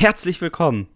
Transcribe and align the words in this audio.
Herzlich 0.00 0.40
willkommen 0.40 0.86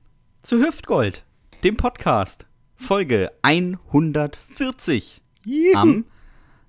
zu 0.43 0.59
Hüftgold, 0.61 1.27
dem 1.65 1.77
Podcast, 1.77 2.47
Folge 2.77 3.33
140 3.43 5.21
Juhu. 5.45 5.77
am 5.77 6.05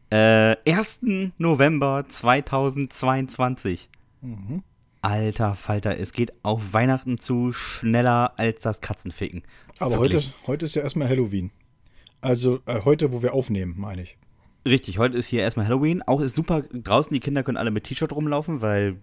äh, 0.09 0.55
1. 0.67 1.01
November 1.37 2.05
2022. 2.09 3.87
Alter 5.03 5.53
Falter, 5.53 5.99
es 5.99 6.11
geht 6.11 6.33
auf 6.41 6.73
Weihnachten 6.73 7.19
zu 7.19 7.53
schneller 7.53 8.33
als 8.37 8.61
das 8.61 8.81
Katzenficken. 8.81 9.43
Aber 9.77 9.99
heute, 9.99 10.19
heute 10.47 10.65
ist 10.65 10.73
ja 10.73 10.81
erstmal 10.81 11.09
Halloween. 11.09 11.51
Also 12.19 12.61
äh, 12.65 12.81
heute, 12.81 13.13
wo 13.13 13.21
wir 13.21 13.35
aufnehmen, 13.35 13.75
meine 13.77 14.01
ich. 14.01 14.17
Richtig, 14.65 14.97
heute 14.97 15.19
ist 15.19 15.27
hier 15.27 15.41
erstmal 15.41 15.67
Halloween. 15.67 16.01
Auch 16.01 16.19
ist 16.19 16.35
super 16.35 16.63
draußen, 16.63 17.13
die 17.13 17.19
Kinder 17.19 17.43
können 17.43 17.57
alle 17.57 17.69
mit 17.69 17.83
T-Shirt 17.83 18.11
rumlaufen, 18.11 18.61
weil 18.61 18.97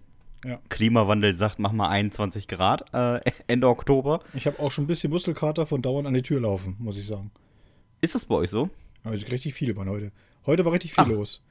Ja. 0.45 0.59
Klimawandel 0.69 1.35
sagt, 1.35 1.59
mach 1.59 1.71
mal 1.71 1.89
21 1.89 2.47
Grad 2.47 2.85
äh, 2.93 3.21
Ende 3.47 3.67
Oktober. 3.67 4.21
Ich 4.33 4.47
habe 4.47 4.59
auch 4.59 4.71
schon 4.71 4.85
ein 4.85 4.87
bisschen 4.87 5.11
Muskelkater 5.11 5.65
von 5.65 5.81
dauernd 5.81 6.07
an 6.07 6.13
die 6.13 6.21
Tür 6.23 6.41
laufen, 6.41 6.75
muss 6.79 6.97
ich 6.97 7.05
sagen. 7.05 7.31
Ist 8.01 8.15
das 8.15 8.25
bei 8.25 8.35
euch 8.35 8.49
so? 8.49 8.69
Also 9.03 9.25
richtig 9.27 9.53
viele 9.53 9.75
waren 9.75 9.89
heute. 9.89 10.11
Heute 10.45 10.65
war 10.65 10.71
richtig 10.73 10.93
viel 10.93 11.03
Ah. 11.03 11.07
los. 11.07 11.43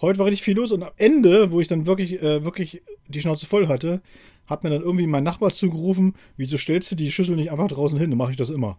Heute 0.00 0.18
war 0.18 0.26
richtig 0.26 0.42
viel 0.42 0.56
los 0.56 0.72
und 0.72 0.82
am 0.82 0.92
Ende, 0.96 1.50
wo 1.50 1.60
ich 1.60 1.68
dann 1.68 1.84
wirklich, 1.86 2.22
äh, 2.22 2.44
wirklich 2.44 2.82
die 3.08 3.20
Schnauze 3.20 3.46
voll 3.46 3.68
hatte, 3.68 4.00
hat 4.46 4.64
mir 4.64 4.70
dann 4.70 4.82
irgendwie 4.82 5.06
mein 5.06 5.24
Nachbar 5.24 5.50
zugerufen, 5.50 6.14
wieso 6.36 6.56
stellst 6.56 6.90
du 6.92 6.96
die 6.96 7.10
Schüssel 7.10 7.36
nicht 7.36 7.50
einfach 7.52 7.68
draußen 7.68 7.98
hin? 7.98 8.10
Dann 8.10 8.18
mache 8.18 8.30
ich 8.30 8.36
das 8.36 8.50
immer. 8.50 8.78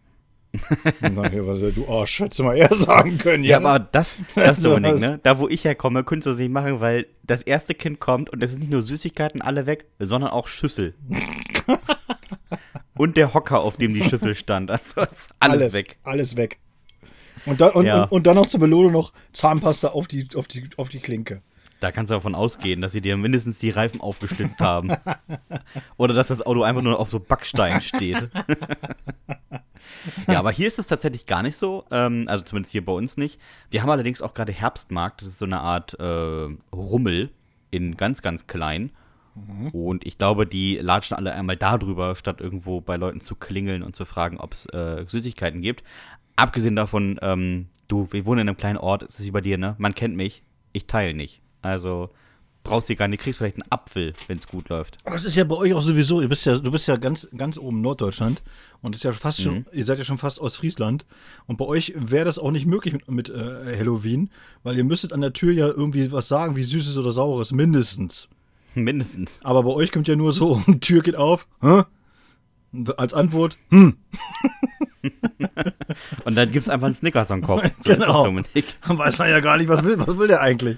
Ja, 0.53 1.47
was, 1.47 1.73
du 1.73 1.87
Arsch, 1.87 2.19
hättest 2.19 2.39
du 2.39 2.43
mal 2.43 2.57
eher 2.57 2.73
sagen 2.73 3.17
können, 3.17 3.43
Ja, 3.43 3.57
aber 3.57 3.79
das, 3.79 4.17
das 4.35 4.47
Also, 4.47 4.71
Dominik, 4.75 4.99
ne? 4.99 5.19
Da, 5.23 5.39
wo 5.39 5.47
ich 5.47 5.63
herkomme, 5.63 6.03
könntest 6.03 6.25
du 6.27 6.29
das 6.31 6.39
nicht 6.39 6.51
machen, 6.51 6.79
weil 6.79 7.07
das 7.23 7.43
erste 7.43 7.73
Kind 7.73 7.99
kommt 7.99 8.29
und 8.29 8.43
es 8.43 8.51
ist 8.53 8.59
nicht 8.59 8.71
nur 8.71 8.81
Süßigkeiten 8.81 9.41
alle 9.41 9.65
weg, 9.65 9.85
sondern 9.99 10.31
auch 10.31 10.47
Schüssel. 10.47 10.93
und 12.97 13.17
der 13.17 13.33
Hocker, 13.33 13.61
auf 13.61 13.77
dem 13.77 13.93
die 13.93 14.03
Schüssel 14.03 14.35
stand. 14.35 14.69
Also 14.71 15.01
ist 15.01 15.29
alles, 15.39 15.73
weg. 15.73 15.97
Alles 16.03 16.35
weg. 16.35 16.59
Und 17.45 17.61
dann, 17.61 17.71
und, 17.71 17.85
Ja. 17.85 18.03
und, 18.03 18.11
und 18.11 18.27
dann 18.27 18.35
noch 18.35 18.45
zur 18.45 18.59
Belohnung 18.59 18.91
noch 18.91 19.13
Zahnpasta 19.33 19.89
auf 19.89 20.07
die, 20.07 20.27
auf 20.35 20.47
die, 20.47 20.69
auf 20.77 20.89
die 20.89 20.99
Klinke. 20.99 21.41
Da 21.81 21.91
kannst 21.91 22.11
du 22.11 22.13
davon 22.13 22.35
ausgehen, 22.35 22.79
dass 22.79 22.91
sie 22.91 23.01
dir 23.01 23.17
mindestens 23.17 23.57
die 23.57 23.71
Reifen 23.71 24.01
aufgeschlitzt 24.01 24.59
haben. 24.59 24.91
Oder 25.97 26.13
dass 26.13 26.27
das 26.27 26.45
Auto 26.45 26.61
einfach 26.61 26.83
nur 26.83 26.99
auf 26.99 27.09
so 27.09 27.19
Backstein 27.19 27.81
steht. 27.81 28.29
ja, 30.27 30.39
aber 30.39 30.51
hier 30.51 30.67
ist 30.67 30.77
es 30.77 30.85
tatsächlich 30.85 31.25
gar 31.25 31.41
nicht 31.41 31.57
so. 31.57 31.85
Ähm, 31.89 32.25
also 32.27 32.43
zumindest 32.43 32.71
hier 32.71 32.85
bei 32.85 32.93
uns 32.93 33.17
nicht. 33.17 33.41
Wir 33.71 33.81
haben 33.81 33.89
allerdings 33.89 34.21
auch 34.21 34.35
gerade 34.35 34.51
Herbstmarkt. 34.51 35.21
Das 35.21 35.27
ist 35.27 35.39
so 35.39 35.45
eine 35.45 35.59
Art 35.59 35.99
äh, 35.99 36.55
Rummel 36.71 37.31
in 37.71 37.97
ganz, 37.97 38.21
ganz 38.21 38.45
klein. 38.45 38.91
Und 39.71 40.05
ich 40.05 40.19
glaube, 40.19 40.45
die 40.45 40.77
latschen 40.77 41.17
alle 41.17 41.33
einmal 41.33 41.57
darüber, 41.57 42.15
statt 42.15 42.41
irgendwo 42.41 42.81
bei 42.81 42.95
Leuten 42.97 43.21
zu 43.21 43.35
klingeln 43.35 43.81
und 43.81 43.95
zu 43.95 44.05
fragen, 44.05 44.37
ob 44.37 44.53
es 44.53 44.65
äh, 44.67 45.03
Süßigkeiten 45.07 45.61
gibt. 45.61 45.83
Abgesehen 46.35 46.75
davon, 46.75 47.17
ähm, 47.23 47.69
du, 47.87 48.07
wir 48.11 48.25
wohnen 48.25 48.41
in 48.41 48.49
einem 48.49 48.57
kleinen 48.57 48.77
Ort, 48.77 49.03
es 49.03 49.19
ist 49.19 49.25
wie 49.25 49.31
bei 49.31 49.41
dir, 49.41 49.57
ne? 49.57 49.75
Man 49.77 49.95
kennt 49.95 50.15
mich, 50.15 50.43
ich 50.73 50.85
teile 50.85 51.13
nicht. 51.13 51.40
Also 51.61 52.09
brauchst 52.63 52.89
du 52.89 52.95
gar 52.95 53.07
nicht, 53.07 53.21
kriegst 53.21 53.39
vielleicht 53.39 53.55
einen 53.55 53.71
Apfel, 53.71 54.13
wenn 54.27 54.37
es 54.37 54.47
gut 54.47 54.69
läuft. 54.69 54.97
Aber 55.03 55.15
das 55.15 55.25
ist 55.25 55.35
ja 55.35 55.43
bei 55.43 55.55
euch 55.55 55.73
auch 55.73 55.81
sowieso, 55.81 56.21
ihr 56.21 56.29
bist 56.29 56.45
ja, 56.45 56.57
du 56.57 56.71
bist 56.71 56.87
ja 56.87 56.97
ganz, 56.97 57.27
ganz 57.35 57.57
oben 57.57 57.77
in 57.77 57.81
Norddeutschland 57.81 58.43
und 58.81 58.95
ist 58.95 59.03
ja 59.03 59.11
fast 59.11 59.41
schon, 59.41 59.65
ihr 59.71 59.85
seid 59.85 59.97
ja 59.97 60.03
schon 60.03 60.17
fast 60.17 60.39
aus 60.39 60.57
Friesland 60.57 61.05
und 61.47 61.57
bei 61.57 61.65
euch 61.65 61.93
wäre 61.95 62.25
das 62.25 62.39
auch 62.39 62.51
nicht 62.51 62.65
möglich 62.65 62.93
mit, 62.93 63.09
mit 63.09 63.29
äh, 63.29 63.77
Halloween, 63.77 64.29
weil 64.63 64.77
ihr 64.77 64.83
müsstet 64.83 65.13
an 65.13 65.21
der 65.21 65.33
Tür 65.33 65.53
ja 65.53 65.67
irgendwie 65.67 66.11
was 66.11 66.27
sagen, 66.27 66.55
wie 66.55 66.63
Süßes 66.63 66.97
oder 66.97 67.11
Saures, 67.11 67.51
mindestens. 67.51 68.27
Mindestens. 68.75 69.39
Aber 69.43 69.63
bei 69.63 69.71
euch 69.71 69.91
kommt 69.91 70.07
ja 70.07 70.15
nur 70.15 70.33
so, 70.33 70.61
die 70.67 70.79
Tür 70.79 71.01
geht 71.01 71.15
auf, 71.15 71.47
hä? 71.61 71.83
Und 72.73 72.97
als 72.99 73.13
Antwort, 73.13 73.57
hm, 73.69 73.97
Und 76.25 76.35
dann 76.35 76.51
gibt's 76.51 76.69
einfach 76.69 76.85
einen 76.85 76.95
Snickers 76.95 77.31
am 77.31 77.41
Kopf. 77.41 77.61
So 77.63 77.67
ist 77.67 77.87
das, 77.87 77.97
Genau. 77.97 78.25
Dominik. 78.25 78.75
dann 78.87 78.97
weiß 78.97 79.17
man 79.17 79.29
ja 79.29 79.39
gar 79.39 79.57
nicht, 79.57 79.67
was 79.67 79.83
will, 79.83 79.97
was 79.99 80.17
will 80.17 80.27
der 80.27 80.41
eigentlich? 80.41 80.77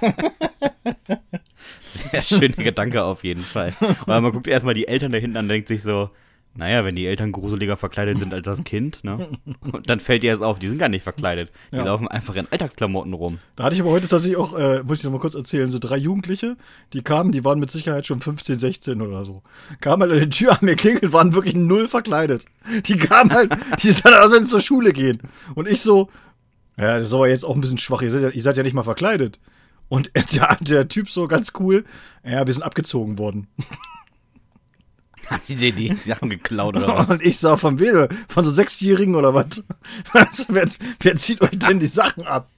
Sehr 1.82 2.22
schöner 2.22 2.56
Gedanke 2.56 3.02
auf 3.04 3.22
jeden 3.24 3.42
Fall. 3.42 3.72
Und 3.80 4.06
man 4.08 4.32
guckt 4.32 4.46
erstmal 4.48 4.74
die 4.74 4.88
Eltern 4.88 5.12
da 5.12 5.18
hinten 5.18 5.36
an 5.36 5.44
und 5.44 5.48
denkt 5.50 5.68
sich 5.68 5.82
so, 5.82 6.10
naja, 6.54 6.84
wenn 6.84 6.94
die 6.96 7.06
Eltern 7.06 7.32
gruseliger 7.32 7.76
verkleidet 7.76 8.18
sind 8.18 8.34
als 8.34 8.44
das 8.44 8.62
Kind, 8.64 9.02
ne? 9.04 9.28
Und 9.72 9.88
dann 9.88 10.00
fällt 10.00 10.22
dir 10.22 10.28
erst 10.30 10.42
auf, 10.42 10.58
die 10.58 10.68
sind 10.68 10.78
gar 10.78 10.88
nicht 10.90 11.02
verkleidet. 11.02 11.50
Die 11.72 11.76
Ja. 11.76 11.84
laufen 11.84 12.08
einfach 12.08 12.34
in 12.34 12.46
Alltagsklamotten 12.50 13.12
rum. 13.14 13.38
Da 13.56 13.64
hatte 13.64 13.74
ich 13.74 13.80
aber 13.80 13.90
heute 13.90 14.06
tatsächlich 14.06 14.36
auch, 14.36 14.56
äh, 14.58 14.82
muss 14.84 14.98
ich 14.98 15.04
noch 15.04 15.12
mal 15.12 15.18
kurz 15.18 15.34
erzählen, 15.34 15.70
so 15.70 15.78
drei 15.78 15.96
Jugendliche, 15.96 16.56
die 16.92 17.02
kamen, 17.02 17.32
die 17.32 17.44
waren 17.44 17.58
mit 17.58 17.70
Sicherheit 17.70 18.06
schon 18.06 18.20
15, 18.20 18.56
16 18.56 19.00
oder 19.00 19.24
so. 19.24 19.42
Kamen 19.80 20.02
halt 20.02 20.12
an 20.12 20.20
die 20.20 20.28
Tür 20.30 20.52
an 20.52 20.58
mir 20.60 20.76
klingelt, 20.76 21.12
waren 21.12 21.32
wirklich 21.34 21.54
null 21.54 21.88
verkleidet. 21.88 22.44
Die 22.86 22.96
kamen 22.96 23.32
halt, 23.32 23.52
die 23.82 23.90
sahen 23.92 24.14
aus, 24.14 24.30
wenn 24.32 24.44
sie 24.44 24.50
zur 24.50 24.60
Schule 24.60 24.92
gehen. 24.92 25.20
Und 25.54 25.66
ich 25.68 25.80
so, 25.80 26.10
ja, 26.76 26.98
das 26.98 27.06
ist 27.08 27.14
aber 27.14 27.28
jetzt 27.28 27.44
auch 27.44 27.54
ein 27.54 27.60
bisschen 27.60 27.78
schwach, 27.78 28.02
ihr 28.02 28.10
seid 28.10 28.22
ja, 28.22 28.28
ihr 28.28 28.42
seid 28.42 28.56
ja 28.56 28.62
nicht 28.62 28.74
mal 28.74 28.82
verkleidet. 28.82 29.38
Und 29.88 30.10
der, 30.34 30.56
der 30.60 30.88
Typ 30.88 31.08
so 31.08 31.28
ganz 31.28 31.52
cool, 31.60 31.84
ja, 32.24 32.46
wir 32.46 32.52
sind 32.52 32.62
abgezogen 32.62 33.16
worden. 33.18 33.46
Hat 35.30 35.48
die 35.48 35.56
dir 35.56 35.72
die 35.72 35.94
Sachen 35.94 36.30
geklaut 36.30 36.76
oder 36.76 36.88
was? 36.88 37.10
Und 37.10 37.22
ich 37.22 37.38
sah 37.38 37.56
von 37.56 37.78
wem? 37.78 38.08
Von 38.28 38.44
so 38.44 38.50
Sechsjährigen 38.50 39.14
oder 39.14 39.34
was? 39.34 39.62
Wer, 40.48 40.68
wer 41.00 41.16
zieht 41.16 41.40
euch 41.42 41.58
denn 41.58 41.80
die 41.80 41.86
Sachen 41.86 42.24
ab? 42.24 42.48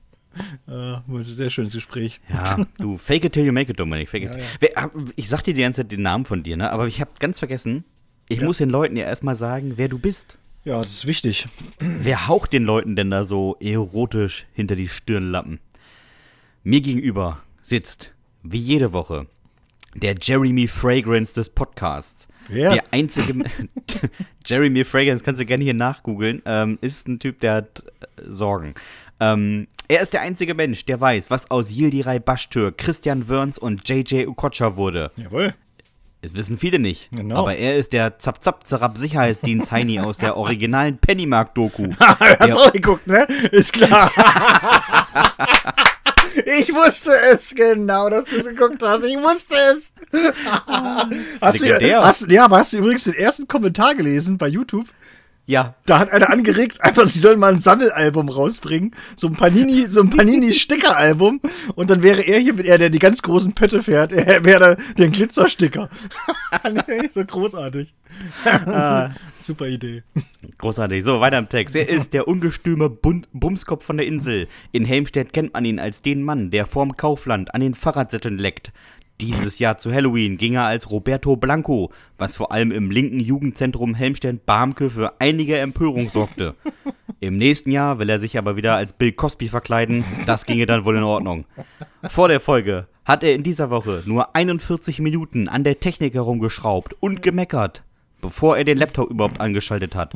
Ja, 0.66 1.04
sehr 1.20 1.50
schönes 1.50 1.75
Gespräch. 1.75 2.20
Ja, 2.28 2.66
du, 2.78 2.97
fake 2.97 3.25
it 3.25 3.32
till 3.34 3.44
you 3.44 3.52
make 3.52 3.70
it, 3.70 3.78
Dominik. 3.78 4.08
Fake 4.08 4.25
it. 4.25 4.30
Ja, 4.32 4.38
ja. 4.38 4.44
Wer, 4.60 4.91
ich 5.14 5.28
sag 5.28 5.42
dir 5.42 5.54
die 5.54 5.62
ganze 5.62 5.82
Zeit 5.82 5.92
den 5.92 6.02
Namen 6.02 6.25
von 6.25 6.42
dir, 6.42 6.56
ne? 6.56 6.70
Aber 6.70 6.88
ich 6.88 7.00
habe 7.00 7.12
ganz 7.20 7.38
vergessen, 7.38 7.84
ich 8.28 8.41
muss 8.41 8.58
den 8.58 8.70
Leuten 8.70 8.96
ja 8.96 9.04
erstmal 9.04 9.36
sagen, 9.36 9.75
wer 9.76 9.88
du 9.88 9.98
bist. 9.98 10.38
Ja, 10.64 10.81
das 10.81 10.92
ist 10.92 11.06
wichtig. 11.06 11.46
Wer 11.78 12.26
haucht 12.26 12.52
den 12.52 12.64
Leuten 12.64 12.96
denn 12.96 13.10
da 13.10 13.25
so 13.25 13.56
erotisch 13.60 14.46
hinter 14.54 14.76
die 14.76 14.88
Stirnlappen? 14.88 15.60
Mir 16.62 16.81
gegenüber 16.81 17.42
sitzt, 17.62 18.12
wie 18.42 18.58
jede 18.58 18.94
Woche, 18.94 19.26
der 19.94 20.14
Jeremy 20.20 20.66
Fragrance 20.66 21.34
des 21.34 21.50
Podcasts. 21.50 22.28
Wer? 22.49 22.72
Der 22.75 22.84
einzige. 22.91 23.44
Jeremy 24.47 24.84
Fragrance, 24.84 25.25
kannst 25.25 25.41
du 25.41 25.47
gerne 25.47 25.65
hier 25.65 25.75
nachgoogeln, 25.75 26.43
ähm, 26.44 26.78
ist 26.81 27.09
ein 27.09 27.19
Typ, 27.19 27.41
der 27.41 27.55
hat 27.55 27.84
äh, 28.00 28.22
Sorgen. 28.28 28.75
Ähm, 29.21 29.69
er 29.88 30.00
ist 30.00 30.12
der 30.12 30.22
einzige 30.22 30.55
Mensch, 30.55 30.84
der 30.87 31.00
weiß, 31.00 31.31
was 31.31 31.50
aus 31.50 31.71
Yildiray 31.71 32.19
Bashtür, 32.19 32.72
Christian 32.72 33.28
Wörns 33.28 33.59
und 33.59 33.88
JJ 33.88 34.27
Okocha 34.27 34.77
wurde. 34.77 35.10
Jawohl. 35.16 35.55
Es 36.25 36.34
wissen 36.34 36.56
viele 36.56 36.78
nicht. 36.78 37.10
Genau. 37.10 37.37
Aber 37.37 37.55
er 37.55 37.77
ist 37.77 37.93
der 37.93 38.19
zap 38.19 38.43
zap 38.43 38.66
zarab 38.66 38.97
sicherheitsdienst 38.97 39.71
heini 39.71 40.00
aus 40.00 40.16
der 40.16 40.37
originalen 40.38 40.97
Pennymark-Doku. 40.97 41.88
Hast 42.00 42.55
du 42.55 42.59
auch 42.61 42.72
geguckt, 42.72 43.06
ne? 43.06 43.26
Ist 43.53 43.75
klar. 43.75 44.11
Ich 46.46 46.72
wusste 46.74 47.12
es 47.30 47.54
genau, 47.54 48.10
dass 48.10 48.24
du 48.24 48.36
es 48.36 48.46
geguckt 48.46 48.82
hast. 48.82 49.04
Ich 49.04 49.16
wusste 49.16 49.54
es. 49.54 49.92
hast 51.40 51.62
du, 51.62 52.02
hast, 52.02 52.30
ja, 52.30 52.44
aber 52.44 52.58
hast 52.58 52.72
du 52.72 52.78
übrigens 52.78 53.04
den 53.04 53.14
ersten 53.14 53.46
Kommentar 53.46 53.94
gelesen 53.94 54.36
bei 54.38 54.48
YouTube? 54.48 54.86
Ja, 55.47 55.75
Da 55.84 55.99
hat 55.99 56.10
einer 56.10 56.31
angeregt, 56.31 56.82
einfach, 56.82 57.06
sie 57.06 57.19
sollen 57.19 57.38
mal 57.38 57.53
ein 57.53 57.60
Sammelalbum 57.60 58.31
rausbringen. 58.31 58.94
So 59.15 59.27
ein 59.27 59.34
Panini, 59.34 59.87
so 59.88 60.00
ein 60.00 60.09
Panini-Sticker-Album. 60.09 61.41
Und 61.75 61.91
dann 61.91 62.03
wäre 62.03 62.22
er 62.22 62.38
hier, 62.38 62.59
er, 62.65 62.78
der 62.78 62.88
die 62.88 62.99
ganz 62.99 63.21
großen 63.21 63.53
Pötte 63.53 63.82
fährt, 63.82 64.12
er 64.12 64.43
wäre 64.44 64.77
da 64.77 64.82
der 64.97 65.09
Glitzersticker. 65.09 65.91
so 67.12 67.25
großartig. 67.25 67.94
Ah. 68.47 69.10
Super 69.37 69.66
Idee. 69.66 70.05
großartig. 70.59 71.05
So, 71.05 71.21
weiter 71.21 71.38
im 71.38 71.49
Text. 71.49 71.75
Er 71.75 71.88
ist 71.88 72.15
der 72.15 72.28
ungestüme 72.28 72.88
Bun 72.88 73.26
Bumskopf 73.32 73.84
von 73.84 73.97
der 73.97 74.06
Insel. 74.06 74.47
In 74.71 74.84
Helmstedt 74.84 75.32
kennt 75.32 75.53
man 75.53 75.65
ihn 75.65 75.81
als 75.81 76.00
den 76.00 76.22
Mann, 76.22 76.50
der 76.50 76.66
vorm 76.66 76.97
Kaufland 76.97 77.53
an 77.55 77.61
den 77.61 77.75
Fahrradsätteln 77.75 78.38
leckt. 78.38 78.72
Dieses 79.20 79.60
Jahr 79.60 79.78
zu 79.78 79.92
Halloween 79.92 80.38
ging 80.38 80.54
er 80.54 80.64
als 80.64 80.91
Roberto 80.91 81.36
Blanco, 81.36 81.92
was 82.19 82.34
vor 82.34 82.50
allem 82.50 82.72
im 82.72 82.90
linken 82.90 83.20
Jugendzentrum 83.20 83.94
Helmstedt-Barmke 83.94 84.90
für 84.90 85.20
einige 85.20 85.56
Empörung 85.58 86.08
sorgte. 86.08 86.56
Im 87.20 87.37
nächsten 87.37 87.70
Jahr 87.70 88.00
will 88.00 88.11
er 88.11 88.19
sich 88.19 88.37
aber 88.37 88.56
wieder 88.56 88.75
als 88.75 88.93
Bill 88.93 89.12
Cosby 89.12 89.49
verkleiden. 89.49 90.05
Das 90.26 90.46
ginge 90.46 90.66
dann 90.66 90.84
wohl 90.84 90.96
in 90.96 91.05
Ordnung. 91.05 91.46
Vor 92.08 92.26
der 92.26 92.40
Folge 92.40 92.88
hat 93.05 93.22
er 93.22 93.34
in 93.34 93.44
dieser 93.44 93.70
Woche 93.70 94.02
nur 94.05 94.34
41 94.34 94.99
Minuten 94.99 95.49
an 95.49 95.62
der 95.62 95.78
Technik 95.78 96.14
herumgeschraubt 96.14 96.94
und 97.00 97.22
gemeckert, 97.22 97.83
bevor 98.25 98.56
er 98.56 98.65
den 98.65 98.79
Laptop 98.79 99.11
überhaupt 99.11 99.38
angeschaltet 99.38 99.94
hat. 99.94 100.15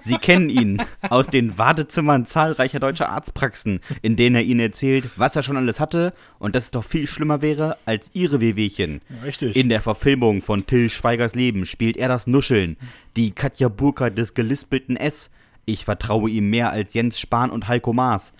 Sie 0.00 0.16
kennen 0.16 0.50
ihn 0.50 0.82
aus 1.02 1.28
den 1.28 1.56
Wartezimmern 1.56 2.26
zahlreicher 2.26 2.80
deutscher 2.80 3.10
Arztpraxen, 3.10 3.78
in 4.02 4.16
denen 4.16 4.34
er 4.34 4.42
ihnen 4.42 4.58
erzählt, 4.58 5.08
was 5.14 5.36
er 5.36 5.44
schon 5.44 5.56
alles 5.56 5.78
hatte 5.78 6.12
und 6.40 6.56
dass 6.56 6.64
es 6.64 6.70
doch 6.72 6.82
viel 6.82 7.06
schlimmer 7.06 7.42
wäre 7.42 7.76
als 7.86 8.10
ihre 8.12 8.40
Wehwehchen. 8.40 9.02
Richtig. 9.24 9.54
In 9.54 9.68
der 9.68 9.80
Verfilmung 9.80 10.42
von 10.42 10.66
Till 10.66 10.90
Schweigers 10.90 11.36
Leben 11.36 11.64
spielt 11.64 11.96
er 11.96 12.08
das 12.08 12.26
Nuscheln, 12.26 12.76
die 13.14 13.30
Katja 13.30 13.68
Burkhardt 13.68 14.18
des 14.18 14.34
gelispelten 14.34 14.96
S. 14.96 15.30
Ich 15.64 15.84
vertraue 15.84 16.28
ihm 16.28 16.50
mehr 16.50 16.72
als 16.72 16.92
Jens 16.92 17.20
Spahn 17.20 17.50
und 17.50 17.68
Heiko 17.68 17.92
Maas. 17.92 18.32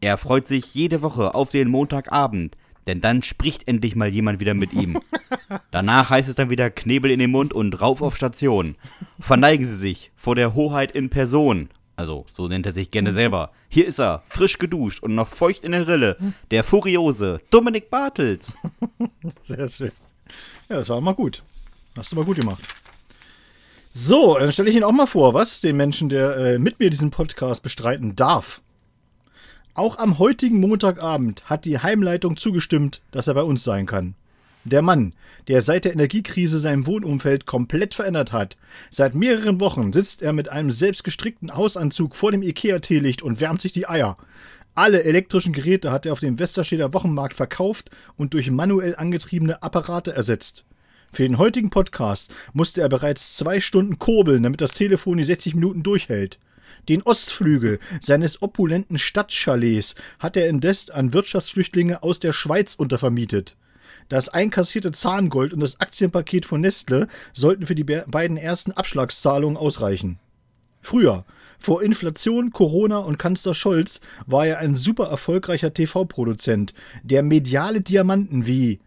Er 0.00 0.18
freut 0.18 0.46
sich 0.46 0.72
jede 0.72 1.02
Woche 1.02 1.34
auf 1.34 1.50
den 1.50 1.68
Montagabend, 1.68 2.56
Denn 2.86 3.00
dann 3.00 3.22
spricht 3.22 3.68
endlich 3.68 3.94
mal 3.94 4.08
jemand 4.08 4.40
wieder 4.40 4.54
mit 4.54 4.72
ihm. 4.72 5.00
Danach 5.70 6.10
heißt 6.10 6.28
es 6.28 6.34
dann 6.34 6.50
wieder 6.50 6.70
Knebel 6.70 7.10
in 7.10 7.20
den 7.20 7.30
Mund 7.30 7.52
und 7.52 7.80
rauf 7.80 8.02
auf 8.02 8.16
Station. 8.16 8.76
Verneigen 9.20 9.64
Sie 9.64 9.76
sich 9.76 10.10
vor 10.16 10.34
der 10.34 10.54
Hoheit 10.54 10.92
in 10.92 11.10
Person. 11.10 11.68
Also, 11.94 12.24
so 12.30 12.48
nennt 12.48 12.66
er 12.66 12.72
sich 12.72 12.90
gerne 12.90 13.12
selber. 13.12 13.52
Hier 13.68 13.86
ist 13.86 14.00
er, 14.00 14.22
frisch 14.26 14.58
geduscht 14.58 15.02
und 15.02 15.14
noch 15.14 15.28
feucht 15.28 15.62
in 15.62 15.72
der 15.72 15.86
Rille. 15.86 16.16
Der 16.50 16.64
Furiose, 16.64 17.40
Dominik 17.50 17.90
Bartels. 17.90 18.54
Sehr 19.42 19.68
schön. 19.68 19.92
Ja, 20.68 20.76
das 20.76 20.88
war 20.88 21.00
mal 21.00 21.14
gut. 21.14 21.42
Hast 21.96 22.10
du 22.10 22.16
mal 22.16 22.24
gut 22.24 22.40
gemacht. 22.40 22.62
So, 23.92 24.38
dann 24.38 24.50
stelle 24.50 24.70
ich 24.70 24.76
Ihnen 24.76 24.84
auch 24.84 24.92
mal 24.92 25.06
vor, 25.06 25.34
was 25.34 25.60
den 25.60 25.76
Menschen, 25.76 26.08
der 26.08 26.36
äh, 26.36 26.58
mit 26.58 26.80
mir 26.80 26.88
diesen 26.88 27.10
Podcast 27.10 27.62
bestreiten 27.62 28.16
darf. 28.16 28.62
Auch 29.74 29.98
am 29.98 30.18
heutigen 30.18 30.60
Montagabend 30.60 31.48
hat 31.48 31.64
die 31.64 31.78
Heimleitung 31.78 32.36
zugestimmt, 32.36 33.00
dass 33.10 33.26
er 33.26 33.34
bei 33.34 33.42
uns 33.42 33.64
sein 33.64 33.86
kann. 33.86 34.14
Der 34.64 34.82
Mann, 34.82 35.14
der 35.48 35.62
seit 35.62 35.86
der 35.86 35.94
Energiekrise 35.94 36.58
sein 36.58 36.86
Wohnumfeld 36.86 37.46
komplett 37.46 37.94
verändert 37.94 38.32
hat. 38.32 38.58
Seit 38.90 39.14
mehreren 39.14 39.60
Wochen 39.60 39.94
sitzt 39.94 40.20
er 40.20 40.34
mit 40.34 40.50
einem 40.50 40.70
selbstgestrickten 40.70 41.54
Hausanzug 41.56 42.14
vor 42.14 42.32
dem 42.32 42.42
IKEA-Teelicht 42.42 43.22
und 43.22 43.40
wärmt 43.40 43.62
sich 43.62 43.72
die 43.72 43.88
Eier. 43.88 44.18
Alle 44.74 45.04
elektrischen 45.04 45.54
Geräte 45.54 45.90
hat 45.90 46.04
er 46.04 46.12
auf 46.12 46.20
dem 46.20 46.38
Westersteder 46.38 46.92
Wochenmarkt 46.92 47.34
verkauft 47.34 47.90
und 48.16 48.34
durch 48.34 48.50
manuell 48.50 48.94
angetriebene 48.94 49.62
Apparate 49.62 50.12
ersetzt. 50.12 50.64
Für 51.12 51.22
den 51.22 51.38
heutigen 51.38 51.70
Podcast 51.70 52.30
musste 52.52 52.82
er 52.82 52.88
bereits 52.90 53.36
zwei 53.36 53.58
Stunden 53.58 53.98
kurbeln, 53.98 54.42
damit 54.42 54.60
das 54.60 54.72
Telefon 54.72 55.16
die 55.16 55.24
60 55.24 55.54
Minuten 55.54 55.82
durchhält. 55.82 56.38
Den 56.88 57.02
Ostflügel 57.02 57.78
seines 58.00 58.42
opulenten 58.42 58.98
Stadtchalets 58.98 59.94
hat 60.18 60.36
er 60.36 60.48
indes 60.48 60.90
an 60.90 61.12
Wirtschaftsflüchtlinge 61.12 62.02
aus 62.02 62.18
der 62.18 62.32
Schweiz 62.32 62.74
untervermietet. 62.74 63.56
Das 64.08 64.28
einkassierte 64.28 64.92
Zahngold 64.92 65.54
und 65.54 65.60
das 65.60 65.80
Aktienpaket 65.80 66.44
von 66.44 66.60
Nestle 66.60 67.06
sollten 67.32 67.66
für 67.66 67.74
die 67.74 67.84
beiden 67.84 68.36
ersten 68.36 68.72
Abschlagszahlungen 68.72 69.56
ausreichen. 69.56 70.18
Früher, 70.80 71.24
vor 71.58 71.82
Inflation, 71.82 72.50
Corona 72.50 72.98
und 72.98 73.18
Kanzler 73.18 73.54
Scholz, 73.54 74.00
war 74.26 74.46
er 74.46 74.58
ein 74.58 74.74
super 74.74 75.06
erfolgreicher 75.06 75.72
TV-Produzent, 75.72 76.74
der 77.04 77.22
mediale 77.22 77.80
Diamanten 77.80 78.46
wie 78.46 78.80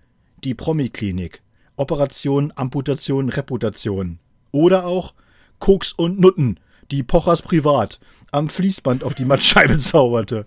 die 0.44 0.54
Promi-Klinik, 0.54 1.42
Operation, 1.78 2.52
Amputation, 2.56 3.30
Reputation 3.30 4.20
oder 4.52 4.86
auch 4.86 5.14
Koks 5.60 5.94
und 5.94 6.20
Nutten, 6.20 6.60
die 6.92 7.04
Pochers 7.04 7.42
privat 7.42 8.00
am 8.32 8.50
Fließband 8.50 9.04
auf 9.04 9.16
die 9.16 9.26
Mattscheibe 9.26 9.78
zauberte. 9.80 10.46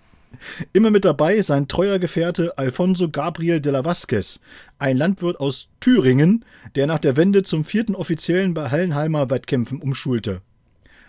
Immer 0.73 0.91
mit 0.91 1.05
dabei 1.05 1.41
sein 1.43 1.69
treuer 1.69 1.99
Gefährte 1.99 2.57
Alfonso 2.59 3.09
Gabriel 3.09 3.61
de 3.61 3.73
la 3.73 3.85
Vasquez, 3.85 4.41
ein 4.79 4.97
Landwirt 4.97 5.41
aus 5.41 5.69
Thüringen, 5.81 6.45
der 6.75 6.87
nach 6.87 6.99
der 6.99 7.17
Wende 7.17 7.43
zum 7.43 7.65
vierten 7.65 7.95
Offiziellen 7.95 8.55
bei 8.55 8.71
Hallenheimer 8.71 9.31
Wettkämpfen 9.31 9.81
umschulte. 9.81 10.43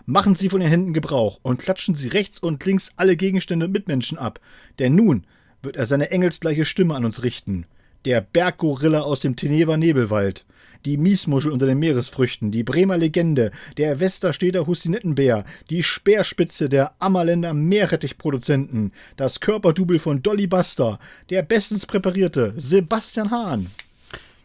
Machen 0.05 0.35
Sie 0.35 0.49
von 0.49 0.61
den 0.61 0.69
Händen 0.69 0.93
Gebrauch 0.93 1.39
und 1.43 1.59
klatschen 1.59 1.95
Sie 1.95 2.07
rechts 2.07 2.39
und 2.39 2.65
links 2.65 2.93
alle 2.95 3.15
Gegenstände 3.15 3.65
und 3.65 3.71
Mitmenschen 3.71 4.17
ab, 4.17 4.39
denn 4.79 4.95
nun 4.95 5.25
wird 5.61 5.75
er 5.75 5.85
seine 5.85 6.11
engelsgleiche 6.11 6.65
Stimme 6.65 6.95
an 6.95 7.05
uns 7.05 7.21
richten. 7.21 7.65
Der 8.05 8.21
Berggorilla 8.21 9.01
aus 9.01 9.19
dem 9.19 9.35
Tenever 9.35 9.77
Nebelwald 9.77 10.45
die 10.85 10.97
Miesmuschel 10.97 11.51
unter 11.51 11.65
den 11.65 11.79
Meeresfrüchten, 11.79 12.51
die 12.51 12.63
Bremer 12.63 12.97
Legende, 12.97 13.51
der 13.77 13.99
Westerstedter 13.99 14.67
Hustinettenbär, 14.67 15.45
die 15.69 15.83
Speerspitze 15.83 16.69
der 16.69 16.93
Ammerländer 16.99 17.53
Meerrettichproduzenten, 17.53 18.91
das 19.17 19.39
Körperdouble 19.39 19.99
von 19.99 20.21
Dolly 20.21 20.47
Buster, 20.47 20.99
der 21.29 21.43
bestens 21.43 21.85
präparierte 21.85 22.53
Sebastian 22.55 23.31
Hahn. 23.31 23.71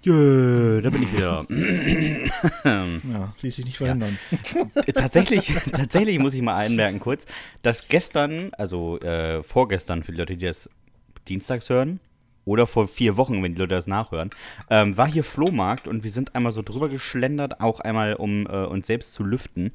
Jö, 0.04 0.82
da 0.82 0.90
bin 0.90 1.02
ich 1.02 1.12
wieder. 1.14 1.46
ja, 2.64 3.32
ließ 3.40 3.56
sich 3.56 3.64
nicht 3.64 3.78
verhindern. 3.78 4.18
Ja. 4.54 4.82
tatsächlich, 4.94 5.50
tatsächlich 5.72 6.18
muss 6.18 6.34
ich 6.34 6.42
mal 6.42 6.56
einmerken 6.56 7.00
kurz, 7.00 7.24
dass 7.62 7.88
gestern, 7.88 8.50
also 8.52 9.00
äh, 9.00 9.42
vorgestern 9.42 10.02
für 10.02 10.12
die 10.12 10.18
Leute, 10.18 10.36
die 10.36 10.44
das 10.44 10.68
dienstags 11.26 11.70
hören, 11.70 12.00
oder 12.44 12.66
vor 12.66 12.88
vier 12.88 13.16
Wochen, 13.16 13.42
wenn 13.42 13.54
die 13.54 13.60
Leute 13.60 13.74
das 13.74 13.86
nachhören, 13.86 14.30
ähm, 14.70 14.96
war 14.96 15.06
hier 15.10 15.24
Flohmarkt 15.24 15.88
und 15.88 16.04
wir 16.04 16.10
sind 16.10 16.34
einmal 16.34 16.52
so 16.52 16.62
drüber 16.62 16.88
geschlendert, 16.88 17.60
auch 17.60 17.80
einmal, 17.80 18.14
um 18.14 18.46
äh, 18.46 18.64
uns 18.64 18.86
selbst 18.86 19.14
zu 19.14 19.24
lüften. 19.24 19.72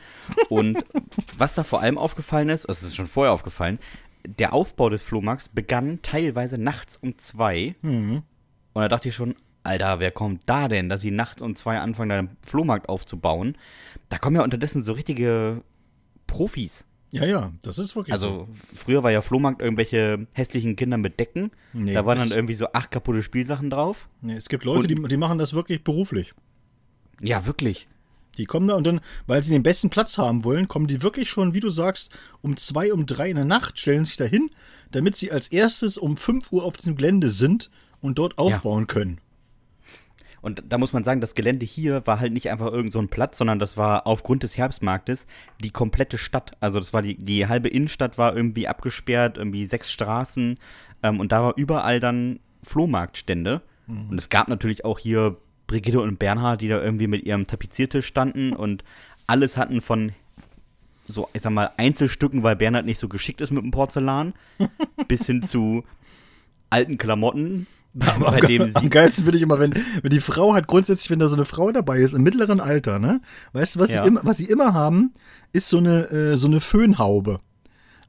Und 0.50 0.77
was 1.38 1.56
da 1.56 1.63
vor 1.63 1.81
allem 1.81 1.98
aufgefallen 1.98 2.50
ist, 2.50 2.68
also 2.68 2.80
es 2.80 2.89
ist 2.89 2.95
schon 2.95 3.07
vorher 3.07 3.33
aufgefallen, 3.33 3.80
der 4.25 4.54
Aufbau 4.54 4.89
des 4.89 5.01
Flohmarkts 5.01 5.50
begann 5.50 6.01
teilweise 6.01 6.57
nachts 6.57 6.98
um 6.98 7.18
zwei. 7.18 7.75
Mhm. 7.81 8.24
Und 8.74 8.81
da 8.81 8.88
dachte 8.88 9.10
ich 9.10 9.15
schon, 9.15 9.36
Alter, 9.63 10.00
wer 10.00 10.12
kommt 10.12 10.44
da 10.45 10.68
denn, 10.68 10.89
dass 10.89 11.01
sie 11.01 11.12
nachts 11.12 11.42
um 11.42 11.56
zwei 11.56 11.80
anfangen, 11.80 12.12
einen 12.12 12.38
Flohmarkt 12.42 12.89
aufzubauen? 12.89 13.57
Da 14.10 14.18
kommen 14.18 14.36
ja 14.36 14.44
unterdessen 14.44 14.83
so 14.83 14.94
richtige 14.94 15.63
Profis. 16.27 16.86
Ja, 17.11 17.25
ja, 17.25 17.51
das 17.63 17.79
ist 17.79 17.95
wirklich 17.95 18.13
Also, 18.13 18.47
so. 18.47 18.75
früher 18.75 19.01
war 19.01 19.11
ja 19.11 19.21
Flohmarkt 19.21 19.61
irgendwelche 19.61 20.27
hässlichen 20.33 20.75
Kinder 20.75 20.97
mit 20.97 21.19
Decken. 21.19 21.51
Nee, 21.73 21.94
da 21.94 22.06
waren 22.06 22.19
dann 22.19 22.31
irgendwie 22.31 22.53
so 22.53 22.67
acht 22.73 22.91
kaputte 22.91 23.23
Spielsachen 23.23 23.69
drauf. 23.69 24.07
Nee, 24.21 24.35
es 24.35 24.47
gibt 24.47 24.63
Leute, 24.63 24.88
die, 24.88 24.95
die 24.95 25.17
machen 25.17 25.39
das 25.39 25.53
wirklich 25.53 25.83
beruflich. 25.83 26.33
Ja, 27.21 27.45
wirklich. 27.45 27.88
Die 28.38 28.45
kommen 28.45 28.67
da 28.67 28.75
und 28.75 28.85
dann, 28.85 29.01
weil 29.27 29.44
sie 29.44 29.51
den 29.51 29.63
besten 29.63 29.89
Platz 29.89 30.17
haben 30.17 30.44
wollen, 30.44 30.67
kommen 30.67 30.88
die 30.88 31.01
wirklich 31.01 31.29
schon, 31.29 31.53
wie 31.53 31.59
du 31.59 31.69
sagst, 31.69 32.11
um 32.41 32.56
zwei, 32.56 32.94
um 32.94 33.06
drei 33.06 33.29
in 33.29 33.35
der 33.35 33.45
Nacht, 33.45 33.79
stellen 33.79 34.05
sich 34.05 34.15
dahin, 34.15 34.51
damit 34.91 35.15
sie 35.15 35.31
als 35.31 35.47
erstes 35.50 35.97
um 35.97 36.15
fünf 36.15 36.51
Uhr 36.51 36.63
auf 36.63 36.77
dem 36.77 36.95
Gelände 36.95 37.29
sind 37.31 37.69
und 38.01 38.17
dort 38.17 38.38
aufbauen 38.38 38.83
ja. 38.83 38.94
können. 38.94 39.21
Und 40.41 40.63
da 40.68 40.77
muss 40.77 40.94
man 40.94 41.03
sagen, 41.03 41.21
das 41.21 41.36
Gelände 41.36 41.65
hier 41.65 42.06
war 42.07 42.19
halt 42.19 42.33
nicht 42.33 42.50
einfach 42.50 42.71
irgend 42.71 42.94
so 42.94 43.00
ein 43.00 43.09
Platz, 43.09 43.38
sondern 43.38 43.59
das 43.59 43.77
war 43.77 44.07
aufgrund 44.07 44.44
des 44.44 44.57
Herbstmarktes 44.57 45.27
die 45.62 45.71
komplette 45.71 46.18
Stadt. 46.18 46.53
Also 46.59 46.80
das 46.80 46.94
war 46.94 47.01
die, 47.01 47.15
die 47.15 47.47
halbe 47.47 47.68
Innenstadt 47.68 48.18
war 48.18 48.36
irgendwie 48.36 48.68
abgesperrt, 48.68 49.38
irgendwie 49.38 49.65
sechs 49.65 49.91
Straßen 49.91 50.57
ähm, 51.03 51.19
und 51.19 51.31
da 51.31 51.44
war 51.44 51.53
überall 51.57 52.00
dann 52.00 52.39
Flohmarktstände. 52.63 53.62
Mhm. 53.88 54.09
Und 54.09 54.18
es 54.18 54.30
gab 54.30 54.47
natürlich 54.47 54.86
auch 54.86 55.00
hier 55.00 55.38
Brigitte 55.68 56.01
und 56.01 56.19
Bernhard, 56.19 56.62
die 56.62 56.68
da 56.68 56.81
irgendwie 56.81 57.07
mit 57.07 57.24
ihrem 57.24 57.47
Tapeziertisch 57.47 58.07
standen 58.07 58.53
und 58.53 58.83
alles 59.27 59.57
hatten 59.57 59.81
von 59.81 60.13
so, 61.07 61.27
ich 61.33 61.41
sag 61.41 61.51
mal, 61.51 61.71
Einzelstücken, 61.77 62.44
weil 62.44 62.56
Bernhard 62.56 62.86
nicht 62.86 63.00
so 63.00 63.07
geschickt 63.07 63.41
ist 63.41 63.51
mit 63.51 63.63
dem 63.63 63.71
Porzellan, 63.71 64.33
bis 65.07 65.25
hin 65.25 65.41
zu 65.41 65.83
alten 66.69 66.97
Klamotten, 66.97 67.68
aber 68.07 68.31
bei 68.31 68.40
dem 68.40 68.72
am 68.75 68.90
geilsten 68.90 69.24
finde 69.25 69.38
ich 69.38 69.44
immer, 69.44 69.60
wenn, 69.60 69.74
wenn 70.01 70.10
die 70.10 70.19
Frau 70.19 70.54
hat 70.54 70.68
grundsätzlich, 70.68 71.10
wenn 71.10 71.19
da 71.19 71.28
so 71.28 71.36
eine 71.36 71.46
Frau 71.46 71.72
dabei 71.72 72.00
ist, 72.00 72.13
im 72.13 72.24
mittleren 72.24 72.60
Alter, 72.60 73.00
ne? 73.00 73.22
Weißt 73.54 73.75
du, 73.75 73.80
was, 73.80 73.91
ja. 73.91 74.01
sie, 74.01 74.08
immer, 74.08 74.22
was 74.24 74.38
sie 74.38 74.46
immer 74.46 74.74
haben, 74.74 75.13
ist 75.51 75.70
so 75.70 75.77
eine, 75.77 76.10
äh, 76.10 76.36
so 76.36 76.48
eine 76.48 76.62
Föhnhaube. 76.62 77.39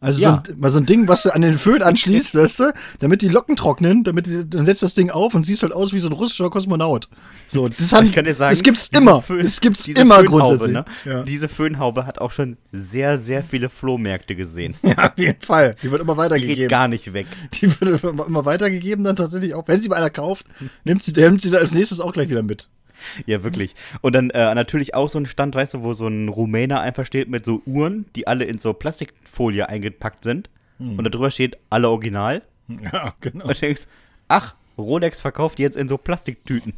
Also 0.03 0.23
ja. 0.23 0.43
so, 0.47 0.53
ein, 0.53 0.71
so 0.71 0.79
ein 0.79 0.87
Ding, 0.87 1.09
was 1.09 1.25
du 1.25 1.35
an 1.35 1.43
den 1.43 1.59
Föhn 1.59 1.83
anschließt, 1.83 2.35
weißt 2.35 2.61
du, 2.61 2.73
damit 3.01 3.21
die 3.21 3.29
Locken 3.29 3.55
trocknen, 3.55 4.03
damit 4.03 4.27
die, 4.27 4.49
dann 4.49 4.65
setzt 4.65 4.83
das 4.83 4.95
Ding 4.95 5.11
auf 5.11 5.35
und 5.35 5.45
siehst 5.45 5.63
halt 5.63 5.75
aus 5.75 5.93
wie 5.93 6.01
so 6.01 6.09
ein 6.09 6.15
russischer 6.15 6.49
Kosmonaut. 6.49 7.11
So, 7.51 7.69
das, 7.69 7.93
haben, 7.93 8.07
ich 8.07 8.15
kann 8.15 8.25
dir 8.25 8.35
sagen, 8.35 8.51
das 8.51 8.63
gibt's 8.63 8.89
immer. 8.89 9.21
Föhn, 9.21 9.43
das 9.43 9.61
gibt's 9.61 9.87
immer 9.89 10.25
grundsätzlich. 10.25 10.73
Ne? 10.73 10.87
Ja. 11.05 11.23
Diese 11.25 11.49
Föhnhaube 11.49 12.07
hat 12.07 12.19
auch 12.19 12.31
schon 12.31 12.57
sehr, 12.73 13.19
sehr 13.19 13.45
viele 13.45 13.69
Flohmärkte 13.69 14.35
gesehen. 14.37 14.75
Ja, 14.83 15.11
auf 15.11 15.19
jeden 15.19 15.41
Fall. 15.43 15.77
Die 15.83 15.91
wird 15.91 16.01
immer 16.01 16.17
weitergegeben. 16.17 16.55
Die 16.55 16.61
geht 16.63 16.71
gar 16.71 16.89
nicht 16.89 17.13
weg. 17.13 17.27
Die 17.53 17.81
wird 17.81 18.03
immer, 18.03 18.27
immer 18.27 18.45
weitergegeben, 18.47 19.05
dann 19.05 19.17
tatsächlich 19.17 19.55
auch. 19.55 19.69
Wenn 19.69 19.81
sie 19.81 19.89
mal 19.91 19.97
einer 19.97 20.11
kauft, 20.11 20.47
nimmt 20.85 21.03
sie, 21.03 21.13
nimmt 21.13 21.43
sie 21.43 21.51
da 21.51 21.59
als 21.59 21.73
nächstes 21.73 22.01
auch 22.01 22.13
gleich 22.13 22.31
wieder 22.31 22.43
mit. 22.43 22.69
Ja, 23.27 23.43
wirklich. 23.43 23.75
Und 24.01 24.15
dann 24.15 24.31
äh, 24.31 24.55
natürlich 24.55 24.95
auch 24.95 25.09
so 25.09 25.19
ein 25.19 25.27
Stand, 25.27 25.55
weißt 25.55 25.75
du, 25.75 25.83
wo 25.83 25.93
so 25.93 26.07
ein 26.07 26.29
Rumäner 26.29 26.81
einfach 26.81 27.05
steht 27.05 27.29
mit 27.29 27.45
so 27.45 27.63
Uhren, 27.67 28.07
die 28.17 28.27
alle 28.27 28.45
in 28.45 28.59
so 28.59 28.73
Plastikfolie 28.73 29.69
eingepackt 29.69 30.25
sind. 30.25 30.51
Hm. 30.79 30.99
Und 30.99 31.05
darüber 31.05 31.31
steht 31.31 31.59
alle 31.71 31.89
original. 31.89 32.43
Ja, 32.81 33.15
genau. 33.21 33.47
Und 33.47 33.57
du 33.57 33.61
denkst, 33.61 33.89
ach, 34.29 34.55
Rolex 34.79 35.21
verkauft 35.21 35.59
jetzt 35.59 35.77
in 35.77 35.89
so 35.89 35.99
Plastiktüten. 35.99 36.75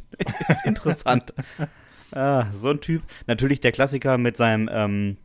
das 0.47 0.49
ist 0.57 0.65
interessant. 0.65 1.33
ah, 2.11 2.47
so 2.53 2.69
ein 2.69 2.81
Typ. 2.81 3.03
Natürlich 3.27 3.59
der 3.61 3.71
Klassiker 3.71 4.17
mit 4.17 4.35
seinem, 4.35 4.69
ähm, 4.71 5.17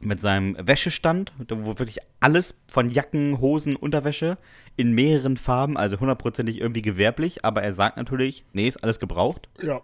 mit 0.00 0.20
seinem 0.20 0.56
Wäschestand, 0.58 1.32
wo 1.48 1.78
wirklich 1.78 1.98
alles 2.20 2.60
von 2.68 2.90
Jacken, 2.90 3.40
Hosen, 3.40 3.76
Unterwäsche 3.76 4.38
in 4.76 4.92
mehreren 4.92 5.36
Farben, 5.36 5.76
also 5.76 5.98
hundertprozentig 5.98 6.60
irgendwie 6.60 6.82
gewerblich, 6.82 7.44
aber 7.44 7.62
er 7.62 7.72
sagt 7.72 7.96
natürlich, 7.96 8.44
nee, 8.52 8.68
ist 8.68 8.82
alles 8.82 9.00
gebraucht. 9.00 9.48
Ja. 9.60 9.80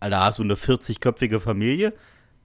Alter, 0.00 0.20
hast 0.20 0.38
du 0.38 0.42
eine 0.42 0.54
40-köpfige 0.54 1.40
Familie? 1.40 1.92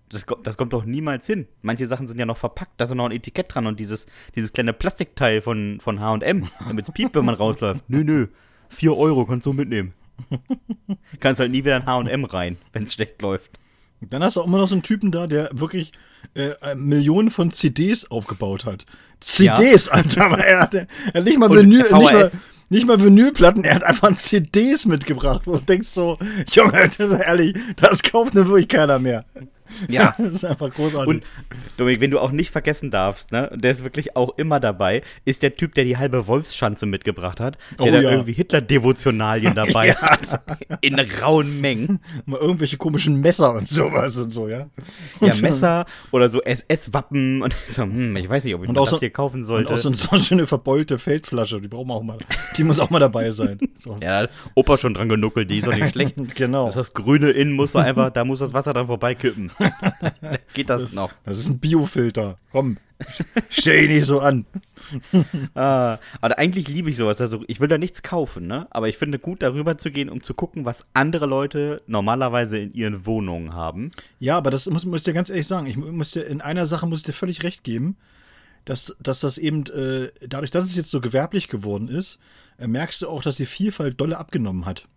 Das, 0.10 0.25
das, 0.43 0.58
kommt 0.58 0.74
doch 0.74 0.86
niemals 0.86 1.27
hin. 1.27 1.48
Manche 1.62 1.86
Sachen 1.86 2.08
sind 2.08 2.19
ja 2.19 2.25
noch 2.25 2.38
verpackt, 2.38 2.72
da 2.77 2.86
ist 2.86 2.93
noch 2.96 3.05
ein 3.05 3.12
Etikett 3.12 3.53
dran 3.53 3.67
und 3.67 3.79
dieses, 3.79 4.08
dieses 4.36 4.51
kleine 4.51 4.74
Plastikteil 4.74 5.39
von, 5.41 5.79
von 5.79 6.00
HM, 6.00 6.48
damit 6.67 6.88
es 6.88 6.93
piept, 6.93 7.15
wenn 7.15 7.25
man 7.25 7.36
rausläuft. 7.36 7.84
Nö, 7.88 8.03
nö. 8.03 8.27
4 8.69 8.96
Euro 8.98 9.25
kannst 9.25 9.46
du 9.46 9.53
mitnehmen. 9.53 9.93
kannst 11.19 11.39
halt 11.39 11.51
nie 11.51 11.63
wieder 11.63 11.77
in 11.77 11.86
HM 11.86 12.25
rein, 12.25 12.58
wenn 12.74 12.84
es 12.84 12.93
schlecht 12.93 13.22
läuft. 13.22 13.51
Dann 14.01 14.24
hast 14.24 14.36
du 14.36 14.41
auch 14.41 14.48
immer 14.48 14.58
noch 14.58 14.67
so 14.67 14.75
einen 14.75 14.84
Typen 14.84 15.12
da, 15.12 15.27
der 15.27 15.50
wirklich 15.51 15.91
äh, 16.34 16.51
äh 16.62 16.75
Millionen 16.75 17.29
von 17.29 17.51
CDs 17.51 18.10
aufgebaut 18.10 18.65
hat. 18.65 18.86
CDs, 19.19 19.88
ja. 19.88 19.91
Alter, 19.93 20.25
aber 20.25 20.39
er 20.39 20.62
hat, 20.62 20.74
er 20.74 20.88
hat 21.13 21.24
nicht 21.24 21.38
mal 21.38 21.50
Vinyl, 21.50 21.81
nicht 21.81 21.91
mal, 21.91 22.31
nicht 22.69 22.88
mal 22.88 23.01
Vinylplatten, 23.01 23.63
er 23.63 23.75
hat 23.75 23.83
einfach 23.83 24.15
CDs 24.15 24.85
mitgebracht, 24.85 25.41
wo 25.45 25.57
du 25.57 25.63
denkst 25.63 25.89
so, 25.89 26.17
Junge, 26.51 26.71
das 26.71 26.99
ist 26.99 27.19
ehrlich, 27.19 27.57
das 27.75 28.03
kauft 28.03 28.33
nur 28.33 28.47
wirklich 28.47 28.67
keiner 28.67 28.99
mehr. 28.99 29.25
Ja. 29.88 30.15
Das 30.29 30.29
ist 30.35 30.45
einfach 30.45 30.71
großartig. 30.73 31.07
Und 31.07 31.23
Dominik, 31.77 32.01
wenn 32.01 32.11
du 32.11 32.19
auch 32.19 32.31
nicht 32.31 32.51
vergessen 32.51 32.91
darfst, 32.91 33.31
ne, 33.31 33.49
und 33.49 33.63
der 33.63 33.71
ist 33.71 33.83
wirklich 33.83 34.15
auch 34.15 34.38
immer 34.38 34.59
dabei, 34.59 35.01
ist 35.25 35.43
der 35.43 35.55
Typ, 35.55 35.73
der 35.75 35.85
die 35.85 35.97
halbe 35.97 36.27
Wolfsschanze 36.27 36.85
mitgebracht 36.85 37.39
hat, 37.39 37.57
der 37.79 37.88
Oh 37.88 37.91
da 37.91 37.99
ja. 38.01 38.11
irgendwie 38.11 38.33
Hitler-Devotionalien 38.33 39.55
dabei 39.55 39.93
hat. 39.95 40.41
In 40.81 40.99
rauen 40.99 41.59
Mengen. 41.61 41.99
Mal 42.25 42.39
irgendwelche 42.39 42.77
komischen 42.77 43.19
Messer 43.21 43.53
und 43.55 43.67
sowas 43.69 44.17
und 44.17 44.29
so, 44.29 44.47
ja. 44.47 44.67
Ja, 45.21 45.33
Messer 45.41 45.85
oder 46.11 46.29
so 46.29 46.41
SS-Wappen 46.41 47.41
und 47.41 47.55
so, 47.65 47.83
hm, 47.83 48.15
ich 48.17 48.29
weiß 48.29 48.43
nicht, 48.43 48.55
ob 48.55 48.63
ich 48.63 48.69
Und 48.69 48.75
das 48.75 48.89
so- 48.89 48.99
hier 48.99 49.09
kaufen 49.09 49.38
Und 49.38 49.43
sollte. 49.43 49.73
auch 49.73 49.77
so, 49.77 49.91
so 49.93 50.09
eine 50.11 50.19
schöne 50.23 50.47
verbeulte 50.47 50.99
Feldflasche, 50.99 51.59
die 51.61 51.67
brauchen 51.67 51.88
wir 51.88 51.95
auch 51.95 52.03
mal. 52.03 52.17
Die 52.57 52.63
muss 52.63 52.79
auch 52.79 52.89
mal 52.89 52.99
dabei 52.99 53.31
sein. 53.31 53.57
So. 53.75 53.97
ja, 54.01 54.27
Opa 54.55 54.77
schon 54.77 54.93
dran 54.93 55.09
genuckelt, 55.09 55.49
die 55.49 55.59
ist 55.59 55.67
doch 55.67 55.73
nicht 55.75 55.91
schlecht. 55.91 56.15
Genau. 56.35 56.65
Das, 56.67 56.75
das 56.75 56.93
Grüne 56.93 57.29
innen 57.31 57.53
muss 57.53 57.75
einfach, 57.75 58.09
da 58.11 58.25
muss 58.25 58.39
das 58.39 58.53
Wasser 58.53 58.73
dran 58.73 58.88
vorbeikippen. 58.88 59.51
Geht 60.53 60.69
das, 60.69 60.93
noch? 60.93 61.11
Das 61.23 61.37
ist 61.37 61.47
ein 61.49 61.59
Biofilter. 61.59 62.37
Komm, 62.51 62.77
stell 63.49 63.87
dich 63.87 63.97
nicht 63.97 64.05
so 64.05 64.19
an. 64.19 64.45
Ah, 65.55 65.99
aber 66.21 66.37
eigentlich 66.39 66.67
liebe 66.67 66.89
ich 66.89 66.97
sowas. 66.97 67.19
Also 67.21 67.43
ich 67.47 67.59
will 67.59 67.67
da 67.67 67.77
nichts 67.77 68.01
kaufen, 68.01 68.47
ne? 68.47 68.67
Aber 68.71 68.87
ich 68.87 68.97
finde 68.97 69.19
gut, 69.19 69.41
darüber 69.43 69.77
zu 69.77 69.91
gehen, 69.91 70.09
um 70.09 70.23
zu 70.23 70.33
gucken, 70.33 70.65
was 70.65 70.87
andere 70.93 71.25
Leute 71.25 71.81
normalerweise 71.87 72.57
in 72.57 72.73
ihren 72.73 73.05
Wohnungen 73.05 73.53
haben. 73.53 73.91
Ja, 74.19 74.37
aber 74.37 74.49
das 74.49 74.69
muss, 74.69 74.85
muss 74.85 74.99
ich 74.99 75.05
dir 75.05 75.13
ganz 75.13 75.29
ehrlich 75.29 75.47
sagen. 75.47 75.67
Ich 75.67 75.77
mu- 75.77 75.91
muss 75.91 76.11
dir, 76.11 76.21
in 76.23 76.41
einer 76.41 76.65
Sache 76.65 76.87
muss 76.87 76.99
ich 76.99 77.05
dir 77.05 77.13
völlig 77.13 77.43
recht 77.43 77.63
geben, 77.63 77.97
dass, 78.65 78.95
dass 79.01 79.19
das 79.19 79.37
eben, 79.37 79.63
äh, 79.67 80.09
dadurch, 80.27 80.51
dass 80.51 80.65
es 80.65 80.75
jetzt 80.75 80.89
so 80.91 81.01
gewerblich 81.01 81.47
geworden 81.49 81.87
ist, 81.89 82.19
äh, 82.57 82.67
merkst 82.67 83.01
du 83.01 83.09
auch, 83.09 83.21
dass 83.21 83.35
die 83.35 83.45
Vielfalt 83.45 83.99
dolle 83.99 84.17
abgenommen 84.17 84.65
hat. 84.65 84.87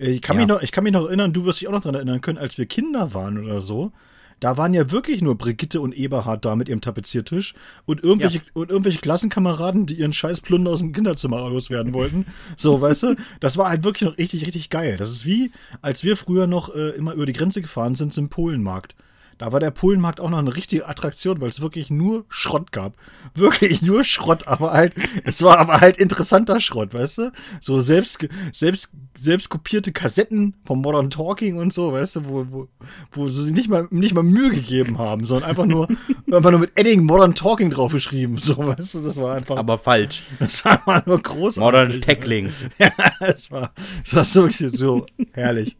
Äh, 0.00 0.10
ich, 0.12 0.22
kann 0.22 0.36
Ja. 0.36 0.42
mich 0.42 0.48
noch, 0.48 0.62
ich 0.62 0.72
kann 0.72 0.84
mich 0.84 0.92
noch 0.92 1.06
erinnern, 1.06 1.32
du 1.32 1.44
wirst 1.44 1.60
dich 1.60 1.68
auch 1.68 1.72
noch 1.72 1.80
daran 1.80 1.94
erinnern 1.96 2.20
können, 2.20 2.38
als 2.38 2.58
wir 2.58 2.66
Kinder 2.66 3.14
waren 3.14 3.38
oder 3.38 3.60
so. 3.60 3.92
Da 4.40 4.56
waren 4.56 4.72
ja 4.72 4.90
wirklich 4.90 5.20
nur 5.20 5.36
Brigitte 5.36 5.82
und 5.82 5.94
Eberhard 5.94 6.46
da 6.46 6.56
mit 6.56 6.70
ihrem 6.70 6.80
Tapeziertisch 6.80 7.52
und 7.84 8.02
irgendwelche, 8.02 8.38
Ja. 8.38 8.44
und 8.54 8.70
irgendwelche 8.70 8.98
Klassenkameraden, 9.00 9.84
die 9.84 9.94
ihren 9.94 10.14
scheiß 10.14 10.40
Plunder 10.40 10.70
aus 10.70 10.78
dem 10.78 10.94
Kinderzimmer 10.94 11.46
loswerden 11.50 11.92
wollten. 11.92 12.24
So, 12.56 12.80
weißt 12.80 13.02
du? 13.02 13.16
Das 13.40 13.58
war 13.58 13.68
halt 13.68 13.84
wirklich 13.84 14.08
noch 14.08 14.16
richtig, 14.16 14.46
richtig 14.46 14.70
geil. 14.70 14.96
Das 14.96 15.10
ist 15.10 15.26
wie, 15.26 15.52
als 15.82 16.04
wir 16.04 16.16
früher 16.16 16.46
noch 16.46 16.74
äh, 16.74 16.88
immer 16.96 17.12
über 17.12 17.26
die 17.26 17.34
Grenze 17.34 17.60
gefahren 17.60 17.94
sind 17.94 18.14
zum 18.14 18.30
Polenmarkt. 18.30 18.94
Da 19.40 19.52
war 19.52 19.58
der 19.60 19.70
Polenmarkt 19.70 20.20
auch 20.20 20.28
noch 20.28 20.36
eine 20.36 20.54
richtige 20.54 20.86
Attraktion, 20.86 21.40
weil 21.40 21.48
es 21.48 21.62
wirklich 21.62 21.88
nur 21.88 22.26
Schrott 22.28 22.72
gab. 22.72 22.92
Wirklich 23.34 23.80
nur 23.80 24.04
Schrott, 24.04 24.46
aber 24.48 24.72
halt, 24.72 24.92
es 25.24 25.42
war 25.42 25.56
aber 25.58 25.80
halt 25.80 25.96
interessanter 25.96 26.60
Schrott, 26.60 26.92
weißt 26.92 27.18
du? 27.18 27.32
So 27.60 27.80
selbst, 27.80 28.18
selbst, 28.52 28.90
selbst 29.16 29.48
kopierte 29.48 29.92
Kassetten 29.92 30.56
vom 30.66 30.82
Modern 30.82 31.08
Talking 31.08 31.56
und 31.56 31.72
so, 31.72 31.92
weißt 31.94 32.16
du, 32.16 32.24
wo, 32.28 32.46
wo, 32.50 32.68
wo 33.12 33.28
sie 33.30 33.44
sich 33.44 33.54
nicht 33.54 33.70
mal, 33.70 33.88
nicht 33.90 34.12
mal 34.14 34.22
Mühe 34.24 34.50
gegeben 34.50 34.98
haben, 34.98 35.24
sondern 35.24 35.48
einfach 35.48 35.64
nur, 35.64 35.88
einfach 36.30 36.50
nur 36.50 36.60
mit 36.60 36.72
Edding 36.78 37.04
Modern 37.04 37.34
Talking 37.34 37.70
draufgeschrieben, 37.70 38.36
so, 38.36 38.58
weißt 38.58 38.94
du, 38.94 39.00
das 39.00 39.16
war 39.16 39.36
einfach, 39.36 39.56
Aber 39.56 39.78
falsch. 39.78 40.24
das 40.38 40.62
war 40.66 40.72
einfach 40.72 41.06
nur 41.06 41.22
großartig. 41.22 41.62
Modern 41.62 42.00
Tackling. 42.02 42.50
Ja, 42.78 42.90
es 43.20 43.50
war, 43.50 43.72
das 44.04 44.14
war 44.14 44.24
so, 44.24 44.48
so 44.76 45.06
herrlich. 45.32 45.78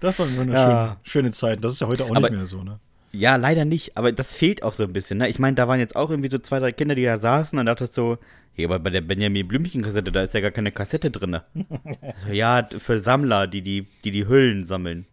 Das 0.00 0.18
waren 0.18 0.36
wunderschöne 0.36 0.70
Ja. 0.72 0.96
schöne 1.02 1.30
Zeiten. 1.30 1.62
Das 1.62 1.72
ist 1.72 1.80
ja 1.80 1.86
heute 1.86 2.04
auch 2.04 2.10
Aber- 2.10 2.28
nicht 2.28 2.32
mehr 2.36 2.46
so, 2.46 2.62
ne? 2.62 2.78
Ja, 3.12 3.36
leider 3.36 3.64
nicht, 3.64 3.96
aber 3.96 4.12
das 4.12 4.34
fehlt 4.34 4.62
auch 4.62 4.74
so 4.74 4.84
ein 4.84 4.92
bisschen. 4.92 5.18
Ne? 5.18 5.28
Ich 5.28 5.38
meine, 5.38 5.56
da 5.56 5.66
waren 5.66 5.80
jetzt 5.80 5.96
auch 5.96 6.10
irgendwie 6.10 6.30
so 6.30 6.38
zwei, 6.38 6.60
drei 6.60 6.72
Kinder, 6.72 6.94
die 6.94 7.04
da 7.04 7.18
saßen 7.18 7.58
und 7.58 7.66
dachtest 7.66 7.94
so, 7.94 8.18
hey, 8.52 8.64
aber 8.64 8.78
bei 8.78 8.90
der 8.90 9.00
Benjamin 9.00 9.48
Blümchen-Kassette, 9.48 10.12
da 10.12 10.22
ist 10.22 10.34
ja 10.34 10.40
gar 10.40 10.52
keine 10.52 10.70
Kassette 10.70 11.10
drin. 11.10 11.40
ja, 12.32 12.68
für 12.78 13.00
Sammler, 13.00 13.48
die 13.48 13.62
die, 13.62 13.88
die, 14.04 14.12
die 14.12 14.28
Hüllen 14.28 14.64
sammeln. 14.64 15.06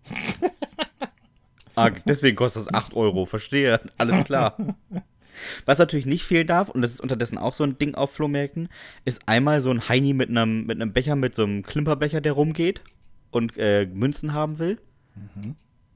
ah, 1.76 1.90
deswegen 2.06 2.36
kostet 2.36 2.68
das 2.68 2.74
8 2.74 2.96
Euro, 2.96 3.26
verstehe, 3.26 3.80
alles 3.98 4.26
klar. 4.26 4.58
Was 5.66 5.80
natürlich 5.80 6.06
nicht 6.06 6.24
fehlen 6.24 6.48
darf, 6.48 6.70
und 6.70 6.82
das 6.82 6.92
ist 6.92 7.02
unterdessen 7.02 7.38
auch 7.38 7.54
so 7.54 7.64
ein 7.64 7.80
Ding 7.80 7.96
auf 7.96 8.12
Flohmärkten, 8.12 8.70
ist 9.06 9.28
einmal 9.28 9.62
so 9.62 9.72
ein 9.72 9.90
Heini 9.90 10.14
mit 10.14 10.30
einem, 10.30 10.66
mit 10.66 10.80
einem 10.80 10.94
Becher, 10.94 11.16
mit 11.16 11.34
so 11.34 11.44
einem 11.44 11.64
Klimperbecher, 11.64 12.22
der 12.22 12.34
rumgeht 12.34 12.82
und 13.32 13.58
äh, 13.58 13.86
Münzen 13.86 14.34
haben 14.34 14.60
will. 14.60 14.78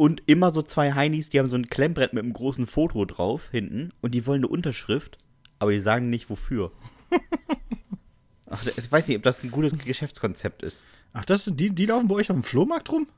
Und 0.01 0.23
immer 0.25 0.49
so 0.49 0.63
zwei 0.63 0.93
Heinis, 0.93 1.29
die 1.29 1.37
haben 1.37 1.47
so 1.47 1.55
ein 1.55 1.69
Klemmbrett 1.69 2.13
mit 2.13 2.23
einem 2.23 2.33
großen 2.33 2.65
Foto 2.65 3.05
drauf 3.05 3.49
hinten 3.51 3.91
und 4.01 4.15
die 4.15 4.25
wollen 4.25 4.39
eine 4.39 4.47
Unterschrift, 4.47 5.19
aber 5.59 5.69
die 5.73 5.79
sagen 5.79 6.09
nicht 6.09 6.27
wofür. 6.31 6.71
Ach, 8.49 8.65
ich 8.65 8.91
weiß 8.91 9.07
nicht, 9.07 9.17
ob 9.17 9.21
das 9.21 9.43
ein 9.43 9.51
gutes 9.51 9.77
Geschäftskonzept 9.77 10.63
ist. 10.63 10.81
Ach, 11.13 11.23
das 11.23 11.45
sind 11.45 11.59
die, 11.59 11.69
die 11.69 11.85
laufen 11.85 12.07
bei 12.07 12.15
euch 12.15 12.31
auf 12.31 12.35
dem 12.35 12.41
Flohmarkt 12.41 12.91
rum? 12.91 13.09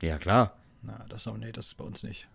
Ja, 0.00 0.16
klar. 0.16 0.56
Na, 0.80 1.04
das 1.10 1.26
aber, 1.26 1.36
nee, 1.36 1.52
das 1.52 1.66
ist 1.66 1.76
bei 1.76 1.84
uns 1.84 2.02
nicht. 2.04 2.26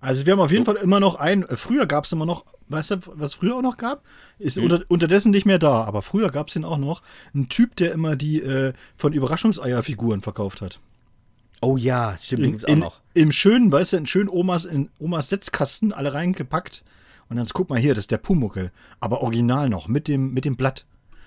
Also 0.00 0.24
wir 0.24 0.32
haben 0.32 0.40
auf 0.40 0.50
jeden 0.50 0.64
Fall 0.64 0.76
immer 0.76 0.98
noch 0.98 1.16
einen, 1.16 1.42
äh, 1.42 1.58
früher 1.58 1.84
gab 1.84 2.06
es 2.06 2.12
immer 2.12 2.24
noch, 2.24 2.46
weißt 2.68 2.92
du, 2.92 2.96
was 3.08 3.34
früher 3.34 3.56
auch 3.56 3.62
noch 3.62 3.76
gab? 3.76 4.06
Ist 4.38 4.56
Hm. 4.56 4.64
unter, 4.64 4.84
unterdessen 4.88 5.32
nicht 5.32 5.44
mehr 5.44 5.58
da, 5.58 5.84
aber 5.84 6.00
früher 6.00 6.30
gab 6.30 6.48
es 6.48 6.54
den 6.54 6.64
auch 6.64 6.78
noch. 6.78 7.02
Ein 7.34 7.50
Typ, 7.50 7.76
der 7.76 7.92
immer 7.92 8.16
die 8.16 8.40
äh, 8.40 8.72
von 8.96 9.12
Überraschungseierfiguren 9.12 10.22
verkauft 10.22 10.62
hat. 10.62 10.80
Oh 11.62 11.76
ja, 11.76 12.18
stimmt, 12.20 12.44
In, 12.44 12.58
in, 12.66 12.78
noch. 12.80 13.00
Im 13.14 13.32
schönen, 13.32 13.70
weißt 13.70 13.92
du, 13.94 13.96
in 13.98 14.06
schönen 14.06 14.28
Omas, 14.28 14.64
in 14.64 14.90
Omas 14.98 15.28
Setzkasten 15.28 15.92
alle 15.92 16.12
reingepackt. 16.12 16.82
Und 17.28 17.36
dann 17.36 17.46
guck 17.54 17.70
mal 17.70 17.78
hier, 17.78 17.94
das 17.94 18.02
ist 18.02 18.10
der 18.10 18.18
Pumuckel. 18.18 18.72
Aber 19.00 19.22
original 19.22 19.68
noch, 19.68 19.88
mit 19.88 20.08
dem, 20.08 20.34
mit 20.34 20.44
dem 20.44 20.56
Blatt. 20.56 20.84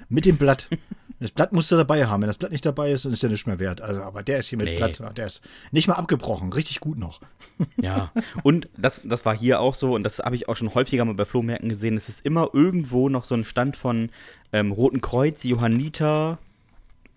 Mit 0.09 0.25
dem 0.25 0.37
Blatt. 0.37 0.69
Das 1.17 1.31
Blatt 1.31 1.53
musst 1.53 1.71
du 1.71 1.77
dabei 1.77 2.07
haben. 2.07 2.21
Wenn 2.21 2.27
das 2.27 2.37
Blatt 2.37 2.51
nicht 2.51 2.65
dabei 2.65 2.91
ist, 2.91 3.05
dann 3.05 3.13
ist 3.13 3.23
der 3.23 3.29
nicht 3.29 3.47
mehr 3.47 3.57
wert. 3.57 3.79
Also, 3.79 4.01
aber 4.01 4.21
der 4.21 4.39
ist 4.39 4.47
hier 4.47 4.57
mit 4.57 4.67
Nee. 4.67 4.75
Blatt. 4.75 5.17
Der 5.17 5.25
ist 5.25 5.41
nicht 5.71 5.87
mal 5.87 5.93
abgebrochen. 5.93 6.51
Richtig 6.51 6.81
gut 6.81 6.97
noch. 6.97 7.21
Ja. 7.81 8.11
Und 8.43 8.67
das, 8.75 9.01
das 9.05 9.23
war 9.25 9.35
hier 9.35 9.61
auch 9.61 9.75
so, 9.75 9.95
und 9.95 10.03
das 10.03 10.19
habe 10.19 10.35
ich 10.35 10.49
auch 10.49 10.57
schon 10.57 10.73
häufiger 10.73 11.05
mal 11.05 11.13
bei 11.13 11.23
Flohmärkten 11.23 11.69
gesehen. 11.69 11.95
Es 11.95 12.09
ist 12.09 12.25
immer 12.25 12.49
irgendwo 12.51 13.07
noch 13.07 13.23
so 13.23 13.33
ein 13.33 13.45
Stand 13.45 13.77
von 13.77 14.09
ähm, 14.51 14.73
Roten 14.73 14.99
Kreuz, 14.99 15.41
Johanniter, 15.45 16.37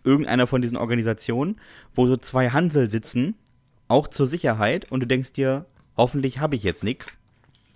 irgendeiner 0.04 0.46
von 0.46 0.62
diesen 0.62 0.78
Organisationen, 0.78 1.56
wo 1.94 2.06
so 2.06 2.16
zwei 2.16 2.50
Hansel 2.50 2.88
sitzen, 2.88 3.34
auch 3.88 4.08
zur 4.08 4.26
Sicherheit, 4.26 4.90
und 4.90 5.00
du 5.00 5.06
denkst 5.06 5.32
dir, 5.32 5.66
hoffentlich 5.96 6.38
habe 6.38 6.56
ich 6.56 6.62
jetzt 6.62 6.84
nichts. 6.84 7.18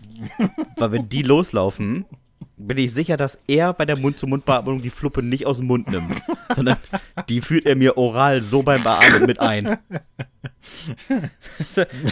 Weil 0.76 0.92
wenn 0.92 1.08
die 1.08 1.22
loslaufen, 1.22 2.04
bin 2.66 2.78
ich 2.78 2.92
sicher, 2.92 3.16
dass 3.16 3.38
er 3.46 3.72
bei 3.72 3.84
der 3.84 3.96
Mund-zu-Mund-Beatmung 3.96 4.82
die 4.82 4.90
Fluppe 4.90 5.22
nicht 5.22 5.46
aus 5.46 5.58
dem 5.58 5.66
Mund 5.66 5.90
nimmt, 5.90 6.22
sondern 6.54 6.76
die 7.28 7.40
führt 7.40 7.66
er 7.66 7.76
mir 7.76 7.96
oral 7.96 8.42
so 8.42 8.62
beim 8.62 8.82
Beatmen 8.82 9.26
mit 9.26 9.40
ein. 9.40 9.78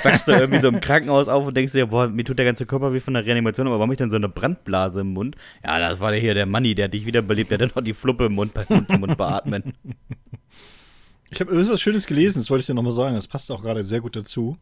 Wachst 0.03 0.29
du 0.29 0.33
irgendwie 0.33 0.61
so 0.61 0.69
im 0.69 0.81
Krankenhaus 0.81 1.29
auf 1.29 1.47
und 1.47 1.57
denkst 1.57 1.73
dir, 1.73 1.87
boah, 1.87 2.09
mir 2.09 2.25
tut 2.25 2.39
der 2.39 2.47
ganze 2.47 2.67
Körper 2.67 2.93
wie 2.95 3.01
von 3.01 3.15
der 3.15 3.25
Reanimation, 3.25 3.67
aber 3.67 3.79
warum 3.79 3.93
ich 3.93 3.99
denn 3.99 4.11
so 4.11 4.17
eine 4.17 4.29
Brandblase 4.29 5.01
im 5.01 5.13
Mund? 5.13 5.37
Ja, 5.65 5.79
das 5.79 6.01
war 6.01 6.11
der 6.11 6.21
hier, 6.21 6.35
der 6.35 6.47
Manni, 6.47 6.75
der 6.75 6.89
dich 6.89 7.07
wiederbelebt, 7.07 7.51
der 7.51 7.57
hat 7.57 7.63
dann 7.63 7.73
noch 7.75 7.83
die 7.83 7.95
Fluppe 7.95 8.27
im 8.27 8.35
Mund 8.35 8.55
beim 8.55 8.67
Mund-zu-Mund 8.69 9.17
beatmen. 9.17 9.75
Ich 11.31 11.41
habe 11.41 11.69
was 11.69 11.81
Schönes 11.81 12.07
gelesen, 12.07 12.41
das 12.41 12.51
wollte 12.51 12.61
ich 12.61 12.67
dir 12.67 12.75
nochmal 12.75 12.93
sagen. 12.93 13.15
Das 13.15 13.29
passt 13.29 13.51
auch 13.53 13.63
gerade 13.63 13.85
sehr 13.85 14.01
gut 14.01 14.17
dazu. 14.17 14.57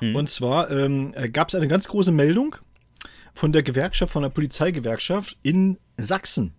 Hm. 0.00 0.16
Und 0.16 0.28
zwar 0.28 0.70
ähm, 0.70 1.14
gab 1.32 1.48
es 1.48 1.54
eine 1.54 1.68
ganz 1.68 1.88
große 1.88 2.12
Meldung 2.12 2.56
von 3.38 3.52
der 3.52 3.62
Gewerkschaft, 3.62 4.12
von 4.12 4.22
der 4.22 4.30
Polizeigewerkschaft 4.30 5.38
in 5.42 5.78
Sachsen. 5.96 6.54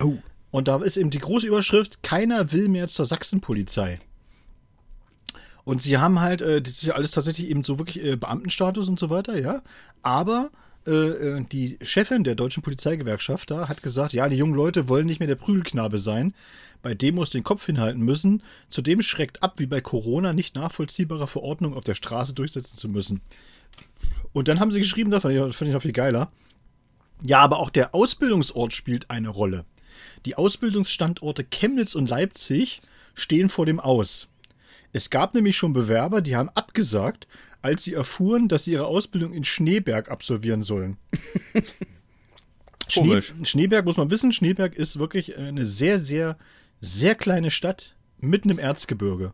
Oh. 0.00 0.14
Und 0.50 0.68
da 0.68 0.76
ist 0.82 0.96
eben 0.96 1.10
die 1.10 1.18
große 1.18 1.46
Überschrift, 1.46 2.02
keiner 2.02 2.50
will 2.50 2.68
mehr 2.68 2.88
zur 2.88 3.04
Sachsenpolizei. 3.04 4.00
Und 5.64 5.82
sie 5.82 5.98
haben 5.98 6.20
halt, 6.20 6.40
äh, 6.40 6.62
das 6.62 6.74
ist 6.74 6.84
ja 6.84 6.94
alles 6.94 7.10
tatsächlich 7.10 7.50
eben 7.50 7.62
so 7.62 7.78
wirklich 7.78 8.02
äh, 8.02 8.16
Beamtenstatus 8.16 8.88
und 8.88 8.98
so 8.98 9.10
weiter, 9.10 9.38
ja. 9.38 9.62
Aber 10.00 10.50
äh, 10.86 10.90
äh, 10.90 11.44
die 11.44 11.78
Chefin 11.82 12.24
der 12.24 12.36
deutschen 12.36 12.62
Polizeigewerkschaft 12.62 13.50
da 13.50 13.68
hat 13.68 13.82
gesagt, 13.82 14.14
ja, 14.14 14.26
die 14.30 14.36
jungen 14.36 14.54
Leute 14.54 14.88
wollen 14.88 15.06
nicht 15.06 15.20
mehr 15.20 15.28
der 15.28 15.34
Prügelknabe 15.34 15.98
sein, 15.98 16.32
bei 16.80 16.94
Demos 16.94 17.30
den 17.30 17.44
Kopf 17.44 17.66
hinhalten 17.66 18.00
müssen. 18.00 18.42
Zudem 18.70 19.02
schreckt 19.02 19.42
ab, 19.42 19.58
wie 19.58 19.66
bei 19.66 19.82
Corona 19.82 20.32
nicht 20.32 20.54
nachvollziehbare 20.54 21.26
Verordnungen 21.26 21.76
auf 21.76 21.84
der 21.84 21.94
Straße 21.94 22.32
durchsetzen 22.32 22.78
zu 22.78 22.88
müssen. 22.88 23.20
Und 24.34 24.48
dann 24.48 24.60
haben 24.60 24.72
sie 24.72 24.80
geschrieben, 24.80 25.10
das 25.10 25.22
fand 25.22 25.34
ich, 25.34 25.56
fand 25.56 25.68
ich 25.68 25.74
noch 25.74 25.80
viel 25.80 25.92
geiler. 25.92 26.30
Ja, 27.24 27.38
aber 27.38 27.60
auch 27.60 27.70
der 27.70 27.94
Ausbildungsort 27.94 28.74
spielt 28.74 29.08
eine 29.08 29.30
Rolle. 29.30 29.64
Die 30.26 30.34
Ausbildungsstandorte 30.34 31.44
Chemnitz 31.44 31.94
und 31.94 32.10
Leipzig 32.10 32.82
stehen 33.14 33.48
vor 33.48 33.64
dem 33.64 33.80
Aus. 33.80 34.28
Es 34.92 35.08
gab 35.08 35.34
nämlich 35.34 35.56
schon 35.56 35.72
Bewerber, 35.72 36.20
die 36.20 36.36
haben 36.36 36.50
abgesagt, 36.50 37.26
als 37.62 37.84
sie 37.84 37.94
erfuhren, 37.94 38.48
dass 38.48 38.64
sie 38.64 38.72
ihre 38.72 38.86
Ausbildung 38.86 39.32
in 39.32 39.44
Schneeberg 39.44 40.10
absolvieren 40.10 40.62
sollen. 40.62 40.98
Schnee. 42.88 43.22
Schneeberg 43.44 43.84
muss 43.84 43.96
man 43.96 44.10
wissen, 44.10 44.32
Schneeberg 44.32 44.74
ist 44.74 44.98
wirklich 44.98 45.38
eine 45.38 45.64
sehr, 45.64 45.98
sehr, 45.98 46.36
sehr 46.80 47.14
kleine 47.14 47.50
Stadt 47.50 47.96
mitten 48.18 48.50
im 48.50 48.58
Erzgebirge. 48.58 49.32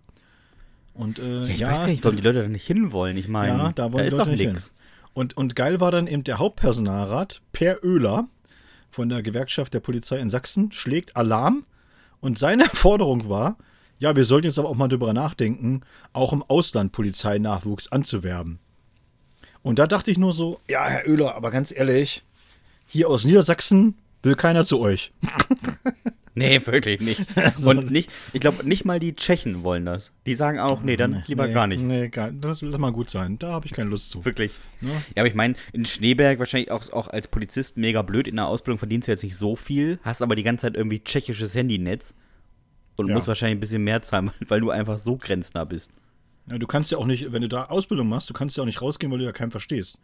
Und 0.94 1.18
äh, 1.18 1.42
Ja, 1.42 1.46
ich 1.46 1.60
ja, 1.60 1.70
weiß 1.72 1.80
gar 1.80 1.88
nicht, 1.88 2.04
warum 2.04 2.16
die 2.16 2.22
Leute 2.22 2.42
da 2.42 2.48
nicht 2.48 2.66
hinwollen. 2.66 3.16
Ich 3.16 3.28
meine, 3.28 3.58
ja, 3.58 3.72
da 3.72 3.92
wollen 3.92 4.06
ist 4.06 4.12
doch 4.12 4.18
Leute 4.18 4.30
nicht 4.30 4.40
hin. 4.40 4.52
nix. 4.52 4.72
Und, 5.12 5.36
und 5.36 5.56
geil 5.56 5.80
war 5.80 5.90
dann 5.90 6.06
eben 6.06 6.24
der 6.24 6.38
Hauptpersonalrat, 6.38 7.42
Per 7.52 7.82
Oehler, 7.84 8.28
von 8.90 9.08
der 9.08 9.22
Gewerkschaft 9.22 9.72
der 9.74 9.80
Polizei 9.80 10.18
in 10.18 10.30
Sachsen, 10.30 10.72
schlägt 10.72 11.16
Alarm 11.16 11.64
Und 12.20 12.38
seine 12.38 12.64
Forderung 12.72 13.28
war, 13.28 13.56
ja, 13.98 14.16
wir 14.16 14.24
sollten 14.24 14.46
jetzt 14.46 14.58
aber 14.58 14.68
auch 14.68 14.74
mal 14.74 14.88
drüber 14.88 15.12
nachdenken, 15.12 15.82
auch 16.12 16.32
im 16.32 16.42
Ausland 16.42 16.92
Polizeinachwuchs 16.92 17.88
anzuwerben. 17.88 18.58
Und 19.62 19.78
da 19.78 19.86
dachte 19.86 20.10
ich 20.10 20.18
nur 20.18 20.32
so, 20.32 20.60
ja, 20.68 20.86
Herr 20.86 21.06
Oehler, 21.06 21.34
aber 21.34 21.50
ganz 21.50 21.70
ehrlich, 21.70 22.22
hier 22.86 23.08
aus 23.08 23.24
Niedersachsen 23.24 23.98
will 24.22 24.34
keiner 24.34 24.64
zu 24.64 24.80
euch. 24.80 25.12
Nee, 26.34 26.60
wirklich 26.66 27.00
nicht. 27.00 27.20
Und 27.64 27.90
nicht, 27.90 28.10
ich 28.32 28.40
glaube, 28.40 28.66
nicht 28.66 28.84
mal 28.84 29.00
die 29.00 29.14
Tschechen 29.14 29.62
wollen 29.64 29.84
das. 29.86 30.12
Die 30.26 30.34
sagen 30.34 30.58
auch, 30.58 30.82
nee, 30.82 30.96
dann 30.96 31.24
lieber 31.26 31.46
nee, 31.46 31.52
gar 31.52 31.66
nicht. 31.66 31.80
Nee, 31.82 32.08
gar, 32.08 32.30
das 32.30 32.62
lass 32.62 32.78
mal 32.78 32.92
gut 32.92 33.10
sein. 33.10 33.38
Da 33.38 33.52
habe 33.52 33.66
ich 33.66 33.72
keine 33.72 33.90
Lust 33.90 34.10
zu. 34.10 34.24
Wirklich. 34.24 34.52
Ne? 34.80 34.90
Ja, 35.14 35.22
aber 35.22 35.28
ich 35.28 35.34
meine, 35.34 35.54
in 35.72 35.84
Schneeberg 35.84 36.38
wahrscheinlich 36.38 36.70
auch, 36.70 36.88
auch 36.92 37.08
als 37.08 37.28
Polizist 37.28 37.76
mega 37.76 38.02
blöd. 38.02 38.28
In 38.28 38.36
der 38.36 38.46
Ausbildung 38.46 38.78
verdienst 38.78 39.08
du 39.08 39.12
jetzt 39.12 39.24
nicht 39.24 39.36
so 39.36 39.56
viel, 39.56 39.98
hast 40.02 40.22
aber 40.22 40.36
die 40.36 40.42
ganze 40.42 40.62
Zeit 40.62 40.76
irgendwie 40.76 41.00
tschechisches 41.02 41.54
Handynetz 41.54 42.14
und 42.96 43.08
Ja. 43.08 43.14
musst 43.14 43.28
wahrscheinlich 43.28 43.56
ein 43.56 43.60
bisschen 43.60 43.84
mehr 43.84 44.02
zahlen, 44.02 44.30
weil 44.46 44.60
du 44.60 44.70
einfach 44.70 44.98
so 44.98 45.16
grenznah 45.16 45.64
bist. 45.64 45.90
Ja, 46.46 46.58
du 46.58 46.66
kannst 46.66 46.90
ja 46.90 46.98
auch 46.98 47.06
nicht, 47.06 47.32
wenn 47.32 47.42
du 47.42 47.48
da 47.48 47.64
Ausbildung 47.64 48.08
machst, 48.08 48.28
du 48.30 48.34
kannst 48.34 48.56
ja 48.56 48.62
auch 48.62 48.66
nicht 48.66 48.82
rausgehen, 48.82 49.10
weil 49.12 49.18
du 49.18 49.24
ja 49.24 49.32
keinen 49.32 49.50
verstehst. 49.50 49.98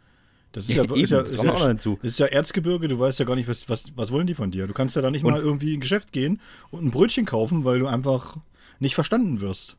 Das 0.51 0.69
ist 0.69 0.75
Ja, 0.75 0.83
eben, 0.85 0.95
ist 0.95 1.09
ja, 1.11 1.21
das 1.23 1.33
ist 1.35 1.43
ja, 1.43 1.51
auch 1.53 1.67
hinzu. 1.67 1.99
Ist 2.01 2.19
ja 2.19 2.25
Erzgebirge, 2.27 2.87
du 2.87 2.99
weißt 2.99 3.19
ja 3.19 3.25
gar 3.25 3.35
nicht, 3.35 3.47
was, 3.49 3.67
was, 3.69 3.95
was 3.97 4.11
wollen 4.11 4.27
die 4.27 4.33
von 4.35 4.51
dir. 4.51 4.67
Du 4.67 4.73
kannst 4.73 4.95
ja 4.95 5.01
da 5.01 5.11
nicht 5.11 5.23
Und- 5.23 5.31
mal 5.31 5.39
irgendwie 5.41 5.73
in 5.73 5.77
ein 5.77 5.81
Geschäft 5.81 6.11
gehen 6.11 6.39
und 6.71 6.85
ein 6.85 6.91
Brötchen 6.91 7.25
kaufen, 7.25 7.63
weil 7.65 7.79
du 7.79 7.87
einfach 7.87 8.37
nicht 8.79 8.95
verstanden 8.95 9.41
wirst. 9.41 9.77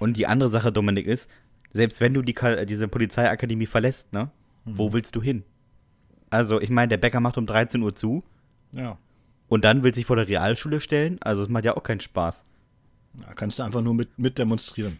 Und 0.00 0.16
die 0.16 0.26
andere 0.26 0.48
Sache, 0.48 0.72
Dominik, 0.72 1.06
ist, 1.06 1.28
selbst 1.72 2.00
wenn 2.00 2.14
du 2.14 2.22
die, 2.22 2.34
diese 2.66 2.88
Polizeiakademie 2.88 3.66
verlässt, 3.66 4.12
ne, 4.12 4.30
Mhm. 4.64 4.78
wo 4.78 4.92
willst 4.92 5.14
du 5.14 5.22
hin? 5.22 5.44
Also, 6.30 6.60
ich 6.60 6.68
meine, 6.70 6.88
der 6.88 6.96
Bäcker 6.98 7.20
macht 7.20 7.38
um 7.38 7.46
13 7.46 7.80
Uhr 7.82 7.94
zu 7.94 8.22
Ja. 8.74 8.98
und 9.48 9.64
dann 9.64 9.82
will 9.84 9.94
sich 9.94 10.04
vor 10.04 10.16
der 10.16 10.28
Realschule 10.28 10.80
stellen. 10.80 11.18
Also, 11.22 11.42
es 11.42 11.48
macht 11.48 11.64
ja 11.64 11.76
auch 11.76 11.82
keinen 11.82 12.00
Spaß. 12.00 12.44
Da 13.26 13.32
kannst 13.34 13.58
du 13.58 13.62
einfach 13.62 13.80
nur 13.82 13.94
mit, 13.94 14.18
mit 14.18 14.36
demonstrieren. 14.38 14.98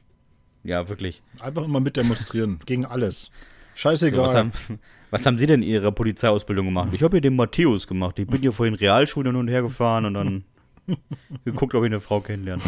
Ja, 0.64 0.88
wirklich. 0.88 1.22
Einfach 1.40 1.64
immer 1.64 1.80
mit 1.80 1.96
demonstrieren. 1.96 2.60
gegen 2.66 2.84
alles. 2.86 3.30
Was 3.78 4.00
Scheißegal. 4.00 4.34
haben, 4.34 4.52
was 5.10 5.24
haben 5.24 5.38
Sie 5.38 5.46
denn 5.46 5.62
in 5.62 5.68
Ihrer 5.68 5.92
Polizeiausbildung 5.92 6.66
gemacht? 6.66 6.88
Ich 6.92 7.02
habe 7.02 7.16
hier 7.16 7.20
den 7.20 7.36
Matthäus 7.36 7.86
gemacht. 7.86 8.18
Ich 8.18 8.26
bin 8.26 8.40
hier 8.40 8.52
vor 8.52 8.66
den 8.66 8.74
Realschulen 8.74 9.28
hin 9.28 9.36
und 9.36 9.48
her 9.48 9.62
gefahren 9.62 10.04
und 10.06 10.14
dann 10.14 10.44
geguckt, 11.44 11.74
ob 11.74 11.84
ich 11.84 11.86
eine 11.86 12.00
Frau 12.00 12.20
kennenlerne. 12.20 12.62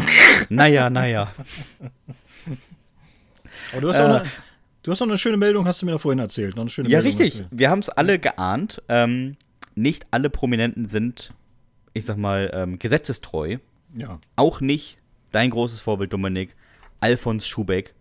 Naja, 0.49 0.89
naja. 0.89 1.33
Aber 3.71 3.81
du 3.81 3.89
hast, 3.89 3.97
Äh, 3.99 4.03
auch 4.03 4.05
eine, 4.05 4.23
du 4.83 4.91
hast 4.91 4.99
noch 5.01 5.07
eine 5.07 5.17
schöne 5.17 5.37
Meldung, 5.37 5.65
hast 5.65 5.81
du 5.81 5.85
mir 5.85 5.93
da 5.93 5.97
vorhin 5.97 6.19
erzählt. 6.19 6.55
Ja, 6.55 6.63
Meldung 6.63 7.01
richtig. 7.01 7.37
du- 7.39 7.47
Wir 7.51 7.69
haben 7.69 7.79
es 7.79 7.89
alle 7.89 8.19
geahnt. 8.19 8.81
Ähm, 8.89 9.35
nicht 9.75 10.05
alle 10.11 10.29
Prominenten 10.29 10.85
sind, 10.87 11.33
ich 11.93 12.05
sag 12.05 12.17
mal, 12.17 12.51
ähm, 12.53 12.79
gesetzestreu. 12.79 13.57
Ja. 13.95 14.19
Auch 14.35 14.61
nicht 14.61 14.97
dein 15.31 15.49
großes 15.49 15.79
Vorbild, 15.79 16.13
Dominik, 16.13 16.55
Alfons 16.99 17.47
Schubeck. 17.47 17.93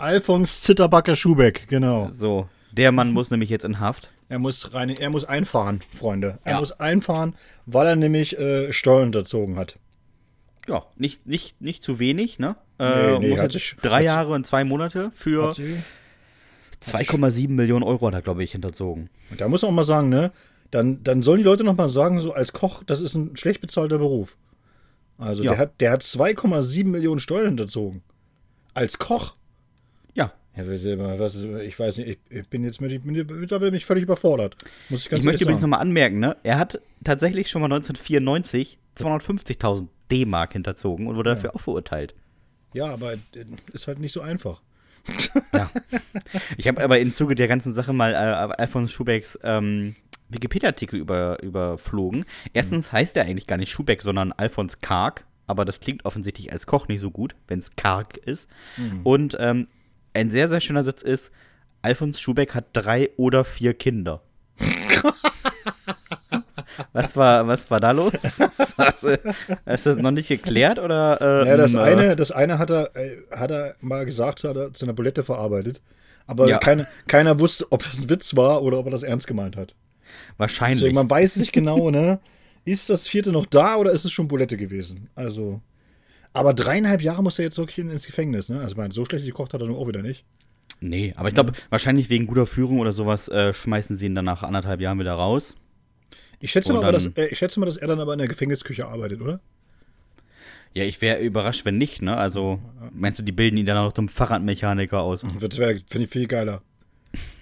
Alfons 0.00 0.62
Zitterbacker 0.62 1.14
Schubeck, 1.16 1.66
genau. 1.68 2.10
So, 2.12 2.48
der 2.72 2.92
Mann 2.92 3.12
muss 3.12 3.30
nämlich 3.30 3.50
jetzt 3.50 3.64
in 3.64 3.80
Haft. 3.80 4.10
Er 4.28 4.38
muss 4.38 4.72
rein, 4.74 4.90
er 4.90 5.10
muss 5.10 5.24
einfahren, 5.24 5.80
Freunde. 5.96 6.38
Er 6.44 6.52
Ja. 6.54 6.58
muss 6.60 6.72
einfahren, 6.72 7.34
weil 7.66 7.86
er 7.86 7.96
nämlich 7.96 8.38
äh, 8.38 8.72
Steuern 8.72 9.06
unterzogen 9.06 9.56
hat. 9.56 9.78
Ja, 10.68 10.84
nicht, 10.96 11.26
nicht, 11.26 11.60
nicht 11.60 11.82
zu 11.82 11.98
wenig, 11.98 12.38
ne? 12.38 12.56
Nee, 12.78 12.84
Äh, 12.86 13.18
nee, 13.18 13.34
jetzt 13.34 13.52
sich- 13.54 13.76
drei 13.82 14.02
Jahre 14.04 14.32
und 14.32 14.46
zwei 14.46 14.62
Monate 14.64 15.10
für 15.14 15.48
Hat 15.48 15.56
sie- 15.56 15.76
2,7 16.80 17.48
Millionen 17.56 17.82
Euro 17.82 18.06
hat 18.06 18.14
er, 18.14 18.22
glaube 18.22 18.42
ich, 18.44 18.52
hinterzogen. 18.52 19.10
Und 19.30 19.40
da 19.40 19.48
muss 19.48 19.62
man 19.62 19.70
auch 19.70 19.74
mal 19.74 19.84
sagen, 19.84 20.08
ne? 20.08 20.30
Dann, 20.70 21.02
dann 21.02 21.22
sollen 21.22 21.38
die 21.38 21.44
Leute 21.44 21.64
noch 21.64 21.76
mal 21.76 21.90
sagen, 21.90 22.20
so 22.20 22.32
als 22.32 22.52
Koch, 22.52 22.84
das 22.84 23.00
ist 23.00 23.14
ein 23.16 23.36
schlecht 23.36 23.60
bezahlter 23.60 23.98
Beruf. 23.98 24.36
Also 25.18 25.42
Ja. 25.42 25.50
der 25.50 25.58
hat, 25.58 25.80
der 25.80 25.90
hat 25.90 26.02
2,7 26.02 26.90
Millionen 26.92 27.20
Steuern 27.20 27.48
hinterzogen. 27.48 28.02
Als 28.72 28.98
Koch. 28.98 29.34
Ja. 29.34 29.40
Ja, 30.16 30.22
was 30.22 30.24
ist- 30.24 30.30
was 30.30 30.32
ist- 30.32 30.39
ich 30.56 31.78
weiß 31.78 31.98
nicht, 31.98 32.18
ich, 32.28 32.48
bin 32.48 32.64
jetzt 32.64 32.80
mit, 32.80 33.04
mit, 33.04 33.52
da 33.52 33.58
bin 33.58 33.74
ich 33.74 33.86
völlig 33.86 34.02
überfordert. 34.02 34.56
Muss 34.88 35.04
ich 35.04 35.10
ganz 35.10 35.20
Ich 35.20 35.26
möchte 35.26 35.44
übrigens 35.44 35.62
nochmal 35.62 35.80
anmerken, 35.80 36.18
ne? 36.18 36.36
Er 36.42 36.58
hat 36.58 36.80
tatsächlich 37.04 37.48
schon 37.48 37.62
mal 37.62 37.66
1994 37.66 38.78
250.000 38.96 39.88
D-Mark 40.10 40.52
hinterzogen 40.52 41.06
und 41.06 41.16
wurde 41.16 41.30
dafür 41.30 41.54
auch 41.54 41.60
verurteilt. 41.60 42.14
Ja, 42.72 42.86
aber 42.86 43.14
äh, 43.14 43.18
ist 43.72 43.86
halt 43.86 44.00
nicht 44.00 44.12
so 44.12 44.20
einfach. 44.20 44.62
Ja. 45.52 45.70
Ich 46.56 46.68
habe 46.68 46.82
aber 46.84 47.00
im 47.00 47.14
Zuge 47.14 47.34
der 47.34 47.48
ganzen 47.48 47.74
Sache 47.74 47.92
mal 47.92 48.12
äh, 48.12 48.16
Alfons 48.16 48.92
Schubecks 48.92 49.38
ähm, 49.42 49.96
Wikipedia-Artikel 50.28 51.00
über, 51.00 51.42
überflogen. 51.42 52.24
Erstens 52.52 52.92
heißt 52.92 53.16
er 53.16 53.24
eigentlich 53.24 53.46
gar 53.46 53.56
nicht 53.56 53.70
Schubeck, 53.70 54.02
sondern 54.02 54.32
Alfons 54.32 54.80
Karg. 54.80 55.24
Aber 55.46 55.64
das 55.64 55.80
klingt 55.80 56.04
offensichtlich 56.04 56.52
als 56.52 56.66
Koch 56.66 56.86
nicht 56.86 57.00
so 57.00 57.10
gut, 57.10 57.34
wenn 57.48 57.58
es 57.58 57.74
Karg 57.74 58.18
ist. 58.18 58.48
Und 59.02 59.36
ähm, 59.40 59.66
ein 60.14 60.30
sehr, 60.30 60.48
sehr 60.48 60.60
schöner 60.60 60.84
Satz 60.84 61.02
ist, 61.02 61.30
Alfons 61.82 62.20
Schubeck 62.20 62.54
hat 62.54 62.66
drei 62.72 63.10
oder 63.16 63.44
vier 63.44 63.74
Kinder. 63.74 64.22
was, 66.92 67.16
war, 67.16 67.46
was 67.46 67.70
war 67.70 67.80
da 67.80 67.92
los? 67.92 68.12
Ist 68.22 68.74
das, 68.76 69.04
äh, 69.04 69.18
ist 69.66 69.86
das 69.86 69.96
noch 69.96 70.10
nicht 70.10 70.28
geklärt? 70.28 70.78
Oder, 70.78 71.20
äh, 71.44 71.48
Ja, 71.48 71.56
das 71.56 71.74
äh, 71.74 71.78
eine, 71.78 72.16
das 72.16 72.32
eine 72.32 72.58
hat 72.58 72.70
er, 72.70 72.94
äh, 72.96 73.16
hat 73.34 73.50
er 73.50 73.74
mal 73.80 74.04
gesagt, 74.04 74.44
hat 74.44 74.56
er 74.56 74.72
zu 74.74 74.84
einer 74.84 74.92
Bulette 74.92 75.24
verarbeitet. 75.24 75.80
Aber 76.26 76.48
Ja. 76.48 76.58
keine, 76.58 76.86
keiner 77.06 77.40
wusste, 77.40 77.66
ob 77.70 77.82
das 77.82 77.98
ein 77.98 78.08
Witz 78.08 78.36
war 78.36 78.62
oder 78.62 78.78
ob 78.78 78.86
er 78.86 78.92
das 78.92 79.02
ernst 79.02 79.26
gemeint 79.26 79.56
hat. 79.56 79.74
Wahrscheinlich. 80.36 80.80
Deswegen, 80.80 80.94
man 80.94 81.10
weiß 81.10 81.36
nicht 81.36 81.52
genau, 81.52 81.90
ne? 81.90 82.20
Ist 82.64 82.90
das 82.90 83.08
vierte 83.08 83.32
noch 83.32 83.46
da 83.46 83.76
oder 83.76 83.90
ist 83.90 84.04
es 84.04 84.12
schon 84.12 84.28
Bulette 84.28 84.56
gewesen? 84.56 85.08
Also. 85.14 85.60
Aber 86.32 86.54
dreieinhalb 86.54 87.02
Jahre 87.02 87.22
muss 87.22 87.38
er 87.38 87.44
jetzt 87.44 87.58
wirklich 87.58 87.78
ins 87.78 88.06
Gefängnis, 88.06 88.48
ne? 88.48 88.58
Also, 88.58 88.72
ich 88.72 88.76
meine, 88.76 88.92
so 88.92 89.04
schlecht 89.04 89.26
gekocht 89.26 89.52
hat 89.52 89.60
er 89.60 89.66
nun 89.66 89.76
auch 89.76 89.88
wieder 89.88 90.02
nicht. 90.02 90.24
Nee, 90.80 91.12
aber 91.16 91.28
ich 91.28 91.34
glaube, 91.34 91.52
wahrscheinlich 91.68 92.08
wegen 92.08 92.26
guter 92.26 92.46
Führung 92.46 92.78
oder 92.78 92.92
sowas 92.92 93.28
äh, 93.28 93.52
schmeißen 93.52 93.96
sie 93.96 94.06
ihn 94.06 94.14
dann 94.14 94.24
nach 94.24 94.42
anderthalb 94.42 94.80
Jahren 94.80 94.98
wieder 94.98 95.12
raus. 95.12 95.54
Ich 96.40 96.50
schätze, 96.50 96.72
Und 96.72 96.80
mal, 96.80 96.92
dass, 96.92 97.06
äh, 97.06 97.26
ich 97.26 97.38
schätze 97.38 97.60
mal, 97.60 97.66
dass 97.66 97.76
er 97.76 97.88
dann 97.88 98.00
aber 98.00 98.14
in 98.14 98.18
der 98.18 98.28
Gefängnisküche 98.28 98.86
arbeitet, 98.86 99.20
oder? 99.20 99.40
Ja, 100.72 100.84
ich 100.84 101.02
wäre 101.02 101.20
überrascht, 101.20 101.64
wenn 101.64 101.76
nicht, 101.78 102.00
ne? 102.00 102.16
Also, 102.16 102.60
meinst 102.92 103.18
du, 103.18 103.22
die 103.24 103.32
bilden 103.32 103.56
ihn 103.56 103.66
dann 103.66 103.76
auch 103.76 103.92
zum 103.92 104.08
Fahrradmechaniker 104.08 105.00
aus? 105.00 105.24
Das 105.40 105.58
wäre, 105.58 105.78
finde 105.90 106.04
ich, 106.04 106.10
viel 106.10 106.28
geiler. 106.28 106.62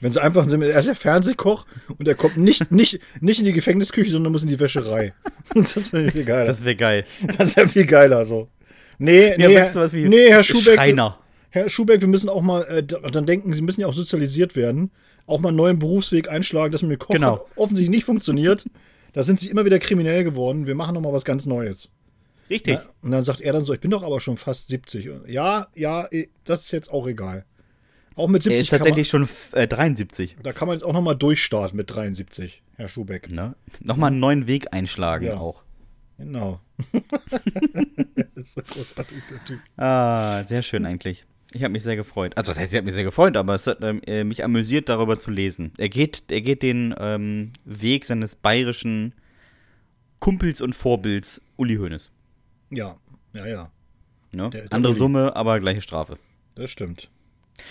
Wenn 0.00 0.10
sie 0.10 0.22
einfach, 0.22 0.48
er 0.48 0.78
ist 0.78 0.86
ja 0.86 0.94
Fernsehkoch 0.94 1.66
und 1.98 2.08
er 2.08 2.14
kommt 2.14 2.38
nicht, 2.38 2.72
nicht, 2.72 3.00
nicht 3.20 3.38
in 3.38 3.44
die 3.44 3.52
Gefängnisküche, 3.52 4.10
sondern 4.10 4.32
muss 4.32 4.42
in 4.42 4.48
die 4.48 4.58
Wäscherei. 4.58 5.12
Das 5.54 5.92
wäre 5.92 6.10
viel 6.10 6.24
geiler. 6.24 6.46
Das 6.46 6.64
wäre 6.64 6.76
geil. 6.76 7.04
Das 7.38 7.56
wäre 7.56 7.68
viel 7.68 7.86
geiler 7.86 8.24
so. 8.24 8.48
Nee, 8.98 9.34
nee, 9.36 9.44
Herr, 9.54 9.88
nee, 9.92 10.28
Herr 10.30 10.42
Schubeck. 10.42 10.74
Schreiner. 10.76 11.18
Herr 11.50 11.68
Schubeck, 11.68 12.00
wir 12.00 12.08
müssen 12.08 12.28
auch 12.28 12.42
mal, 12.42 12.62
äh, 12.64 12.82
da- 12.82 12.98
dann 13.00 13.26
denken, 13.26 13.52
Sie 13.54 13.62
müssen 13.62 13.80
ja 13.80 13.86
auch 13.86 13.94
sozialisiert 13.94 14.54
werden, 14.56 14.90
auch 15.26 15.38
mal 15.40 15.48
einen 15.48 15.56
neuen 15.56 15.78
Berufsweg 15.78 16.28
einschlagen, 16.28 16.72
das 16.72 16.82
mit 16.82 16.92
dem 16.92 16.98
Koch 16.98 17.14
Genau. 17.14 17.46
offensichtlich 17.56 17.90
nicht 17.90 18.04
funktioniert. 18.04 18.66
Da 19.14 19.22
sind 19.22 19.40
Sie 19.40 19.48
immer 19.48 19.64
wieder 19.64 19.78
kriminell 19.78 20.24
geworden. 20.24 20.66
Wir 20.66 20.74
machen 20.74 20.94
noch 20.94 21.00
mal 21.00 21.12
was 21.12 21.24
ganz 21.24 21.46
Neues. 21.46 21.88
Richtig. 22.50 22.74
Ja, 22.74 22.82
und 23.02 23.10
dann 23.10 23.22
sagt 23.22 23.40
er 23.40 23.52
dann 23.52 23.64
so, 23.64 23.72
ich 23.74 23.80
bin 23.80 23.90
doch 23.90 24.02
aber 24.02 24.20
schon 24.20 24.36
fast 24.36 24.68
70. 24.68 25.10
Und 25.10 25.28
Ja, 25.28 25.68
ja, 25.74 26.06
eh, 26.10 26.28
das 26.44 26.64
ist 26.64 26.72
jetzt 26.72 26.92
auch 26.92 27.06
egal. 27.06 27.44
Auch 28.14 28.26
mit 28.28 28.40
Er 28.42 28.50
70 28.50 28.60
ist 28.62 28.70
tatsächlich 28.70 29.08
schon 29.08 29.28
äh, 29.52 29.66
73. 29.68 30.30
kann 30.30 30.36
man, 30.38 30.42
da 30.44 30.52
kann 30.52 30.68
man 30.68 30.76
jetzt 30.76 30.84
auch 30.84 30.92
noch 30.92 31.02
mal 31.02 31.14
durchstarten 31.14 31.76
mit 31.76 31.94
73, 31.94 32.62
Herr 32.76 32.88
Schubeck. 32.88 33.30
Ne? 33.30 33.54
Nochmal 33.80 34.10
einen 34.10 34.20
neuen 34.20 34.46
Weg 34.46 34.72
einschlagen 34.72 35.26
Ja. 35.26 35.36
auch. 35.38 35.62
Genau. 36.18 36.60
das 36.92 38.26
ist 38.36 38.52
so 38.54 38.62
großartig, 38.62 39.18
dieser 39.28 39.44
Typ. 39.44 39.60
Ah, 39.76 40.42
sehr 40.44 40.62
schön 40.62 40.84
eigentlich. 40.86 41.24
Ich 41.52 41.62
habe 41.62 41.72
mich 41.72 41.82
sehr 41.82 41.96
gefreut. 41.96 42.36
Also, 42.36 42.50
das 42.50 42.58
heißt, 42.58 42.72
ich 42.72 42.76
habe 42.76 42.84
mich 42.84 42.94
sehr 42.94 43.04
gefreut, 43.04 43.36
aber 43.36 43.54
es 43.54 43.66
hat 43.66 43.78
ähm, 43.82 44.02
äh, 44.06 44.22
mich 44.24 44.44
amüsiert, 44.44 44.88
darüber 44.88 45.18
zu 45.18 45.30
lesen. 45.30 45.72
Er 45.78 45.88
geht, 45.88 46.24
er 46.30 46.42
geht 46.42 46.62
den 46.62 46.94
ähm, 46.98 47.52
Weg 47.64 48.06
seines 48.06 48.34
bayerischen 48.34 49.14
Kumpels 50.18 50.60
und 50.60 50.74
Vorbilds 50.74 51.40
Uli 51.56 51.76
Hoeneß. 51.76 52.10
Ja, 52.70 52.96
ja, 53.32 53.46
ja, 53.46 53.70
Ne? 54.32 54.50
Der- 54.50 54.62
der 54.68 54.72
Andere 54.74 54.90
Uli. 54.92 54.98
Summe, 54.98 55.36
aber 55.36 55.58
gleiche 55.60 55.80
Strafe. 55.80 56.18
das 56.54 56.70
stimmt. 56.70 57.08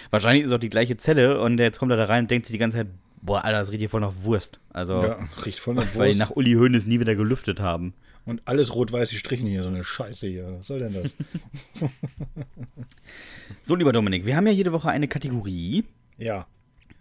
Wahrscheinlich 0.09 0.43
ist 0.45 0.51
auch 0.51 0.57
die 0.59 0.69
gleiche 0.69 0.97
Zelle 0.97 1.39
und 1.39 1.59
jetzt 1.59 1.77
kommt 1.79 1.91
er 1.91 1.97
da 1.97 2.05
rein 2.05 2.23
und 2.25 2.31
denkt 2.31 2.45
sich 2.47 2.53
die 2.53 2.57
ganze 2.59 2.77
Zeit, 2.77 2.87
boah, 3.21 3.43
Alter, 3.43 3.59
das 3.59 3.71
riecht 3.71 3.79
hier 3.79 3.89
voll 3.89 4.01
nach 4.01 4.13
Wurst. 4.23 4.59
Also, 4.71 5.01
Ja, 5.03 5.17
riecht 5.45 5.59
voll 5.59 5.75
nach 5.75 5.83
weil 5.95 6.11
die 6.13 6.19
Wurst. 6.19 6.29
nach 6.29 6.35
Uli 6.35 6.53
Hoeneß 6.53 6.85
nie 6.85 6.99
wieder 6.99 7.15
gelüftet 7.15 7.59
haben. 7.59 7.93
Und 8.25 8.41
alles 8.45 8.73
rot-weiß 8.75 9.09
gestrichen 9.11 9.47
hier, 9.47 9.63
so 9.63 9.69
eine 9.69 9.83
Scheiße 9.85 10.27
hier. 10.27 10.55
Was 10.59 10.67
soll 10.67 10.79
denn 10.79 10.93
das? 10.93 11.15
So, 13.63 13.75
lieber 13.75 13.91
Dominik, 13.91 14.25
wir 14.25 14.35
haben 14.35 14.47
ja 14.47 14.53
jede 14.53 14.71
Woche 14.73 14.89
eine 14.89 15.07
Kategorie. 15.07 15.83
ja. 16.17 16.45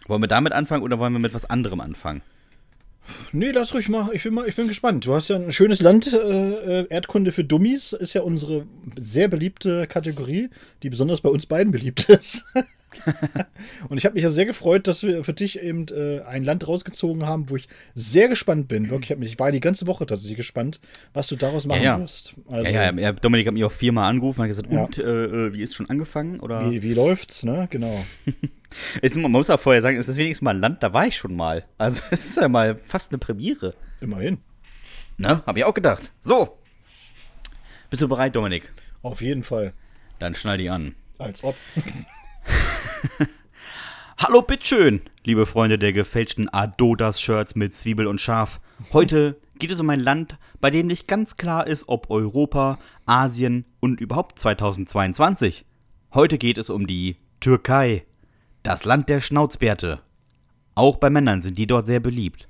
Wollen 0.08 0.22
wir 0.22 0.28
damit 0.28 0.52
anfangen 0.52 0.84
oder 0.84 1.00
wollen 1.00 1.12
wir 1.14 1.18
mit 1.18 1.34
was 1.34 1.44
anderem 1.46 1.80
anfangen? 1.80 2.22
Nee, 3.32 3.50
lass 3.50 3.74
ruhig 3.74 3.88
mal. 3.88 4.10
Ich 4.12 4.22
bin, 4.22 4.34
mal, 4.34 4.48
ich 4.48 4.56
bin 4.56 4.68
gespannt. 4.68 5.06
Du 5.06 5.14
hast 5.14 5.28
ja 5.28 5.36
ein 5.36 5.52
schönes 5.52 5.80
Land. 5.80 6.12
Äh, 6.12 6.80
äh, 6.80 6.86
Erdkunde 6.88 7.32
für 7.32 7.44
Dummies 7.44 7.92
ist 7.92 8.14
ja 8.14 8.22
unsere 8.22 8.66
sehr 8.98 9.28
beliebte 9.28 9.86
Kategorie, 9.86 10.50
die 10.82 10.90
besonders 10.90 11.20
bei 11.20 11.28
uns 11.28 11.46
beiden 11.46 11.72
beliebt 11.72 12.08
ist. 12.08 12.44
und 13.88 13.98
ich 13.98 14.04
habe 14.04 14.14
mich 14.14 14.22
ja 14.22 14.30
sehr 14.30 14.46
gefreut, 14.46 14.86
dass 14.86 15.02
wir 15.02 15.24
für 15.24 15.32
dich 15.32 15.60
eben 15.60 15.86
äh, 15.88 16.20
ein 16.22 16.44
Land 16.44 16.66
rausgezogen 16.66 17.26
haben, 17.26 17.50
wo 17.50 17.56
ich 17.56 17.68
sehr 17.94 18.28
gespannt 18.28 18.68
bin. 18.68 18.90
Wirklich, 18.90 19.10
ich, 19.10 19.18
mich, 19.18 19.32
ich 19.32 19.38
war 19.38 19.52
die 19.52 19.60
ganze 19.60 19.86
Woche 19.86 20.06
tatsächlich 20.06 20.36
gespannt, 20.36 20.80
was 21.12 21.28
du 21.28 21.36
daraus 21.36 21.66
machen 21.66 21.82
ja, 21.82 21.96
ja. 21.96 22.00
wirst. 22.00 22.34
Also, 22.48 22.70
ja, 22.70 22.92
ja, 22.92 23.12
Dominik 23.12 23.46
hat 23.46 23.54
mich 23.54 23.64
auch 23.64 23.72
viermal 23.72 24.08
angerufen 24.08 24.40
und 24.40 24.44
hat 24.44 24.48
gesagt, 24.48 24.70
und, 24.70 24.98
äh, 24.98 25.52
wie 25.52 25.62
ist 25.62 25.74
schon 25.74 25.88
angefangen? 25.90 26.40
Oder? 26.40 26.70
Wie, 26.70 26.82
wie 26.82 26.94
läuft's, 26.94 27.44
ne? 27.44 27.66
Genau. 27.70 28.04
man 29.16 29.30
muss 29.30 29.50
auch 29.50 29.60
vorher 29.60 29.82
sagen, 29.82 29.96
es 29.96 30.08
ist 30.08 30.16
wenigstens 30.16 30.44
mal 30.44 30.54
ein 30.54 30.60
Land, 30.60 30.82
da 30.82 30.92
war 30.92 31.06
ich 31.06 31.16
schon 31.16 31.34
mal. 31.34 31.64
Also 31.78 32.02
es 32.10 32.24
ist 32.24 32.36
ja 32.36 32.48
mal 32.48 32.76
fast 32.76 33.12
eine 33.12 33.18
Premiere. 33.18 33.74
Immerhin. 34.00 34.38
Ne, 35.18 35.42
hab 35.46 35.56
ich 35.56 35.64
auch 35.64 35.74
gedacht. 35.74 36.12
So. 36.20 36.58
Bist 37.88 38.02
du 38.02 38.08
bereit, 38.08 38.36
Dominik? 38.36 38.72
Auf 39.02 39.22
jeden 39.22 39.42
Fall. 39.42 39.72
Dann 40.18 40.34
schnall 40.34 40.58
die 40.58 40.68
an. 40.70 40.94
Als 41.18 41.42
ob. 41.44 41.56
Hallo, 44.18 44.40
bitteschön, 44.42 45.02
liebe 45.24 45.44
Freunde 45.44 45.78
der 45.78 45.92
gefälschten 45.92 46.48
Adodas-Shirts 46.48 47.54
mit 47.54 47.74
Zwiebel 47.74 48.06
und 48.06 48.20
Schaf. 48.20 48.60
Heute 48.92 49.38
geht 49.58 49.70
es 49.70 49.80
um 49.80 49.90
ein 49.90 50.00
Land, 50.00 50.38
bei 50.60 50.70
dem 50.70 50.86
nicht 50.86 51.06
ganz 51.06 51.36
klar 51.36 51.66
ist, 51.66 51.88
ob 51.88 52.10
Europa, 52.10 52.78
Asien 53.04 53.66
und 53.80 54.00
überhaupt 54.00 54.38
2022. 54.38 55.66
Heute 56.14 56.38
geht 56.38 56.58
es 56.58 56.70
um 56.70 56.86
die 56.86 57.16
Türkei, 57.40 58.04
das 58.66 58.84
Land 58.84 59.08
der 59.08 59.20
Schnauzbärte. 59.20 60.00
Auch 60.74 60.96
bei 60.96 61.08
Männern 61.08 61.40
sind 61.40 61.56
die 61.56 61.68
dort 61.68 61.86
sehr 61.86 62.00
beliebt. 62.00 62.48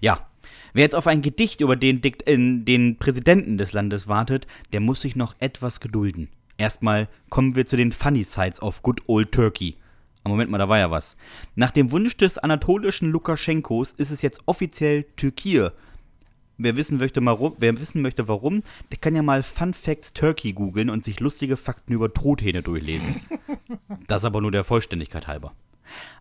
Ja, 0.00 0.26
wer 0.72 0.82
jetzt 0.82 0.96
auf 0.96 1.06
ein 1.06 1.22
Gedicht 1.22 1.60
über 1.60 1.76
den, 1.76 2.02
den 2.02 2.96
Präsidenten 2.98 3.56
des 3.56 3.72
Landes 3.72 4.08
wartet, 4.08 4.48
der 4.72 4.80
muss 4.80 5.02
sich 5.02 5.14
noch 5.14 5.36
etwas 5.38 5.78
gedulden. 5.78 6.28
Erstmal 6.58 7.08
kommen 7.28 7.54
wir 7.54 7.64
zu 7.64 7.76
den 7.76 7.92
Funny 7.92 8.24
Sides 8.24 8.60
of 8.60 8.82
Good 8.82 9.02
Old 9.06 9.30
Turkey. 9.30 9.76
Moment 10.24 10.50
mal, 10.50 10.58
da 10.58 10.68
war 10.68 10.78
ja 10.78 10.90
was. 10.90 11.16
Nach 11.54 11.70
dem 11.70 11.92
Wunsch 11.92 12.16
des 12.16 12.38
anatolischen 12.38 13.12
Lukaschenkos 13.12 13.92
ist 13.92 14.10
es 14.10 14.22
jetzt 14.22 14.40
offiziell 14.46 15.04
Türkei. 15.14 15.70
Wer 16.58 16.76
wissen, 16.76 16.98
möchte, 16.98 17.20
wer 17.20 17.78
wissen 17.78 18.00
möchte, 18.00 18.28
warum, 18.28 18.62
der 18.90 18.98
kann 18.98 19.14
ja 19.14 19.22
mal 19.22 19.42
Fun 19.42 19.74
Facts 19.74 20.14
Turkey 20.14 20.52
googeln 20.52 20.88
und 20.88 21.04
sich 21.04 21.20
lustige 21.20 21.56
Fakten 21.56 21.92
über 21.92 22.12
Truthähne 22.12 22.62
durchlesen. 22.62 23.20
Das 24.08 24.24
aber 24.24 24.40
nur 24.40 24.52
der 24.52 24.62
Vollständigkeit 24.62 25.26
halber. 25.26 25.52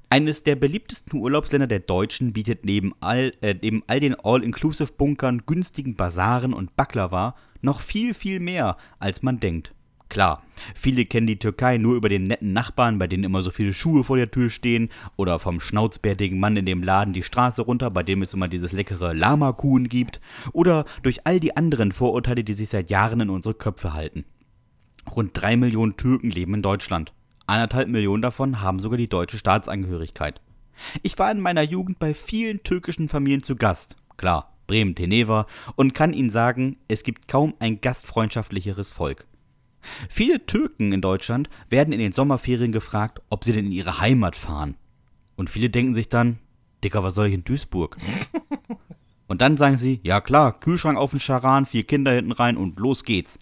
Eines 0.10 0.44
der 0.44 0.56
beliebtesten 0.56 1.20
Urlaubsländer 1.20 1.68
der 1.68 1.80
Deutschen 1.80 2.34
bietet 2.34 2.66
neben 2.66 2.94
all, 3.00 3.34
äh, 3.42 3.56
neben 3.60 3.84
all 3.88 4.00
den 4.00 4.16
All-Inclusive-Bunkern, 4.16 5.44
günstigen 5.46 5.96
Basaren 5.96 6.54
und 6.54 6.76
Baklava 6.76 7.36
noch 7.62 7.82
viel, 7.82 8.14
viel 8.14 8.40
mehr, 8.40 8.78
als 9.00 9.24
man 9.24 9.40
denkt. 9.40 9.74
Klar, 10.10 10.44
viele 10.76 11.06
kennen 11.06 11.28
die 11.28 11.40
Türkei 11.40 11.78
nur 11.78 11.96
über 11.96 12.10
den 12.10 12.24
netten 12.24 12.54
Nachbarn, 12.54 13.00
bei 13.00 13.08
denen 13.08 13.24
immer 13.24 13.42
so 13.42 13.52
viele 13.52 13.74
Schuhe 13.74 14.04
vor 14.04 14.18
der 14.18 14.32
Tür 14.32 14.50
stehen, 14.50 14.90
oder 15.16 15.40
vom 15.40 15.60
schnauzbärtigen 15.60 16.40
Mann 16.40 16.58
in 16.58 16.66
dem 16.66 16.84
Laden 16.84 17.14
die 17.14 17.24
Straße 17.24 17.64
runter, 17.64 17.90
bei 17.90 18.04
dem 18.04 18.22
es 18.22 18.34
immer 18.34 18.48
dieses 18.48 18.72
leckere 18.72 19.14
Lama-Kuhn 19.14 19.90
gibt, 19.90 20.22
oder 20.54 20.86
durch 21.02 21.26
all 21.26 21.40
die 21.40 21.58
anderen 21.58 21.92
Vorurteile, 21.92 22.44
die 22.44 22.54
sich 22.54 22.70
seit 22.70 22.90
Jahren 22.90 23.22
in 23.22 23.30
unsere 23.30 23.56
Köpfe 23.56 23.94
halten. 23.94 24.26
Rund 25.14 25.32
drei 25.34 25.58
Millionen 25.58 25.98
Türken 25.98 26.30
leben 26.30 26.54
in 26.54 26.62
Deutschland. 26.62 27.14
Anderthalb 27.48 27.90
Millionen 27.90 28.22
davon 28.22 28.62
haben 28.62 28.80
sogar 28.80 28.98
die 28.98 29.10
deutsche 29.10 29.38
Staatsangehörigkeit. 29.38 30.42
Ich 31.04 31.18
war 31.20 31.32
in 31.32 31.40
meiner 31.40 31.62
Jugend 31.62 32.00
bei 32.00 32.14
vielen 32.14 32.64
türkischen 32.64 33.08
Familien 33.08 33.44
zu 33.44 33.56
Gast. 33.56 33.96
Klar, 34.18 34.54
Bremen, 34.68 34.96
Teneva, 34.96 35.46
und 35.76 35.94
kann 35.94 36.14
Ihnen 36.14 36.32
sagen, 36.32 36.78
es 36.88 37.04
gibt 37.04 37.28
kaum 37.28 37.54
ein 37.60 37.82
gastfreundschaftlicheres 37.82 38.92
Volk. 38.92 39.26
Viele 40.10 40.46
Türken 40.46 40.92
in 40.92 41.02
Deutschland 41.02 41.50
werden 41.70 41.94
in 41.94 42.00
den 42.00 42.12
Sommerferien 42.12 42.72
gefragt, 42.72 43.22
ob 43.30 43.44
sie 43.44 43.54
denn 43.54 43.68
in 43.68 43.72
ihre 43.72 44.00
Heimat 44.00 44.36
fahren. 44.36 44.76
Und 45.36 45.50
viele 45.50 45.70
denken 45.70 45.94
sich 45.94 46.10
dann, 46.10 46.40
Dicker, 46.84 47.04
was 47.04 47.16
soll 47.16 47.28
ich 47.28 47.34
in 47.34 47.44
Duisburg? 47.44 47.98
Und 49.28 49.42
dann 49.42 49.58
sagen 49.58 49.78
sie, 49.78 50.00
ja 50.04 50.22
klar, 50.22 50.60
Kühlschrank 50.60 50.98
auf 50.98 51.12
den 51.12 51.20
Scharan, 51.20 51.66
vier 51.66 51.84
Kinder 51.84 52.12
hinten 52.12 52.32
rein 52.32 52.58
und 52.58 52.80
los 52.80 53.04
geht's. 53.04 53.40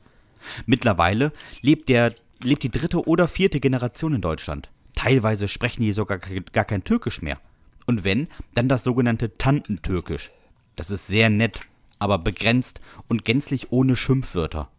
Mittlerweile 0.66 1.34
lebt, 1.62 1.90
der, 1.90 2.16
lebt 2.42 2.64
die 2.64 2.72
dritte 2.72 3.06
oder 3.06 3.28
vierte 3.28 3.60
Generation 3.60 4.14
in 4.14 4.22
Deutschland. 4.22 4.70
Teilweise 4.96 5.48
sprechen 5.48 5.84
die 5.84 5.92
sogar 5.92 6.20
gar 6.20 6.66
kein 6.66 6.84
Türkisch 6.84 7.22
mehr. 7.22 7.40
Und 7.86 8.06
wenn, 8.06 8.28
dann 8.54 8.70
das 8.70 8.84
sogenannte 8.84 9.38
Tantentürkisch. 9.38 10.32
Das 10.76 10.90
ist 10.90 11.08
sehr 11.08 11.30
nett, 11.30 11.62
aber 12.00 12.18
begrenzt 12.18 12.80
und 13.10 13.26
gänzlich 13.26 13.72
ohne 13.72 13.96
Schimpfwörter. 13.96 14.70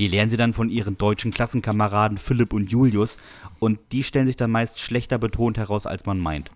Die 0.00 0.08
lernen 0.08 0.30
sie 0.30 0.38
dann 0.38 0.54
von 0.54 0.70
ihren 0.70 0.96
deutschen 0.96 1.30
Klassenkameraden 1.30 2.16
Philipp 2.16 2.54
und 2.54 2.70
Julius 2.70 3.18
und 3.58 3.78
die 3.92 4.02
stellen 4.02 4.24
sich 4.24 4.36
dann 4.36 4.50
meist 4.50 4.78
schlechter 4.78 5.18
betont 5.18 5.58
heraus, 5.58 5.84
als 5.84 6.06
man 6.06 6.18
meint. 6.18 6.50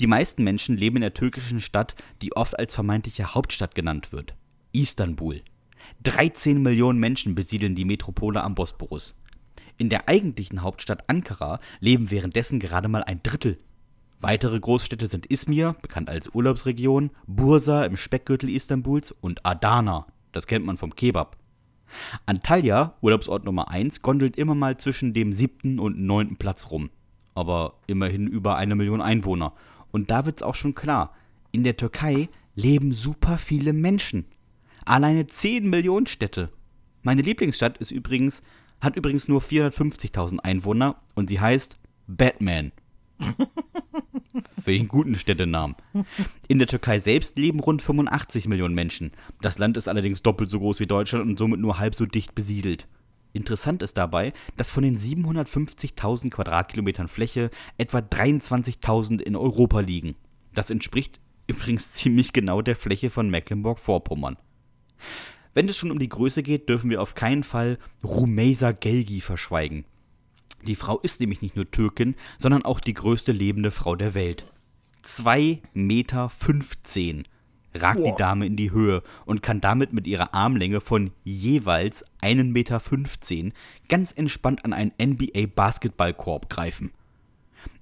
Die 0.00 0.06
meisten 0.06 0.42
Menschen 0.42 0.74
leben 0.74 0.96
in 0.96 1.02
der 1.02 1.12
türkischen 1.12 1.60
Stadt, 1.60 1.94
die 2.22 2.34
oft 2.34 2.58
als 2.58 2.74
vermeintliche 2.74 3.34
Hauptstadt 3.34 3.74
genannt 3.74 4.10
wird. 4.10 4.34
Istanbul. 4.72 5.42
13 6.04 6.62
Millionen 6.62 6.98
Menschen 6.98 7.34
besiedeln 7.34 7.74
die 7.74 7.84
Metropole 7.84 8.42
am 8.42 8.54
Bosporus. 8.54 9.14
In 9.76 9.90
der 9.90 10.08
eigentlichen 10.08 10.62
Hauptstadt 10.62 11.10
Ankara 11.10 11.60
leben 11.80 12.10
währenddessen 12.10 12.58
gerade 12.58 12.88
mal 12.88 13.04
ein 13.04 13.22
Drittel. 13.22 13.58
Weitere 14.18 14.58
Großstädte 14.58 15.08
sind 15.08 15.26
Izmir, 15.26 15.76
bekannt 15.82 16.08
als 16.08 16.34
Urlaubsregion, 16.34 17.10
Bursa 17.26 17.84
im 17.84 17.98
Speckgürtel 17.98 18.48
Istanbuls 18.48 19.12
und 19.12 19.44
Adana, 19.44 20.06
das 20.32 20.46
kennt 20.46 20.64
man 20.64 20.78
vom 20.78 20.94
Kebab. 20.94 21.39
Antalya, 22.26 22.94
Urlaubsort 23.00 23.44
Nummer 23.44 23.70
1, 23.70 24.02
gondelt 24.02 24.36
immer 24.36 24.54
mal 24.54 24.76
zwischen 24.76 25.12
dem 25.12 25.32
siebten 25.32 25.78
und 25.78 25.98
neunten 25.98 26.36
Platz 26.36 26.70
rum. 26.70 26.90
Aber 27.34 27.74
immerhin 27.86 28.26
über 28.26 28.56
eine 28.56 28.74
Million 28.74 29.00
Einwohner. 29.00 29.52
Und 29.90 30.10
da 30.10 30.26
wird's 30.26 30.42
auch 30.42 30.54
schon 30.54 30.74
klar, 30.74 31.14
in 31.52 31.64
der 31.64 31.76
Türkei 31.76 32.28
leben 32.54 32.92
super 32.92 33.38
viele 33.38 33.72
Menschen. 33.72 34.26
Alleine 34.84 35.26
10 35.26 35.68
Millionen 35.68 36.06
Städte. 36.06 36.50
Meine 37.02 37.22
Lieblingsstadt 37.22 37.78
ist 37.78 37.90
übrigens, 37.90 38.42
hat 38.80 38.96
übrigens 38.96 39.28
nur 39.28 39.40
450.000 39.40 40.38
Einwohner 40.40 40.96
und 41.14 41.28
sie 41.28 41.40
heißt 41.40 41.78
Batman. 42.06 42.72
Für 44.62 44.72
den 44.72 44.88
guten 44.88 45.14
Städtenamen. 45.14 45.76
In 46.48 46.58
der 46.58 46.68
Türkei 46.68 46.98
selbst 46.98 47.36
leben 47.36 47.60
rund 47.60 47.82
85 47.82 48.46
Millionen 48.46 48.74
Menschen. 48.74 49.12
Das 49.40 49.58
Land 49.58 49.76
ist 49.76 49.88
allerdings 49.88 50.22
doppelt 50.22 50.50
so 50.50 50.58
groß 50.58 50.80
wie 50.80 50.86
Deutschland 50.86 51.24
und 51.26 51.38
somit 51.38 51.60
nur 51.60 51.78
halb 51.78 51.94
so 51.94 52.06
dicht 52.06 52.34
besiedelt. 52.34 52.86
Interessant 53.32 53.82
ist 53.82 53.96
dabei, 53.96 54.32
dass 54.56 54.70
von 54.70 54.82
den 54.82 54.96
750.000 54.96 56.30
Quadratkilometern 56.30 57.08
Fläche 57.08 57.50
etwa 57.78 57.98
23.000 57.98 59.20
in 59.20 59.36
Europa 59.36 59.80
liegen. 59.80 60.16
Das 60.52 60.70
entspricht 60.70 61.20
übrigens 61.46 61.92
ziemlich 61.92 62.32
genau 62.32 62.62
der 62.62 62.76
Fläche 62.76 63.10
von 63.10 63.30
Mecklenburg-Vorpommern. 63.30 64.36
Wenn 65.54 65.68
es 65.68 65.76
schon 65.76 65.90
um 65.90 65.98
die 65.98 66.08
Größe 66.08 66.42
geht, 66.42 66.68
dürfen 66.68 66.90
wir 66.90 67.02
auf 67.02 67.14
keinen 67.14 67.42
Fall 67.42 67.78
Rumeysa 68.04 68.72
Gelgi 68.72 69.20
verschweigen. 69.20 69.84
Die 70.66 70.76
Frau 70.76 70.98
ist 71.00 71.20
nämlich 71.20 71.42
nicht 71.42 71.56
nur 71.56 71.70
Türkin, 71.70 72.14
sondern 72.38 72.64
auch 72.64 72.80
die 72.80 72.94
größte 72.94 73.32
lebende 73.32 73.70
Frau 73.70 73.96
der 73.96 74.14
Welt. 74.14 74.46
2,15 75.04 75.58
Meter 75.74 76.30
ragt 77.74 78.00
Boah. 78.00 78.10
die 78.10 78.16
Dame 78.16 78.46
in 78.46 78.56
die 78.56 78.70
Höhe 78.70 79.02
und 79.24 79.42
kann 79.42 79.60
damit 79.60 79.92
mit 79.92 80.06
ihrer 80.06 80.34
Armlänge 80.34 80.80
von 80.80 81.12
jeweils 81.24 82.04
1,15 82.22 82.44
Meter 82.44 82.80
ganz 83.88 84.12
entspannt 84.12 84.64
an 84.64 84.72
einen 84.72 84.92
NBA-Basketballkorb 85.00 86.50
greifen. 86.50 86.92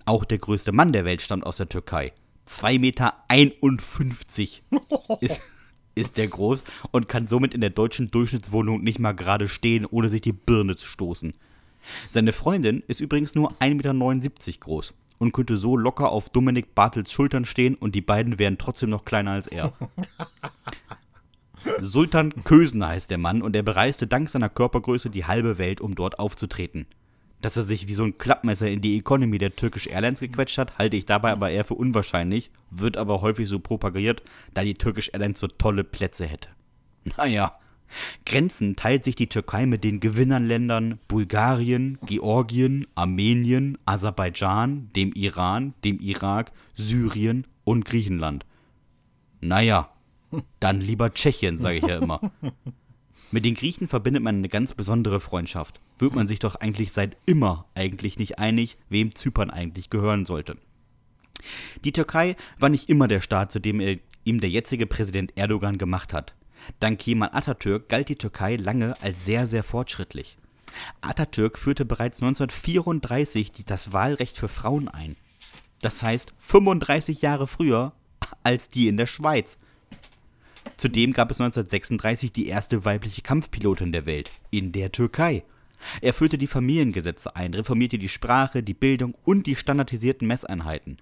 Auch 0.04 0.24
der 0.24 0.38
größte 0.38 0.72
Mann 0.72 0.92
der 0.92 1.04
Welt 1.04 1.20
stammt 1.20 1.44
aus 1.44 1.56
der 1.56 1.68
Türkei. 1.68 2.12
2,51 2.46 2.78
Meter 2.78 3.14
ist, 5.20 5.42
ist 5.94 6.16
der 6.16 6.28
groß 6.28 6.64
und 6.92 7.08
kann 7.08 7.26
somit 7.26 7.54
in 7.54 7.60
der 7.60 7.70
deutschen 7.70 8.10
Durchschnittswohnung 8.10 8.82
nicht 8.82 8.98
mal 8.98 9.12
gerade 9.12 9.48
stehen, 9.48 9.84
ohne 9.84 10.08
sich 10.08 10.20
die 10.20 10.32
Birne 10.32 10.76
zu 10.76 10.86
stoßen. 10.86 11.34
Seine 12.10 12.32
Freundin 12.32 12.82
ist 12.86 13.00
übrigens 13.00 13.34
nur 13.34 13.52
1,79 13.60 13.72
Meter 13.74 14.58
groß 14.60 14.94
und 15.18 15.32
könnte 15.32 15.56
so 15.56 15.76
locker 15.76 16.10
auf 16.10 16.28
Dominik 16.28 16.74
Bartels 16.74 17.12
Schultern 17.12 17.44
stehen 17.44 17.74
und 17.74 17.94
die 17.94 18.00
beiden 18.00 18.38
wären 18.38 18.58
trotzdem 18.58 18.90
noch 18.90 19.04
kleiner 19.04 19.32
als 19.32 19.46
er. 19.46 19.72
Sultan 21.80 22.32
Kösen 22.44 22.86
heißt 22.86 23.10
der 23.10 23.18
Mann 23.18 23.42
und 23.42 23.56
er 23.56 23.62
bereiste 23.62 24.06
dank 24.06 24.30
seiner 24.30 24.48
Körpergröße 24.48 25.10
die 25.10 25.24
halbe 25.24 25.58
Welt, 25.58 25.80
um 25.80 25.94
dort 25.94 26.18
aufzutreten. 26.18 26.86
Dass 27.40 27.56
er 27.56 27.62
sich 27.62 27.86
wie 27.88 27.94
so 27.94 28.04
ein 28.04 28.18
Klappmesser 28.18 28.68
in 28.68 28.80
die 28.80 28.96
Economy 28.96 29.38
der 29.38 29.54
Turkish 29.54 29.86
Airlines 29.86 30.20
gequetscht 30.20 30.58
hat, 30.58 30.78
halte 30.78 30.96
ich 30.96 31.06
dabei 31.06 31.32
aber 31.32 31.50
eher 31.50 31.64
für 31.64 31.74
unwahrscheinlich, 31.74 32.50
wird 32.70 32.96
aber 32.96 33.20
häufig 33.20 33.48
so 33.48 33.60
propagiert, 33.60 34.22
da 34.54 34.64
die 34.64 34.74
Turkish 34.74 35.10
Airlines 35.12 35.40
so 35.40 35.46
tolle 35.46 35.84
Plätze 35.84 36.26
hätte. 36.26 36.48
Naja, 37.16 37.58
Grenzen 38.26 38.76
teilt 38.76 39.04
sich 39.04 39.14
die 39.14 39.28
Türkei 39.28 39.66
mit 39.66 39.84
den 39.84 40.00
Gewinnernländern 40.00 40.98
Bulgarien, 41.08 41.98
Georgien, 42.06 42.86
Armenien, 42.94 43.78
Aserbaidschan, 43.84 44.90
dem 44.94 45.12
Iran, 45.12 45.74
dem 45.84 45.98
Irak, 46.00 46.50
Syrien 46.74 47.46
und 47.64 47.84
Griechenland. 47.84 48.44
Naja, 49.40 49.90
dann 50.60 50.80
lieber 50.80 51.12
Tschechien, 51.12 51.58
sage 51.58 51.78
ich 51.78 51.86
ja 51.86 51.98
immer. 51.98 52.20
Mit 53.30 53.44
den 53.44 53.54
Griechen 53.54 53.88
verbindet 53.88 54.22
man 54.22 54.36
eine 54.36 54.48
ganz 54.48 54.74
besondere 54.74 55.20
Freundschaft. 55.20 55.80
Wird 55.98 56.14
man 56.14 56.26
sich 56.26 56.38
doch 56.38 56.54
eigentlich 56.56 56.92
seit 56.92 57.16
immer 57.26 57.66
eigentlich 57.74 58.18
nicht 58.18 58.38
einig, 58.38 58.78
wem 58.88 59.14
Zypern 59.14 59.50
eigentlich 59.50 59.90
gehören 59.90 60.24
sollte. 60.24 60.56
Die 61.84 61.92
Türkei 61.92 62.36
war 62.58 62.68
nicht 62.68 62.88
immer 62.88 63.06
der 63.06 63.20
Staat, 63.20 63.52
zu 63.52 63.60
dem 63.60 63.80
ihm 64.24 64.40
der 64.40 64.50
jetzige 64.50 64.86
Präsident 64.86 65.36
Erdogan 65.36 65.78
gemacht 65.78 66.12
hat. 66.12 66.34
Dank 66.80 66.98
Kemal 67.00 67.30
Atatürk 67.32 67.88
galt 67.88 68.08
die 68.08 68.16
Türkei 68.16 68.56
lange 68.56 69.00
als 69.02 69.24
sehr, 69.24 69.46
sehr 69.46 69.64
fortschrittlich. 69.64 70.36
Atatürk 71.00 71.58
führte 71.58 71.84
bereits 71.84 72.20
1934 72.22 73.52
das 73.66 73.92
Wahlrecht 73.92 74.38
für 74.38 74.48
Frauen 74.48 74.88
ein. 74.88 75.16
Das 75.80 76.02
heißt 76.02 76.32
35 76.38 77.22
Jahre 77.22 77.46
früher 77.46 77.92
als 78.42 78.68
die 78.68 78.88
in 78.88 78.96
der 78.96 79.06
Schweiz. 79.06 79.58
Zudem 80.76 81.12
gab 81.12 81.30
es 81.30 81.40
1936 81.40 82.32
die 82.32 82.48
erste 82.48 82.84
weibliche 82.84 83.22
Kampfpilotin 83.22 83.92
der 83.92 84.06
Welt 84.06 84.30
in 84.50 84.72
der 84.72 84.92
Türkei. 84.92 85.44
Er 86.00 86.12
führte 86.12 86.38
die 86.38 86.46
Familiengesetze 86.46 87.34
ein, 87.36 87.54
reformierte 87.54 87.98
die 87.98 88.08
Sprache, 88.08 88.62
die 88.62 88.74
Bildung 88.74 89.14
und 89.24 89.46
die 89.46 89.56
standardisierten 89.56 90.26
Messeinheiten. 90.26 90.98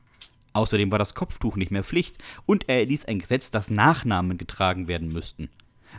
Außerdem 0.56 0.90
war 0.90 0.98
das 0.98 1.14
Kopftuch 1.14 1.56
nicht 1.56 1.70
mehr 1.70 1.84
Pflicht 1.84 2.16
und 2.46 2.66
er 2.66 2.78
erließ 2.78 3.04
ein 3.04 3.18
Gesetz, 3.18 3.50
dass 3.50 3.68
Nachnamen 3.68 4.38
getragen 4.38 4.88
werden 4.88 5.08
müssten. 5.08 5.50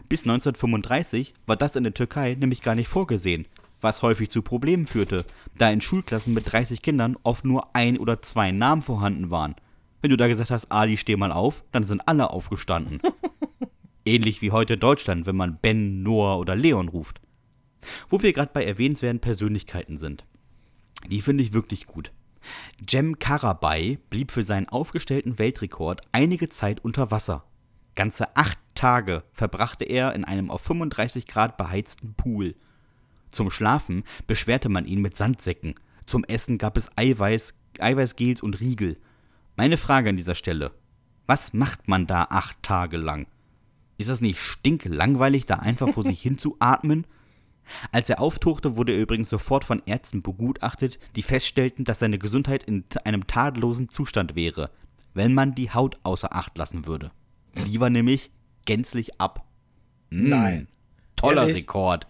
Bis 0.09 0.23
1935 0.23 1.35
war 1.45 1.55
das 1.55 1.75
in 1.75 1.83
der 1.83 1.93
Türkei 1.93 2.33
nämlich 2.33 2.63
gar 2.63 2.73
nicht 2.73 2.87
vorgesehen, 2.87 3.45
was 3.81 4.01
häufig 4.01 4.31
zu 4.31 4.41
Problemen 4.41 4.87
führte, 4.87 5.25
da 5.59 5.69
in 5.69 5.79
Schulklassen 5.79 6.33
mit 6.33 6.51
30 6.51 6.81
Kindern 6.81 7.17
oft 7.21 7.45
nur 7.45 7.75
ein 7.75 7.99
oder 7.99 8.23
zwei 8.23 8.49
Namen 8.49 8.81
vorhanden 8.81 9.29
waren. 9.29 9.53
Wenn 10.01 10.09
du 10.09 10.17
da 10.17 10.27
gesagt 10.27 10.49
hast, 10.49 10.71
Ali, 10.71 10.97
steh 10.97 11.17
mal 11.17 11.31
auf, 11.31 11.63
dann 11.71 11.83
sind 11.83 12.07
alle 12.07 12.31
aufgestanden. 12.31 12.99
Ähnlich 14.05 14.41
wie 14.41 14.49
heute 14.49 14.73
in 14.73 14.79
Deutschland, 14.79 15.27
wenn 15.27 15.35
man 15.35 15.59
Ben, 15.61 16.01
Noah 16.01 16.39
oder 16.39 16.55
Leon 16.55 16.87
ruft. 16.87 17.21
Wo 18.09 18.23
wir 18.23 18.33
gerade 18.33 18.49
bei 18.51 18.65
erwähnenswerten 18.65 19.19
Persönlichkeiten 19.19 19.99
sind. 19.99 20.25
Die 21.07 21.21
finde 21.21 21.43
ich 21.43 21.53
wirklich 21.53 21.85
gut. 21.85 22.11
Jem 22.87 23.19
Karabay 23.19 23.97
blieb 24.09 24.31
für 24.31 24.43
seinen 24.43 24.69
aufgestellten 24.69 25.39
Weltrekord 25.39 26.01
einige 26.11 26.49
Zeit 26.49 26.83
unter 26.83 27.11
Wasser. 27.11 27.43
Ganze 27.95 28.35
acht 28.35 28.59
Tage 28.75 29.23
verbrachte 29.33 29.83
er 29.83 30.13
in 30.13 30.23
einem 30.23 30.51
auf 30.51 30.61
35 30.61 31.25
Grad 31.25 31.57
beheizten 31.57 32.13
Pool. 32.13 32.55
Zum 33.31 33.49
Schlafen 33.49 34.03
beschwerte 34.27 34.69
man 34.69 34.85
ihn 34.85 35.01
mit 35.01 35.17
Sandsäcken. 35.17 35.75
Zum 36.05 36.23
Essen 36.23 36.57
gab 36.57 36.77
es 36.77 36.89
Eiweiß, 36.95 37.57
Eiweißgels 37.79 38.41
und 38.41 38.59
Riegel. 38.59 38.97
Meine 39.55 39.77
Frage 39.77 40.09
an 40.09 40.17
dieser 40.17 40.35
Stelle: 40.35 40.71
Was 41.25 41.53
macht 41.53 41.87
man 41.87 42.07
da 42.07 42.27
acht 42.29 42.61
Tage 42.61 42.97
lang? 42.97 43.27
Ist 43.97 44.09
das 44.09 44.21
nicht 44.21 44.39
stinklangweilig, 44.39 45.45
da 45.45 45.55
einfach 45.55 45.89
vor 45.89 46.03
sich 46.03 46.21
hin 46.21 46.37
zu 46.37 46.55
atmen? 46.59 47.05
Als 47.91 48.09
er 48.09 48.21
auftauchte, 48.21 48.75
wurde 48.75 48.93
er 48.93 48.99
übrigens 49.01 49.29
sofort 49.29 49.63
von 49.63 49.81
Ärzten 49.85 50.21
begutachtet, 50.21 50.99
die 51.15 51.21
feststellten, 51.21 51.83
dass 51.83 51.99
seine 51.99 52.17
Gesundheit 52.17 52.63
in 52.63 52.85
einem 53.03 53.27
tadellosen 53.27 53.89
Zustand 53.89 54.35
wäre, 54.35 54.71
wenn 55.13 55.33
man 55.33 55.55
die 55.55 55.71
Haut 55.71 55.97
außer 56.03 56.35
Acht 56.35 56.57
lassen 56.57 56.85
würde. 56.85 57.11
Die 57.65 57.79
war 57.79 57.89
nämlich 57.89 58.31
gänzlich 58.65 59.19
ab. 59.19 59.45
Mm, 60.09 60.29
Nein. 60.29 60.67
Toller 61.15 61.47
Ehrlich? 61.47 61.63
Rekord. 61.63 62.07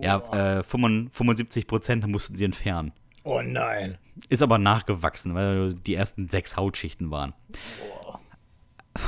Ja, 0.00 0.58
äh, 0.58 0.62
75 0.62 1.66
Prozent 1.66 2.06
mussten 2.06 2.36
sie 2.36 2.44
entfernen. 2.44 2.92
Oh 3.24 3.42
nein. 3.42 3.98
Ist 4.28 4.42
aber 4.42 4.58
nachgewachsen, 4.58 5.34
weil 5.34 5.74
die 5.74 5.94
ersten 5.94 6.28
sechs 6.28 6.56
Hautschichten 6.56 7.10
waren. 7.10 7.32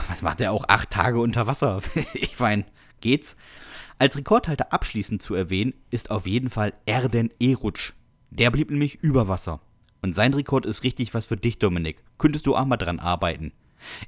Was 0.09 0.23
macht 0.23 0.41
er 0.41 0.53
auch 0.53 0.65
acht 0.69 0.91
Tage 0.91 1.21
unter 1.21 1.47
Wasser? 1.47 1.81
ich 2.15 2.39
meine, 2.39 2.65
geht's? 3.03 3.37
Als 3.99 4.17
Rekordhalter 4.17 4.73
abschließend 4.73 5.21
zu 5.21 5.35
erwähnen 5.35 5.75
ist 5.91 6.11
auf 6.11 6.27
jeden 6.27 6.49
Fall 6.49 6.73
Erden 6.87 7.31
Eruc. 7.39 7.93
Der 8.31 8.51
blieb 8.51 8.71
nämlich 8.71 9.03
über 9.03 9.29
Wasser. 9.29 9.61
Und 10.01 10.15
sein 10.15 10.33
Rekord 10.33 10.65
ist 10.65 10.83
richtig 10.83 11.13
was 11.13 11.27
für 11.27 11.37
dich, 11.37 11.59
Dominik. 11.59 12.03
Könntest 12.17 12.47
du 12.47 12.57
auch 12.57 12.65
mal 12.65 12.79
dran 12.79 12.99
arbeiten. 12.99 13.53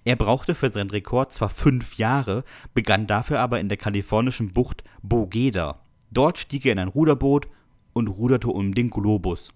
Er 0.05 0.17
brauchte 0.17 0.55
für 0.55 0.71
seinen 0.71 0.91
Rekord 0.91 1.33
zwar 1.33 1.51
fünf 1.51 1.99
Jahre, 1.99 2.45
begann 2.75 3.07
dafür 3.07 3.41
aber 3.41 3.61
in 3.61 3.69
der 3.69 3.77
kalifornischen 3.77 4.53
Bucht 4.53 4.83
Bogeda. 5.03 5.81
Dort 6.11 6.39
stieg 6.39 6.65
er 6.67 6.73
in 6.73 6.79
ein 6.79 6.89
Ruderboot 6.89 7.49
und 7.93 8.09
ruderte 8.09 8.49
um 8.49 8.75
den 8.75 8.89
Globus. 8.91 9.53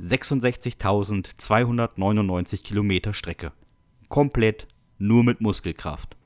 66.299 0.00 2.62
Kilometer 2.62 3.12
Strecke. 3.12 3.52
Komplett 4.08 4.66
nur 4.98 5.22
mit 5.24 5.40
Muskelkraft. 5.40 6.16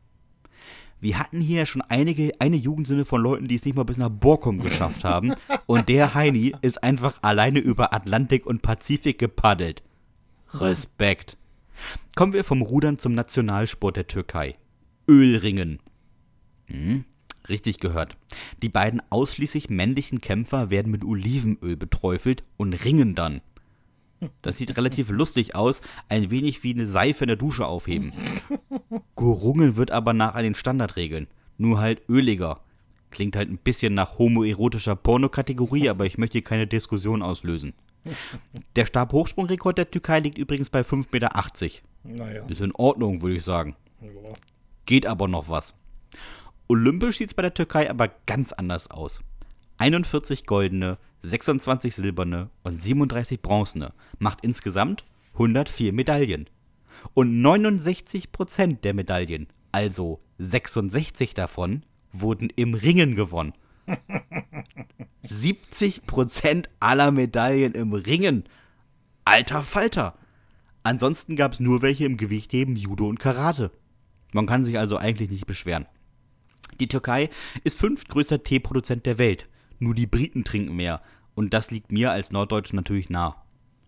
Wir 1.00 1.18
hatten 1.18 1.40
hier 1.40 1.64
schon 1.64 1.82
einige, 1.82 2.32
eine 2.40 2.56
Jugendsünde 2.56 3.04
von 3.04 3.20
Leuten, 3.20 3.46
die 3.48 3.54
es 3.54 3.64
nicht 3.64 3.76
mal 3.76 3.84
bis 3.84 3.98
nach 3.98 4.08
Borkum 4.08 4.60
geschafft 4.60 5.04
haben. 5.04 5.34
Und 5.66 5.88
der 5.88 6.14
Heini 6.14 6.54
ist 6.60 6.82
einfach 6.82 7.22
alleine 7.22 7.60
über 7.60 7.94
Atlantik 7.94 8.46
und 8.46 8.62
Pazifik 8.62 9.18
gepaddelt. 9.18 9.82
Respekt. 10.54 11.36
Kommen 12.16 12.32
wir 12.32 12.42
vom 12.42 12.62
Rudern 12.62 12.98
zum 12.98 13.14
Nationalsport 13.14 13.96
der 13.96 14.06
Türkei. 14.08 14.56
Ölringen. 15.06 15.78
Hm, 16.66 17.04
richtig 17.48 17.78
gehört. 17.78 18.16
Die 18.62 18.68
beiden 18.68 19.00
ausschließlich 19.10 19.70
männlichen 19.70 20.20
Kämpfer 20.20 20.70
werden 20.70 20.90
mit 20.90 21.04
Olivenöl 21.04 21.76
beträufelt 21.76 22.42
und 22.56 22.72
ringen 22.72 23.14
dann. 23.14 23.40
Das 24.42 24.56
sieht 24.56 24.76
relativ 24.76 25.10
lustig 25.10 25.54
aus, 25.54 25.80
ein 26.08 26.30
wenig 26.30 26.64
wie 26.64 26.74
eine 26.74 26.86
Seife 26.86 27.24
in 27.24 27.28
der 27.28 27.36
Dusche 27.36 27.66
aufheben. 27.66 28.12
Gerungen 29.16 29.76
wird 29.76 29.90
aber 29.90 30.12
nach 30.12 30.36
den 30.36 30.54
Standardregeln, 30.54 31.28
nur 31.56 31.78
halt 31.78 32.02
öliger. 32.08 32.60
Klingt 33.10 33.36
halt 33.36 33.50
ein 33.50 33.58
bisschen 33.58 33.94
nach 33.94 34.18
homoerotischer 34.18 34.96
Pornokategorie, 34.96 35.88
aber 35.88 36.04
ich 36.04 36.18
möchte 36.18 36.34
hier 36.34 36.44
keine 36.44 36.66
Diskussion 36.66 37.22
auslösen. 37.22 37.74
Der 38.76 38.86
Stabhochsprungrekord 38.86 39.78
der 39.78 39.90
Türkei 39.90 40.20
liegt 40.20 40.38
übrigens 40.38 40.70
bei 40.70 40.80
5,80 40.80 41.12
Meter. 41.12 41.30
Naja. 42.04 42.44
Ist 42.46 42.60
in 42.60 42.74
Ordnung, 42.74 43.22
würde 43.22 43.36
ich 43.36 43.44
sagen. 43.44 43.76
Geht 44.86 45.06
aber 45.06 45.28
noch 45.28 45.48
was. 45.48 45.74
Olympisch 46.68 47.18
sieht 47.18 47.28
es 47.30 47.34
bei 47.34 47.42
der 47.42 47.54
Türkei 47.54 47.90
aber 47.90 48.08
ganz 48.26 48.52
anders 48.52 48.90
aus. 48.90 49.22
41 49.78 50.46
goldene, 50.46 50.98
26 51.22 51.94
silberne 51.94 52.50
und 52.62 52.80
37 52.80 53.40
bronzene 53.42 53.92
macht 54.18 54.40
insgesamt 54.42 55.04
104 55.34 55.92
Medaillen. 55.92 56.48
Und 57.14 57.40
69% 57.40 58.80
der 58.80 58.94
Medaillen, 58.94 59.46
also 59.72 60.20
66 60.38 61.34
davon, 61.34 61.84
wurden 62.12 62.50
im 62.56 62.74
Ringen 62.74 63.14
gewonnen. 63.14 63.52
70% 65.24 66.66
aller 66.80 67.10
Medaillen 67.10 67.74
im 67.74 67.92
Ringen. 67.92 68.44
Alter 69.24 69.62
Falter. 69.62 70.14
Ansonsten 70.82 71.36
gab 71.36 71.52
es 71.52 71.60
nur 71.60 71.82
welche 71.82 72.04
im 72.04 72.16
Gewichtheben, 72.16 72.76
Judo 72.76 73.06
und 73.06 73.20
Karate. 73.20 73.70
Man 74.32 74.46
kann 74.46 74.64
sich 74.64 74.78
also 74.78 74.96
eigentlich 74.96 75.30
nicht 75.30 75.46
beschweren. 75.46 75.86
Die 76.80 76.88
Türkei 76.88 77.30
ist 77.64 77.78
fünftgrößter 77.78 78.42
Teeproduzent 78.42 79.06
der 79.06 79.18
Welt. 79.18 79.48
Nur 79.78 79.94
die 79.94 80.06
Briten 80.06 80.44
trinken 80.44 80.74
mehr. 80.74 81.00
Und 81.34 81.54
das 81.54 81.70
liegt 81.70 81.92
mir 81.92 82.10
als 82.10 82.32
Norddeutschen 82.32 82.76
natürlich 82.76 83.10
nah. 83.10 83.36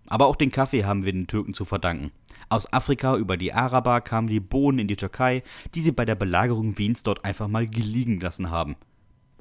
Aber 0.07 0.27
auch 0.27 0.37
den 0.37 0.51
Kaffee 0.51 0.85
haben 0.85 1.05
wir 1.05 1.13
den 1.13 1.27
Türken 1.27 1.55
zu 1.55 1.65
verdanken. 1.65 2.11
Aus 2.49 2.73
Afrika 2.73 3.17
über 3.17 3.37
die 3.37 3.53
Araber 3.53 4.01
kamen 4.01 4.29
die 4.29 4.41
Bohnen 4.41 4.81
in 4.81 4.89
die 4.89 4.97
Türkei, 4.97 5.43
die 5.75 5.83
sie 5.83 5.93
bei 5.93 6.05
der 6.05 6.17
Belagerung 6.17 6.79
Wiens 6.79 7.03
dort 7.03 7.25
einfach 7.25 7.49
mal 7.49 7.65
liegen 7.65 8.21
lassen 8.21 8.51
haben. 8.51 8.77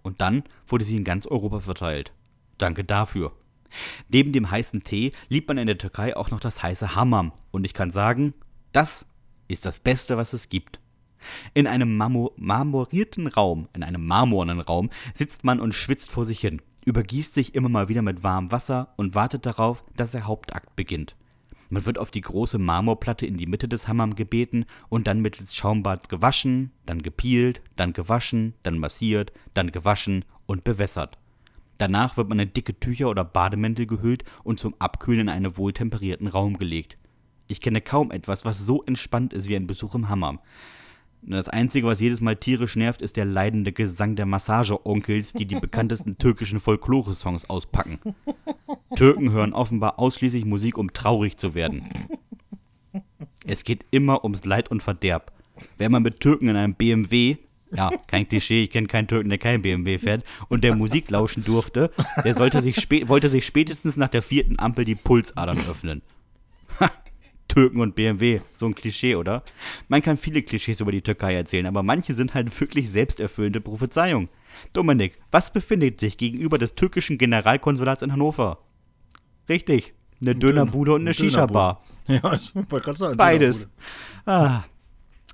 Und 0.04 0.22
dann 0.22 0.44
wurde 0.68 0.86
sie 0.86 0.96
in 0.96 1.04
ganz 1.04 1.26
Europa 1.26 1.60
verteilt. 1.60 2.14
Danke 2.58 2.84
dafür. 2.84 3.32
Neben 4.10 4.32
dem 4.32 4.50
heißen 4.50 4.84
Tee 4.84 5.12
liebt 5.28 5.48
man 5.48 5.58
in 5.58 5.68
der 5.68 5.78
Türkei 5.78 6.16
auch 6.16 6.32
noch 6.32 6.40
das 6.40 6.62
heiße 6.62 6.96
Hammam. 6.96 7.32
Und 7.52 7.66
ich 7.66 7.74
kann 7.74 7.92
sagen, 7.92 8.34
das 8.72 9.08
ist 9.48 9.66
das 9.66 9.80
Beste, 9.80 10.18
was 10.18 10.34
es 10.34 10.50
gibt. 10.50 10.80
In 11.54 11.68
einem 11.68 11.98
marmo 11.98 12.34
marmorierten 12.38 13.28
Raum, 13.28 13.68
in 13.74 13.84
einem 13.84 14.06
marmornen 14.06 14.60
Raum, 14.60 14.90
sitzt 15.14 15.44
man 15.44 15.60
und 15.60 15.74
schwitzt 15.74 16.12
vor 16.12 16.26
sich 16.26 16.40
hin, 16.40 16.62
übergießt 16.86 17.34
sich 17.34 17.56
immer 17.56 17.70
mal 17.70 17.90
wieder 17.90 18.02
mit 18.02 18.24
warmem 18.24 18.52
Wasser 18.52 18.94
und 18.98 19.16
wartet 19.16 19.46
darauf, 19.46 19.84
dass 19.96 20.12
der 20.12 20.28
Hauptakt 20.28 20.76
beginnt. 20.76 21.16
Man 21.72 21.86
wird 21.86 22.00
auf 22.00 22.10
die 22.10 22.22
große 22.22 22.58
Marmorplatte 22.58 23.28
in 23.28 23.38
die 23.38 23.46
Mitte 23.46 23.68
des 23.68 23.88
Hammam 23.88 24.16
gebeten 24.16 24.66
und 24.90 25.06
dann 25.06 25.22
mittels 25.22 25.56
Schaumbad 25.56 26.10
gewaschen, 26.10 26.72
dann 26.88 27.04
gepielt, 27.04 27.62
dann 27.76 27.94
gewaschen, 27.94 28.56
dann 28.64 28.80
massiert, 28.80 29.32
dann 29.54 29.72
gewaschen 29.72 30.26
und 30.48 30.64
bewässert. 30.64 31.20
Danach 31.78 32.18
wird 32.18 32.28
man 32.28 32.40
in 32.40 32.54
dicke 32.54 32.80
Tücher 32.80 33.10
oder 33.10 33.24
Bademäntel 33.24 33.86
gehüllt 33.86 34.24
und 34.44 34.60
zum 34.60 34.76
Abkühlen 34.80 35.22
in 35.22 35.30
einen 35.30 35.58
wohltemperierten 35.58 36.28
Raum 36.28 36.58
gelegt. 36.58 36.98
Ich 37.48 37.62
kenne 37.62 37.82
kaum 37.82 38.12
etwas, 38.12 38.46
was 38.46 38.66
so 38.66 38.84
entspannt 38.84 39.32
ist 39.34 39.48
wie 39.48 39.56
ein 39.56 39.68
Besuch 39.68 39.96
im 39.96 40.10
Hammam. 40.10 40.40
Das 41.22 41.50
Einzige, 41.50 41.86
was 41.86 42.00
jedes 42.00 42.22
Mal 42.22 42.38
tierisch 42.38 42.76
nervt, 42.76 43.02
ist 43.02 43.18
der 43.18 43.26
leidende 43.26 43.72
Gesang 43.72 44.16
der 44.16 44.26
Massageonkels, 44.26 45.34
die 45.34 45.46
die 45.46 45.60
bekanntesten 45.60 46.18
türkischen 46.18 46.60
Folklore-Songs 46.60 47.50
auspacken. 47.50 48.00
Türken 48.96 49.32
hören 49.32 49.54
offenbar 49.54 50.00
ausschließlich 50.00 50.46
Musik, 50.46 50.78
um 50.78 50.94
traurig 50.94 51.38
zu 51.38 51.54
werden. 51.54 51.84
Es 53.46 53.64
geht 53.64 53.86
immer 53.92 54.24
ums 54.24 54.46
Leid 54.46 54.72
und 54.72 54.82
Verderb. 54.82 55.32
Wenn 55.78 55.92
man 55.92 56.04
mit 56.04 56.20
Türken 56.20 56.48
in 56.48 56.56
einem 56.56 56.74
BMW, 56.74 57.38
ja, 57.72 57.92
kein 58.08 58.28
Klischee, 58.28 58.64
ich 58.64 58.72
kenne 58.72 58.88
keinen 58.88 59.08
Türken, 59.08 59.30
der 59.30 59.38
kein 59.38 59.62
BMW 59.62 59.98
fährt, 59.98 60.24
und 60.48 60.64
der 60.64 60.76
Musik 60.76 61.10
lauschen 61.10 61.44
durfte, 61.44 61.92
der 62.24 62.34
sollte 62.34 62.62
sich 62.62 62.90
wollte 63.08 63.30
sich 63.30 63.46
spätestens 63.46 63.98
nach 63.98 64.10
der 64.10 64.22
vierten 64.22 64.58
Ampel 64.58 64.86
die 64.86 64.96
Pulsadern 64.96 65.60
öffnen. 65.70 66.02
Türken 67.50 67.82
und 67.82 67.96
BMW, 67.96 68.40
so 68.54 68.66
ein 68.68 68.76
Klischee, 68.76 69.16
oder? 69.16 69.44
Man 69.90 70.02
kann 70.02 70.16
viele 70.16 70.42
Klischees 70.42 70.80
über 70.80 70.94
die 70.94 71.02
Türkei 71.02 71.36
erzählen, 71.36 71.66
aber 71.66 71.84
manche 71.84 72.14
sind 72.14 72.34
halt 72.34 72.58
wirklich 72.62 72.90
selbsterfüllende 72.90 73.60
Prophezeiungen. 73.60 74.30
Dominik, 74.72 75.18
was 75.32 75.52
befindet 75.52 76.00
sich 76.00 76.18
gegenüber 76.18 76.58
des 76.58 76.76
türkischen 76.76 77.18
Generalkonsulats 77.18 78.02
in 78.02 78.14
Hannover? 78.14 78.60
Richtig, 79.50 79.94
eine 80.22 80.36
Dönerbude 80.36 80.94
und 80.94 81.02
eine 81.02 81.14
Shisha-Bar. 81.14 81.84
Ja, 82.10 82.34
ich 82.34 82.56
wollte 82.56 82.86
gerade 82.86 82.98
sagen. 82.98 83.18
Beides. 83.18 83.68
Ah. 84.26 84.64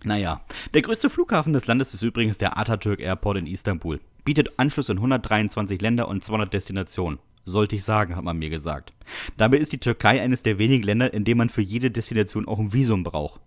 Naja, 0.05 0.41
der 0.75 0.83
größte 0.83 1.09
Flughafen 1.09 1.51
des 1.51 1.65
Landes 1.65 1.95
ist 1.95 2.03
übrigens 2.03 2.37
der 2.37 2.59
Atatürk 2.59 2.99
Airport 2.99 3.37
in 3.39 3.47
Istanbul. 3.47 3.99
Bietet 4.23 4.59
Anschluss 4.59 4.89
in 4.89 4.97
123 4.97 5.81
Länder 5.81 6.07
und 6.07 6.23
200 6.23 6.53
Destinationen. 6.53 7.17
Sollte 7.43 7.75
ich 7.75 7.83
sagen, 7.83 8.15
hat 8.15 8.23
man 8.23 8.37
mir 8.37 8.51
gesagt. 8.51 8.93
Dabei 9.37 9.57
ist 9.57 9.71
die 9.71 9.79
Türkei 9.79 10.21
eines 10.21 10.43
der 10.43 10.59
wenigen 10.59 10.83
Länder, 10.83 11.11
in 11.11 11.23
dem 11.23 11.39
man 11.39 11.49
für 11.49 11.63
jede 11.63 11.89
Destination 11.89 12.47
auch 12.47 12.59
ein 12.59 12.71
Visum 12.71 13.03
braucht. 13.03 13.41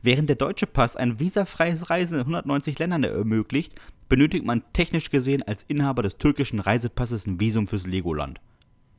Während 0.00 0.28
der 0.28 0.36
deutsche 0.36 0.68
Pass 0.68 0.94
ein 0.94 1.18
visafreies 1.18 1.90
Reisen 1.90 2.14
in 2.14 2.20
190 2.20 2.78
Ländern 2.78 3.02
ermöglicht, 3.02 3.74
benötigt 4.08 4.44
man 4.44 4.62
technisch 4.72 5.10
gesehen 5.10 5.42
als 5.42 5.64
Inhaber 5.64 6.04
des 6.04 6.18
türkischen 6.18 6.60
Reisepasses 6.60 7.26
ein 7.26 7.40
Visum 7.40 7.66
fürs 7.66 7.86
Legoland. 7.86 8.40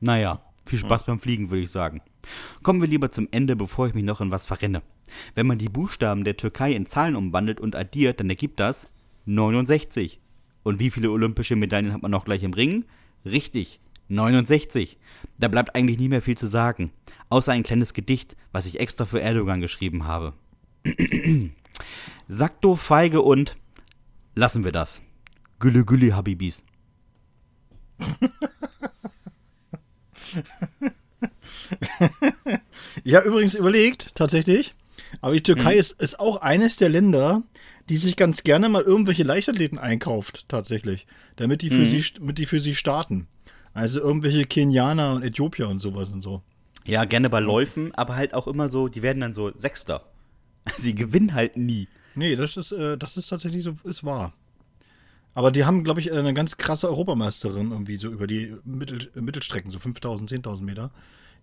Naja, 0.02 0.42
viel 0.68 0.80
Spaß 0.80 1.06
beim 1.06 1.20
Fliegen, 1.20 1.50
würde 1.50 1.64
ich 1.64 1.72
sagen. 1.72 2.02
Kommen 2.64 2.82
wir 2.82 2.88
lieber 2.88 3.12
zum 3.12 3.28
Ende, 3.32 3.56
bevor 3.56 3.88
ich 3.88 3.94
mich 3.94 4.04
noch 4.04 4.22
in 4.22 4.32
was 4.32 4.46
verrenne. 4.46 4.82
Wenn 5.36 5.48
man 5.48 5.58
die 5.58 5.70
Buchstaben 5.70 6.24
der 6.24 6.38
Türkei 6.38 6.74
in 6.74 6.86
Zahlen 6.86 7.16
umwandelt 7.16 7.60
und 7.60 7.76
addiert, 7.76 8.20
dann 8.20 8.30
ergibt 8.30 8.60
das 8.60 8.90
69. 9.26 10.20
Und 10.64 10.80
wie 10.80 10.90
viele 10.90 11.12
olympische 11.12 11.56
Medaillen 11.56 11.94
hat 11.94 12.02
man 12.02 12.12
noch 12.12 12.26
gleich 12.26 12.44
im 12.44 12.54
Ring? 12.54 12.86
Richtig, 13.26 13.80
69. 14.10 14.98
Da 15.38 15.48
bleibt 15.48 15.76
eigentlich 15.76 16.00
nie 16.00 16.10
mehr 16.10 16.22
viel 16.22 16.38
zu 16.38 16.48
sagen. 16.48 16.92
Außer 17.30 17.52
ein 17.52 17.64
kleines 17.64 17.94
Gedicht, 17.94 18.36
was 18.52 18.66
ich 18.66 18.80
extra 18.80 19.06
für 19.06 19.22
Erdogan 19.22 19.62
geschrieben 19.62 20.06
habe. 20.06 20.34
Sakto, 22.28 22.76
Feige 22.76 23.22
und 23.22 23.56
lassen 24.36 24.64
wir 24.64 24.72
das. 24.72 25.02
Gülle 25.60 25.86
Gülle 25.86 26.16
Habibis. 26.16 26.64
ich 33.04 33.16
habe 33.16 33.28
übrigens 33.28 33.56
überlegt, 33.56 34.16
tatsächlich, 34.16 34.76
aber 35.22 35.34
die 35.34 35.44
Türkei 35.44 35.74
mhm. 35.74 35.80
ist, 35.80 36.02
ist 36.02 36.20
auch 36.20 36.38
eines 36.38 36.78
der 36.78 36.90
Länder, 36.90 37.44
die 37.90 37.98
sich 37.98 38.16
ganz 38.16 38.44
gerne 38.44 38.70
mal 38.70 38.82
irgendwelche 38.82 39.24
Leichtathleten 39.24 39.78
einkauft, 39.78 40.46
tatsächlich, 40.48 41.08
damit 41.36 41.62
die 41.62 41.70
für, 41.70 41.82
mhm. 41.82 41.88
sie, 41.88 42.04
damit 42.16 42.38
die 42.38 42.46
für 42.46 42.60
sie 42.60 42.76
starten. 42.76 43.28
Also 43.74 44.00
irgendwelche 44.00 44.46
Kenianer 44.46 45.14
und 45.14 45.24
Äthiopier 45.24 45.68
und 45.68 45.80
sowas 45.80 46.12
und 46.12 46.22
so. 46.22 46.42
Ja, 46.86 47.06
gerne 47.06 47.30
bei 47.30 47.40
Läufen, 47.40 47.94
aber 47.96 48.16
halt 48.16 48.34
auch 48.34 48.48
immer 48.48 48.70
so, 48.70 48.88
die 48.88 49.02
werden 49.04 49.20
dann 49.20 49.34
so 49.34 49.52
Sechster. 49.56 50.06
Sie 50.78 50.96
gewinnen 50.96 51.34
halt 51.34 51.58
nie. 51.58 51.88
Nee, 52.16 52.36
das 52.36 52.58
ist, 52.58 52.72
äh, 52.72 52.98
das 52.98 53.18
ist 53.18 53.28
tatsächlich 53.28 53.64
so, 53.64 53.76
ist 53.84 54.04
wahr. 54.04 54.34
Aber 55.38 55.52
die 55.52 55.66
haben, 55.66 55.84
glaube 55.84 56.00
ich, 56.00 56.12
eine 56.12 56.34
ganz 56.34 56.58
krasse 56.58 56.90
Europameisterin 56.90 57.70
irgendwie 57.70 57.98
so 57.98 58.10
über 58.10 58.26
die 58.26 58.56
Mittel, 58.66 59.12
Mittelstrecken, 59.14 59.70
so 59.70 59.78
5000, 59.78 60.32
10.000 60.32 60.64
Meter. 60.64 60.90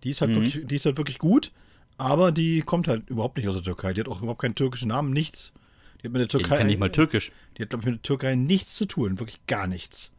Die 0.02 0.10
ist, 0.10 0.20
halt 0.20 0.32
mhm. 0.32 0.34
wirklich, 0.34 0.66
die 0.66 0.74
ist 0.74 0.84
halt 0.84 0.96
wirklich 0.96 1.18
gut, 1.18 1.52
aber 1.96 2.32
die 2.32 2.62
kommt 2.62 2.88
halt 2.88 3.08
überhaupt 3.08 3.36
nicht 3.36 3.46
aus 3.46 3.54
der 3.54 3.62
Türkei. 3.62 3.94
Die 3.94 4.00
hat 4.00 4.08
auch 4.08 4.20
überhaupt 4.20 4.40
keinen 4.40 4.56
türkischen 4.56 4.88
Namen, 4.88 5.12
nichts. 5.12 5.52
Die 6.02 6.08
hat 6.08 6.12
mit 6.12 6.22
der 6.22 6.26
Türkei. 6.26 6.54
Ich 6.54 6.58
kann 6.58 6.66
nicht 6.66 6.80
mal 6.80 6.90
Türkisch. 6.90 7.30
Die 7.56 7.62
hat, 7.62 7.70
glaube 7.70 7.82
ich, 7.82 7.86
mit 7.86 7.94
der 7.98 8.02
Türkei 8.02 8.34
nichts 8.34 8.74
zu 8.74 8.86
tun, 8.86 9.20
wirklich 9.20 9.46
gar 9.46 9.68
nichts. 9.68 10.10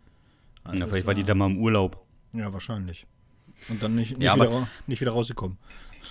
Also 0.63 0.79
ja, 0.79 0.88
vielleicht 0.88 1.07
war 1.07 1.13
die 1.13 1.25
da 1.25 1.35
mal 1.35 1.51
im 1.51 1.57
Urlaub. 1.57 2.01
Ja, 2.31 2.53
wahrscheinlich. 2.53 3.05
Und 3.69 3.82
dann 3.82 3.95
nicht, 3.95 4.17
nicht, 4.17 4.25
ja, 4.25 4.36
wieder, 4.36 4.67
nicht 4.88 5.01
wieder 5.01 5.12
rausgekommen. 5.12 5.58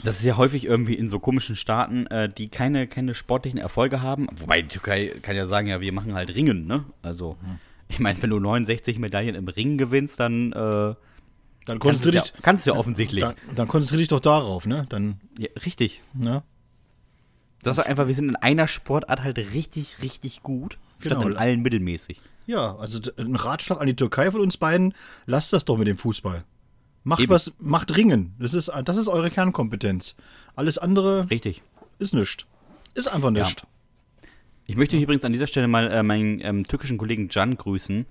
Das 0.03 0.19
ist 0.19 0.25
ja 0.25 0.37
häufig 0.37 0.65
irgendwie 0.65 0.95
in 0.95 1.07
so 1.07 1.21
komischen 1.21 1.57
Staaten, 1.57 2.07
äh, 2.09 2.29
die 2.29 2.49
keine, 2.49 2.89
keine 2.89 3.15
sportlichen 3.15 3.59
Erfolge 3.59 4.03
haben. 4.03 4.27
Wobei 4.37 4.63
die 4.63 4.69
Türkei 4.69 5.13
kann 5.23 5.37
ja 5.37 5.47
sagen, 5.47 5.69
ja, 5.69 5.81
wir 5.81 5.93
machen 5.93 6.15
halt 6.15 6.35
Ringen, 6.35 6.67
ne? 6.67 6.85
Also, 7.03 7.37
hm. 7.41 7.59
ich 7.89 8.01
meine, 8.01 8.21
wenn 8.21 8.31
du 8.31 8.41
69 8.41 8.99
Medaillen 8.99 9.35
im 9.35 9.49
Ringen 9.49 9.79
gewinnst, 9.79 10.19
dann. 10.21 10.53
Äh, 10.53 10.95
dann 11.67 11.79
konzentriere 11.79 12.23
dich. 12.23 12.33
Ja, 12.33 12.41
kannst 12.43 12.67
du 12.67 12.73
ja 12.73 12.77
offensichtlich. 12.77 13.25
Dann, 13.25 13.35
dann 13.55 13.69
konzentriere 13.69 14.01
dich 14.01 14.09
doch 14.09 14.21
darauf, 14.21 14.67
ne? 14.67 14.85
Dann, 14.89 15.21
ja, 15.39 15.49
richtig. 15.65 16.03
Ne? 16.13 16.43
Das 17.63 17.79
war 17.79 17.87
einfach, 17.87 18.07
wir 18.07 18.15
sind 18.15 18.29
in 18.29 18.37
einer 18.37 18.69
Sportart 18.69 19.23
halt 19.23 19.39
richtig, 19.39 20.03
richtig 20.03 20.43
gut, 20.43 20.79
genau. 21.01 21.21
statt 21.21 21.31
in 21.31 21.37
allen 21.39 21.63
mittelmäßig. 21.63 22.21
Ja, 22.47 22.77
also 22.77 23.01
ein 23.17 23.37
Ratschlag 23.37 23.81
an 23.81 23.87
die 23.87 23.97
Türkei 23.97 24.31
von 24.31 24.43
uns 24.43 24.59
beiden, 24.59 24.93
lasst 25.25 25.55
das 25.55 25.65
doch 25.65 25.79
mit 25.79 25.89
dem 25.89 25.97
Fußball. 25.97 26.45
Macht 27.05 27.21
Eben. 27.21 27.31
was, 27.31 27.53
macht 27.59 27.97
Ringen. 27.97 28.35
Das 28.39 28.55
ist, 28.55 28.73
das 28.85 28.97
ist 28.97 29.09
eure 29.09 29.31
Kernkompetenz. 29.31 30.17
Alles 30.57 30.79
andere 30.79 31.31
Richtig. 31.31 31.63
ist 31.99 32.15
nichts. 32.15 32.47
Ist 32.95 33.09
einfach 33.09 33.31
nichts. 33.31 33.63
Ja. 33.63 33.69
Ich 34.67 34.77
möchte 34.77 34.97
übrigens 34.97 35.25
an 35.27 35.33
dieser 35.33 35.47
Stelle 35.47 35.69
mal 35.69 35.91
äh, 35.91 36.03
meinen 36.03 36.41
ähm, 36.41 36.67
türkischen 36.67 36.97
Kollegen 36.97 37.29
Can 37.29 37.59
grüßen, 37.59 38.07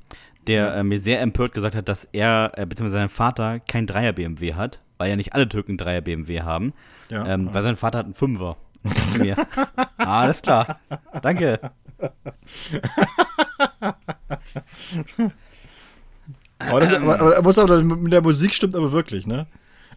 der 0.46 0.76
äh, 0.76 0.84
mir 0.84 1.00
sehr 1.00 1.20
empört 1.22 1.54
gesagt 1.54 1.76
hat, 1.76 1.90
dass 1.90 2.08
er 2.12 2.52
äh, 2.56 2.68
bzw. 2.68 2.90
sein 2.90 3.10
Vater 3.10 3.60
kein 3.60 3.88
Dreier-BMW 3.88 4.54
hat, 4.54 4.80
weil 5.00 5.10
ja 5.10 5.16
nicht 5.16 5.34
alle 5.34 5.50
Türken 5.50 5.78
Dreier-BMW 5.78 6.42
haben. 6.42 6.74
Ja, 7.10 7.26
ähm, 7.26 7.48
ja. 7.48 7.54
Weil 7.56 7.64
sein 7.64 7.76
Vater 7.76 7.98
hat 8.00 8.06
einen 8.06 8.14
Fünfer. 8.14 8.58
Alles 9.98 10.44
klar. 10.44 10.80
Danke. 11.24 11.60
Aber, 16.70 16.80
das, 16.80 16.94
aber, 16.94 17.20
aber, 17.20 17.42
muss 17.42 17.58
aber 17.58 17.84
mit 17.84 18.14
der 18.14 18.22
Musik 18.22 18.54
stimmt 18.54 18.76
aber 18.76 18.92
wirklich, 18.92 19.28
ne? 19.28 19.48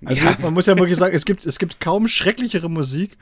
Also 0.05 0.27
ja. 0.27 0.37
man 0.41 0.55
muss 0.55 0.67
ja 0.67 0.77
wirklich 0.77 0.99
sagen, 0.99 1.15
es 1.15 1.25
gibt, 1.25 1.47
es 1.47 1.59
gibt 1.59 1.81
kaum 1.81 2.07
schrecklichere 2.09 2.69
Musik 2.69 3.17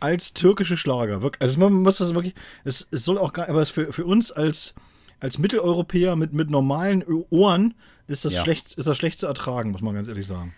als 0.00 0.34
türkische 0.34 0.76
Schlager. 0.76 1.20
Also 1.38 1.58
man 1.58 1.72
muss 1.72 1.98
das 1.98 2.14
wirklich, 2.14 2.34
es, 2.64 2.86
es 2.90 3.04
soll 3.04 3.18
auch 3.18 3.32
gar, 3.32 3.48
aber 3.48 3.64
für, 3.66 3.92
für 3.92 4.04
uns 4.04 4.30
als, 4.30 4.74
als 5.20 5.38
Mitteleuropäer 5.38 6.16
mit, 6.16 6.32
mit 6.32 6.50
normalen 6.50 7.04
Ohren 7.30 7.74
ist 8.06 8.24
das, 8.24 8.34
ja. 8.34 8.42
schlecht, 8.42 8.74
ist 8.74 8.86
das 8.86 8.96
schlecht 8.96 9.18
zu 9.18 9.26
ertragen, 9.26 9.70
muss 9.70 9.80
man 9.80 9.94
ganz 9.94 10.08
ehrlich 10.08 10.26
sagen. 10.26 10.54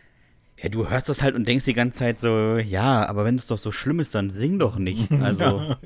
Ja, 0.63 0.69
du 0.69 0.89
hörst 0.89 1.09
das 1.09 1.23
halt 1.23 1.35
und 1.35 1.49
denkst 1.49 1.65
die 1.65 1.73
ganze 1.73 2.01
Zeit 2.01 2.21
so, 2.21 2.59
ja, 2.59 3.07
aber 3.07 3.25
wenn 3.25 3.37
es 3.37 3.47
doch 3.47 3.59
so 3.59 3.73
schlimm 3.73 4.01
ist, 4.01 4.15
dann 4.15 4.31
sing 4.31 4.59
doch 4.59 4.77
nicht. 4.77 5.11
Also. 5.21 5.45
ja, 5.45 5.79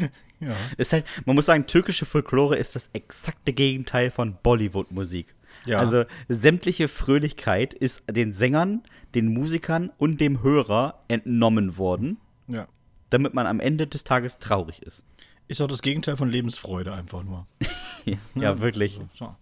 ja. 0.00 0.08
Ja. 0.46 0.56
Ist 0.76 0.92
halt, 0.92 1.04
man 1.24 1.36
muss 1.36 1.46
sagen, 1.46 1.66
türkische 1.66 2.06
Folklore 2.06 2.56
ist 2.56 2.76
das 2.76 2.90
exakte 2.92 3.52
Gegenteil 3.52 4.10
von 4.10 4.36
Bollywood-Musik. 4.42 5.34
Ja. 5.66 5.78
Also 5.78 6.04
sämtliche 6.28 6.88
Fröhlichkeit 6.88 7.74
ist 7.74 8.04
den 8.10 8.32
Sängern, 8.32 8.82
den 9.14 9.28
Musikern 9.32 9.90
und 9.98 10.20
dem 10.20 10.42
Hörer 10.42 11.04
entnommen 11.08 11.78
worden. 11.78 12.18
Ja. 12.48 12.68
Damit 13.10 13.34
man 13.34 13.46
am 13.46 13.60
Ende 13.60 13.86
des 13.86 14.04
Tages 14.04 14.38
traurig 14.38 14.82
ist. 14.82 15.04
Ist 15.46 15.60
auch 15.60 15.68
das 15.68 15.82
Gegenteil 15.82 16.16
von 16.16 16.28
Lebensfreude 16.28 16.92
einfach 16.92 17.22
nur. 17.22 17.46
ja, 18.04 18.16
ja, 18.34 18.60
wirklich. 18.60 19.00
So. 19.12 19.34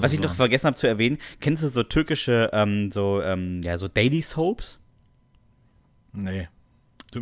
Was 0.00 0.12
ich 0.12 0.20
doch 0.20 0.34
vergessen 0.34 0.66
habe 0.66 0.76
zu 0.76 0.86
erwähnen, 0.86 1.18
kennst 1.40 1.62
du 1.62 1.68
so 1.68 1.82
türkische, 1.82 2.50
ähm, 2.52 2.90
so, 2.92 3.20
ähm, 3.22 3.60
ja, 3.62 3.76
so 3.76 3.88
Daily 3.88 4.22
Soaps? 4.22 4.78
Nee. 6.12 6.48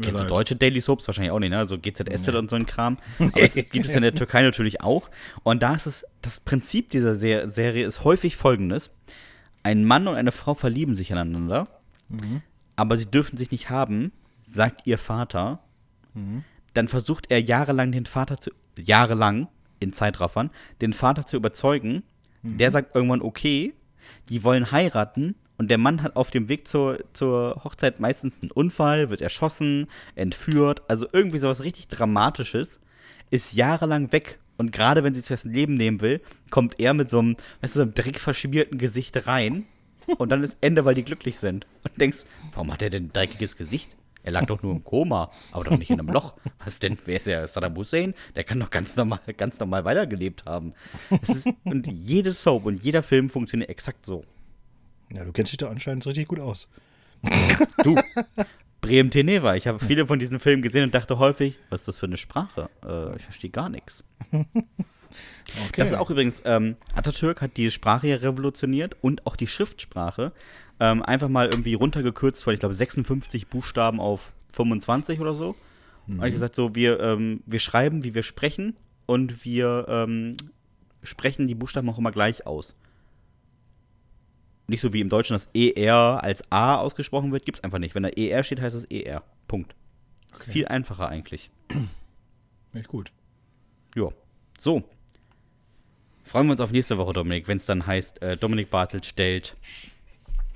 Kennst 0.01 0.23
du 0.23 0.27
deutsche 0.27 0.57
Daily 0.57 0.81
Soaps? 0.81 1.07
Wahrscheinlich 1.07 1.33
auch 1.33 1.39
nicht, 1.39 1.51
ne? 1.51 1.67
So 1.67 1.79
GZS 1.79 2.27
nee. 2.27 2.37
und 2.37 2.51
so 2.51 2.57
ein 2.57 2.67
Kram. 2.67 2.99
Aber 3.19 3.41
es 3.41 3.55
gibt 3.55 3.87
es 3.87 3.95
in 3.95 4.03
der 4.03 4.15
Türkei 4.15 4.43
natürlich 4.43 4.81
auch. 4.83 5.11
Und 5.43 5.63
da 5.63 5.75
ist 5.75 5.87
es, 5.87 6.07
das 6.23 6.41
Prinzip 6.41 6.91
dieser 6.91 7.15
Serie 7.15 7.87
ist 7.87 8.05
häufig 8.05 8.37
folgendes. 8.37 8.91
Ein 9.63 9.85
Mann 9.85 10.07
und 10.09 10.17
eine 10.17 10.33
Frau 10.33 10.55
verlieben 10.55 10.95
sich 10.95 11.11
aneinander, 11.11 11.69
mhm. 12.11 12.43
aber 12.77 12.99
sie 12.99 13.07
dürfen 13.07 13.39
sich 13.39 13.51
nicht 13.51 13.71
haben, 13.71 14.13
sagt 14.43 14.87
ihr 14.87 14.99
Vater. 14.99 15.61
Mhm. 16.13 16.45
Dann 16.75 16.89
versucht 16.89 17.31
er 17.31 17.41
jahrelang 17.41 17.91
den 17.91 18.05
Vater 18.05 18.39
zu, 18.39 18.51
jahrelang 18.77 19.49
in 19.81 19.95
Zeitraffern, 19.95 20.51
den 20.83 20.93
Vater 20.93 21.25
zu 21.25 21.37
überzeugen. 21.37 22.03
Mhm. 22.43 22.59
Der 22.59 22.71
sagt 22.71 22.95
irgendwann, 22.95 23.23
okay, 23.23 23.73
die 24.29 24.45
wollen 24.45 24.71
heiraten, 24.71 25.35
und 25.57 25.71
der 25.71 25.79
Mann 25.79 26.03
hat 26.03 26.17
auf 26.17 26.31
dem 26.31 26.49
Weg 26.49 26.67
zur, 26.67 26.99
zur 27.13 27.61
Hochzeit 27.65 28.01
meistens 28.01 28.41
einen 28.43 28.51
Unfall, 28.51 29.11
wird 29.11 29.23
erschossen, 29.23 29.89
entführt, 30.15 30.83
also 30.89 31.07
irgendwie 31.13 31.39
sowas 31.39 31.63
richtig 31.63 31.89
Dramatisches, 31.89 32.81
ist 33.31 33.55
jahrelang 33.55 34.13
weg. 34.13 34.39
Und 34.57 34.73
gerade 34.73 35.03
wenn 35.03 35.15
sie 35.15 35.21
sich 35.21 35.29
das 35.29 35.45
Leben 35.45 35.75
nehmen 35.75 36.01
will, 36.01 36.21
kommt 36.51 36.79
er 36.79 36.95
mit 36.95 37.11
so 37.11 37.19
einem, 37.19 37.37
weißt 37.61 37.75
du, 37.75 37.79
so 37.79 37.83
einem 37.83 37.95
dreckverschmierten 37.95 38.79
Gesicht 38.79 39.27
rein. 39.27 39.67
Und 40.19 40.31
dann 40.31 40.43
ist 40.43 40.59
Ende, 40.61 40.85
weil 40.85 40.95
die 40.95 41.05
glücklich 41.05 41.39
sind. 41.39 41.67
Und 41.83 42.01
denkst, 42.01 42.25
warum 42.53 42.73
hat 42.73 42.83
er 42.83 42.91
denn 42.91 43.07
ein 43.07 43.13
dreckiges 43.13 43.57
Gesicht? 43.57 43.97
Er 44.23 44.33
lag 44.33 44.47
doch 44.47 44.63
nur 44.63 44.73
im 44.73 44.83
Koma, 44.85 45.31
aber 45.53 45.65
doch 45.65 45.79
nicht 45.79 45.91
in 45.91 46.01
einem 46.01 46.09
Loch. 46.09 46.35
Was 46.65 46.79
denn? 46.79 46.97
Wer 47.05 47.17
ist 47.17 47.27
ja 47.27 47.47
Saddam 47.47 47.77
Hussein? 47.77 48.15
Der 48.35 48.45
kann 48.45 48.59
doch 48.59 48.71
ganz 48.71 48.97
normal, 48.97 49.21
ganz 49.37 49.61
normal 49.61 49.85
weitergelebt 49.85 50.47
haben. 50.47 50.73
Ist, 51.23 51.49
und 51.65 51.87
jede 51.87 52.33
Soap 52.33 52.65
und 52.65 52.83
jeder 52.83 53.03
Film 53.03 53.29
funktioniert 53.29 53.71
exakt 53.71 54.07
so. 54.07 54.25
Ja, 55.13 55.25
du 55.25 55.33
kennst 55.33 55.53
dich 55.53 55.59
da 55.59 55.69
anscheinend 55.69 56.07
richtig 56.07 56.29
gut 56.29 56.41
aus. 56.41 56.69
Du, 57.83 57.97
Bremen-Teneva. 58.81 59.55
Ich 59.55 59.67
habe 59.67 59.79
viele 59.79 60.07
von 60.07 60.19
diesen 60.19 60.41
Filmen 60.41 60.63
gesehen 60.63 60.85
und 60.85 60.95
dachte 60.95 61.19
häufig, 61.19 61.59
was 61.71 61.83
ist 61.83 61.89
das 61.89 61.97
für 61.99 62.07
eine 62.07 62.17
Sprache? 62.17 62.69
Äh, 62.87 63.17
ich 63.17 63.23
verstehe 63.23 63.51
gar 63.51 63.69
nichts. 63.69 64.05
Okay. 65.69 65.75
Das 65.77 65.93
ist 65.93 65.95
auch 65.95 66.11
übrigens, 66.11 66.43
ähm, 66.45 66.75
Atatürk 66.95 67.41
hat 67.41 67.57
die 67.57 67.71
Sprache 67.71 68.09
ja 68.09 68.17
revolutioniert 68.17 68.97
und 69.01 69.25
auch 69.27 69.37
die 69.37 69.47
Schriftsprache. 69.47 70.33
Ähm, 70.81 71.03
einfach 71.03 71.29
mal 71.29 71.47
irgendwie 71.47 71.75
runtergekürzt 71.75 72.43
von, 72.43 72.53
ich 72.53 72.61
glaube, 72.61 72.75
56 72.75 73.47
Buchstaben 73.47 74.01
auf 74.01 74.33
25 74.49 75.21
oder 75.21 75.35
so. 75.35 75.55
Mhm. 76.07 76.19
Und 76.19 76.27
ich 76.27 76.33
gesagt, 76.33 76.57
so, 76.57 76.75
wir, 76.75 76.99
ähm, 76.99 77.43
wir 77.47 77.61
schreiben, 77.61 78.03
wie 78.03 78.15
wir 78.15 78.25
sprechen 78.25 78.77
und 79.07 79.45
wir 79.45 79.87
ähm, 79.89 80.37
sprechen 81.03 81.47
die 81.47 81.55
Buchstaben 81.55 81.89
auch 81.89 81.99
immer 81.99 82.13
gleich 82.13 82.47
aus. 82.47 82.75
Nicht 84.67 84.81
so 84.81 84.93
wie 84.93 85.01
im 85.01 85.09
Deutschen 85.11 85.35
das 85.35 85.49
ER 85.55 86.21
als 86.23 86.43
A 86.51 86.77
ausgesprochen 86.77 87.33
wird, 87.33 87.45
gibt 87.45 87.59
es 87.59 87.65
einfach 87.65 87.79
nicht. 87.79 87.95
Wenn 87.95 88.03
da 88.05 88.09
ER 88.09 88.43
steht, 88.43 88.61
heißt 88.61 88.75
es 88.77 88.85
ER. 88.87 89.23
Punkt. 89.47 89.75
Das 90.31 90.41
ist 90.41 90.45
Okay. 90.47 90.53
viel 90.53 90.69
einfacher 90.69 91.09
eigentlich. 91.09 91.51
Echt 92.73 92.89
gut. 92.89 93.13
Ja. 93.95 94.09
So. 94.59 94.83
Freuen 96.25 96.47
wir 96.47 96.53
uns 96.53 96.61
auf 96.63 96.73
nächste 96.73 96.97
Woche, 96.97 97.13
Dominik, 97.13 97.47
wenn 97.47 97.59
es 97.59 97.67
dann 97.67 97.87
heißt, 97.87 98.23
äh, 98.23 98.37
Dominik 98.39 98.71
Bartelt 98.71 99.05
stellt. 99.05 99.55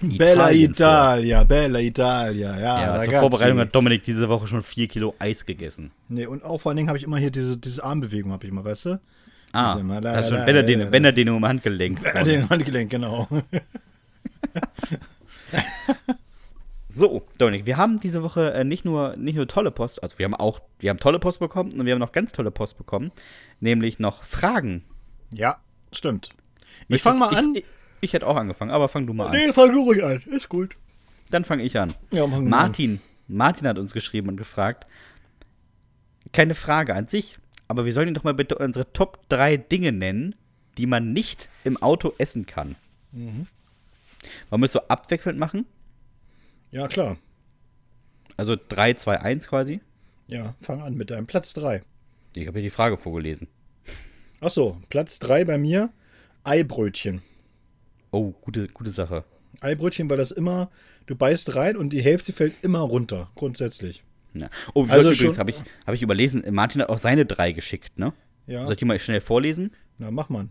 Bella 0.01 0.51
Italien 0.53 0.75
vor. 0.75 0.87
Italia, 0.87 1.45
Bella 1.45 1.79
Italia, 1.81 2.59
ja. 2.59 2.97
Ja, 2.99 3.03
zur. 3.03 3.13
Vorbereitung 3.15 3.59
hat 3.59 3.75
Dominik 3.75 4.05
diese 4.05 4.29
Woche 4.29 4.47
schon 4.47 4.63
vier 4.63 4.89
Kilo 4.89 5.15
Eis 5.19 5.45
gegessen. 5.45 5.91
Nee, 6.09 6.27
und 6.27 6.45
auch 6.45 6.61
vor 6.61 6.71
allen 6.71 6.77
Dingen 6.77 6.89
habe 6.89 6.97
ich 6.99 7.05
immer 7.05 7.19
hier 7.19 7.31
diese, 7.33 7.59
diese 7.59 7.85
Armbewegung, 7.85 8.33
habe 8.33 8.47
ich 8.47 8.53
immer, 8.53 8.65
weißt 8.65 8.87
du? 8.87 9.01
Ah, 9.53 9.75
das 9.75 9.77
ist 9.77 10.31
la- 10.31 10.45
schon 10.47 10.91
Bänderdehnung 10.91 11.39
im 11.39 11.45
Handgelenk. 11.47 12.15
An 12.15 12.25
den 12.25 12.49
Handgelenk, 12.49 12.91
genau. 12.91 13.29
So, 16.91 17.23
Dominik, 17.37 17.67
wir 17.67 17.77
haben 17.77 18.01
diese 18.01 18.23
Woche 18.23 18.53
äh, 18.55 18.65
nicht, 18.65 18.85
nur, 18.85 19.15
nicht 19.17 19.37
nur 19.37 19.47
tolle 19.47 19.71
Post, 19.71 20.03
also 20.03 20.19
wir 20.19 20.25
haben 20.25 20.35
auch, 20.35 20.61
wir 20.81 20.91
haben 20.91 20.99
tolle 20.99 21.19
Post 21.19 21.39
bekommen 21.39 21.73
und 21.75 21.85
wir 21.85 21.93
haben 21.93 22.01
noch 22.01 22.13
ganz 22.13 22.33
tolle 22.33 22.51
Post 22.51 22.79
bekommen, 22.79 23.13
nämlich 23.61 23.99
noch 23.99 24.25
Fragen. 24.25 24.85
Ja, 25.31 25.59
stimmt. 25.93 26.31
Ich 26.83 26.89
Möchtest- 26.89 27.03
fange 27.05 27.19
mal 27.19 27.37
an. 27.37 27.55
Ich, 27.55 27.65
ich 28.01 28.13
hätte 28.15 28.27
auch 28.27 28.37
angefangen, 28.37 28.71
aber 28.71 28.89
fang 28.89 29.07
du 29.07 29.13
mal 29.13 29.27
an. 29.27 29.33
nee, 29.33 29.53
fang 29.53 29.71
du 29.71 29.83
ruhig 29.83 30.03
an. 30.03 30.23
Ist 30.27 30.49
gut. 30.49 30.77
Dann 31.31 31.45
fange 31.45 31.63
ich 31.63 31.79
an. 31.79 31.93
Ja, 32.11 32.27
fang 32.27 32.49
Martin, 32.49 33.01
Martin 33.29 33.69
hat 33.69 33.79
uns 33.79 33.93
geschrieben 33.93 34.29
und 34.31 34.37
gefragt, 34.37 34.87
keine 36.33 36.55
Frage 36.55 36.95
an 36.95 37.07
sich, 37.07 37.39
aber 37.69 37.85
wir 37.85 37.93
sollen 37.93 38.09
ihn 38.09 38.15
doch 38.15 38.25
mal 38.25 38.35
bitte 38.35 38.57
unsere 38.57 38.93
Top 38.93 39.29
3 39.29 39.59
Dinge 39.59 39.93
nennen, 39.93 40.35
die 40.79 40.87
man 40.87 41.13
nicht 41.13 41.49
im 41.65 41.77
Auto 41.77 42.15
essen 42.19 42.47
kann. 42.47 42.77
Mhm. 43.13 43.47
Wollen 44.51 44.63
wir 44.63 44.67
es 44.67 44.73
so 44.73 44.81
abwechselnd 44.89 45.39
machen? 45.39 45.67
Ja, 46.71 46.89
klar. 46.89 47.17
Also 48.37 48.57
3, 48.57 48.95
2, 48.95 49.21
1 49.21 49.49
quasi? 49.49 49.81
Ja, 50.27 50.55
fang 50.61 50.83
an 50.83 50.95
mit 50.95 51.11
deinem 51.11 51.27
Platz 51.27 51.55
3. 51.55 51.83
Ich 52.37 52.47
habe 52.47 52.59
hier 52.59 52.67
die 52.69 52.71
Frage 52.75 52.97
vorgelesen. 52.99 53.49
Achso, 54.41 54.81
Platz 54.91 55.19
3 55.19 55.45
bei 55.45 55.59
mir, 55.59 55.91
Eibrötchen. 56.45 57.23
Oh, 58.11 58.33
gute, 58.41 58.69
gute 58.69 58.91
Sache. 58.91 59.25
Eibrötchen, 59.61 60.09
weil 60.09 60.19
das 60.19 60.31
immer, 60.31 60.71
du 61.07 61.17
beißt 61.17 61.57
rein 61.57 61.77
und 61.77 61.93
die 61.93 62.03
Hälfte 62.03 62.33
fällt 62.33 62.63
immer 62.63 62.81
runter, 62.81 63.31
grundsätzlich. 63.35 64.05
Ja. 64.35 64.49
Oh, 64.75 64.87
Also 64.89 65.11
übrigens, 65.11 65.39
habe 65.39 65.51
ich, 65.51 65.57
hab 65.87 65.95
ich 65.95 66.03
überlesen, 66.03 66.45
Martin 66.55 66.83
hat 66.83 66.91
auch 66.91 66.99
seine 66.99 67.27
drei 67.27 67.53
geschickt, 67.53 67.99
ne? 67.99 68.13
Ja, 68.47 68.65
Soll 68.65 68.75
ich 68.75 68.79
die 68.79 68.85
mal 68.85 68.99
schnell 68.99 69.21
vorlesen? 69.21 69.73
na 69.99 70.11
mach 70.11 70.29
mal. 70.29 70.49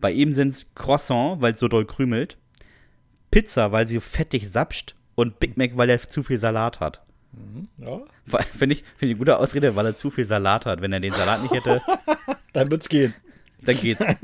Bei 0.00 0.10
ihm 0.12 0.32
sind 0.32 0.48
es 0.48 0.66
Croissant, 0.74 1.40
weil 1.42 1.52
es 1.52 1.58
so 1.60 1.68
doll 1.68 1.84
krümelt. 1.86 2.38
Pizza, 3.36 3.70
weil 3.70 3.86
sie 3.86 4.00
fettig 4.00 4.48
sapscht. 4.48 4.94
Und 5.14 5.40
Big 5.40 5.58
Mac, 5.58 5.76
weil 5.76 5.90
er 5.90 6.00
zu 6.00 6.22
viel 6.22 6.38
Salat 6.38 6.80
hat. 6.80 7.02
Ja, 7.78 8.00
Finde 8.56 8.74
ich, 8.74 8.80
find 8.80 9.02
ich 9.02 9.10
eine 9.10 9.16
gute 9.16 9.38
Ausrede, 9.38 9.76
weil 9.76 9.84
er 9.84 9.96
zu 9.96 10.10
viel 10.10 10.24
Salat 10.24 10.64
hat. 10.64 10.80
Wenn 10.80 10.92
er 10.92 11.00
den 11.00 11.12
Salat 11.12 11.42
nicht 11.42 11.52
hätte, 11.52 11.82
dann 12.54 12.70
wird's 12.70 12.88
gehen. 12.88 13.14
dann 13.62 13.76
geht's. 13.76 14.02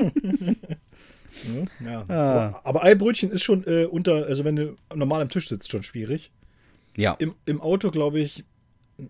Hm, 1.45 1.65
Ja. 1.85 2.05
Ah. 2.09 2.61
Aber, 2.63 2.85
Eibrötchen 2.85 3.33
ist 3.33 3.43
schon 3.43 3.67
äh, 3.67 3.85
unter, 3.87 4.27
also 4.27 4.45
wenn 4.45 4.55
du 4.55 4.77
normal 4.95 5.23
am 5.23 5.29
Tisch 5.29 5.49
sitzt, 5.49 5.73
schon 5.73 5.83
schwierig. 5.83 6.31
Ja. 6.97 7.15
Im, 7.15 7.35
im 7.47 7.61
Auto, 7.61 7.91
glaube 7.91 8.21
ich, 8.21 8.45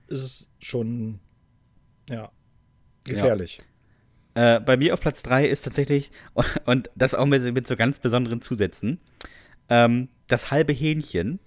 ist 0.06 0.22
es 0.22 0.48
schon, 0.58 1.18
ja, 2.08 2.30
gefährlich. 3.04 3.60
Äh, 4.34 4.60
bei 4.60 4.78
mir 4.78 4.94
auf 4.94 5.00
Platz 5.00 5.22
3 5.24 5.46
ist 5.46 5.62
tatsächlich, 5.62 6.10
und 6.64 6.90
das 6.94 7.14
auch 7.14 7.26
mit, 7.26 7.42
mit 7.52 7.66
so 7.66 7.76
ganz 7.76 7.98
besonderen 7.98 8.40
Zusätzen, 8.40 8.98
ähm, 9.68 10.08
das 10.28 10.50
halbe 10.50 10.72
Hähnchen, 10.72 11.38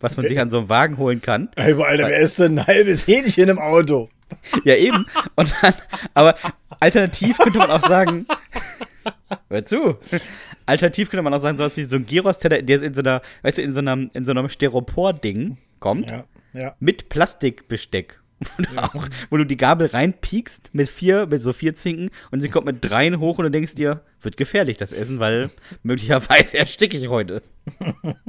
was 0.00 0.16
man 0.16 0.26
sich 0.26 0.38
an 0.38 0.50
so 0.50 0.58
einem 0.58 0.68
Wagen 0.68 0.98
holen 0.98 1.20
kann. 1.22 1.48
Ey, 1.56 1.72
Alter, 1.72 2.08
wer 2.08 2.18
ist 2.18 2.38
denn 2.38 2.58
ein 2.58 2.66
halbes 2.66 3.06
Hähnchen 3.06 3.48
im 3.48 3.58
Auto? 3.58 4.08
Ja, 4.64 4.74
eben. 4.76 5.06
Und 5.36 5.54
dann, 5.62 5.74
aber 6.14 6.36
alternativ 6.80 7.36
könnte 7.38 7.58
man 7.58 7.70
auch 7.70 7.82
sagen, 7.82 8.26
hör 9.48 9.64
zu. 9.64 9.98
Alternativ 10.66 11.10
könnte 11.10 11.22
man 11.22 11.34
auch 11.34 11.38
sagen, 11.40 11.58
sowas 11.58 11.76
wie 11.76 11.84
so 11.84 11.96
ein 11.96 12.06
Gyros-Teller, 12.06 12.62
der 12.62 12.82
in 12.82 12.94
so 12.94 13.00
einer, 13.02 13.20
weißt 13.42 13.58
du, 13.58 13.62
in 13.62 13.72
so 13.72 13.80
einem, 13.80 14.10
in 14.14 14.24
so 14.24 14.30
einem 14.30 14.48
Styropor-Ding 14.48 15.58
kommt, 15.80 16.08
Ja, 16.10 16.24
ja. 16.54 16.76
mit 16.80 17.08
Plastikbesteck. 17.08 18.21
Wo 18.56 18.62
du, 18.62 18.82
auch, 18.82 19.08
wo 19.30 19.36
du 19.36 19.44
die 19.44 19.56
Gabel 19.56 19.86
reinpiekst 19.86 20.70
mit 20.72 20.88
vier, 20.88 21.26
mit 21.26 21.42
so 21.42 21.52
vier 21.52 21.74
Zinken 21.74 22.10
und 22.30 22.40
sie 22.40 22.48
kommt 22.48 22.66
mit 22.66 22.78
dreien 22.80 23.20
hoch 23.20 23.38
und 23.38 23.44
du 23.44 23.50
denkst 23.50 23.74
dir, 23.74 24.02
wird 24.20 24.36
gefährlich 24.36 24.76
das 24.76 24.92
Essen, 24.92 25.18
weil 25.20 25.50
möglicherweise 25.82 26.58
ersticke 26.58 26.96
ich 26.96 27.08
heute. 27.08 27.42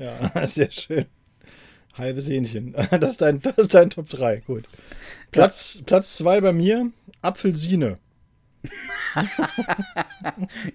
Ja, 0.00 0.46
sehr 0.46 0.70
schön. 0.70 1.06
Halbes 1.94 2.28
Hähnchen. 2.28 2.72
Das 2.72 3.12
ist 3.12 3.20
dein, 3.20 3.40
das 3.42 3.58
ist 3.58 3.74
dein 3.74 3.90
Top 3.90 4.08
3. 4.08 4.40
Gut. 4.46 4.64
Platz 5.30 5.82
2 5.84 6.40
bei 6.40 6.52
mir, 6.52 6.90
Apfelsine. 7.20 7.98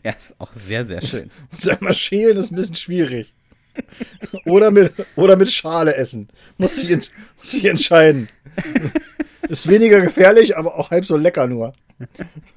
Ja, 0.04 0.12
ist 0.12 0.36
auch 0.40 0.54
sehr, 0.54 0.86
sehr 0.86 1.02
schön. 1.02 1.32
Sag 1.58 1.82
mal, 1.82 1.94
schälen 1.94 2.38
ist 2.38 2.52
ein 2.52 2.56
bisschen 2.56 2.76
schwierig. 2.76 3.34
Oder 4.46 4.72
mit, 4.72 4.94
oder 5.16 5.36
mit 5.36 5.52
Schale 5.52 5.96
essen. 5.96 6.28
Muss 6.58 6.78
ich, 6.78 6.90
muss 7.38 7.54
ich 7.54 7.66
entscheiden. 7.66 8.30
Ist 9.50 9.68
weniger 9.68 10.02
gefährlich, 10.02 10.58
aber 10.58 10.76
auch 10.78 10.90
halb 10.92 11.06
so 11.06 11.18
lecker 11.18 11.48
nur. 11.48 11.74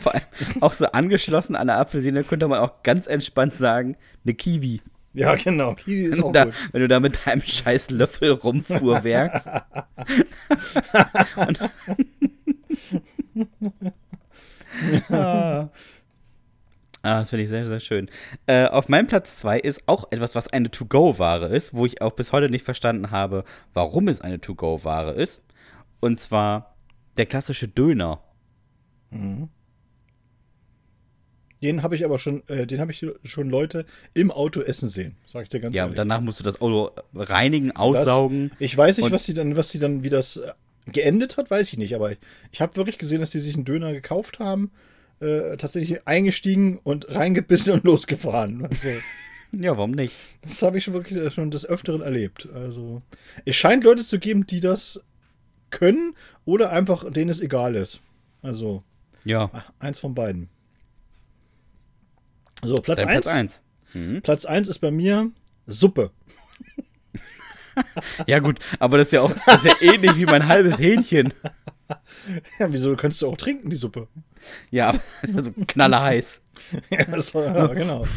Vor 0.00 0.14
allem 0.14 0.22
auch 0.60 0.74
so 0.74 0.86
angeschlossen 0.86 1.54
an 1.54 1.68
der 1.68 1.78
Apfelsine 1.78 2.24
könnte 2.24 2.48
man 2.48 2.58
auch 2.60 2.82
ganz 2.82 3.06
entspannt 3.06 3.54
sagen, 3.54 3.96
eine 4.24 4.34
Kiwi. 4.34 4.80
Ja, 5.14 5.34
genau. 5.34 5.74
Kiwi 5.74 6.04
ist 6.04 6.22
auch 6.22 6.32
da, 6.32 6.46
gut. 6.46 6.54
wenn 6.72 6.80
du 6.80 6.88
da 6.88 6.98
mit 6.98 7.26
deinem 7.26 7.42
scheiß 7.42 7.90
Löffel 7.90 8.30
rumfuhrwerkst. 8.30 9.48
Und 11.36 11.60
ah. 17.02 17.20
Das 17.20 17.30
finde 17.30 17.44
ich 17.44 17.48
sehr, 17.50 17.66
sehr 17.66 17.80
schön. 17.80 18.08
Äh, 18.46 18.66
auf 18.66 18.88
meinem 18.88 19.06
Platz 19.06 19.36
2 19.36 19.60
ist 19.60 19.82
auch 19.86 20.10
etwas, 20.10 20.34
was 20.34 20.48
eine 20.48 20.70
To-Go-Ware 20.70 21.46
ist, 21.54 21.74
wo 21.74 21.86
ich 21.86 22.00
auch 22.02 22.12
bis 22.12 22.32
heute 22.32 22.48
nicht 22.50 22.64
verstanden 22.64 23.10
habe, 23.10 23.44
warum 23.74 24.08
es 24.08 24.20
eine 24.20 24.40
To-Go-Ware 24.40 25.12
ist. 25.12 25.42
Und 26.00 26.20
zwar 26.20 26.76
der 27.16 27.26
klassische 27.26 27.68
Döner. 27.68 28.20
Den 31.62 31.82
habe 31.84 31.94
ich 31.94 32.04
aber 32.04 32.18
schon, 32.18 32.42
äh, 32.48 32.66
den 32.66 32.80
habe 32.80 32.90
ich 32.90 33.06
schon 33.24 33.48
Leute 33.48 33.86
im 34.14 34.30
Auto 34.32 34.60
essen 34.62 34.88
sehen. 34.88 35.16
Sag 35.26 35.44
ich 35.44 35.48
dir 35.48 35.60
ganz 35.60 35.76
Ja, 35.76 35.84
ehrlich. 35.84 35.96
danach 35.96 36.20
musst 36.20 36.40
du 36.40 36.44
das 36.44 36.60
Auto 36.60 36.90
reinigen, 37.14 37.68
Das- 37.68 37.76
aussaugen. 37.76 38.50
Ich 38.58 38.76
weiß 38.76 38.98
nicht, 38.98 39.12
was 39.12 39.24
die 39.24 39.34
dann, 39.34 39.56
was 39.56 39.68
die 39.68 39.78
dann, 39.78 40.02
wie 40.02 40.08
das 40.08 40.38
äh, 40.38 40.52
geendet 40.90 41.36
hat, 41.36 41.50
weiß 41.50 41.68
ich 41.72 41.78
nicht. 41.78 41.94
Aber 41.94 42.10
ich, 42.12 42.18
ich 42.50 42.60
habe 42.60 42.74
wirklich 42.76 42.98
gesehen, 42.98 43.20
dass 43.20 43.30
die 43.30 43.38
sich 43.38 43.54
einen 43.54 43.64
Döner 43.64 43.92
gekauft 43.92 44.40
haben, 44.40 44.72
äh, 45.22 45.56
tatsächlich 45.56 46.06
eingestiegen 46.06 46.78
und 46.82 47.14
reingebissen 47.14 47.74
und 47.74 47.84
losgefahren. 47.84 48.66
Also, 48.66 48.88
Ja, 49.52 49.76
warum 49.76 49.92
nicht? 49.92 50.14
das 50.42 50.60
habe 50.62 50.78
ich 50.78 50.84
schon 50.84 50.94
wirklich 50.94 51.32
schon 51.32 51.50
des 51.50 51.64
Öfteren 51.66 52.00
erlebt. 52.02 52.48
Also, 52.54 53.02
es 53.44 53.56
scheint 53.56 53.84
Leute 53.84 54.02
zu 54.04 54.18
geben, 54.18 54.46
die 54.46 54.60
das 54.60 55.00
können 55.70 56.14
oder 56.44 56.70
einfach 56.70 57.10
denen 57.10 57.30
es 57.30 57.40
egal 57.40 57.74
ist. 57.76 58.00
Also, 58.42 58.82
Ja, 59.24 59.50
eins 59.78 59.98
von 60.00 60.14
beiden. 60.14 60.48
So, 62.64 62.76
Platz 62.80 63.00
dein 63.00 63.08
1. 63.08 63.20
Platz 63.22 63.34
1. 63.34 63.62
Mhm. 63.94 64.22
Platz 64.22 64.44
1 64.44 64.68
ist 64.68 64.78
bei 64.78 64.90
mir 64.90 65.30
Suppe. 65.66 66.10
Ja, 68.26 68.38
gut, 68.40 68.58
aber 68.80 68.98
das 68.98 69.06
ist 69.08 69.12
ja 69.12 69.22
auch 69.22 69.32
das 69.46 69.64
ist 69.64 69.72
ja 69.80 69.92
ähnlich 69.94 70.16
wie 70.18 70.26
mein 70.26 70.46
halbes 70.46 70.78
Hähnchen. 70.78 71.32
Ja, 72.58 72.72
wieso 72.72 72.96
kannst 72.96 73.22
du 73.22 73.28
auch 73.28 73.36
trinken, 73.36 73.70
die 73.70 73.76
Suppe? 73.76 74.08
Ja, 74.70 74.94
aber 75.28 75.44
so 75.44 75.50
knallerheiß. 75.66 76.42
Ja, 76.90 77.04
das 77.04 77.34
war, 77.34 77.44
ja 77.44 77.66
genau. 77.68 78.06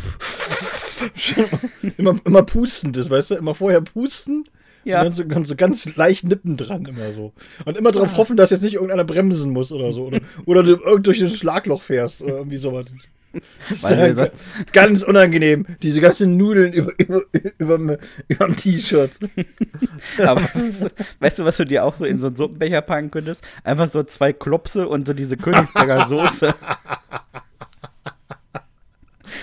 Immer, 1.97 2.15
immer 2.23 2.43
pustend 2.43 2.95
ist, 2.95 3.09
weißt 3.09 3.31
du? 3.31 3.35
Immer 3.35 3.55
vorher 3.55 3.81
pusten. 3.81 4.45
Ja. 4.85 4.99
Und 4.99 5.05
dann 5.05 5.13
so, 5.13 5.23
dann 5.23 5.45
so 5.45 5.55
ganz 5.55 5.95
leicht 5.95 6.25
Nippen 6.25 6.57
dran, 6.57 6.85
immer 6.85 7.11
so. 7.11 7.33
Und 7.65 7.75
immer 7.75 7.91
darauf 7.91 8.17
hoffen, 8.17 8.37
dass 8.37 8.51
jetzt 8.51 8.61
nicht 8.61 8.75
irgendeiner 8.75 9.03
bremsen 9.03 9.51
muss 9.51 9.71
oder 9.71 9.91
so. 9.93 10.03
Oder, 10.03 10.19
oder 10.45 10.63
du 10.63 10.75
irgend 10.75 11.07
durch 11.07 11.21
ein 11.21 11.29
Schlagloch 11.29 11.81
fährst 11.81 12.21
oder 12.21 12.37
irgendwie 12.37 12.57
sowas. 12.57 12.85
So, 13.75 14.27
Ganz 14.71 15.03
unangenehm. 15.03 15.65
Diese 15.81 16.01
ganzen 16.01 16.37
Nudeln 16.37 16.73
über, 16.73 16.91
über, 16.97 17.21
über, 17.57 17.97
über 18.27 18.45
dem 18.45 18.55
T-Shirt. 18.55 19.11
aber 20.19 20.41
weißt 20.41 20.85
du, 20.85 20.89
weißt 21.19 21.39
du, 21.39 21.45
was 21.45 21.57
du 21.57 21.65
dir 21.65 21.83
auch 21.83 21.95
so 21.95 22.05
in 22.05 22.19
so 22.19 22.27
einen 22.27 22.35
Suppenbecher 22.35 22.81
packen 22.81 23.11
könntest? 23.11 23.43
Einfach 23.63 23.91
so 23.91 24.03
zwei 24.03 24.33
Klopse 24.33 24.87
und 24.87 25.07
so 25.07 25.13
diese 25.13 25.37
Königsberger 25.37 26.07
Soße. 26.07 26.53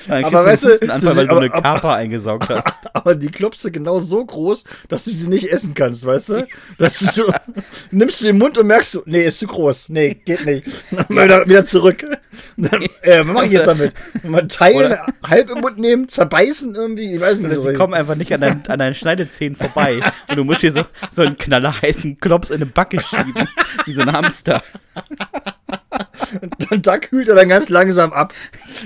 Dann 0.09 0.25
Aber 0.25 0.45
weißt 0.45 0.65
du 0.65 0.79
du, 0.79 0.93
Anfall, 0.93 1.17
weil 1.17 1.27
du 1.27 1.33
aber- 1.33 1.41
eine 1.41 1.51
Kapa 1.51 1.95
eingesaugt 1.95 2.49
hast. 2.49 2.83
Aber 2.95 3.15
die 3.15 3.31
Klopse 3.31 3.71
genau 3.71 4.01
so 4.01 4.25
groß, 4.25 4.65
dass 4.89 5.05
du 5.05 5.11
sie 5.11 5.29
nicht 5.29 5.49
essen 5.49 5.75
kannst, 5.75 6.05
weißt 6.05 6.29
du? 6.31 6.47
Das 6.79 7.01
ist 7.03 7.15
so, 7.15 7.25
nimmst 7.91 8.21
sie 8.21 8.29
im 8.29 8.39
Mund 8.39 8.59
und 8.59 8.67
merkst 8.67 8.95
du, 8.95 9.03
nee, 9.07 9.25
ist 9.25 9.39
zu 9.39 9.47
groß. 9.47 9.89
Nee, 9.91 10.15
geht 10.25 10.45
nicht. 10.45 10.67
Dann 10.91 11.07
mal 11.09 11.25
wieder, 11.25 11.49
wieder 11.49 11.65
zurück. 11.65 12.05
Dann, 12.57 12.83
äh, 13.03 13.21
was 13.21 13.27
mache 13.27 13.47
ich 13.47 13.53
jetzt 13.53 13.67
damit? 13.67 13.95
Mal 14.23 14.47
teilen, 14.49 14.93
Oder- 14.93 15.07
halb 15.25 15.51
im 15.51 15.61
Mund 15.61 15.79
nehmen, 15.79 16.09
zerbeißen 16.09 16.75
irgendwie, 16.75 17.15
ich 17.15 17.21
weiß 17.21 17.39
nicht. 17.39 17.53
Oder 17.53 17.61
so. 17.63 17.71
sie 17.71 17.77
kommen 17.77 17.95
einfach 17.95 18.15
nicht 18.15 18.33
an, 18.33 18.41
dein, 18.41 18.67
an 18.67 18.79
deinen 18.79 18.95
Schneidezähnen 18.95 19.57
vorbei. 19.57 20.01
Und 20.29 20.37
du 20.37 20.45
musst 20.45 20.61
hier 20.61 20.73
so, 20.73 20.83
so 21.11 21.23
einen 21.23 21.37
knallerheißen 21.37 22.19
Klops 22.21 22.51
in 22.51 22.57
eine 22.57 22.67
Backe 22.67 23.01
schieben. 23.01 23.49
Wie 23.85 23.93
so 23.93 24.03
ein 24.03 24.13
Hamster. 24.13 24.63
Und 26.71 26.87
da 26.87 26.99
kühlt 26.99 27.29
er 27.29 27.35
dann 27.35 27.49
ganz 27.49 27.69
langsam 27.69 28.13
ab. 28.13 28.35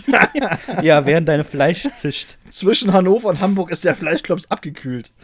Ja, 0.82 1.06
während 1.06 1.28
dein 1.28 1.44
Fleisch 1.44 1.86
zischt. 1.94 2.36
Zwischen 2.50 2.92
Hannover 2.92 3.28
und 3.28 3.40
Hamburg 3.40 3.70
ist 3.70 3.84
der 3.84 3.94
Fleischklops 3.94 4.46
abgekühlt. 4.50 5.12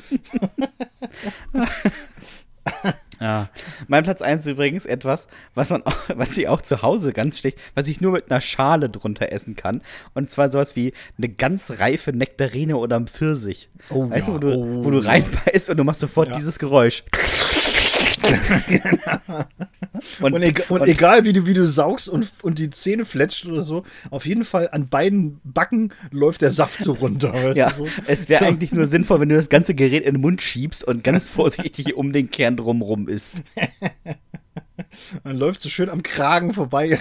Ja. 3.20 3.48
Mein 3.86 4.02
Platz 4.02 4.20
1 4.20 4.40
ist 4.42 4.52
übrigens 4.52 4.84
etwas, 4.84 5.28
was, 5.54 5.70
man 5.70 5.84
auch, 5.84 5.96
was 6.16 6.36
ich 6.36 6.48
auch 6.48 6.60
zu 6.60 6.82
Hause 6.82 7.12
ganz 7.12 7.38
schlecht, 7.38 7.56
was 7.76 7.86
ich 7.86 8.00
nur 8.00 8.10
mit 8.12 8.30
einer 8.30 8.40
Schale 8.40 8.90
drunter 8.90 9.30
essen 9.30 9.54
kann. 9.54 9.80
Und 10.14 10.28
zwar 10.30 10.50
sowas 10.50 10.74
wie 10.74 10.92
eine 11.18 11.28
ganz 11.28 11.70
reife 11.78 12.12
Nektarine 12.12 12.76
oder 12.76 12.96
ein 12.96 13.06
Pfirsich. 13.06 13.68
Oh 13.90 14.10
weißt 14.10 14.26
ja, 14.26 14.34
du, 14.38 14.48
wo 14.48 14.50
du, 14.50 14.54
oh 14.56 14.84
wo 14.84 14.90
du 14.90 14.98
reinbeißt 14.98 15.70
und 15.70 15.76
du 15.76 15.84
machst 15.84 16.00
sofort 16.00 16.30
Ja. 16.30 16.36
dieses 16.36 16.58
Geräusch. 16.58 17.04
Und, 20.20 20.32
Und, 20.34 20.42
egal, 20.42 20.66
und 20.68 20.82
egal 20.88 21.24
wie 21.24 21.32
du, 21.32 21.46
wie 21.46 21.54
du 21.54 21.66
saugst 21.66 22.08
und, 22.08 22.26
und 22.42 22.58
die 22.58 22.70
Zähne 22.70 23.04
fletscht 23.04 23.46
oder 23.46 23.64
so, 23.64 23.84
auf 24.10 24.26
jeden 24.26 24.44
Fall 24.44 24.68
an 24.72 24.88
beiden 24.88 25.40
Backen 25.44 25.92
läuft 26.10 26.42
der 26.42 26.50
Saft 26.50 26.82
so 26.82 26.92
runter. 26.92 27.54
Ja, 27.54 27.70
so. 27.70 27.86
es 28.06 28.28
wäre 28.28 28.40
So. 28.40 28.48
eigentlich 28.48 28.72
nur 28.72 28.86
sinnvoll, 28.88 29.20
wenn 29.20 29.28
du 29.28 29.36
das 29.36 29.48
ganze 29.48 29.74
Gerät 29.74 30.04
in 30.04 30.14
den 30.14 30.20
Mund 30.20 30.40
schiebst 30.42 30.84
und 30.84 31.04
ganz 31.04 31.28
vorsichtig 31.28 31.94
um 31.94 32.12
den 32.12 32.30
Kern 32.30 32.56
drumrum 32.56 33.08
isst. 33.08 33.42
Dann 35.24 35.36
läuft 35.36 35.60
so 35.60 35.68
schön 35.68 35.88
am 35.88 36.02
Kragen 36.02 36.52
vorbei, 36.52 36.98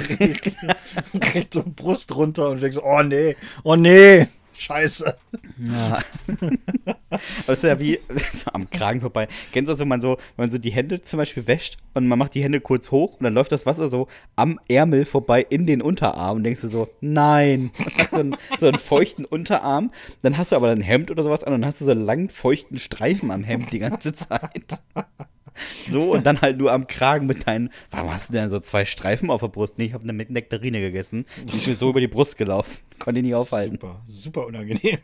Richtung 1.33 1.73
Brust 1.73 2.15
runter 2.15 2.49
und 2.49 2.61
denkst, 2.61 2.77
oh 2.81 3.01
nee, 3.03 3.35
oh 3.63 3.75
nee, 3.75 4.27
scheiße. 4.61 5.17
Ja. 5.59 6.03
Aber 7.43 7.53
ist 7.53 7.63
ja 7.63 7.79
wie 7.79 7.99
so 8.33 8.51
am 8.53 8.69
Kragen 8.69 9.01
vorbei. 9.01 9.27
Kennst 9.51 9.69
du 9.69 9.73
das, 9.73 9.79
wenn 9.79 9.87
man 9.87 10.01
so, 10.01 10.17
wenn 10.35 10.43
man 10.43 10.51
so 10.51 10.57
die 10.57 10.71
Hände 10.71 11.01
zum 11.01 11.17
Beispiel 11.17 11.47
wäscht 11.47 11.77
und 11.93 12.07
man 12.07 12.17
macht 12.17 12.35
die 12.35 12.43
Hände 12.43 12.61
kurz 12.61 12.91
hoch 12.91 13.17
und 13.17 13.23
dann 13.23 13.33
läuft 13.33 13.51
das 13.51 13.65
Wasser 13.65 13.89
so 13.89 14.07
am 14.35 14.59
Ärmel 14.67 15.05
vorbei 15.05 15.45
in 15.49 15.67
den 15.67 15.81
Unterarm 15.81 16.37
und 16.37 16.43
denkst 16.43 16.61
du 16.61 16.67
so, 16.67 16.89
nein. 17.01 17.71
Hast 17.97 18.11
so, 18.11 18.19
einen, 18.19 18.35
so 18.59 18.67
einen 18.67 18.77
feuchten 18.77 19.25
Unterarm, 19.25 19.91
dann 20.21 20.37
hast 20.37 20.51
du 20.51 20.55
aber 20.55 20.69
ein 20.69 20.81
Hemd 20.81 21.11
oder 21.11 21.23
sowas 21.23 21.43
an 21.43 21.53
und 21.53 21.61
dann 21.61 21.67
hast 21.67 21.81
du 21.81 21.85
so 21.85 21.91
einen 21.91 22.05
langen 22.05 22.29
feuchten 22.29 22.77
Streifen 22.77 23.31
am 23.31 23.43
Hemd 23.43 23.71
die 23.71 23.79
ganze 23.79 24.13
Zeit. 24.13 24.81
So, 25.87 26.13
und 26.13 26.25
dann 26.25 26.41
halt 26.41 26.57
nur 26.57 26.71
am 26.71 26.87
Kragen 26.87 27.25
mit 27.27 27.47
deinen. 27.47 27.69
Warum 27.89 28.11
hast 28.11 28.29
du 28.29 28.33
denn 28.33 28.49
so 28.49 28.59
zwei 28.59 28.85
Streifen 28.85 29.29
auf 29.29 29.41
der 29.41 29.49
Brust? 29.49 29.77
Nee, 29.77 29.85
ich 29.85 29.93
habe 29.93 30.03
eine 30.03 30.13
mit 30.13 30.29
Nektarine 30.29 30.79
gegessen. 30.79 31.25
Die 31.43 31.53
ist 31.53 31.67
mir 31.67 31.75
so 31.75 31.89
über 31.89 31.99
die 31.99 32.07
Brust 32.07 32.37
gelaufen. 32.37 32.77
Konnte 32.99 33.19
ich 33.19 33.25
nicht 33.25 33.35
aufhalten. 33.35 33.73
Super, 33.79 34.01
super 34.05 34.45
unangenehm. 34.47 34.99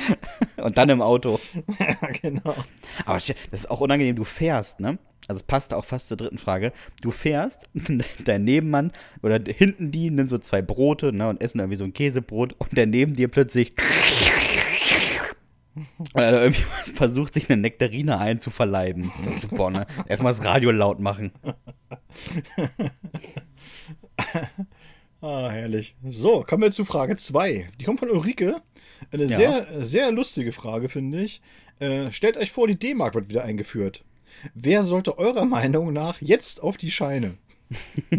Und 0.56 0.78
dann 0.78 0.88
im 0.88 1.02
Auto. 1.02 1.38
ja, 1.78 2.08
genau. 2.20 2.54
Aber 3.04 3.18
das 3.18 3.30
ist 3.50 3.70
auch 3.70 3.80
unangenehm, 3.80 4.16
du 4.16 4.24
fährst, 4.24 4.80
ne? 4.80 4.98
Also 5.28 5.38
es 5.38 5.42
passt 5.44 5.72
auch 5.72 5.84
fast 5.84 6.08
zur 6.08 6.16
dritten 6.16 6.38
Frage. 6.38 6.72
Du 7.00 7.12
fährst, 7.12 7.70
dein 8.24 8.42
Nebenmann 8.42 8.90
oder 9.22 9.40
hinten 9.46 9.92
die 9.92 10.10
nimmt 10.10 10.30
so 10.30 10.38
zwei 10.38 10.62
Brote, 10.62 11.12
ne, 11.12 11.28
und 11.28 11.40
essen 11.40 11.60
irgendwie 11.60 11.76
so 11.76 11.84
ein 11.84 11.92
Käsebrot 11.92 12.54
und 12.58 12.76
der 12.76 12.86
neben 12.86 13.14
dir 13.14 13.28
plötzlich 13.28 13.72
und 15.74 16.20
er 16.20 16.42
irgendwie 16.42 16.62
versucht, 16.94 17.34
sich 17.34 17.48
eine 17.50 17.60
Nektarine 17.60 18.18
einzuverleiben. 18.18 19.10
So, 19.22 19.30
super, 19.38 19.70
ne? 19.70 19.86
Erstmal 20.06 20.32
das 20.32 20.44
Radio 20.44 20.70
laut 20.70 21.00
machen. 21.00 21.32
Ah, 25.20 25.50
herrlich. 25.50 25.94
So, 26.08 26.42
kommen 26.42 26.64
wir 26.64 26.72
zu 26.72 26.84
Frage 26.84 27.14
2. 27.16 27.68
Die 27.80 27.84
kommt 27.84 28.00
von 28.00 28.10
Ulrike. 28.10 28.56
Eine 29.12 29.24
Ja. 29.26 29.36
sehr, 29.36 29.66
sehr 29.84 30.10
lustige 30.10 30.50
Frage, 30.50 30.88
finde 30.88 31.22
ich. 31.22 31.40
Äh, 31.78 32.10
stellt 32.10 32.36
euch 32.36 32.50
vor, 32.50 32.66
die 32.66 32.74
D-Mark 32.78 33.14
wird 33.14 33.28
wieder 33.28 33.44
eingeführt. 33.44 34.02
Wer 34.54 34.82
sollte 34.82 35.18
eurer 35.18 35.44
Meinung 35.44 35.92
nach 35.92 36.20
jetzt 36.20 36.60
auf 36.62 36.76
die 36.76 36.90
Scheine? 36.90 37.34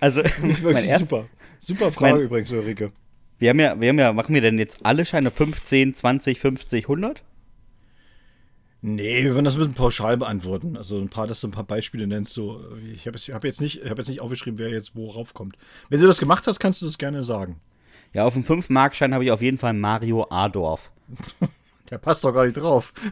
Also, 0.00 0.22
mein 0.62 0.76
erst, 0.84 1.08
super. 1.08 1.26
Super 1.58 1.90
Frage 1.92 2.14
mein- 2.14 2.22
übrigens, 2.24 2.52
Ulrike. 2.52 2.92
Wir 3.38 3.50
haben 3.50 3.60
ja, 3.60 3.80
wir 3.80 3.88
haben 3.88 3.98
ja, 3.98 4.12
machen 4.12 4.34
wir 4.34 4.40
denn 4.40 4.58
jetzt 4.58 4.84
alle 4.84 5.04
Scheine 5.04 5.30
15, 5.30 5.94
20, 5.94 6.40
50, 6.40 6.84
100? 6.84 7.22
Nee, 8.82 9.24
wir 9.24 9.34
werden 9.34 9.44
das 9.44 9.56
mit 9.56 9.64
einem 9.64 9.74
Pauschal 9.74 10.16
beantworten. 10.16 10.76
Also 10.76 10.98
ein 11.00 11.08
paar, 11.08 11.26
dass 11.26 11.40
du 11.40 11.48
ein 11.48 11.52
paar 11.52 11.64
Beispiele 11.64 12.06
nennst. 12.06 12.32
So, 12.34 12.62
ich 12.92 13.06
habe 13.06 13.16
jetzt, 13.18 13.28
hab 13.28 13.44
jetzt, 13.44 13.60
nicht- 13.60 13.82
ich 13.82 13.90
hab 13.90 13.98
jetzt 13.98 14.08
nicht 14.08 14.20
aufgeschrieben, 14.20 14.58
wer 14.58 14.68
jetzt 14.70 14.94
wo 14.94 15.08
raufkommt. 15.08 15.56
Wenn 15.88 16.00
du 16.00 16.06
das 16.06 16.18
gemacht 16.18 16.46
hast, 16.46 16.60
kannst 16.60 16.82
du 16.82 16.86
das 16.86 16.98
gerne 16.98 17.24
sagen. 17.24 17.60
Ja, 18.12 18.24
auf 18.24 18.34
dem 18.34 18.44
5-Markschein 18.44 19.12
habe 19.12 19.24
ich 19.24 19.30
auf 19.32 19.42
jeden 19.42 19.58
Fall 19.58 19.72
Mario 19.72 20.26
Adorf. 20.30 20.92
Der 21.90 21.98
passt 21.98 22.24
doch 22.24 22.32
gar 22.32 22.44
nicht 22.44 22.56
drauf. 22.56 22.92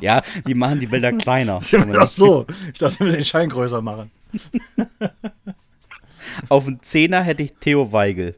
Ja, 0.00 0.20
die 0.48 0.54
machen 0.54 0.80
die 0.80 0.88
Bilder 0.88 1.12
kleiner. 1.12 1.60
Ach 1.96 2.08
so, 2.08 2.44
ich 2.72 2.78
dachte, 2.80 2.98
wir 2.98 3.06
müssen 3.06 3.18
den 3.18 3.24
Schein 3.24 3.48
größer 3.48 3.80
machen. 3.80 4.10
Auf 6.48 6.64
dem 6.64 6.82
Zehner 6.82 7.22
hätte 7.22 7.44
ich 7.44 7.52
Theo 7.60 7.92
Weigel. 7.92 8.34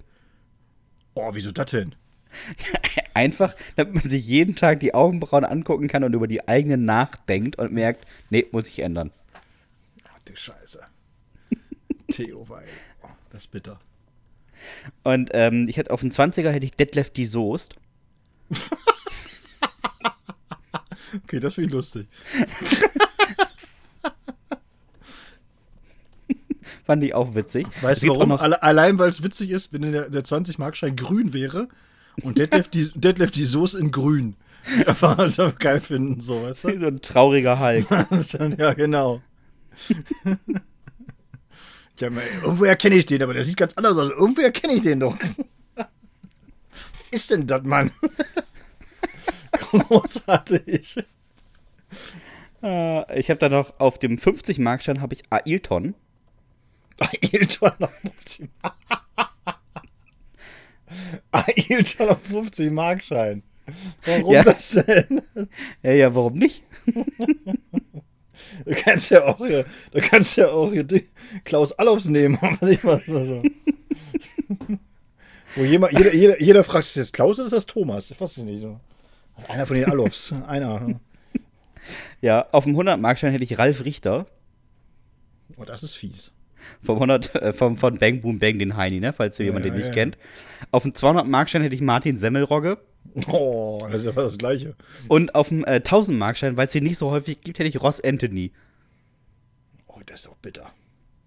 Oh, 1.15 1.31
wieso 1.33 1.53
das 1.53 1.71
denn? 1.71 1.95
Einfach, 3.15 3.55
damit 3.77 3.95
man 3.95 4.09
sich 4.09 4.27
jeden 4.27 4.57
Tag 4.57 4.81
die 4.81 4.95
Augenbrauen 4.95 5.45
angucken 5.45 5.89
kann 5.89 6.03
und 6.05 6.15
über 6.15 6.27
die 6.27 6.49
eigenen 6.49 6.85
nachdenkt 6.85 7.57
und 7.57 7.73
merkt, 7.73 8.07
nee, 8.31 8.47
muss 8.51 8.67
ich 8.67 8.81
ändern. 8.81 9.13
Ach 10.05 10.19
du 10.25 10.35
Scheiße. 10.35 10.81
Theo 12.11 12.49
Weil. 12.49 12.67
Oh, 13.03 13.09
das 13.31 13.43
ist 13.43 13.51
bitter. 13.51 13.79
Und 15.03 15.31
ähm, 15.33 15.69
ich 15.69 15.77
hätte 15.77 15.91
auf 15.93 16.01
dem 16.01 16.11
20er 16.11 16.51
hätte 16.51 16.67
ich 16.67 16.73
Detlef 16.73 17.11
die 17.11 17.27
Soest. 17.27 17.77
Okay, 21.23 21.39
das 21.39 21.55
finde 21.55 21.69
ich 21.69 21.75
lustig. 21.75 22.09
Fand 26.85 27.03
ich 27.03 27.15
auch 27.15 27.35
witzig. 27.35 27.67
Weißt 27.81 28.03
du 28.03 28.13
auch 28.13 28.19
warum? 28.19 28.33
Allein, 28.33 28.99
weil 28.99 29.09
es 29.09 29.23
witzig 29.23 29.51
ist, 29.51 29.73
wenn 29.73 29.83
der, 29.91 30.11
der 30.11 30.23
20-Markschein 30.23 30.97
grün 30.97 31.33
wäre 31.33 31.69
und 32.23 32.39
Detlef 32.39 32.69
die, 32.69 32.91
Detlef 32.95 33.31
die 33.31 33.45
Soße 33.45 33.79
in 33.79 33.91
grün. 33.91 34.37
Einfach 34.87 35.19
was 35.19 35.39
wir 35.39 35.53
geil 35.53 35.81
finden, 35.81 36.21
so, 36.21 36.43
weißt 36.43 36.65
du? 36.65 36.81
so 36.81 36.87
ein 36.87 37.01
trauriger 37.01 37.59
Hulk. 37.59 37.87
ja, 38.59 38.73
genau. 38.75 39.21
Ja, 41.99 42.09
irgendwo 42.43 42.65
erkenne 42.65 42.97
ich 42.97 43.07
den, 43.07 43.23
aber 43.23 43.35
der 43.35 43.45
sieht 43.45 43.57
ganz 43.57 43.75
anders 43.75 43.97
aus. 43.97 44.11
Irgendwo 44.11 44.43
erkenne 44.43 44.75
ich 44.75 44.83
den 44.83 45.01
doch. 45.01 45.17
ist 47.11 47.31
denn 47.31 47.47
das, 47.47 47.63
Mann? 47.63 47.91
Großartig. 49.53 50.97
äh, 52.63 53.19
ich 53.21 53.31
habe 53.31 53.39
da 53.39 53.49
noch 53.49 53.79
auf 53.79 53.99
dem 53.99 54.17
50-Markschein 54.17 55.01
habe 55.01 55.15
ich 55.15 55.23
Ailton. 55.31 55.95
Ailton 56.99 57.73
auf 57.81 57.93
50 58.03 58.49
Mark. 58.63 58.77
Ailton 61.33 62.09
auf 62.09 62.23
50 62.23 62.71
Markschein. 62.71 63.43
Warum 64.05 64.33
Ja. 64.33 64.43
das 64.45 64.71
denn? 64.71 65.23
Ja, 65.83 65.93
ja, 65.93 66.15
warum 66.15 66.35
nicht? 66.39 66.63
Du 68.67 68.75
kannst 68.75 69.11
ja 69.11 69.25
auch 69.25 69.39
du 69.39 69.65
kannst 70.03 70.37
ja 70.37 70.49
auch 70.51 70.73
Klaus 71.45 71.73
Allofs 71.73 72.07
nehmen. 72.07 72.37
Was 72.61 72.69
ich 72.69 72.83
mal 72.85 73.03
so. 73.07 73.43
Wo 75.57 75.63
jemand, 75.65 75.93
jeder, 75.93 76.15
jeder, 76.15 76.41
jeder 76.43 76.65
fragt, 76.65 76.85
ist 76.85 76.97
das 76.97 77.13
Klaus 77.13 77.39
oder 77.39 77.47
ist 77.47 77.53
das 77.53 77.67
Thomas? 77.67 78.11
Ich 78.11 78.21
weiß 78.21 78.39
nicht 78.39 78.61
so. 78.61 78.79
Einer 79.49 79.67
von 79.67 79.77
den 79.77 79.87
Allofs. 79.87 80.33
Einer. 80.47 81.01
Ja, 82.21 82.47
auf 82.53 82.65
dem 82.65 82.77
100-Markschein 82.77 83.31
hätte 83.33 83.45
ich 83.45 83.59
Ralf 83.59 83.85
Richter. 83.85 84.27
Oh, 85.57 85.65
das 85.65 85.83
ist 85.83 85.95
fies. 85.95 86.33
Vom 86.83 86.97
100, 86.97 87.35
äh, 87.35 87.53
vom, 87.53 87.77
von 87.77 87.99
Bang 87.99 88.21
Boom 88.21 88.39
Bang, 88.39 88.59
den 88.59 88.77
Heini, 88.77 89.01
ne? 89.01 89.13
Falls 89.13 89.37
du 89.37 89.43
jemand 89.45 89.65
Ja, 89.65 89.71
den 89.71 89.79
nicht 89.79 89.89
ja. 89.89 89.95
kennt. 89.95 90.19
Auf 90.71 90.83
dem 90.83 90.93
200-Markschein 90.93 91.63
hätte 91.63 91.75
ich 91.75 91.81
Martin 91.81 92.17
Semmelrogge. 92.17 92.79
Oh, 93.29 93.79
das 93.91 94.01
ist 94.01 94.07
ja 94.07 94.13
fast 94.13 94.27
das 94.29 94.39
Gleiche. 94.39 94.75
Und 95.09 95.35
auf 95.35 95.49
dem 95.49 95.65
äh, 95.65 95.81
1000-Markschein, 95.85 96.57
weil 96.57 96.67
es 96.67 96.73
den 96.73 96.85
nicht 96.85 96.99
so 96.99 97.11
häufig 97.11 97.41
gibt, 97.41 97.59
hätte 97.59 97.69
ich 97.69 97.81
Ross 97.83 98.01
Anthony. 98.01 98.53
Oh, 99.87 100.01
das 100.07 100.21
ist 100.23 100.29
auch 100.29 100.37
bitter. 100.37 100.71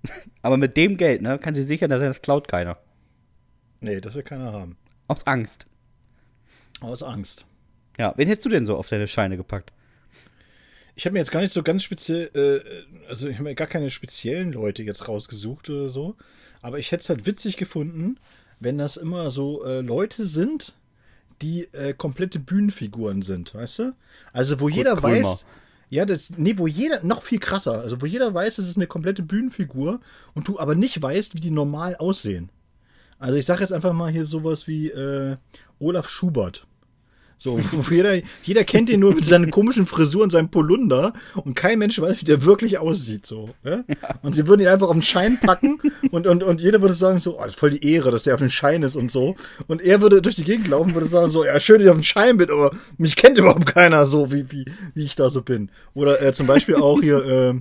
Aber 0.42 0.58
mit 0.58 0.76
dem 0.78 0.98
Geld, 0.98 1.22
ne, 1.22 1.38
kann 1.40 1.56
sie 1.56 1.64
sichern, 1.64 1.90
dass 1.90 2.02
er 2.02 2.10
das 2.10 2.22
klaut 2.22 2.48
keiner. 2.48 2.78
Nee, 3.80 4.02
das 4.02 4.16
will 4.16 4.24
keiner 4.24 4.52
haben. 4.52 4.78
Aus 5.08 5.26
Angst. 5.28 5.66
Aus 6.82 7.04
Angst. 7.04 7.46
Ja, 7.98 8.14
wen 8.18 8.28
hättest 8.28 8.46
du 8.46 8.50
denn 8.50 8.66
so 8.66 8.78
auf 8.78 8.90
deine 8.90 9.08
Scheine 9.08 9.38
gepackt? 9.38 9.72
Ich 10.98 11.06
habe 11.06 11.14
mir 11.14 11.20
jetzt 11.20 11.32
gar 11.32 11.42
nicht 11.42 11.54
so 11.54 11.62
ganz 11.62 11.84
speziell, 11.84 12.32
äh, 12.34 13.08
also 13.08 13.28
ich 13.28 13.36
habe 13.36 13.44
mir 13.44 13.54
gar 13.54 13.68
keine 13.68 13.92
speziellen 13.92 14.52
Leute 14.52 14.82
jetzt 14.82 15.08
rausgesucht 15.08 15.70
oder 15.70 15.90
so. 15.90 16.16
Aber 16.64 16.80
ich 16.80 16.92
hätte 16.92 17.02
es 17.02 17.10
halt 17.10 17.28
witzig 17.28 17.56
gefunden, 17.56 18.18
wenn 18.60 18.80
das 18.80 18.98
immer 18.98 19.30
so 19.30 19.64
äh, 19.64 19.82
Leute 19.82 20.26
sind, 20.26 20.74
die 21.44 21.66
äh, 21.74 21.94
komplette 21.94 22.40
Bühnenfiguren 22.40 23.22
sind, 23.22 23.54
weißt 23.54 23.78
du? 23.78 23.96
Also 24.34 24.60
wo 24.60 24.70
jeder 24.70 24.96
Krömer. 24.96 25.24
weiß. 25.24 25.46
Ja, 25.92 26.04
das, 26.04 26.32
nee, 26.36 26.58
wo 26.58 26.66
jeder, 26.66 27.04
noch 27.04 27.22
viel 27.22 27.38
krasser, 27.38 27.80
also 27.80 28.02
wo 28.02 28.08
jeder 28.08 28.34
weiß, 28.34 28.58
es 28.58 28.68
ist 28.68 28.78
eine 28.78 28.88
komplette 28.88 29.22
Bühnenfigur 29.22 30.00
und 30.34 30.48
du 30.48 30.60
aber 30.60 30.74
nicht 30.74 31.00
weißt, 31.00 31.36
wie 31.36 31.40
die 31.40 31.52
normal 31.52 31.96
aussehen. 31.98 32.50
Also 33.20 33.38
ich 33.38 33.46
sage 33.46 33.62
jetzt 33.62 33.72
einfach 33.72 33.94
mal 33.94 34.12
hier 34.12 34.26
sowas 34.26 34.68
wie 34.68 34.90
äh, 34.90 35.38
Olaf 35.78 36.10
Schubert. 36.10 36.66
So, 37.40 37.60
jeder, 37.92 38.20
jeder 38.44 38.64
kennt 38.64 38.90
ihn 38.90 39.00
nur 39.00 39.14
mit 39.14 39.26
seinen 39.26 39.52
komischen 39.52 39.86
Frisur 39.86 40.24
und 40.24 40.32
seinem 40.32 40.50
Polunder 40.50 41.14
und 41.36 41.56
kein 41.56 41.78
Mensch 41.78 42.02
weiß, 42.02 42.22
wie 42.22 42.26
der 42.26 42.46
wirklich 42.46 42.80
aussieht. 42.80 43.28
So, 43.28 43.52
ja? 43.64 43.84
Und 44.24 44.34
sie 44.34 44.48
würden 44.48 44.62
ihn 44.62 44.68
einfach 44.68 44.88
auf 44.88 44.94
den 44.94 45.04
Schein 45.04 45.40
packen 45.40 45.80
und, 46.12 46.26
und, 46.26 46.44
und 46.44 46.62
jeder 46.62 46.82
würde 46.82 46.96
sagen 46.96 47.20
so, 47.20 47.38
oh, 47.38 47.44
das 47.44 47.54
ist 47.54 47.60
voll 47.60 47.72
die 47.72 47.94
Ehre, 47.94 48.10
dass 48.10 48.24
der 48.24 48.34
auf 48.34 48.40
den 48.40 48.50
Schein 48.50 48.82
ist 48.82 48.96
und 48.96 49.12
so. 49.12 49.36
Und 49.68 49.84
er 49.84 50.02
würde 50.02 50.22
durch 50.22 50.36
die 50.36 50.44
Gegend 50.44 50.68
laufen 50.68 50.90
und 50.90 50.96
würde 50.96 51.08
sagen 51.08 51.32
so, 51.32 51.46
ja, 51.46 51.60
schön, 51.60 51.78
dass 51.78 51.86
ich 51.86 51.90
auf 51.92 51.98
den 51.98 52.04
Schein 52.04 52.38
bin, 52.38 52.50
aber 52.50 52.72
mich 52.98 53.16
kennt 53.16 53.38
überhaupt 53.38 53.68
keiner 53.68 54.06
so, 54.08 54.32
wie, 54.32 54.52
wie, 54.52 54.66
wie 54.96 55.04
ich 55.04 55.16
da 55.16 55.30
so 55.30 55.44
bin. 55.44 55.70
Oder 55.94 56.22
äh, 56.22 56.34
zum 56.34 56.48
Beispiel 56.48 56.76
auch 56.76 57.02
hier, 57.02 57.24
äh, 57.24 57.54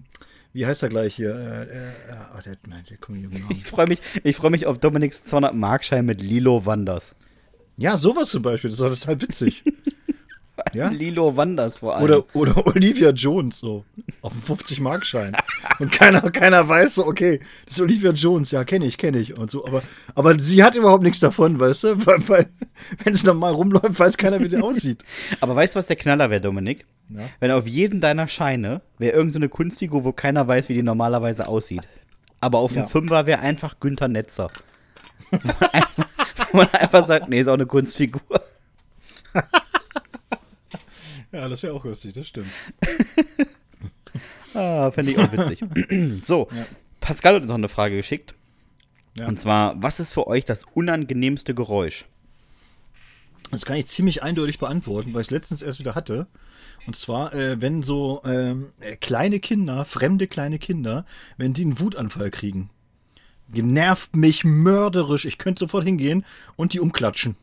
wie 0.55 0.65
heißt 0.65 0.83
er 0.83 0.89
gleich 0.89 1.15
hier? 1.15 1.35
Äh, 1.35 1.63
äh, 1.65 2.17
oh, 2.35 2.41
der, 2.43 2.57
nein, 2.67 2.85
der 2.89 2.97
kommt 2.97 3.19
nicht 3.19 3.27
um. 3.27 3.51
Ich 3.51 3.67
freue 3.67 3.87
mich, 3.87 4.01
ich 4.25 4.37
freu 4.37 4.49
mich 4.49 4.65
auf 4.65 4.79
Dominiks 4.79 5.23
200 5.25 5.55
Markschein 5.55 6.07
mit 6.07 6.23
Lilo 6.23 6.65
Wanders. 6.65 7.15
Ja, 7.77 7.97
sowas 7.97 8.31
zum 8.31 8.43
Beispiel, 8.43 8.71
das 8.71 8.81
ist 8.81 8.85
doch 8.85 8.99
total 8.99 9.23
witzig. 9.23 9.65
Ja? 10.73 10.89
Lilo 10.89 11.37
Wanders 11.37 11.79
vor 11.79 11.95
allem. 11.97 12.05
Oder, 12.05 12.25
oder 12.35 12.67
Olivia 12.75 13.11
Jones 13.11 13.61
so 13.61 13.85
auf 14.23 14.33
dem 14.33 14.43
50-Mark-Schein. 14.57 15.37
Und 15.79 15.93
keiner, 15.93 16.23
keiner 16.31 16.67
weiß 16.67 16.97
so, 16.97 17.07
okay, 17.07 17.41
das 17.67 17.77
ist 17.77 17.81
Olivia 17.81 18.11
Jones, 18.13 18.51
ja, 18.51 18.65
kenne 18.65 18.87
ich, 18.87 18.99
kenne 18.99 19.19
ich 19.19 19.37
und 19.37 19.51
so. 19.51 19.67
Aber, 19.67 19.83
aber 20.15 20.39
sie 20.39 20.63
hat 20.65 20.75
überhaupt 20.75 21.03
nichts 21.03 21.21
davon, 21.21 21.61
weißt 21.61 21.85
du? 21.85 22.07
Weil, 22.07 22.29
weil 22.29 22.47
wenn 23.05 23.15
sie 23.15 23.27
normal 23.27 23.53
rumläuft, 23.53 23.99
weiß 23.99 24.17
keiner, 24.17 24.41
wie 24.41 24.49
sie 24.49 24.61
aussieht. 24.61 25.05
Aber 25.41 25.55
weißt 25.55 25.75
du, 25.75 25.79
was 25.79 25.87
der 25.87 25.97
Knaller 25.97 26.31
wäre, 26.31 26.41
Dominik? 26.41 26.87
Ja. 27.11 27.29
Wenn 27.41 27.51
auf 27.51 27.67
jedem 27.67 28.01
deiner 28.01 28.27
Scheine 28.29 28.81
wäre 28.99 29.15
irgendeine 29.17 29.47
so 29.47 29.51
Kunstfigur, 29.51 30.05
wo 30.05 30.13
keiner 30.13 30.47
weiß, 30.49 30.69
wie 30.69 30.75
die 30.75 30.83
normalerweise 30.83 31.49
aussieht. 31.49 31.83
Aber 32.41 32.59
auf 32.59 32.73
dem 32.73 32.83
Ja. 32.83 32.87
Fünfer 32.87 33.27
wäre 33.27 33.41
einfach 33.41 33.79
Günther 33.81 34.09
Netzer. 34.09 34.51
Wo 36.53 36.59
man 36.59 36.71
einfach 36.71 37.07
sagt, 37.07 37.29
nee, 37.29 37.41
ist 37.41 37.49
auch 37.49 37.55
eine 37.55 37.67
Kunstfigur. 37.67 38.21
Ja, 41.33 41.49
das 41.49 41.63
wäre 41.63 41.75
auch 41.75 41.85
lustig, 41.85 42.15
das 42.15 42.29
stimmt. 42.29 42.51
Ah, 44.55 44.91
fände 44.91 45.13
ich 45.13 45.19
auch 45.19 45.31
witzig. 45.33 45.63
so, 46.25 46.49
Pascal 47.01 47.35
hat 47.35 47.43
uns 47.43 47.51
noch 47.51 47.57
eine 47.57 47.69
Frage 47.69 47.95
geschickt. 47.95 48.33
Ja. 49.19 49.29
Und 49.29 49.39
zwar, 49.39 49.75
was 49.83 50.01
ist 50.01 50.15
für 50.15 50.27
euch 50.27 50.47
das 50.47 50.65
unangenehmste 50.73 51.55
Geräusch? 51.55 52.07
Das 53.51 53.67
kann 53.67 53.77
ich 53.77 53.87
ziemlich 53.87 54.23
eindeutig 54.23 54.59
beantworten, 54.59 55.13
weil 55.13 55.21
ich 55.21 55.27
es 55.27 55.31
letztens 55.31 55.61
erst 55.61 55.79
wieder 55.79 55.95
hatte. 55.95 56.27
Und 56.87 56.97
zwar, 56.97 57.35
äh, 57.35 57.61
wenn 57.61 57.83
so 57.83 58.23
ähm, 58.25 58.73
äh, 58.81 58.97
kleine 58.97 59.41
Kinder, 59.41 59.85
fremde 59.85 60.27
kleine 60.27 60.59
Kinder, 60.59 61.05
wenn 61.37 61.53
die 61.53 61.63
einen 61.63 61.79
Wutanfall 61.79 62.31
kriegen. 62.31 62.71
Genervt 63.53 64.17
mich 64.17 64.45
mörderisch. 64.45 65.25
Ich 65.25 65.39
könnte 65.39 65.61
sofort 65.61 65.85
hingehen 65.85 66.25
und 66.57 66.73
die 66.73 66.81
umklatschen. 66.81 67.37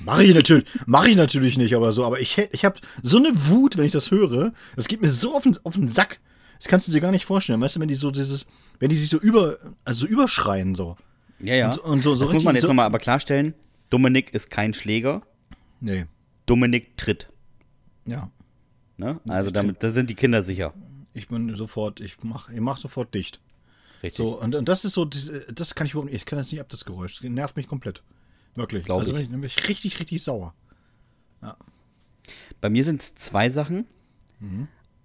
Mache 0.00 0.22
ich 0.24 0.34
natürlich, 0.34 0.64
mache 0.86 1.08
ich 1.10 1.16
natürlich 1.16 1.56
nicht, 1.58 1.74
aber 1.74 1.92
so. 1.92 2.04
Aber 2.04 2.20
ich, 2.20 2.38
ich 2.52 2.64
habe 2.64 2.78
so 3.02 3.16
eine 3.16 3.30
Wut, 3.34 3.76
wenn 3.76 3.84
ich 3.84 3.92
das 3.92 4.10
höre. 4.10 4.52
Das 4.76 4.86
geht 4.86 5.00
mir 5.00 5.08
so 5.10 5.34
auf 5.34 5.42
den, 5.44 5.56
auf 5.64 5.74
den 5.74 5.88
Sack. 5.88 6.20
Das 6.58 6.68
kannst 6.68 6.86
du 6.88 6.92
dir 6.92 7.00
gar 7.00 7.10
nicht 7.10 7.24
vorstellen. 7.24 7.60
Weißt 7.60 7.76
du, 7.76 7.80
wenn 7.80 7.88
die 7.88 7.94
so 7.94 8.10
dieses, 8.10 8.46
wenn 8.78 8.90
die 8.90 8.96
sich 8.96 9.08
so 9.08 9.18
über, 9.18 9.56
also 9.84 10.06
so 10.06 10.06
überschreien 10.06 10.74
so. 10.74 10.96
Ja, 11.40 11.54
ja. 11.54 11.70
Und- 11.70 11.78
und 11.78 12.02
so- 12.02 12.14
so 12.14 12.26
das 12.26 12.34
muss 12.34 12.44
man 12.44 12.54
jetzt 12.54 12.62
so- 12.62 12.68
nochmal 12.68 12.86
aber 12.86 12.98
klarstellen. 12.98 13.54
Dominik 13.90 14.34
ist 14.34 14.50
kein 14.50 14.74
Schläger. 14.74 15.22
Nee. 15.80 16.06
Dominik 16.46 16.96
tritt. 16.96 17.28
Ja. 18.04 18.30
Ne? 18.98 19.20
Also 19.28 19.50
damit, 19.50 19.82
da 19.82 19.92
sind 19.92 20.10
die 20.10 20.14
Kinder 20.14 20.42
sicher. 20.42 20.74
Ich 21.14 21.28
bin 21.28 21.54
sofort, 21.56 22.00
ich 22.00 22.16
mach, 22.22 22.50
ich 22.50 22.60
mach 22.60 22.78
sofort 22.78 23.14
dicht. 23.14 23.40
Richtig. 24.02 24.16
So, 24.16 24.40
und, 24.40 24.54
und 24.54 24.68
das 24.68 24.84
ist 24.84 24.92
so, 24.92 25.04
das 25.04 25.74
kann 25.74 25.86
ich 25.86 25.92
überhaupt 25.92 26.12
nicht, 26.12 26.20
ich 26.20 26.26
kann 26.26 26.38
das 26.38 26.52
nicht 26.52 26.60
ab, 26.60 26.68
das 26.68 26.84
Geräusch. 26.84 27.20
Das 27.20 27.28
nervt 27.28 27.56
mich 27.56 27.66
komplett. 27.66 28.02
Wirklich. 28.54 28.84
Glaub 28.84 29.00
also 29.00 29.16
ich. 29.16 29.28
bin 29.28 29.42
ich, 29.42 29.68
richtig, 29.68 29.98
richtig 30.00 30.22
sauer. 30.22 30.54
Bei 32.60 32.70
mir 32.70 32.84
sind 32.84 33.02
es 33.02 33.14
zwei 33.14 33.48
Sachen. 33.48 33.86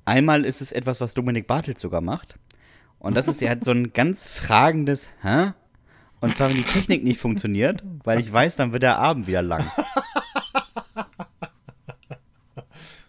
Einmal 0.06 0.46
ist 0.46 0.62
es 0.62 0.72
etwas, 0.72 1.02
was 1.02 1.14
Dominik 1.14 1.48
Bartels 1.48 1.82
sogar 1.82 2.02
macht. 2.02 2.36
Und 3.00 3.16
das 3.16 3.28
ist, 3.28 3.42
er 3.42 3.50
hat 3.52 3.64
so 3.64 3.72
ein 3.72 3.94
ganz 3.94 4.28
fragendes 4.28 5.10
Hä? 5.22 5.54
Und 6.22 6.36
zwar, 6.38 6.50
wenn 6.50 6.56
die 6.56 6.64
Technik 6.64 7.04
nicht 7.04 7.20
funktioniert, 7.20 7.84
weil 8.04 8.20
ich 8.20 8.32
weiß, 8.32 8.56
dann 8.56 8.72
wird 8.72 8.84
der 8.84 8.98
Abend 8.98 9.28
wieder 9.28 9.42
lang. 9.42 9.66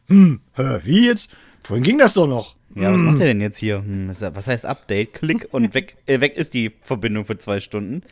Hä, 0.09 0.81
wie 0.83 1.07
jetzt? 1.07 1.31
Vorhin 1.63 1.85
ging 1.85 1.99
das 1.99 2.15
doch 2.15 2.27
noch. 2.27 2.57
Ja, 2.77 2.93
was 2.93 3.01
macht 3.01 3.21
er 3.21 3.27
denn 3.27 3.41
jetzt 3.41 3.59
hier? 3.59 3.79
Hm, 3.79 4.11
was 4.19 4.47
heißt 4.47 4.67
Update? 4.67 5.15
Klick 5.15 5.49
und 5.53 5.75
weg, 5.75 5.97
äh, 6.07 6.21
weg 6.21 6.37
ist 6.37 6.55
die 6.55 6.73
Verbindung 6.81 7.25
für 7.25 7.39
zwei 7.39 7.61
Stunden. 7.61 8.03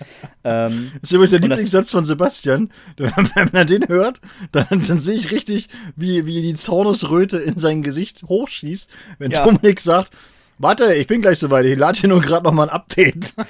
Ähm, 0.44 0.92
Das 1.00 1.10
ist 1.10 1.12
übrigens 1.12 1.30
der 1.30 1.40
Lieblingssatz 1.40 1.90
von 1.90 2.04
Sebastian. 2.04 2.70
Wenn 2.96 3.48
man 3.52 3.66
den 3.66 3.88
hört, 3.88 4.20
dann, 4.52 4.66
dann 4.70 4.98
sehe 4.98 5.16
ich 5.16 5.30
richtig, 5.32 5.68
wie, 5.96 6.26
wie 6.26 6.42
die 6.42 6.54
Zornesröte 6.54 7.38
in 7.38 7.58
sein 7.58 7.82
Gesicht 7.82 8.22
hochschießt, 8.28 8.88
wenn 9.18 9.30
Ja. 9.32 9.44
Dominik 9.44 9.80
sagt, 9.80 10.12
warte, 10.58 10.94
ich 10.94 11.08
bin 11.08 11.22
gleich 11.22 11.40
soweit, 11.40 11.64
ich 11.64 11.76
lade 11.76 11.98
hier 11.98 12.08
nur 12.08 12.20
gerade 12.20 12.44
noch 12.44 12.52
mal 12.52 12.64
ein 12.64 12.68
Update. 12.74 13.34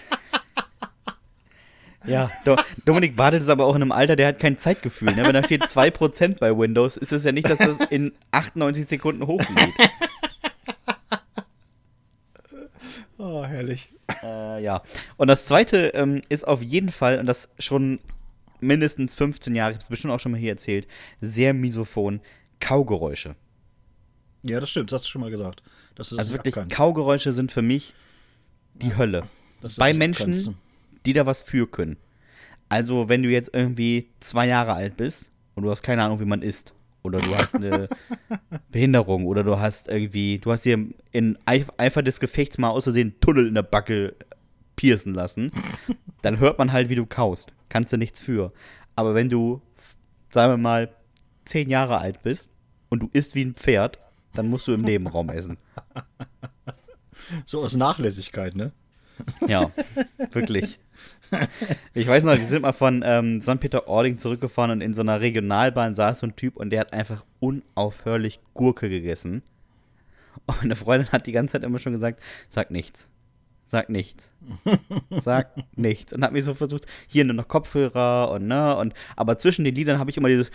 ja, 2.06 2.30
Do 2.44 2.56
Dominik 2.84 3.16
Bartels 3.16 3.44
ist 3.44 3.50
aber 3.50 3.64
auch 3.66 3.74
in 3.76 3.82
einem 3.82 3.92
Alter, 3.92 4.16
der 4.16 4.28
hat 4.28 4.38
kein 4.40 4.56
Zeitgefühl. 4.58 5.14
Ne? 5.14 5.24
Wenn 5.26 5.34
da 5.34 5.44
steht 5.44 5.62
2% 5.64 6.38
bei 6.38 6.56
Windows, 6.56 6.96
ist 6.96 7.12
es 7.12 7.24
ja 7.24 7.32
nicht, 7.32 7.48
dass 7.50 7.58
das 7.58 7.76
in 7.90 8.12
98 8.30 8.86
Sekunden 8.86 9.26
hochgeht. 9.26 9.68
Oh, 13.22 13.44
herrlich. 13.44 13.88
Äh, 14.24 14.64
ja. 14.64 14.82
Und 15.16 15.28
das 15.28 15.46
zweite 15.46 15.88
ähm, 15.94 16.22
ist 16.28 16.44
auf 16.44 16.60
jeden 16.60 16.90
Fall, 16.90 17.20
und 17.20 17.26
das 17.26 17.54
schon 17.60 18.00
mindestens 18.58 19.14
15 19.14 19.54
Jahre, 19.54 19.70
ich 19.70 19.76
habe 19.76 19.82
es 19.84 19.88
bestimmt 19.88 20.12
auch 20.12 20.18
schon 20.18 20.32
mal 20.32 20.38
hier 20.38 20.50
erzählt, 20.50 20.88
sehr 21.20 21.54
misophon, 21.54 22.20
Kaugeräusche. 22.58 23.36
Ja, 24.42 24.58
das 24.58 24.70
stimmt, 24.70 24.90
das 24.90 25.00
hast 25.00 25.06
du 25.06 25.10
schon 25.10 25.20
mal 25.20 25.30
gesagt. 25.30 25.62
Also 25.96 26.32
wirklich, 26.32 26.56
abkann. 26.56 26.68
Kaugeräusche 26.68 27.32
sind 27.32 27.52
für 27.52 27.62
mich 27.62 27.94
die 28.74 28.96
Hölle. 28.96 29.28
Das 29.60 29.74
ist 29.74 29.78
Bei. 29.78 29.94
Menschen, 29.94 30.58
die 31.06 31.12
da 31.12 31.24
was 31.24 31.42
für 31.42 31.70
können. 31.70 31.98
Also, 32.68 33.08
wenn 33.08 33.22
du 33.22 33.28
jetzt 33.28 33.50
irgendwie 33.52 34.08
zwei 34.18 34.48
Jahre 34.48 34.72
alt 34.72 34.96
bist 34.96 35.30
und 35.54 35.62
du 35.62 35.70
hast 35.70 35.82
keine 35.82 36.02
Ahnung, 36.02 36.18
wie 36.18 36.24
man 36.24 36.42
isst, 36.42 36.74
oder 37.02 37.18
du 37.20 37.34
hast 37.34 37.54
eine 37.54 37.88
Behinderung, 38.70 39.26
oder 39.26 39.42
du 39.44 39.58
hast 39.58 39.88
irgendwie, 39.88 40.38
du 40.38 40.52
hast 40.52 40.64
dir 40.64 40.78
in 41.10 41.38
Eif- 41.46 41.72
Eifer 41.76 42.02
des 42.02 42.20
Gefechts 42.20 42.58
mal 42.58 42.70
aus 42.70 42.84
Versehen 42.84 43.18
Tunnel 43.20 43.48
in 43.48 43.54
der 43.54 43.62
Backe 43.62 44.14
piercen 44.76 45.14
lassen, 45.14 45.50
dann 46.22 46.38
hört 46.38 46.58
man 46.58 46.72
halt, 46.72 46.88
wie 46.88 46.94
du 46.94 47.06
kaust. 47.06 47.52
Kannst 47.68 47.92
du 47.92 47.96
nichts 47.96 48.20
für. 48.20 48.52
Aber 48.96 49.14
wenn 49.14 49.28
du, 49.28 49.60
sagen 50.30 50.52
wir 50.52 50.56
mal, 50.56 50.94
zehn 51.44 51.68
Jahre 51.68 51.98
alt 51.98 52.22
bist 52.22 52.50
und 52.88 53.00
du 53.00 53.10
isst 53.12 53.34
wie 53.34 53.44
ein 53.44 53.54
Pferd, 53.54 53.98
dann 54.34 54.48
musst 54.48 54.68
du 54.68 54.72
im 54.72 54.82
Nebenraum 54.82 55.28
essen. 55.30 55.58
So 57.44 57.60
aus 57.62 57.76
Nachlässigkeit, 57.76 58.54
ne? 58.54 58.72
Ja, 59.46 59.70
wirklich. 60.30 60.78
Ich 61.94 62.06
weiß 62.06 62.24
noch, 62.24 62.36
wir 62.36 62.44
sind 62.44 62.62
mal 62.62 62.72
von 62.72 63.02
ähm, 63.04 63.40
St. 63.40 63.60
Peter-Ording 63.60 64.18
zurückgefahren 64.18 64.70
und 64.70 64.80
in 64.80 64.94
so 64.94 65.02
einer 65.02 65.20
Regionalbahn 65.20 65.94
saß 65.94 66.20
so 66.20 66.26
ein 66.26 66.36
Typ 66.36 66.56
und 66.56 66.70
der 66.70 66.80
hat 66.80 66.92
einfach 66.92 67.24
unaufhörlich 67.40 68.40
Gurke 68.54 68.88
gegessen. 68.88 69.42
Und 70.46 70.62
eine 70.62 70.76
Freundin 70.76 71.12
hat 71.12 71.26
die 71.26 71.32
ganze 71.32 71.52
Zeit 71.52 71.64
immer 71.64 71.78
schon 71.78 71.92
gesagt, 71.92 72.20
sag 72.48 72.70
nichts. 72.70 73.08
Sag 73.66 73.88
nichts. 73.88 74.30
Sag 75.10 75.52
nichts. 75.76 76.12
Und 76.12 76.22
hat 76.22 76.32
mir 76.32 76.42
so 76.42 76.52
versucht, 76.52 76.86
hier 77.06 77.24
nur 77.24 77.34
noch 77.34 77.48
Kopfhörer 77.48 78.30
und 78.30 78.46
ne, 78.46 78.76
und 78.76 78.92
aber 79.16 79.38
zwischen 79.38 79.64
den 79.64 79.74
Liedern 79.74 79.98
habe 79.98 80.10
ich 80.10 80.18
immer 80.18 80.28
dieses 80.28 80.50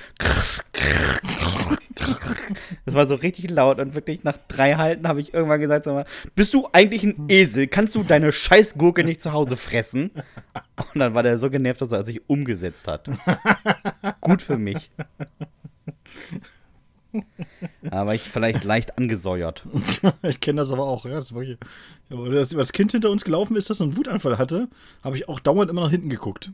Das 2.86 2.96
war 2.96 3.08
so 3.08 3.16
richtig 3.16 3.50
laut 3.50 3.80
und 3.80 3.96
wirklich 3.96 4.24
nach 4.24 4.38
drei 4.48 4.76
Halten 4.76 5.08
habe 5.08 5.20
ich 5.22 5.34
irgendwann 5.34 5.60
gesagt, 5.60 5.86
sag 5.86 5.94
mal, 5.94 6.06
bist 6.36 6.54
du 6.54 6.68
eigentlich 6.72 7.04
ein 7.04 7.26
Esel? 7.28 7.68
Kannst 7.68 7.96
du 7.96 8.04
deine 8.04 8.32
Scheißgurke 8.32 9.04
nicht 9.04 9.22
zu 9.22 9.34
Hause 9.34 9.58
fressen? 9.58 10.12
Und 10.94 11.00
dann 11.00 11.14
war 11.14 11.24
der 11.24 11.38
so 11.38 11.50
genervt, 11.50 11.82
dass 11.82 11.92
er 11.92 12.06
sich 12.06 12.30
umgesetzt 12.30 12.88
hat. 12.88 13.10
Gut 14.22 14.42
für 14.42 14.58
mich. 14.58 14.92
Aber 17.90 18.16
ich 18.16 18.22
vielleicht 18.22 18.64
leicht 18.64 18.98
angesäuert. 18.98 19.66
Ich 20.24 20.40
kenne 20.40 20.62
das 20.62 20.72
aber 20.72 20.84
auch. 20.84 21.06
Ja, 21.06 21.12
das 21.12 21.30
hier. 21.30 21.58
Aber 22.10 22.30
das, 22.30 22.74
Kind 22.74 22.92
hinter 22.92 23.10
uns 23.10 23.24
gelaufen 23.24 23.56
ist, 23.56 23.70
das 23.70 23.82
einen 23.82 23.98
Wutanfall 23.98 24.38
hatte, 24.38 24.68
habe 25.04 25.16
ich 25.16 25.30
auch 25.30 25.40
dauernd 25.40 25.72
immer 25.72 25.82
nach 25.82 25.90
hinten 25.90 26.10
geguckt. 26.10 26.52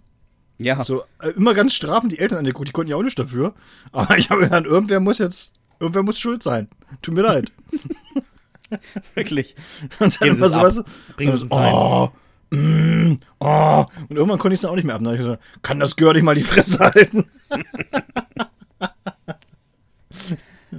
Ja. 0.58 0.84
So, 0.84 1.04
äh, 1.20 1.30
immer 1.30 1.54
ganz 1.54 1.74
strafend 1.74 2.12
die 2.12 2.20
Eltern 2.20 2.39
angeguckt, 2.39 2.68
die 2.68 2.72
konnten 2.72 2.91
ja 2.91 2.97
auch 2.97 3.04
nicht 3.04 3.18
dafür. 3.18 3.54
Aber 3.91 4.18
ich 4.18 4.30
habe 4.30 4.41
gedacht, 4.41 4.66
irgendwer 4.66 4.99
muss 4.99 5.18
jetzt, 5.18 5.56
irgendwer 5.80 6.04
muss 6.04 6.20
schuld 6.20 6.43
sein. 6.43 6.70
Tut 7.01 7.14
mir 7.14 7.22
leid. 7.22 7.51
Wirklich. 9.16 9.56
Und 9.99 10.20
dann 10.20 10.30
immer 10.30 10.49
so 10.49 10.62
was, 10.62 10.84
Bringen 11.16 11.36
rein. 11.36 11.47
oh, 11.51 12.10
mm, 12.56 13.20
oh. 13.39 13.86
Und 14.10 14.16
irgendwann 14.16 14.39
konnte 14.39 14.54
ich 14.54 14.60
es 14.60 14.62
dann 14.62 14.72
auch 14.72 14.76
nicht 14.76 14.86
mehr 14.86 14.95
ab. 14.95 15.01
Dann 15.04 15.14
ich 15.14 15.20
gesagt, 15.20 15.43
kann 15.62 15.80
das 15.80 15.95
Girl 15.95 16.14
nicht 16.14 16.24
mal 16.24 16.36
die 16.36 16.43
Fresse 16.43 16.80
halten? 16.80 17.26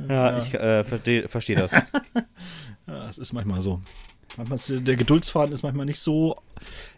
Ja, 0.09 0.39
ich 0.39 0.55
äh, 0.55 0.85
verstehe 0.85 1.29
versteh 1.29 1.55
das. 1.55 1.72
Ja, 2.87 3.09
es 3.09 3.16
ist 3.16 3.33
manchmal 3.33 3.62
so. 3.62 3.81
Manchmal 4.37 4.57
ist, 4.57 4.72
der 4.87 4.97
Geduldsfaden 4.97 5.55
ist 5.55 5.62
manchmal 5.62 5.87
nicht 5.87 6.01
so, 6.01 6.37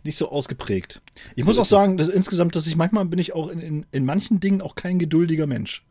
nicht 0.04 0.16
so 0.16 0.30
ausgeprägt. 0.30 1.02
Ich 1.34 1.44
muss 1.44 1.56
So 1.56 1.62
auch 1.62 1.66
sagen, 1.66 1.96
dass 1.96 2.08
insgesamt, 2.08 2.56
dass 2.56 2.66
ich 2.66 2.76
manchmal 2.76 3.04
bin 3.04 3.18
ich 3.18 3.34
auch 3.34 3.48
in, 3.48 3.60
in, 3.60 3.86
in 3.92 4.04
manchen 4.04 4.40
Dingen 4.40 4.62
auch 4.62 4.74
kein 4.74 4.98
geduldiger 4.98 5.46
Mensch. 5.46 5.84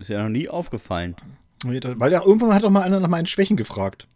Ist 0.00 0.08
ja 0.08 0.22
noch 0.22 0.30
nie 0.30 0.48
aufgefallen. 0.48 1.14
Weil 1.64 2.12
ja 2.12 2.22
irgendwann 2.22 2.54
hat 2.54 2.64
doch 2.64 2.70
mal 2.70 2.82
einer 2.82 3.00
nach 3.00 3.08
meinen 3.08 3.26
Schwächen 3.26 3.56
gefragt. 3.56 4.08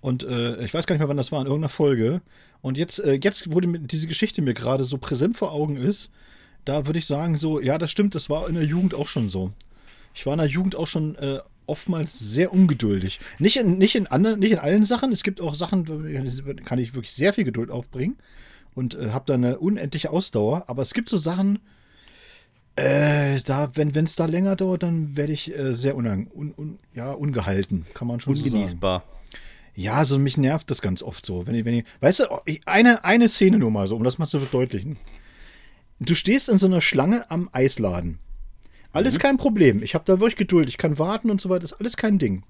Und 0.00 0.24
äh, 0.24 0.62
ich 0.64 0.74
weiß 0.74 0.86
gar 0.86 0.94
nicht 0.94 1.00
mehr, 1.00 1.08
wann 1.08 1.16
das 1.16 1.30
war, 1.30 1.40
in 1.40 1.46
irgendeiner 1.46 1.68
Folge. 1.68 2.22
Und 2.60 2.76
jetzt, 2.76 2.98
äh, 2.98 3.18
jetzt, 3.22 3.52
wo 3.52 3.60
die, 3.60 3.78
diese 3.86 4.08
Geschichte 4.08 4.42
mir 4.42 4.54
gerade 4.54 4.84
so 4.84 4.98
präsent 4.98 5.36
vor 5.36 5.52
Augen 5.52 5.76
ist, 5.76 6.10
da 6.64 6.86
würde 6.86 6.98
ich 6.98 7.06
sagen, 7.06 7.36
so, 7.36 7.60
ja, 7.60 7.78
das 7.78 7.90
stimmt, 7.90 8.14
das 8.14 8.28
war 8.28 8.48
in 8.48 8.54
der 8.54 8.64
Jugend 8.64 8.94
auch 8.94 9.08
schon 9.08 9.30
so. 9.30 9.52
Ich 10.14 10.26
war 10.26 10.34
in 10.34 10.38
der 10.40 10.48
Jugend 10.48 10.76
auch 10.76 10.86
schon 10.86 11.14
äh, 11.16 11.38
oftmals 11.66 12.18
sehr 12.18 12.52
ungeduldig. 12.52 13.20
Nicht 13.38 13.56
in, 13.56 13.78
nicht, 13.78 13.94
in 13.94 14.06
anderen, 14.06 14.40
nicht 14.40 14.52
in 14.52 14.58
allen 14.58 14.84
Sachen. 14.84 15.12
Es 15.12 15.22
gibt 15.22 15.40
auch 15.40 15.54
Sachen, 15.54 15.84
da 15.84 16.52
kann 16.64 16.78
ich 16.78 16.94
wirklich 16.94 17.12
sehr 17.12 17.32
viel 17.32 17.44
Geduld 17.44 17.70
aufbringen 17.70 18.16
und 18.74 18.94
äh, 18.94 19.10
habe 19.10 19.24
da 19.26 19.34
eine 19.34 19.58
unendliche 19.58 20.10
Ausdauer. 20.10 20.64
Aber 20.68 20.82
es 20.82 20.94
gibt 20.94 21.08
so 21.08 21.18
Sachen, 21.18 21.58
äh, 22.76 23.38
da, 23.40 23.70
wenn 23.74 23.94
es 24.04 24.16
da 24.16 24.26
länger 24.26 24.56
dauert, 24.56 24.82
dann 24.82 25.16
werde 25.16 25.32
ich 25.32 25.56
äh, 25.56 25.74
sehr 25.74 25.94
unang, 25.94 26.28
un, 26.34 26.54
un, 26.56 26.78
ja, 26.94 27.12
ungehalten, 27.12 27.84
kann 27.94 28.08
man 28.08 28.20
schon 28.20 28.34
so 28.34 28.42
sagen. 28.42 28.54
Ungenießbar. 28.54 29.04
Ja, 29.74 29.94
also 29.94 30.18
mich 30.18 30.36
nervt 30.36 30.70
das 30.70 30.82
ganz 30.82 31.02
oft 31.02 31.24
so. 31.24 31.46
Wenn 31.46 31.54
ich, 31.54 31.64
wenn 31.64 31.74
ich, 31.74 31.84
weißt 32.00 32.20
du, 32.20 32.24
ich, 32.44 32.66
eine, 32.66 33.04
eine 33.04 33.28
Szene 33.28 33.58
nur 33.58 33.70
mal 33.70 33.88
so, 33.88 33.96
um 33.96 34.04
das 34.04 34.18
mal 34.18 34.26
zu 34.26 34.38
verdeutlichen. 34.38 34.96
Du 35.98 36.14
stehst 36.14 36.48
in 36.48 36.58
so 36.58 36.66
einer 36.66 36.80
Schlange 36.80 37.30
am 37.30 37.48
Eisladen. 37.52 38.18
Alles 38.92 39.18
kein 39.18 39.38
Problem. 39.38 39.82
Ich 39.82 39.94
habe 39.94 40.04
da 40.04 40.20
wirklich 40.20 40.36
Geduld. 40.36 40.68
Ich 40.68 40.78
kann 40.78 40.98
warten 40.98 41.30
und 41.30 41.40
so 41.40 41.48
weiter. 41.48 41.64
Ist 41.64 41.74
alles 41.74 41.96
kein 41.96 42.18
Ding. 42.18 42.44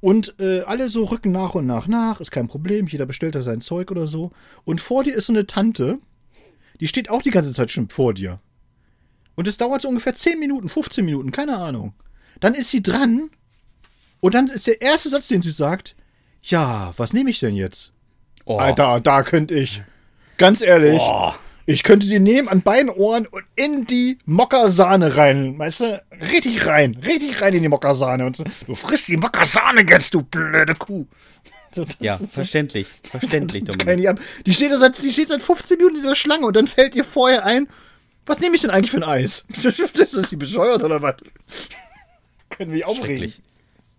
Und 0.00 0.34
äh, 0.40 0.62
alle 0.62 0.88
so 0.88 1.04
rücken 1.04 1.30
nach 1.30 1.54
und 1.54 1.66
nach 1.66 1.86
nach. 1.86 2.20
Ist 2.20 2.32
kein 2.32 2.48
Problem. 2.48 2.88
Jeder 2.88 3.06
bestellt 3.06 3.36
da 3.36 3.42
sein 3.42 3.60
Zeug 3.60 3.90
oder 3.90 4.06
so. 4.06 4.32
Und 4.64 4.80
vor 4.80 5.04
dir 5.04 5.14
ist 5.14 5.26
so 5.26 5.32
eine 5.32 5.46
Tante. 5.46 5.98
Die 6.80 6.88
steht 6.88 7.08
auch 7.10 7.22
die 7.22 7.30
ganze 7.30 7.52
Zeit 7.52 7.70
schon 7.70 7.88
vor 7.88 8.12
dir. 8.12 8.40
Und 9.36 9.46
es 9.46 9.56
dauert 9.56 9.82
so 9.82 9.88
ungefähr 9.88 10.14
10 10.14 10.38
Minuten, 10.40 10.68
15 10.68 11.04
Minuten, 11.04 11.30
keine 11.30 11.56
Ahnung. 11.56 11.94
Dann 12.40 12.54
ist 12.54 12.70
sie 12.70 12.82
dran. 12.82 13.30
Und 14.20 14.34
dann 14.34 14.48
ist 14.48 14.66
der 14.66 14.82
erste 14.82 15.08
Satz, 15.08 15.28
den 15.28 15.42
sie 15.42 15.50
sagt, 15.50 15.94
ja, 16.42 16.92
was 16.96 17.12
nehme 17.12 17.30
ich 17.30 17.38
denn 17.38 17.54
jetzt? 17.54 17.92
Oh. 18.44 18.56
Alter, 18.56 19.00
da 19.00 19.22
könnte 19.22 19.54
ich. 19.54 19.82
Ganz 20.36 20.60
ehrlich. 20.60 21.00
Oh. 21.00 21.32
Ich 21.72 21.82
könnte 21.84 22.06
die 22.06 22.18
nehmen 22.20 22.48
an 22.48 22.62
beiden 22.62 22.90
Ohren 22.90 23.26
und 23.26 23.42
in 23.56 23.86
die 23.86 24.18
Mokka-Sahne 24.26 25.16
rein. 25.16 25.58
Weißt 25.58 25.80
du? 25.80 26.02
Richtig 26.32 26.66
rein. 26.66 26.96
Richtig 27.04 27.40
rein 27.40 27.54
in 27.54 27.62
die 27.62 27.68
Mokka-Sahne. 27.68 28.26
Und 28.26 28.36
so, 28.36 28.44
du 28.66 28.74
frisst 28.74 29.08
die 29.08 29.16
Mokka-Sahne 29.16 29.82
jetzt, 29.88 30.12
du 30.14 30.22
blöde 30.22 30.74
Kuh. 30.74 31.06
So, 31.74 31.84
Ja, 32.00 32.18
so- 32.18 32.26
verständlich. 32.26 32.86
Verständlich, 33.02 33.64
Dominik. 33.66 34.18
Die 34.44 34.52
steht, 34.52 34.72
seit, 34.72 35.02
die 35.02 35.10
steht 35.10 35.28
seit 35.28 35.40
15 35.40 35.78
Minuten 35.78 35.96
in 35.96 36.02
dieser 36.02 36.14
Schlange 36.16 36.46
und 36.46 36.54
dann 36.56 36.66
fällt 36.66 36.94
ihr 36.94 37.04
vorher 37.04 37.46
ein, 37.46 37.66
was 38.26 38.38
nehme 38.40 38.54
ich 38.54 38.60
denn 38.60 38.70
eigentlich 38.70 38.90
für 38.90 38.98
ein 38.98 39.04
Eis? 39.04 39.46
Das 39.94 40.12
ist 40.14 40.30
die 40.30 40.36
bescheuert 40.36 40.84
oder 40.84 41.00
was? 41.00 41.14
Können 42.50 42.72
wir 42.72 42.86
aufregen. 42.86 43.32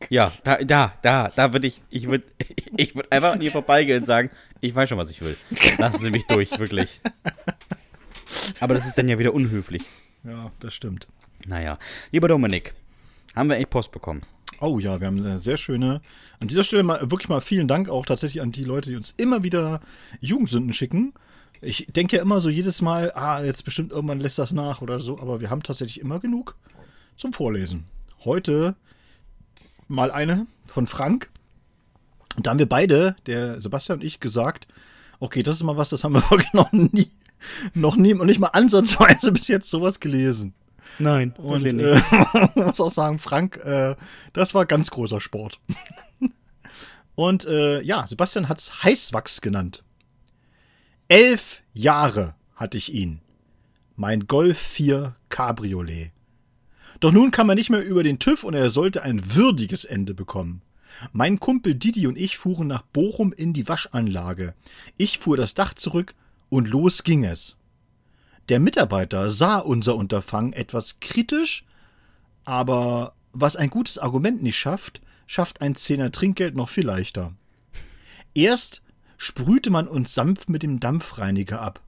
Ja, 0.10 0.32
da, 0.44 0.58
da, 0.58 0.94
da, 1.02 1.30
da 1.30 1.54
würde 1.54 1.68
ich, 1.68 1.82
ich 1.90 2.08
würde 2.08 2.26
ich 2.78 2.96
würd 2.96 3.12
einfach 3.12 3.34
an 3.34 3.42
ihr 3.42 3.52
vorbeigehen 3.52 4.02
und 4.02 4.06
sagen, 4.06 4.30
ich 4.62 4.74
weiß 4.74 4.90
schon, 4.90 4.98
was 4.98 5.12
ich 5.12 5.22
will. 5.22 5.38
Lassen 5.78 6.02
Sie 6.02 6.12
mich 6.12 6.26
durch, 6.28 6.58
wirklich. 6.60 7.02
Aber 8.60 8.74
das 8.74 8.86
ist 8.86 8.98
dann 8.98 9.10
ja 9.10 9.20
wieder 9.20 9.34
unhöflich. 9.34 9.84
Ja, 10.24 10.52
das 10.60 10.74
stimmt. 10.74 11.08
Naja, 11.46 11.78
lieber 12.12 12.28
Dominik, 12.28 12.74
haben 13.36 13.50
wir 13.50 13.58
echt 13.58 13.70
Post 13.70 13.92
bekommen. 13.92 14.22
Oh 14.62 14.80
ja, 14.80 15.00
wir 15.02 15.08
haben 15.08 15.18
eine 15.18 15.40
sehr 15.40 15.58
schöne. 15.58 16.02
An 16.40 16.48
dieser 16.48 16.64
Stelle 16.64 16.84
mal 16.84 17.12
wirklich 17.12 17.28
mal 17.28 17.42
vielen 17.42 17.68
Dank 17.68 17.90
auch 17.90 18.06
tatsächlich 18.06 18.42
an 18.42 18.52
die 18.52 18.64
Leute, 18.64 18.90
die 18.90 18.96
uns 18.96 19.12
immer 19.12 19.44
wieder 19.44 19.82
Jugendsünden 20.22 20.74
schicken. 20.74 21.14
Ich 21.60 21.88
denke 21.90 22.18
ja 22.18 22.22
immer 22.22 22.40
so 22.40 22.50
jedes 22.50 22.82
Mal, 22.82 23.12
ah, 23.16 23.44
jetzt 23.44 23.66
bestimmt 23.66 23.92
irgendwann 23.92 24.20
lässt 24.20 24.40
das 24.40 24.54
nach 24.54 24.82
oder 24.82 25.00
so, 25.00 25.20
aber 25.20 25.42
wir 25.42 25.50
haben 25.50 25.64
tatsächlich 25.64 26.00
immer 26.00 26.20
genug 26.20 26.56
zum 27.18 27.34
Vorlesen. 27.34 27.86
Heute 28.24 28.76
mal 29.88 30.12
eine 30.12 30.48
von 30.66 30.88
Frank. 30.88 31.30
Und 32.36 32.48
da 32.48 32.52
haben 32.52 32.60
wir 32.60 32.70
beide, 32.70 33.16
der 33.26 33.62
Sebastian 33.62 34.00
und 34.00 34.06
ich, 34.06 34.20
gesagt, 34.20 34.68
okay, 35.20 35.44
das 35.44 35.58
ist 35.58 35.64
mal 35.64 35.78
was, 35.78 35.90
das 35.90 36.04
haben 36.04 36.14
wir 36.14 36.22
wirklich 36.30 36.54
noch 36.54 36.72
nie, 36.72 37.12
noch 37.74 37.96
nie 37.96 38.14
und 38.14 38.28
nicht 38.28 38.40
mal 38.40 38.48
ansatzweise 38.48 39.32
bis 39.32 39.48
jetzt 39.48 39.70
sowas 39.70 40.00
gelesen. 40.00 40.54
Nein, 41.00 41.34
Und 41.38 41.64
wirklich 41.64 42.04
äh, 42.12 42.50
muss 42.56 42.82
auch 42.82 42.92
sagen, 42.92 43.20
Frank, 43.20 43.58
äh, 43.58 43.96
das 44.34 44.54
war 44.54 44.66
ganz 44.66 44.92
großer 44.92 45.22
Sport. 45.22 45.60
Und 47.16 47.46
äh, 47.46 47.82
ja, 47.82 48.08
Sebastian 48.08 48.50
hat 48.50 48.60
es 48.60 48.84
Heißwachs 48.84 49.42
genannt. 49.42 49.84
Elf 51.08 51.62
Jahre 51.74 52.36
hatte 52.56 52.78
ich 52.78 52.94
ihn. 52.94 53.22
Mein 53.96 54.28
Golf 54.28 54.58
4 54.58 55.16
Cabriolet. 55.30 56.12
Doch 57.04 57.12
nun 57.12 57.32
kam 57.32 57.50
er 57.50 57.56
nicht 57.56 57.70
mehr 57.70 57.84
über 57.84 58.02
den 58.02 58.18
TÜV 58.18 58.46
und 58.46 58.54
er 58.54 58.70
sollte 58.70 59.04
ein 59.04 59.36
würdiges 59.36 59.84
Ende 59.84 60.14
bekommen. 60.14 60.62
Mein 61.12 61.38
Kumpel 61.38 61.76
Didi 61.76 62.08
und 62.08 62.18
ich 62.18 62.38
fuhren 62.38 62.68
nach 62.68 62.82
Bochum 62.82 63.34
in 63.34 63.52
die 63.52 63.68
Waschanlage. 63.68 64.54
Ich 64.98 65.20
fuhr 65.20 65.36
das 65.36 65.54
Dach 65.54 65.74
zurück 65.74 66.14
und 66.48 66.70
los 66.70 67.04
ging 67.04 67.26
es. 67.26 67.58
Der 68.48 68.62
Mitarbeiter 68.62 69.30
sah 69.30 69.58
unser 69.58 69.98
Unterfangen 69.98 70.54
etwas 70.54 71.02
kritisch, 71.02 71.66
aber 72.46 73.16
was 73.34 73.58
ein 73.58 73.70
gutes 73.70 73.98
Argument 73.98 74.42
nicht 74.42 74.58
schafft, 74.58 75.02
schafft 75.28 75.60
ein 75.60 75.76
Zehner 75.76 76.10
Trinkgeld 76.10 76.56
noch 76.56 76.70
viel 76.70 76.86
leichter. 76.86 77.34
Erst 78.34 78.82
sprühte 79.18 79.72
man 79.72 79.90
uns 79.90 80.14
sanft 80.14 80.48
mit 80.48 80.64
dem 80.64 80.80
Dampfreiniger 80.80 81.62
ab. 81.62 81.82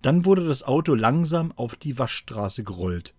Dann 0.00 0.24
wurde 0.24 0.46
das 0.46 0.62
Auto 0.62 0.94
langsam 0.94 1.50
auf 1.56 1.74
die 1.74 1.98
Waschstraße 1.98 2.62
gerollt. 2.62 3.14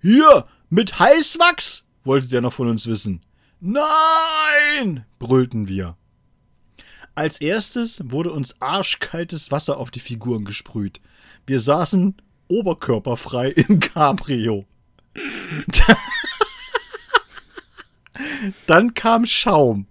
Hier, 0.00 0.46
mit 0.70 0.98
Heißwachs? 0.98 1.84
wollte 2.04 2.28
der 2.28 2.40
noch 2.40 2.52
von 2.52 2.68
uns 2.68 2.86
wissen. 2.86 3.20
Nein! 3.60 5.04
brüllten 5.18 5.66
wir. 5.68 5.96
Als 7.14 7.40
erstes 7.40 8.00
wurde 8.04 8.30
uns 8.32 8.60
arschkaltes 8.60 9.50
Wasser 9.50 9.78
auf 9.78 9.90
die 9.90 9.98
Figuren 9.98 10.44
gesprüht. 10.44 11.00
Wir 11.46 11.58
saßen 11.58 12.14
oberkörperfrei 12.46 13.48
im 13.50 13.80
Cabrio. 13.80 14.66
Dann 18.66 18.94
kam 18.94 19.26
Schaum. 19.26 19.86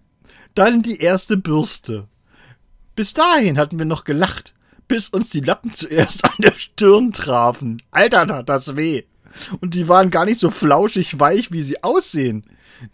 Dann 0.55 0.81
die 0.81 1.01
erste 1.01 1.35
Bürste. 1.35 2.07
Bis 2.95 3.13
dahin 3.13 3.57
hatten 3.57 3.77
wir 3.77 3.85
noch 3.85 4.05
gelacht, 4.05 4.55
bis 4.87 5.09
uns 5.09 5.29
die 5.29 5.41
Lappen 5.41 5.73
zuerst 5.73 6.23
an 6.23 6.35
der 6.39 6.53
Stirn 6.53 7.11
trafen. 7.11 7.81
Alter, 7.91 8.25
tat 8.25 8.47
das 8.47 8.77
weh. 8.77 9.03
Und 9.61 9.73
die 9.73 9.87
waren 9.87 10.09
gar 10.09 10.25
nicht 10.25 10.39
so 10.39 10.49
flauschig 10.51 11.19
weich, 11.19 11.51
wie 11.51 11.63
sie 11.63 11.83
aussehen. 11.83 12.45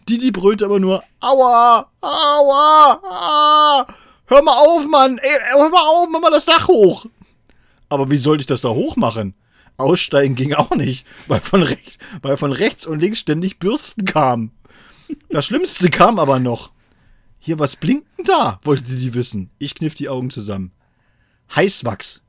Didi 0.08 0.30
brüllte 0.30 0.64
aber 0.64 0.80
nur, 0.80 1.02
aua, 1.20 1.90
aua, 2.00 3.00
aua. 3.02 3.86
Hör 4.26 4.42
mal 4.42 4.56
auf, 4.56 4.86
Mann. 4.86 5.18
Ey, 5.18 5.38
hör 5.52 5.68
mal 5.68 5.82
auf, 5.82 6.08
mach 6.10 6.20
mal 6.20 6.30
das 6.30 6.46
Dach 6.46 6.68
hoch. 6.68 7.06
Aber 7.88 8.10
wie 8.10 8.16
sollte 8.16 8.40
ich 8.42 8.46
das 8.46 8.62
da 8.62 8.70
hoch 8.70 8.96
machen? 8.96 9.34
Aussteigen 9.76 10.34
ging 10.34 10.54
auch 10.54 10.70
nicht, 10.70 11.06
weil 11.26 11.40
von, 11.40 11.62
recht, 11.62 11.98
weil 12.22 12.36
von 12.36 12.52
rechts 12.52 12.86
und 12.86 13.00
links 13.00 13.20
ständig 13.20 13.58
Bürsten 13.58 14.04
kamen. 14.04 14.52
Das 15.28 15.46
Schlimmste 15.46 15.90
kam 15.90 16.18
aber 16.18 16.38
noch. 16.38 16.70
Hier, 17.38 17.58
was 17.58 17.76
blinkt 17.76 18.06
denn 18.16 18.24
da? 18.24 18.58
wollte 18.62 18.84
die 18.84 19.14
wissen. 19.14 19.50
Ich 19.58 19.74
kniff 19.74 19.94
die 19.94 20.08
Augen 20.08 20.30
zusammen. 20.30 20.72
Heißwachs. 21.54 22.22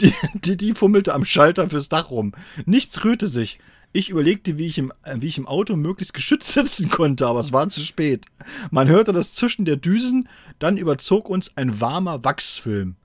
Die, 0.00 0.12
die, 0.34 0.56
die 0.56 0.74
fummelte 0.74 1.14
am 1.14 1.24
Schalter 1.24 1.68
fürs 1.68 1.88
Dach 1.88 2.10
rum. 2.10 2.32
Nichts 2.64 3.04
rührte 3.04 3.26
sich. 3.26 3.58
Ich 3.92 4.10
überlegte, 4.10 4.58
wie 4.58 4.66
ich, 4.66 4.76
im, 4.78 4.92
äh, 5.04 5.16
wie 5.20 5.26
ich 5.28 5.38
im 5.38 5.46
Auto 5.46 5.74
möglichst 5.74 6.12
geschützt 6.12 6.52
sitzen 6.52 6.90
konnte, 6.90 7.26
aber 7.26 7.40
es 7.40 7.52
war 7.52 7.68
zu 7.68 7.80
spät. 7.80 8.26
Man 8.70 8.88
hörte 8.88 9.12
das 9.12 9.34
Zischen 9.34 9.64
der 9.64 9.76
Düsen, 9.76 10.28
dann 10.58 10.76
überzog 10.76 11.30
uns 11.30 11.56
ein 11.56 11.80
warmer 11.80 12.22
Wachsfilm. 12.22 12.96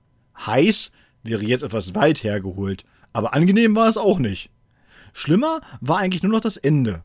Heiß 0.46 0.92
wäre 1.22 1.44
jetzt 1.44 1.62
etwas 1.62 1.94
weit 1.94 2.22
hergeholt, 2.24 2.84
aber 3.12 3.32
angenehm 3.34 3.74
war 3.74 3.88
es 3.88 3.96
auch 3.96 4.18
nicht. 4.18 4.50
Schlimmer 5.12 5.60
war 5.80 5.98
eigentlich 5.98 6.22
nur 6.22 6.32
noch 6.32 6.40
das 6.40 6.56
Ende. 6.56 7.02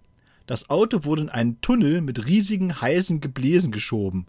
Das 0.47 0.69
Auto 0.69 1.03
wurde 1.03 1.23
in 1.23 1.29
einen 1.29 1.61
Tunnel 1.61 2.01
mit 2.01 2.25
riesigen 2.25 2.81
heißen 2.81 3.19
Gebläsen 3.19 3.71
geschoben. 3.71 4.27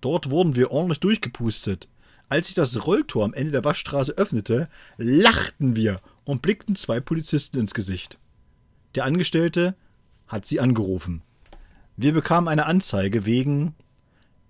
Dort 0.00 0.30
wurden 0.30 0.56
wir 0.56 0.70
ordentlich 0.72 1.00
durchgepustet. 1.00 1.88
Als 2.30 2.46
sich 2.46 2.54
das 2.54 2.86
Rolltor 2.86 3.24
am 3.24 3.34
Ende 3.34 3.50
der 3.50 3.64
Waschstraße 3.64 4.12
öffnete, 4.12 4.68
lachten 4.96 5.74
wir 5.74 6.00
und 6.24 6.42
blickten 6.42 6.76
zwei 6.76 7.00
Polizisten 7.00 7.58
ins 7.58 7.74
Gesicht. 7.74 8.18
Der 8.94 9.04
Angestellte 9.04 9.74
hat 10.28 10.46
sie 10.46 10.60
angerufen. 10.60 11.22
Wir 11.96 12.12
bekamen 12.12 12.46
eine 12.46 12.66
Anzeige 12.66 13.26
wegen 13.26 13.74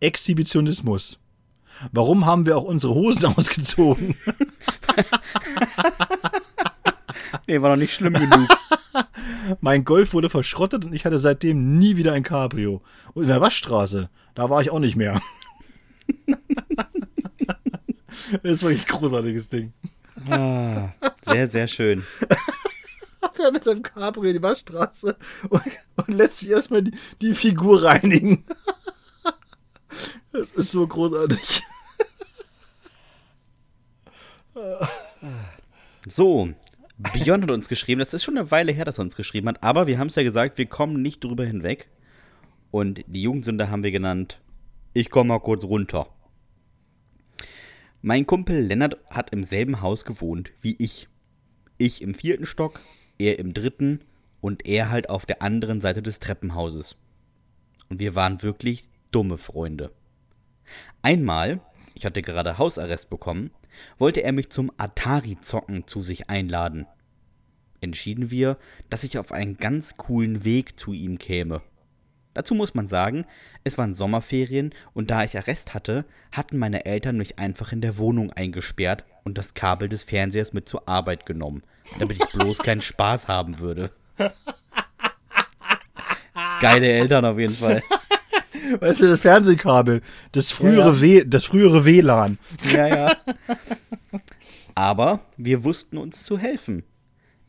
Exhibitionismus. 0.01 1.19
Warum 1.91 2.27
haben 2.27 2.45
wir 2.45 2.59
auch 2.59 2.65
unsere 2.65 2.95
Hosen 2.95 3.27
ausgezogen? 3.37 4.15
Nee, 7.47 7.61
war 7.63 7.71
noch 7.71 7.77
nicht 7.77 7.95
schlimm 7.95 8.13
genug. 8.13 8.49
Mein 9.61 9.85
Golf 9.85 10.13
wurde 10.13 10.31
verschrottet 10.31 10.85
und 10.85 10.93
ich 10.93 11.05
hatte 11.05 11.19
seitdem 11.19 11.79
nie 11.79 11.97
wieder 11.97 12.13
ein 12.13 12.23
Cabrio. 12.23 12.81
Und 13.13 13.25
in 13.25 13.29
der 13.29 13.41
Waschstraße, 13.41 14.09
da 14.37 14.51
war 14.51 14.63
ich 14.63 14.71
auch 14.71 14.79
nicht 14.79 14.95
mehr. 14.95 15.21
Das 18.31 18.41
ist 18.43 18.63
wirklich 18.63 18.83
ein 18.83 18.99
großartiges 18.99 19.49
Ding. 19.49 19.73
Ah, 20.29 20.91
sehr, 21.23 21.49
sehr 21.49 21.69
schön. 21.69 22.05
fährt 23.33 23.53
mit 23.53 23.65
seinem 23.65 23.83
Cabrio 23.83 24.31
in 24.31 24.37
die 24.37 24.43
Waschstraße 24.43 25.17
und, 25.49 25.63
und 25.97 26.09
lässt 26.09 26.39
sich 26.39 26.51
erstmal 26.51 26.83
die, 26.83 26.93
die 27.21 27.35
Figur 27.35 27.83
reinigen. 27.83 28.45
Das 30.33 30.53
ist 30.53 30.71
so 30.71 30.87
großartig. 30.87 31.63
So, 36.09 36.51
Björn 36.99 37.43
hat 37.43 37.51
uns 37.51 37.69
geschrieben, 37.69 37.99
das 37.99 38.15
ist 38.15 38.23
schon 38.23 38.39
eine 38.39 38.51
Weile 38.51 38.73
her, 38.73 38.85
dass 38.85 38.99
er 38.99 39.03
uns 39.03 39.17
geschrieben 39.17 39.49
hat, 39.49 39.63
aber 39.63 39.87
wir 39.87 39.99
haben 39.99 40.07
es 40.07 40.15
ja 40.15 40.23
gesagt, 40.23 40.57
wir 40.59 40.67
kommen 40.67 41.03
nicht 41.03 41.25
drüber 41.25 41.45
hinweg. 41.45 41.89
Und 42.71 43.05
die 43.07 43.23
Jugendsünde 43.23 43.71
haben 43.71 43.83
wir 43.83 43.91
genannt, 43.91 44.41
ich 44.93 45.11
komme 45.11 45.29
mal 45.29 45.41
kurz 45.41 45.65
runter. 45.65 46.07
Mein 48.03 48.27
Kumpel 48.27 48.59
Lennart 48.59 48.97
hat 49.11 49.31
im 49.31 49.45
selben 49.45 49.83
Haus 49.83 50.07
gewohnt 50.07 50.53
wie 50.63 50.75
ich. 50.79 51.09
Ich 51.77 52.01
im 52.01 52.15
vierten 52.15 52.47
Stock, 52.47 52.81
er 53.19 53.39
im 53.39 53.53
dritten 53.53 54.01
und 54.41 54.65
er 54.65 54.91
halt 54.91 55.11
auf 55.11 55.27
der 55.27 55.43
anderen 55.43 55.83
Seite 55.83 56.01
des 56.01 56.19
Treppenhauses. 56.19 56.97
Und 57.91 57.99
wir 57.99 58.15
waren 58.15 58.43
wirklich 58.43 58.89
dumme 59.11 59.37
Freunde. 59.37 59.93
Einmal, 61.03 61.61
ich 61.95 62.07
hatte 62.07 62.23
gerade 62.23 62.57
Hausarrest 62.57 63.11
bekommen, 63.11 63.51
wollte 63.99 64.23
er 64.23 64.33
mich 64.33 64.49
zum 64.49 64.73
Atari-Zocken 64.79 65.87
zu 65.87 66.01
sich 66.01 66.31
einladen. 66.31 66.87
Entschieden 67.83 68.31
wir, 68.31 68.57
dass 68.89 69.05
ich 69.05 69.19
auf 69.19 69.31
einen 69.31 69.59
ganz 69.59 69.99
coolen 69.99 70.43
Weg 70.43 70.79
zu 70.79 70.95
ihm 70.95 71.19
käme. 71.19 71.61
Dazu 72.35 72.55
muss 72.55 72.75
man 72.75 72.87
sagen, 72.87 73.27
es 73.65 73.77
waren 73.77 73.93
Sommerferien 73.93 74.73
und 74.93 75.11
da 75.11 75.25
ich 75.25 75.37
Arrest 75.37 75.75
hatte, 75.75 76.05
hatten 76.31 76.59
meine 76.59 76.85
Eltern 76.85 77.17
mich 77.17 77.39
einfach 77.39 77.73
in 77.73 77.81
der 77.81 77.99
Wohnung 77.99 78.33
eingesperrt 78.33 79.05
und 79.25 79.37
das 79.37 79.55
Kabel 79.55 79.89
des 79.89 80.05
Fernsehers 80.05 80.53
mit 80.53 80.69
zur 80.69 80.89
Arbeit 80.89 81.27
genommen, 81.27 81.63
damit 81.99 82.23
ich 82.23 82.33
bloß 82.33 82.59
keinen 82.63 82.83
Spaß 82.83 83.27
haben 83.27 83.59
würde. 83.59 83.91
Geile 86.61 86.87
Eltern 86.87 87.25
auf 87.25 87.39
jeden 87.39 87.55
Fall. 87.55 87.83
Weißt 88.81 89.01
du, 89.01 89.09
das 89.09 89.21
Fernsehkabel, 89.21 90.01
das 90.33 90.51
frühere, 90.53 90.95
Ja. 90.95 91.01
W, 91.01 91.25
das 91.25 91.45
frühere 91.47 91.85
WLAN. 91.85 92.39
Ja, 92.71 92.87
ja. 92.87 93.17
Aber 94.75 95.21
wir 95.37 95.65
wussten 95.65 95.97
uns 95.99 96.25
zu 96.25 96.39
helfen. 96.39 96.85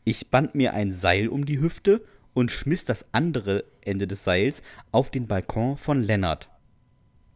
Ich 0.04 0.30
band 0.30 0.54
mir 0.54 0.74
ein 0.74 0.92
Seil 0.92 1.28
um 1.28 1.46
die 1.46 1.60
Hüfte 1.60 2.04
und 2.34 2.50
schmiss 2.50 2.84
das 2.84 3.06
andere 3.12 3.64
Ende 3.82 4.06
des 4.06 4.24
Seils 4.24 4.62
auf 4.90 5.10
den 5.10 5.26
Balkon 5.26 5.76
von 5.76 6.02
Lennart. 6.02 6.48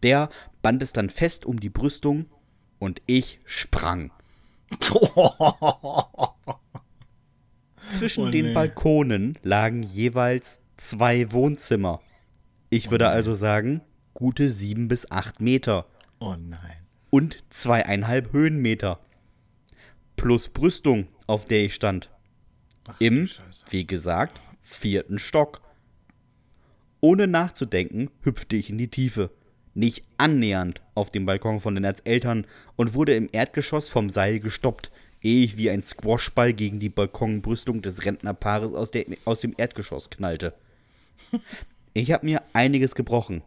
Der 0.03 0.31
band 0.63 0.83
es 0.83 0.93
dann 0.93 1.11
fest 1.11 1.45
um 1.45 1.59
die 1.61 1.71
Brüstung 1.71 2.27
und 2.79 3.01
ich 3.07 3.41
sprang. 3.45 4.11
Zwischen 7.93 8.25
Oh, 8.27 8.31
den 8.31 8.47
nee. 8.47 8.53
Balkonen 8.55 9.39
lagen 9.43 9.83
jeweils 9.83 10.61
zwei 10.77 11.31
Wohnzimmer. 11.33 12.01
Ich 12.71 12.91
würde 12.91 13.09
also 13.09 13.33
sagen, 13.33 13.81
gute 14.13 14.51
sieben 14.51 14.89
bis 14.89 15.11
acht 15.11 15.41
Meter 15.41 15.87
Oh 16.19 16.35
nein. 16.37 16.77
und 17.11 17.45
zweieinhalb 17.51 18.33
Höhenmeter. 18.33 18.99
Plus 20.17 20.49
Brüstung, 20.49 21.09
auf 21.27 21.45
der 21.45 21.65
ich 21.65 21.75
stand. 21.75 22.11
Im, 22.99 23.27
Scheiße. 23.27 23.65
wie 23.71 23.87
gesagt, 23.87 24.39
vierten 24.67 25.19
Stock. 25.19 25.63
Ohne 27.01 27.27
nachzudenken, 27.27 28.11
hüpfte 28.23 28.57
ich 28.57 28.69
in 28.69 28.79
die 28.79 28.89
Tiefe. 28.89 29.31
Nicht 29.75 30.05
annähernd 30.19 30.81
auf 30.95 31.11
dem 31.11 31.25
Balkon 31.25 31.61
von 31.61 31.75
Lennarts 31.75 32.01
Eltern 32.01 32.47
und 32.75 32.95
wurde 32.95 33.15
im 33.15 33.29
Erdgeschoss 33.31 33.89
vom 33.89 34.11
Seil 34.11 34.41
gestoppt, 34.41 34.91
ehe 35.23 35.45
ich 35.45 35.57
wie 35.57 35.71
ein 35.71 35.83
Squashball 35.83 36.53
gegen 36.53 36.81
die 36.81 36.89
Balkonbrüstung 36.89 37.83
des 37.83 38.05
Rentnerpaares 38.05 38.73
aus, 38.73 38.91
der, 38.91 39.07
aus 39.25 39.41
dem 39.41 39.55
Erdgeschoss 39.57 40.11
knallte. 40.11 40.55
Ich 41.93 42.11
habe 42.13 42.27
mir 42.27 42.43
einiges 42.53 42.95
gebrochen 42.95 43.43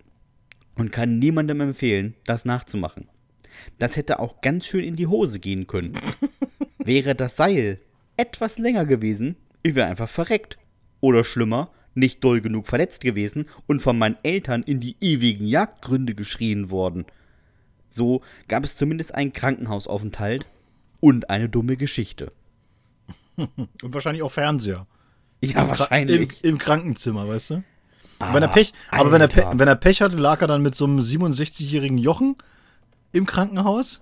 und 0.75 0.91
kann 0.91 1.19
niemandem 1.19 1.61
empfehlen, 1.61 2.15
das 2.25 2.45
nachzumachen. 2.45 3.09
Das 3.77 3.97
hätte 3.97 4.19
auch 4.19 4.41
ganz 4.41 4.65
schön 4.65 4.83
in 4.83 4.95
die 4.95 5.07
Hose 5.07 5.39
gehen 5.39 5.67
können. 5.67 5.93
Wäre 6.77 7.15
das 7.15 7.35
Seil 7.35 7.79
etwas 8.15 8.57
länger 8.57 8.85
gewesen, 8.85 9.35
ich 9.63 9.75
wäre 9.75 9.87
einfach 9.87 10.09
verreckt. 10.09 10.57
Oder 11.01 11.23
schlimmer, 11.23 11.71
nicht 11.95 12.23
doll 12.23 12.41
genug 12.41 12.67
verletzt 12.67 13.01
gewesen 13.01 13.45
und 13.67 13.81
von 13.81 13.97
meinen 13.97 14.17
Eltern 14.23 14.63
in 14.63 14.79
die 14.79 14.95
ewigen 14.99 15.47
Jagdgründe 15.47 16.15
geschrien 16.15 16.69
worden. 16.69 17.05
So 17.89 18.21
gab 18.47 18.63
es 18.63 18.75
zumindest 18.75 19.15
einen 19.15 19.33
Krankenhausaufenthalt 19.33 20.45
und 20.99 21.29
eine 21.29 21.49
dumme 21.49 21.77
Geschichte. 21.77 22.31
Und 23.37 23.93
wahrscheinlich 23.93 24.21
auch 24.21 24.31
Fernseher. 24.31 24.85
Ja, 25.41 25.61
Im, 25.61 25.69
wahrscheinlich. 25.69 26.43
Im 26.43 26.57
Krankenzimmer, 26.57 27.25
weißt 27.25 27.51
du? 27.51 27.63
Ah, 28.19 28.33
wenn 28.33 28.43
er 28.43 28.49
Pech, 28.49 28.73
aber 28.91 29.13
wenn 29.13 29.21
er, 29.21 29.29
Pe 29.29 29.47
wenn 29.53 29.67
er 29.67 29.77
Pech 29.77 30.01
hatte, 30.01 30.17
lag 30.17 30.41
er 30.41 30.47
dann 30.47 30.61
mit 30.61 30.75
so 30.75 30.83
einem 30.83 30.99
67-jährigen 30.99 31.97
Jochen 31.97 32.35
im 33.13 33.25
Krankenhaus. 33.25 34.01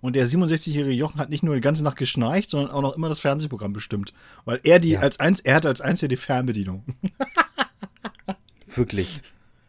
Und 0.00 0.14
der 0.14 0.28
67-jährige 0.28 0.92
Jochen 0.94 1.18
hat 1.18 1.28
nicht 1.30 1.42
nur 1.42 1.54
die 1.56 1.60
ganze 1.60 1.82
Nacht 1.82 1.96
geschnarcht, 1.96 2.50
sondern 2.50 2.70
auch 2.70 2.82
noch 2.82 2.96
immer 2.96 3.08
das 3.08 3.18
Fernsehprogramm 3.18 3.72
bestimmt. 3.72 4.12
Weil 4.44 4.60
er 4.62 4.78
die 4.78 4.90
Ja. 4.90 5.00
als 5.00 5.18
eins, 5.18 5.40
er 5.40 5.56
hatte 5.56 5.68
als 5.68 5.80
einziger 5.80 6.08
die 6.08 6.16
Fernbedienung. 6.16 6.84
Wirklich. 8.66 9.20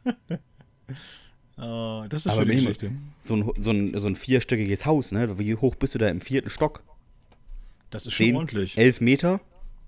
Oh, 1.61 2.05
das 2.07 2.25
ist 2.25 2.31
Aber 2.31 2.43
schöne 2.43 2.51
wenn 2.51 2.57
Geschichte. 2.63 2.91
So 3.19 3.35
ein, 3.35 3.51
so, 3.57 3.71
ein, 3.71 3.99
so 3.99 4.07
ein 4.07 4.15
vierstöckiges 4.15 4.85
Haus, 4.85 5.11
ne? 5.11 5.37
Wie 5.39 5.55
hoch 5.55 5.75
bist 5.75 5.93
du 5.93 5.99
da 5.99 6.07
im 6.07 6.21
vierten 6.21 6.49
Stock? 6.49 6.83
Das 7.89 8.05
ist 8.05 8.13
schon 8.13 8.27
Zehn, 8.27 8.35
ordentlich. 8.37 8.77
elf 8.77 9.01
Meter? 9.01 9.41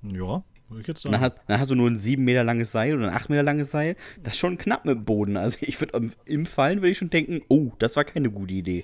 Ja, 0.04 0.44
würde 0.68 0.82
ich 0.82 0.88
jetzt 0.88 1.06
Dann 1.06 1.14
sagen. 1.14 1.24
hast, 1.24 1.36
dann 1.48 1.60
hast 1.62 1.72
du 1.72 1.76
nur 1.76 1.90
ein 1.90 1.98
sieben 1.98 2.26
Meter 2.26 2.44
langes 2.44 2.74
Seil 2.74 2.98
oder 2.98 3.08
ein 3.08 3.14
acht 3.16 3.30
Meter 3.30 3.44
langes 3.44 3.72
Seil. 3.72 3.96
Das 4.22 4.34
ist 4.34 4.40
schon 4.40 4.58
knapp 4.58 4.84
mit 4.84 4.96
dem 4.96 5.06
Boden. 5.06 5.38
Also 5.38 5.60
ich 5.62 5.80
würde 5.80 6.12
im 6.26 6.46
Fallen 6.46 6.80
würde 6.80 6.90
ich 6.90 6.98
schon 6.98 7.10
denken, 7.10 7.42
oh, 7.48 7.72
das 7.80 7.96
war 7.96 8.04
keine 8.04 8.30
gute 8.30 8.54
Idee. 8.54 8.84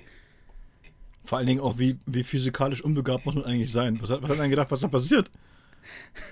Vor 1.28 1.36
allen 1.36 1.46
Dingen 1.46 1.60
auch, 1.60 1.78
wie, 1.78 1.98
wie 2.06 2.24
physikalisch 2.24 2.82
unbegabt 2.82 3.26
muss 3.26 3.34
man 3.34 3.44
eigentlich 3.44 3.70
sein. 3.70 3.98
Was 4.00 4.08
hat, 4.08 4.22
was 4.22 4.30
hat 4.30 4.38
man 4.38 4.48
gedacht, 4.48 4.70
was 4.70 4.80
da 4.80 4.88
passiert? 4.88 5.30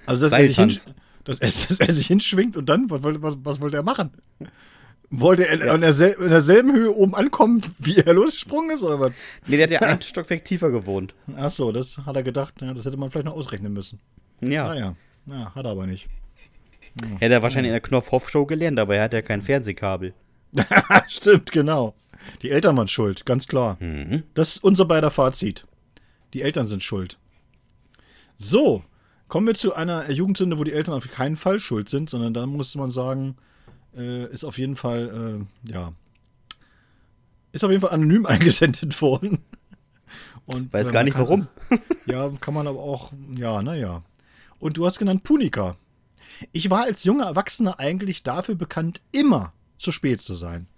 Also, 0.06 0.22
dass 0.26 0.32
er, 0.32 0.38
hinsch- 0.48 0.86
dass, 1.24 1.38
er, 1.38 1.46
dass 1.68 1.80
er 1.80 1.92
sich 1.92 2.06
hinschwingt 2.06 2.56
und 2.56 2.66
dann, 2.66 2.88
was, 2.88 3.02
wollte- 3.02 3.20
was, 3.20 3.36
was 3.42 3.60
wollte 3.60 3.76
er 3.76 3.82
machen? 3.82 4.10
Wollte 5.10 5.46
er 5.46 5.70
an 5.74 5.82
dersel 5.82 6.16
in 6.18 6.30
derselben 6.30 6.72
Höhe 6.72 6.90
oben 6.96 7.14
ankommen, 7.14 7.62
wie 7.78 7.96
er 7.98 8.14
losgesprungen 8.14 8.70
ist, 8.70 8.82
oder 8.82 8.98
was? 8.98 9.12
Nee, 9.46 9.58
der 9.58 9.64
hat 9.66 9.70
ja 9.70 9.80
ein 9.86 10.00
Stockwerk 10.00 10.46
tiefer 10.46 10.70
gewohnt. 10.70 11.14
Ach 11.36 11.50
so, 11.50 11.72
das 11.72 11.98
hat 11.98 12.16
er 12.16 12.22
gedacht, 12.22 12.54
ja, 12.62 12.72
das 12.72 12.86
hätte 12.86 12.96
man 12.96 13.10
vielleicht 13.10 13.26
noch 13.26 13.34
ausrechnen 13.34 13.74
müssen. 13.74 14.00
Ja. 14.40 14.66
Naja, 14.68 14.96
ja, 15.26 15.54
hat 15.54 15.64
er 15.66 15.72
aber 15.72 15.86
nicht. 15.86 16.08
Hätte 17.18 17.34
er 17.34 17.42
wahrscheinlich 17.42 17.68
in 17.68 17.74
der 17.74 17.80
Knopf-Hoff-Show 17.82 18.46
gelernt, 18.46 18.78
aber 18.80 18.96
er 18.96 19.02
hat 19.04 19.12
ja 19.12 19.20
kein 19.20 19.42
Fernsehkabel. 19.42 20.14
Stimmt, 21.06 21.52
genau. 21.52 21.94
Die 22.42 22.50
Eltern 22.50 22.76
waren 22.76 22.88
schuld, 22.88 23.26
ganz 23.26 23.46
klar. 23.46 23.78
Das 24.34 24.56
ist 24.56 24.64
unser 24.64 24.84
beider 24.84 25.10
Fazit. 25.10 25.66
Die 26.34 26.42
Eltern 26.42 26.66
sind 26.66 26.82
schuld. 26.82 27.18
So, 28.38 28.82
kommen 29.28 29.46
wir 29.46 29.54
zu 29.54 29.74
einer 29.74 30.10
Jugendsünde, 30.10 30.58
wo 30.58 30.64
die 30.64 30.72
Eltern 30.72 30.94
auf 30.94 31.10
keinen 31.10 31.36
Fall 31.36 31.58
schuld 31.58 31.88
sind, 31.88 32.10
sondern 32.10 32.34
da 32.34 32.46
muss 32.46 32.74
man 32.74 32.90
sagen, 32.90 33.36
äh, 33.96 34.26
ist 34.30 34.44
auf 34.44 34.58
jeden 34.58 34.76
Fall, 34.76 35.46
äh, 35.66 35.70
ja, 35.72 35.92
ist 37.52 37.64
auf 37.64 37.70
jeden 37.70 37.80
Fall 37.80 37.90
anonym 37.92 38.26
eingesendet 38.26 39.00
worden. 39.00 39.38
Und 40.44 40.72
Weiß 40.72 40.88
äh, 40.88 40.92
gar 40.92 41.02
nicht 41.04 41.14
kann- 41.14 41.22
warum. 41.24 41.48
Ja, 42.06 42.30
kann 42.40 42.54
man 42.54 42.66
aber 42.68 42.78
auch, 42.80 43.12
ja, 43.36 43.62
naja. 43.62 44.02
Und 44.60 44.76
du 44.76 44.86
hast 44.86 44.98
genannt 44.98 45.24
Punika. 45.24 45.76
Ich 46.52 46.70
war 46.70 46.82
als 46.82 47.02
junger 47.04 47.24
Erwachsener 47.24 47.80
eigentlich 47.80 48.22
dafür 48.22 48.54
bekannt, 48.54 49.00
immer 49.10 49.52
zu 49.78 49.90
spät 49.90 50.20
zu 50.20 50.34
sein. 50.36 50.68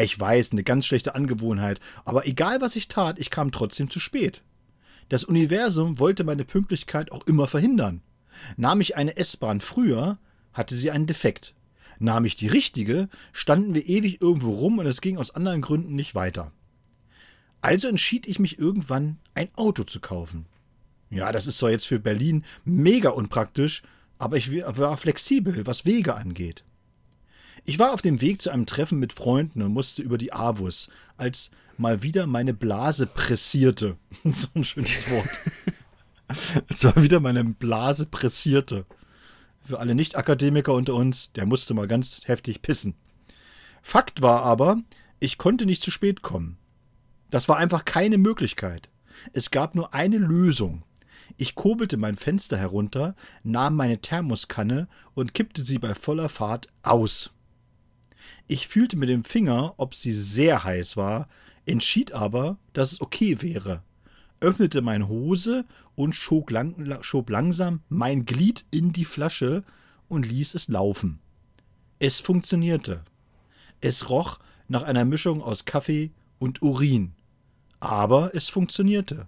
Ich 0.00 0.18
weiß, 0.18 0.52
eine 0.52 0.64
ganz 0.64 0.86
schlechte 0.86 1.14
Angewohnheit, 1.14 1.80
aber 2.04 2.26
egal 2.26 2.60
was 2.60 2.76
ich 2.76 2.88
tat, 2.88 3.18
ich 3.18 3.30
kam 3.30 3.52
trotzdem 3.52 3.90
zu 3.90 4.00
spät. 4.00 4.42
Das 5.08 5.24
Universum 5.24 5.98
wollte 5.98 6.24
meine 6.24 6.44
Pünktlichkeit 6.44 7.12
auch 7.12 7.26
immer 7.26 7.46
verhindern. 7.46 8.02
Nahm 8.56 8.80
ich 8.80 8.96
eine 8.96 9.16
S-Bahn 9.16 9.60
früher, 9.60 10.18
hatte 10.52 10.74
sie 10.74 10.90
einen 10.90 11.06
Defekt. 11.06 11.54
Nahm 11.98 12.24
ich 12.24 12.36
die 12.36 12.48
richtige, 12.48 13.08
standen 13.32 13.74
wir 13.74 13.86
ewig 13.86 14.20
irgendwo 14.20 14.50
rum 14.50 14.78
und 14.78 14.86
es 14.86 15.00
ging 15.00 15.16
aus 15.16 15.30
anderen 15.30 15.62
Gründen 15.62 15.94
nicht 15.94 16.14
weiter. 16.14 16.52
Also 17.60 17.88
entschied 17.88 18.26
ich 18.26 18.38
mich 18.38 18.58
irgendwann, 18.58 19.18
ein 19.34 19.48
Auto 19.54 19.84
zu 19.84 20.00
kaufen. 20.00 20.46
Ja, 21.10 21.32
das 21.32 21.46
ist 21.46 21.58
zwar 21.58 21.70
jetzt 21.70 21.86
für 21.86 21.98
Berlin 21.98 22.44
mega 22.64 23.10
unpraktisch, 23.10 23.82
aber 24.18 24.36
ich 24.36 24.50
war 24.52 24.96
flexibel, 24.96 25.66
was 25.66 25.86
Wege 25.86 26.14
angeht. 26.14 26.64
Ich 27.68 27.80
war 27.80 27.92
auf 27.92 28.00
dem 28.00 28.20
Weg 28.20 28.40
zu 28.40 28.50
einem 28.50 28.64
Treffen 28.64 29.00
mit 29.00 29.12
Freunden 29.12 29.60
und 29.60 29.72
musste 29.72 30.00
über 30.00 30.18
die 30.18 30.32
Avus, 30.32 30.88
als 31.16 31.50
mal 31.76 32.04
wieder 32.04 32.28
meine 32.28 32.54
Blase 32.54 33.08
pressierte. 33.08 33.96
so 34.24 34.46
ein 34.54 34.64
schönes 34.64 35.10
Wort. 35.10 35.28
Es 36.68 36.82
war 36.82 37.00
wieder 37.00 37.20
meine 37.20 37.44
Blase 37.44 38.04
pressierte. 38.04 38.84
Für 39.62 39.78
alle 39.78 39.94
Nicht-Akademiker 39.94 40.74
unter 40.74 40.94
uns, 40.94 41.30
der 41.32 41.46
musste 41.46 41.72
mal 41.72 41.86
ganz 41.86 42.22
heftig 42.24 42.62
pissen. 42.62 42.94
Fakt 43.80 44.22
war 44.22 44.42
aber, 44.42 44.78
ich 45.20 45.38
konnte 45.38 45.66
nicht 45.66 45.82
zu 45.82 45.92
spät 45.92 46.22
kommen. 46.22 46.58
Das 47.30 47.48
war 47.48 47.58
einfach 47.58 47.84
keine 47.84 48.18
Möglichkeit. 48.18 48.90
Es 49.34 49.52
gab 49.52 49.76
nur 49.76 49.94
eine 49.94 50.18
Lösung. 50.18 50.82
Ich 51.36 51.54
kurbelte 51.54 51.96
mein 51.96 52.16
Fenster 52.16 52.56
herunter, 52.56 53.14
nahm 53.44 53.76
meine 53.76 54.00
Thermoskanne 54.00 54.88
und 55.14 55.32
kippte 55.32 55.62
sie 55.62 55.78
bei 55.78 55.94
voller 55.94 56.28
Fahrt 56.28 56.66
aus. 56.82 57.30
Ich 58.46 58.68
fühlte 58.68 58.96
mit 58.96 59.08
dem 59.08 59.24
Finger, 59.24 59.74
ob 59.76 59.94
sie 59.94 60.12
sehr 60.12 60.64
heiß 60.64 60.96
war, 60.96 61.28
entschied 61.64 62.12
aber, 62.12 62.58
dass 62.72 62.92
es 62.92 63.00
okay 63.00 63.42
wäre, 63.42 63.82
öffnete 64.40 64.82
meine 64.82 65.08
Hose 65.08 65.64
und 65.94 66.14
schob, 66.14 66.50
lang, 66.50 67.02
schob 67.02 67.30
langsam 67.30 67.80
mein 67.88 68.24
Glied 68.24 68.64
in 68.70 68.92
die 68.92 69.04
Flasche 69.04 69.64
und 70.08 70.26
ließ 70.26 70.54
es 70.54 70.68
laufen. 70.68 71.18
Es 71.98 72.20
funktionierte. 72.20 73.02
Es 73.80 74.10
roch 74.10 74.38
nach 74.68 74.82
einer 74.82 75.04
Mischung 75.04 75.42
aus 75.42 75.64
Kaffee 75.64 76.10
und 76.38 76.62
Urin. 76.62 77.12
Aber 77.80 78.34
es 78.34 78.48
funktionierte. 78.48 79.26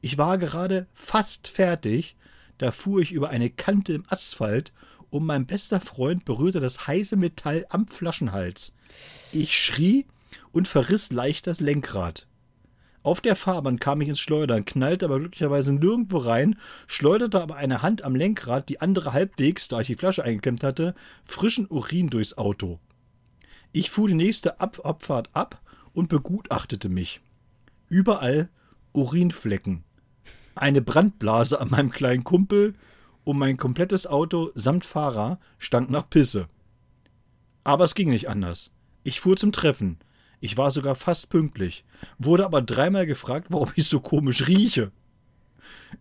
Ich 0.00 0.16
war 0.18 0.38
gerade 0.38 0.86
fast 0.94 1.48
fertig, 1.48 2.16
da 2.58 2.70
fuhr 2.70 3.00
ich 3.00 3.12
über 3.12 3.30
eine 3.30 3.50
Kante 3.50 3.94
im 3.94 4.04
Asphalt 4.08 4.72
und 5.10 5.26
mein 5.26 5.46
bester 5.46 5.80
Freund 5.80 6.24
berührte 6.24 6.60
das 6.60 6.86
heiße 6.86 7.16
Metall 7.16 7.66
am 7.68 7.86
Flaschenhals. 7.88 8.72
Ich 9.32 9.56
schrie 9.58 10.06
und 10.52 10.68
verriss 10.68 11.12
leicht 11.12 11.46
das 11.46 11.60
Lenkrad. 11.60 12.26
Auf 13.02 13.20
der 13.22 13.34
Fahrbahn 13.34 13.80
kam 13.80 14.02
ich 14.02 14.08
ins 14.08 14.20
Schleudern, 14.20 14.66
knallte 14.66 15.06
aber 15.06 15.18
glücklicherweise 15.18 15.72
nirgendwo 15.72 16.18
rein, 16.18 16.56
schleuderte 16.86 17.40
aber 17.40 17.56
eine 17.56 17.80
Hand 17.80 18.04
am 18.04 18.14
Lenkrad, 18.14 18.68
die 18.68 18.80
andere 18.80 19.14
halbwegs, 19.14 19.68
da 19.68 19.80
ich 19.80 19.86
die 19.86 19.94
Flasche 19.94 20.22
eingeklemmt 20.22 20.62
hatte, 20.62 20.94
frischen 21.24 21.66
Urin 21.66 22.08
durchs 22.08 22.36
Auto. 22.36 22.78
Ich 23.72 23.88
fuhr 23.88 24.08
die 24.08 24.14
nächste 24.14 24.60
Ab 24.60 24.80
Abfahrt 24.84 25.30
ab 25.32 25.62
und 25.94 26.08
begutachtete 26.08 26.88
mich. 26.88 27.20
Überall 27.88 28.50
Urinflecken. 28.92 29.84
Eine 30.54 30.82
Brandblase 30.82 31.58
an 31.58 31.70
meinem 31.70 31.90
kleinen 31.90 32.24
Kumpel 32.24 32.74
und 33.30 33.38
mein 33.38 33.56
komplettes 33.56 34.06
Auto 34.06 34.50
samt 34.54 34.84
Fahrer 34.84 35.38
stank 35.58 35.90
nach 35.90 36.08
Pisse. 36.08 36.48
Aber 37.64 37.84
es 37.84 37.94
ging 37.94 38.10
nicht 38.10 38.28
anders. 38.28 38.70
Ich 39.04 39.20
fuhr 39.20 39.36
zum 39.36 39.52
Treffen. 39.52 39.98
Ich 40.40 40.56
war 40.56 40.70
sogar 40.70 40.94
fast 40.94 41.28
pünktlich, 41.28 41.84
wurde 42.18 42.44
aber 42.44 42.62
dreimal 42.62 43.06
gefragt, 43.06 43.48
warum 43.50 43.70
ich 43.76 43.88
so 43.88 44.00
komisch 44.00 44.46
rieche. 44.46 44.90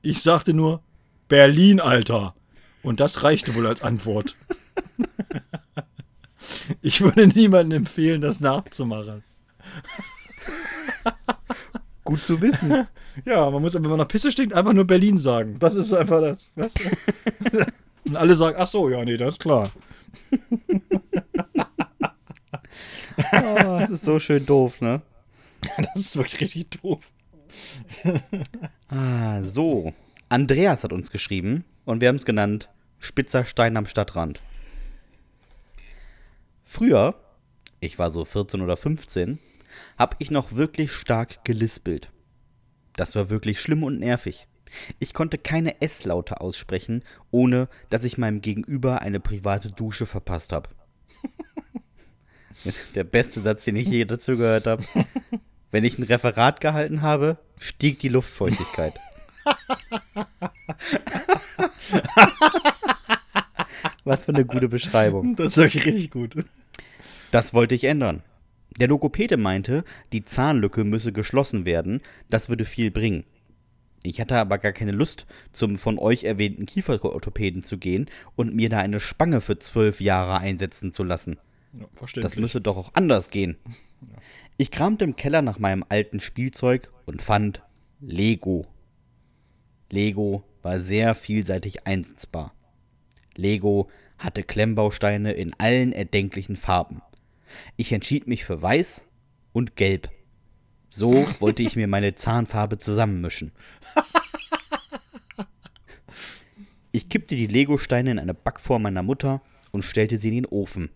Ich 0.01 0.21
sagte 0.21 0.53
nur 0.53 0.81
Berlin, 1.27 1.79
Alter. 1.79 2.35
Und 2.81 2.99
das 2.99 3.23
reichte 3.23 3.55
wohl 3.55 3.67
als 3.67 3.81
Antwort. 3.81 4.35
Ich 6.81 7.01
würde 7.01 7.27
niemandem 7.27 7.79
empfehlen, 7.79 8.21
das 8.21 8.39
nachzumachen. 8.39 9.23
Gut 12.09 12.23
zu 12.23 12.41
wissen. 12.41 12.87
Ja, 13.25 13.49
man 13.49 13.61
muss, 13.61 13.73
wenn 13.73 13.81
man 13.81 13.97
nach 13.97 14.07
Pisse 14.07 14.31
stinkt, 14.31 14.53
einfach 14.53 14.71
nur 14.71 14.87
Berlin 14.87 15.17
sagen. 15.17 15.59
Das 15.59 15.75
ist 15.75 15.93
einfach 15.93 16.21
das. 16.21 16.51
Weißt 16.55 16.79
du? 16.79 17.65
Und 18.05 18.15
alle 18.15 18.33
sagen, 18.33 18.55
ach 18.57 18.67
so, 18.67 18.89
ja, 18.89 19.03
nee, 19.03 19.17
das 19.17 19.35
ist 19.35 19.41
klar. 19.41 19.71
Oh, 23.33 23.79
das 23.79 23.89
ist 23.89 24.05
so 24.05 24.17
schön 24.17 24.45
doof, 24.45 24.79
ne? 24.79 25.01
Das 25.77 25.99
ist 25.99 26.17
wirklich 26.17 26.39
richtig 26.39 26.81
doof. 26.81 26.99
Ah, 28.87 29.43
so. 29.43 29.93
Andreas 30.29 30.85
hat 30.85 30.93
uns 30.93 31.11
geschrieben 31.11 31.65
und 31.83 31.99
wir 31.99 32.07
haben 32.07 32.15
es 32.15 32.25
genannt 32.25 32.69
Spitzer 32.99 33.43
Stein 33.43 33.75
am 33.75 33.85
Stadtrand. 33.85 34.41
Früher, 36.63 37.15
ich 37.81 37.99
war 37.99 38.09
so 38.09 38.23
14 38.23 38.61
oder 38.61 38.77
15, 38.77 39.39
habe 39.99 40.15
ich 40.19 40.31
noch 40.31 40.55
wirklich 40.55 40.91
stark 40.93 41.43
gelispelt. 41.43 42.09
Das 42.95 43.15
war 43.15 43.29
wirklich 43.29 43.59
schlimm 43.61 43.83
und 43.83 43.99
nervig. 43.99 44.47
Ich 44.99 45.13
konnte 45.13 45.37
keine 45.37 45.81
S-Laute 45.81 46.41
aussprechen, 46.41 47.03
ohne 47.31 47.67
dass 47.89 48.05
ich 48.05 48.17
meinem 48.17 48.41
Gegenüber 48.41 49.01
eine 49.01 49.19
private 49.19 49.71
Dusche 49.71 50.05
verpasst 50.05 50.53
habe. 50.53 50.69
Der 52.95 53.03
beste 53.03 53.41
Satz, 53.41 53.65
den 53.65 53.75
ich 53.75 53.87
je 53.87 54.05
dazu 54.05 54.37
gehört 54.37 54.67
habe. 54.67 54.83
Wenn 55.71 55.83
ich 55.83 55.97
ein 55.99 56.03
Referat 56.03 56.61
gehalten 56.61 57.01
habe, 57.01 57.37
stieg 57.57 57.99
die 57.99 58.09
Luftfeuchtigkeit. 58.09 58.93
Was 64.03 64.23
für 64.25 64.33
eine 64.33 64.45
gute 64.45 64.69
Beschreibung. 64.69 65.35
Das 65.35 65.47
ist 65.49 65.57
wirklich 65.57 65.85
richtig 65.85 66.11
gut. 66.11 66.35
Das 67.31 67.53
wollte 67.53 67.75
ich 67.75 67.83
ändern. 67.83 68.23
Der 68.77 68.87
Logopäde 68.87 69.37
meinte, 69.37 69.83
die 70.13 70.25
Zahnlücke 70.25 70.83
müsse 70.83 71.11
geschlossen 71.11 71.65
werden, 71.65 72.01
das 72.29 72.49
würde 72.49 72.65
viel 72.65 72.91
bringen. 72.91 73.23
Ich 74.03 74.21
hatte 74.21 74.37
aber 74.37 74.57
gar 74.57 74.71
keine 74.71 74.91
Lust, 74.91 75.25
zum 75.51 75.75
von 75.75 75.99
euch 75.99 76.23
erwähnten 76.23 76.65
Kieferorthopäden 76.65 77.63
zu 77.63 77.77
gehen 77.77 78.09
und 78.35 78.55
mir 78.55 78.69
da 78.69 78.77
eine 78.79 78.99
Spange 78.99 79.41
für 79.41 79.59
zwölf 79.59 79.99
Jahre 79.99 80.39
einsetzen 80.39 80.93
zu 80.93 81.03
lassen. 81.03 81.37
Ja, 81.73 81.85
das 82.21 82.37
müsse 82.37 82.61
doch 82.61 82.77
auch 82.77 82.93
anders 82.93 83.29
gehen. 83.29 83.57
Ich 84.57 84.71
kramte 84.71 85.05
im 85.05 85.15
Keller 85.15 85.41
nach 85.41 85.59
meinem 85.59 85.85
alten 85.87 86.19
Spielzeug 86.19 86.91
und 87.05 87.21
fand 87.21 87.61
Lego. 87.99 88.65
Lego 89.91 90.43
war 90.61 90.79
sehr 90.79 91.15
vielseitig 91.15 91.85
einsetzbar. 91.85 92.53
Lego 93.35 93.89
hatte 94.17 94.43
Klemmbausteine 94.43 95.33
in 95.33 95.53
allen 95.57 95.91
erdenklichen 95.93 96.57
Farben. 96.57 97.01
Ich 97.77 97.91
entschied 97.91 98.27
mich 98.27 98.45
für 98.45 98.61
weiß 98.61 99.05
und 99.53 99.75
gelb. 99.75 100.09
So 100.89 101.27
wollte 101.39 101.63
ich 101.63 101.75
mir 101.75 101.87
meine 101.87 102.15
Zahnfarbe 102.15 102.77
zusammenmischen. 102.77 103.51
Ich 106.91 107.07
kippte 107.07 107.35
die 107.35 107.47
Lego-Steine 107.47 108.11
in 108.11 108.19
eine 108.19 108.33
Backform 108.33 108.81
meiner 108.81 109.03
Mutter 109.03 109.41
und 109.71 109.83
stellte 109.83 110.17
sie 110.17 110.29
in 110.29 110.35
den 110.35 110.45
Ofen. 110.47 110.89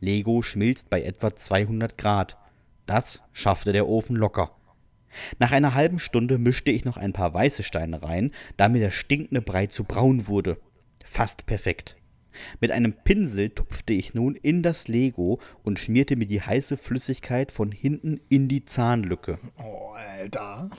Lego 0.00 0.42
schmilzt 0.42 0.90
bei 0.90 1.02
etwa 1.02 1.34
200 1.34 1.96
Grad. 1.96 2.36
Das 2.86 3.22
schaffte 3.32 3.72
der 3.72 3.88
Ofen 3.88 4.16
locker. 4.16 4.54
Nach 5.38 5.52
einer 5.52 5.74
halben 5.74 5.98
Stunde 5.98 6.38
mischte 6.38 6.70
ich 6.70 6.84
noch 6.84 6.96
ein 6.96 7.12
paar 7.12 7.32
weiße 7.32 7.62
Steine 7.62 8.02
rein, 8.02 8.32
da 8.56 8.68
mir 8.68 8.80
der 8.80 8.90
stinkende 8.90 9.42
Brei 9.42 9.66
zu 9.66 9.84
braun 9.84 10.26
wurde. 10.26 10.58
Fast 11.04 11.46
perfekt. 11.46 11.96
Mit 12.60 12.70
einem 12.70 12.92
Pinsel 12.92 13.50
tupfte 13.50 13.92
ich 13.92 14.14
nun 14.14 14.34
in 14.34 14.62
das 14.62 14.88
Lego 14.88 15.40
und 15.62 15.78
schmierte 15.78 16.16
mir 16.16 16.26
die 16.26 16.42
heiße 16.42 16.76
Flüssigkeit 16.76 17.52
von 17.52 17.72
hinten 17.72 18.20
in 18.28 18.48
die 18.48 18.64
Zahnlücke. 18.64 19.38
Oh, 19.58 19.92
Alter. 19.92 20.70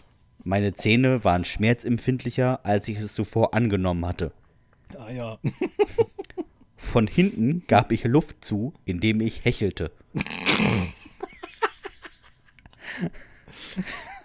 Meine 0.43 0.73
Zähne 0.73 1.23
waren 1.23 1.45
schmerzempfindlicher, 1.45 2.65
als 2.65 2.87
ich 2.87 2.97
es 2.97 3.13
zuvor 3.13 3.53
angenommen 3.53 4.05
hatte. 4.05 4.31
Ah 4.97 5.11
ja. 5.11 5.39
Von 6.75 7.07
hinten 7.07 7.63
gab 7.67 7.91
ich 7.91 8.03
Luft 8.03 8.43
zu, 8.43 8.73
indem 8.85 9.21
ich 9.21 9.45
hechelte. 9.45 9.91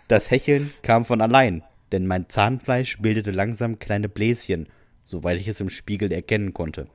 Das 0.08 0.30
Hecheln 0.30 0.72
kam 0.82 1.04
von 1.04 1.20
allein, 1.20 1.62
denn 1.92 2.06
mein 2.06 2.28
Zahnfleisch 2.28 2.98
bildete 2.98 3.30
langsam 3.30 3.78
kleine 3.78 4.08
Bläschen, 4.08 4.68
soweit 5.06 5.38
ich 5.38 5.48
es 5.48 5.60
im 5.60 5.70
Spiegel 5.70 6.12
erkennen 6.12 6.52
konnte. 6.52 6.88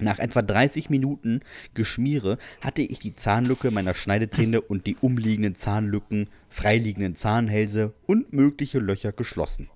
Nach 0.00 0.18
etwa 0.18 0.42
30 0.42 0.90
Minuten 0.90 1.40
Geschmiere 1.74 2.38
hatte 2.60 2.82
ich 2.82 3.00
die 3.00 3.16
Zahnlücke 3.16 3.70
meiner 3.70 3.94
Schneidezähne 3.94 4.60
und 4.60 4.86
die 4.86 4.96
umliegenden 4.96 5.54
Zahnlücken, 5.54 6.28
freiliegenden 6.48 7.14
Zahnhälse 7.16 7.94
und 8.06 8.32
mögliche 8.32 8.78
Löcher 8.78 9.12
geschlossen. 9.12 9.68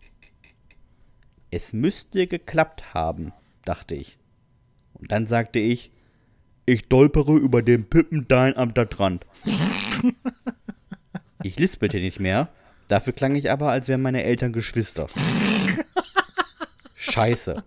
Es 1.51 1.73
müsste 1.73 2.27
geklappt 2.27 2.95
haben, 2.95 3.33
dachte 3.65 3.95
ich. 3.95 4.19
Und 4.95 5.11
dann 5.11 5.27
sagte 5.27 5.59
ich, 5.59 5.91
ich 6.65 6.89
dolpere 6.89 7.37
über 7.37 7.61
den 7.61 7.89
Pippendein 7.89 8.57
am 8.57 8.73
Dattrand. 8.73 9.27
ich 11.43 11.59
lispelte 11.59 11.99
nicht 11.99 12.21
mehr, 12.21 12.49
dafür 12.87 13.13
klang 13.13 13.35
ich 13.35 13.51
aber, 13.51 13.71
als 13.71 13.89
wären 13.89 14.03
meine 14.03 14.23
Eltern 14.23 14.53
Geschwister. 14.53 15.09
Scheiße. 16.95 17.65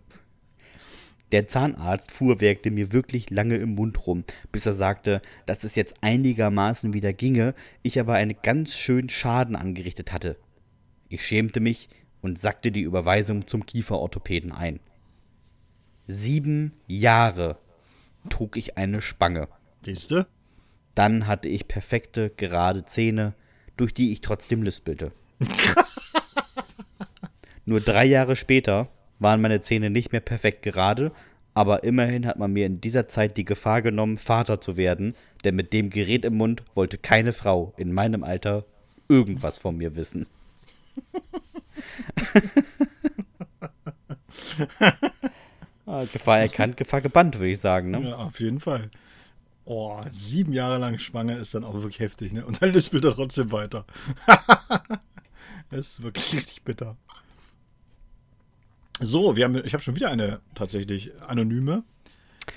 Der 1.35 1.49
Zahnarzt 1.49 2.13
fuhrwerkte 2.13 2.71
mir 2.71 2.93
wirklich 2.93 3.29
lange 3.29 3.57
im 3.57 3.75
Mund 3.75 4.07
rum, 4.07 4.23
bis 4.53 4.65
er 4.65 4.71
sagte, 4.71 5.21
dass 5.45 5.65
es 5.65 5.75
jetzt 5.75 5.95
einigermaßen 5.99 6.93
wieder 6.93 7.11
ginge, 7.11 7.55
ich 7.83 7.99
aber 7.99 8.13
einen 8.13 8.37
ganz 8.41 8.73
schönen 8.73 9.09
Schaden 9.09 9.57
angerichtet 9.57 10.13
hatte. 10.13 10.37
Ich 11.09 11.25
schämte 11.25 11.59
mich 11.59 11.89
und 12.21 12.39
sackte 12.39 12.71
die 12.71 12.83
Überweisung 12.83 13.47
zum 13.47 13.65
Kieferorthopäden 13.65 14.53
ein. 14.53 14.79
Sieben 16.07 16.71
Jahre 16.87 17.57
trug 18.29 18.55
ich 18.55 18.77
eine 18.77 19.01
Spange. 19.01 19.49
Siehste? 19.81 20.27
Dann 20.93 21.27
hatte 21.27 21.49
ich 21.49 21.67
perfekte, 21.67 22.29
gerade 22.29 22.85
Zähne, 22.85 23.33
durch 23.75 23.93
die 23.93 24.13
ich 24.13 24.21
trotzdem 24.21 24.63
lispelte. 24.63 25.11
Nur 27.65 27.81
drei 27.81 28.05
Jahre 28.05 28.37
später 28.37 28.87
waren 29.19 29.41
meine 29.41 29.61
Zähne 29.61 29.89
nicht 29.89 30.11
mehr 30.11 30.21
perfekt 30.21 30.61
gerade, 30.61 31.11
aber 31.53 31.83
immerhin 31.83 32.25
hat 32.25 32.37
man 32.37 32.51
mir 32.51 32.65
in 32.65 32.81
dieser 32.81 33.07
Zeit 33.07 33.37
die 33.37 33.45
Gefahr 33.45 33.81
genommen, 33.81 34.17
Vater 34.17 34.59
zu 34.59 34.75
werden, 34.75 35.15
denn 35.43 35.55
mit 35.55 35.71
dem 35.71 35.89
Gerät 35.89 36.25
im 36.25 36.35
Mund 36.35 36.63
wollte 36.75 36.97
keine 36.97 37.31
Frau 37.31 37.73
in 37.77 37.93
meinem 37.93 38.23
Alter 38.23 38.65
irgendwas 39.07 39.57
von 39.57 39.77
mir 39.77 39.95
wissen. 39.95 40.27
ah, 45.85 46.03
Gefahr 46.11 46.39
erkannt, 46.39 46.75
Gefahr 46.77 47.01
gebannt, 47.01 47.35
würde 47.35 47.51
ich 47.51 47.59
sagen. 47.59 47.91
Ne? 47.91 48.09
Ja, 48.09 48.15
auf 48.17 48.39
jeden 48.39 48.59
Fall. 48.59 48.89
Oh, 49.63 49.99
sieben 50.09 50.53
Jahre 50.53 50.77
lang 50.77 50.99
schwanger 50.99 51.37
ist 51.37 51.55
dann 51.55 51.63
auch 51.63 51.73
wirklich 51.73 51.99
heftig, 51.99 52.33
ne? 52.33 52.45
Und 52.45 52.61
dann 52.61 52.71
lispelt 52.71 53.03
er 53.03 53.13
trotzdem 53.13 53.51
weiter. 53.51 53.85
das 55.71 55.79
ist 55.79 56.03
wirklich 56.03 56.33
richtig 56.33 56.61
bitter. 56.63 56.97
So, 58.99 59.35
wir 59.35 59.45
haben, 59.45 59.61
ich 59.65 59.73
habe 59.73 59.83
schon 59.83 59.95
wieder 59.95 60.09
eine 60.09 60.39
tatsächlich 60.53 61.11
anonyme. 61.21 61.83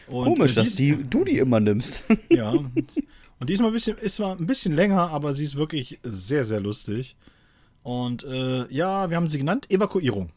Und 0.07 0.37
Komisch, 0.37 0.55
dass 0.55 0.75
die, 0.75 1.03
du 1.03 1.25
die 1.25 1.39
immer 1.39 1.61
nimmst. 1.61 2.03
ja. 2.29 2.53
Und 3.41 3.51
diesmal 3.51 3.71
ein 3.71 3.75
bisschen, 3.75 3.97
ist 3.99 4.17
zwar 4.17 4.37
ein 4.37 4.47
bisschen 4.47 4.75
länger, 4.75 5.11
aber 5.11 5.35
sie 5.35 5.45
ist 5.45 5.57
wirklich 5.57 6.01
sehr, 6.03 6.45
sehr 6.45 6.61
lustig. 6.61 7.17
Und 7.83 8.25
äh, 8.25 8.67
ja, 8.73 9.11
wir 9.11 9.17
haben 9.17 9.29
sie 9.29 9.39
genannt 9.39 9.71
Evakuierung. 9.71 10.31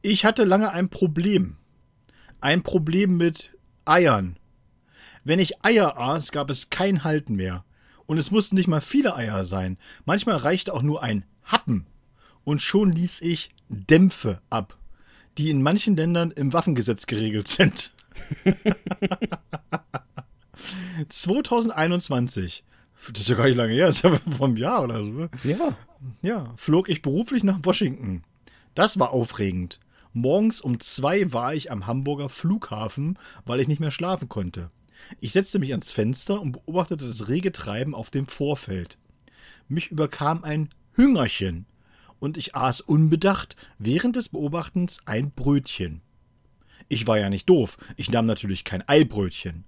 Ich 0.00 0.24
hatte 0.24 0.44
lange 0.44 0.70
ein 0.72 0.88
Problem. 0.88 1.56
Ein 2.40 2.62
Problem 2.62 3.16
mit 3.16 3.50
Eiern. 3.84 4.38
Wenn 5.24 5.38
ich 5.38 5.64
Eier 5.64 5.98
aß, 5.98 6.32
gab 6.32 6.50
es 6.50 6.70
kein 6.70 7.04
Halten 7.04 7.36
mehr. 7.36 7.64
Und 8.06 8.16
es 8.16 8.30
mussten 8.30 8.56
nicht 8.56 8.68
mal 8.68 8.80
viele 8.80 9.14
Eier 9.14 9.44
sein. 9.44 9.76
Manchmal 10.06 10.36
reichte 10.36 10.72
auch 10.72 10.82
nur 10.82 11.02
ein 11.02 11.24
Happen. 11.44 11.86
Und 12.48 12.62
schon 12.62 12.90
ließ 12.90 13.20
ich 13.20 13.50
Dämpfe 13.68 14.40
ab, 14.48 14.78
die 15.36 15.50
in 15.50 15.60
manchen 15.60 15.96
Ländern 15.96 16.30
im 16.30 16.54
Waffengesetz 16.54 17.04
geregelt 17.04 17.46
sind. 17.46 17.92
2021, 21.10 22.64
das 23.12 23.20
ist 23.20 23.28
ja 23.28 23.34
gar 23.34 23.44
nicht 23.44 23.56
lange 23.56 23.74
her, 23.74 23.88
das 23.88 23.96
ist 23.96 24.04
ja 24.04 24.16
vom 24.38 24.56
Jahr 24.56 24.84
oder 24.84 25.04
so. 25.04 25.10
Ne? 25.10 25.28
Ja. 25.44 25.76
Ja, 26.22 26.54
flog 26.56 26.88
ich 26.88 27.02
beruflich 27.02 27.44
nach 27.44 27.58
Washington. 27.64 28.22
Das 28.74 28.98
war 28.98 29.10
aufregend. 29.10 29.78
Morgens 30.14 30.62
um 30.62 30.80
zwei 30.80 31.30
war 31.30 31.54
ich 31.54 31.70
am 31.70 31.86
Hamburger 31.86 32.30
Flughafen, 32.30 33.18
weil 33.44 33.60
ich 33.60 33.68
nicht 33.68 33.80
mehr 33.80 33.90
schlafen 33.90 34.30
konnte. 34.30 34.70
Ich 35.20 35.32
setzte 35.32 35.58
mich 35.58 35.72
ans 35.72 35.90
Fenster 35.90 36.40
und 36.40 36.52
beobachtete 36.52 37.06
das 37.06 37.28
rege 37.28 37.52
Treiben 37.52 37.94
auf 37.94 38.08
dem 38.08 38.26
Vorfeld. 38.26 38.96
Mich 39.68 39.90
überkam 39.90 40.44
ein 40.44 40.70
Hüngerchen 40.94 41.66
und 42.18 42.36
ich 42.36 42.54
aß 42.54 42.80
unbedacht 42.80 43.56
während 43.78 44.16
des 44.16 44.28
Beobachtens 44.28 44.98
ein 45.04 45.30
Brötchen. 45.30 46.02
Ich 46.88 47.06
war 47.06 47.18
ja 47.18 47.28
nicht 47.28 47.48
doof, 47.48 47.76
ich 47.96 48.10
nahm 48.10 48.26
natürlich 48.26 48.64
kein 48.64 48.86
Eibrötchen. 48.88 49.64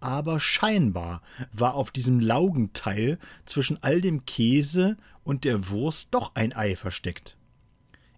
Aber 0.00 0.38
scheinbar 0.38 1.22
war 1.52 1.74
auf 1.74 1.90
diesem 1.90 2.20
Laugenteil 2.20 3.18
zwischen 3.46 3.82
all 3.82 4.00
dem 4.00 4.26
Käse 4.26 4.96
und 5.24 5.44
der 5.44 5.70
Wurst 5.70 6.08
doch 6.12 6.34
ein 6.34 6.54
Ei 6.54 6.76
versteckt. 6.76 7.36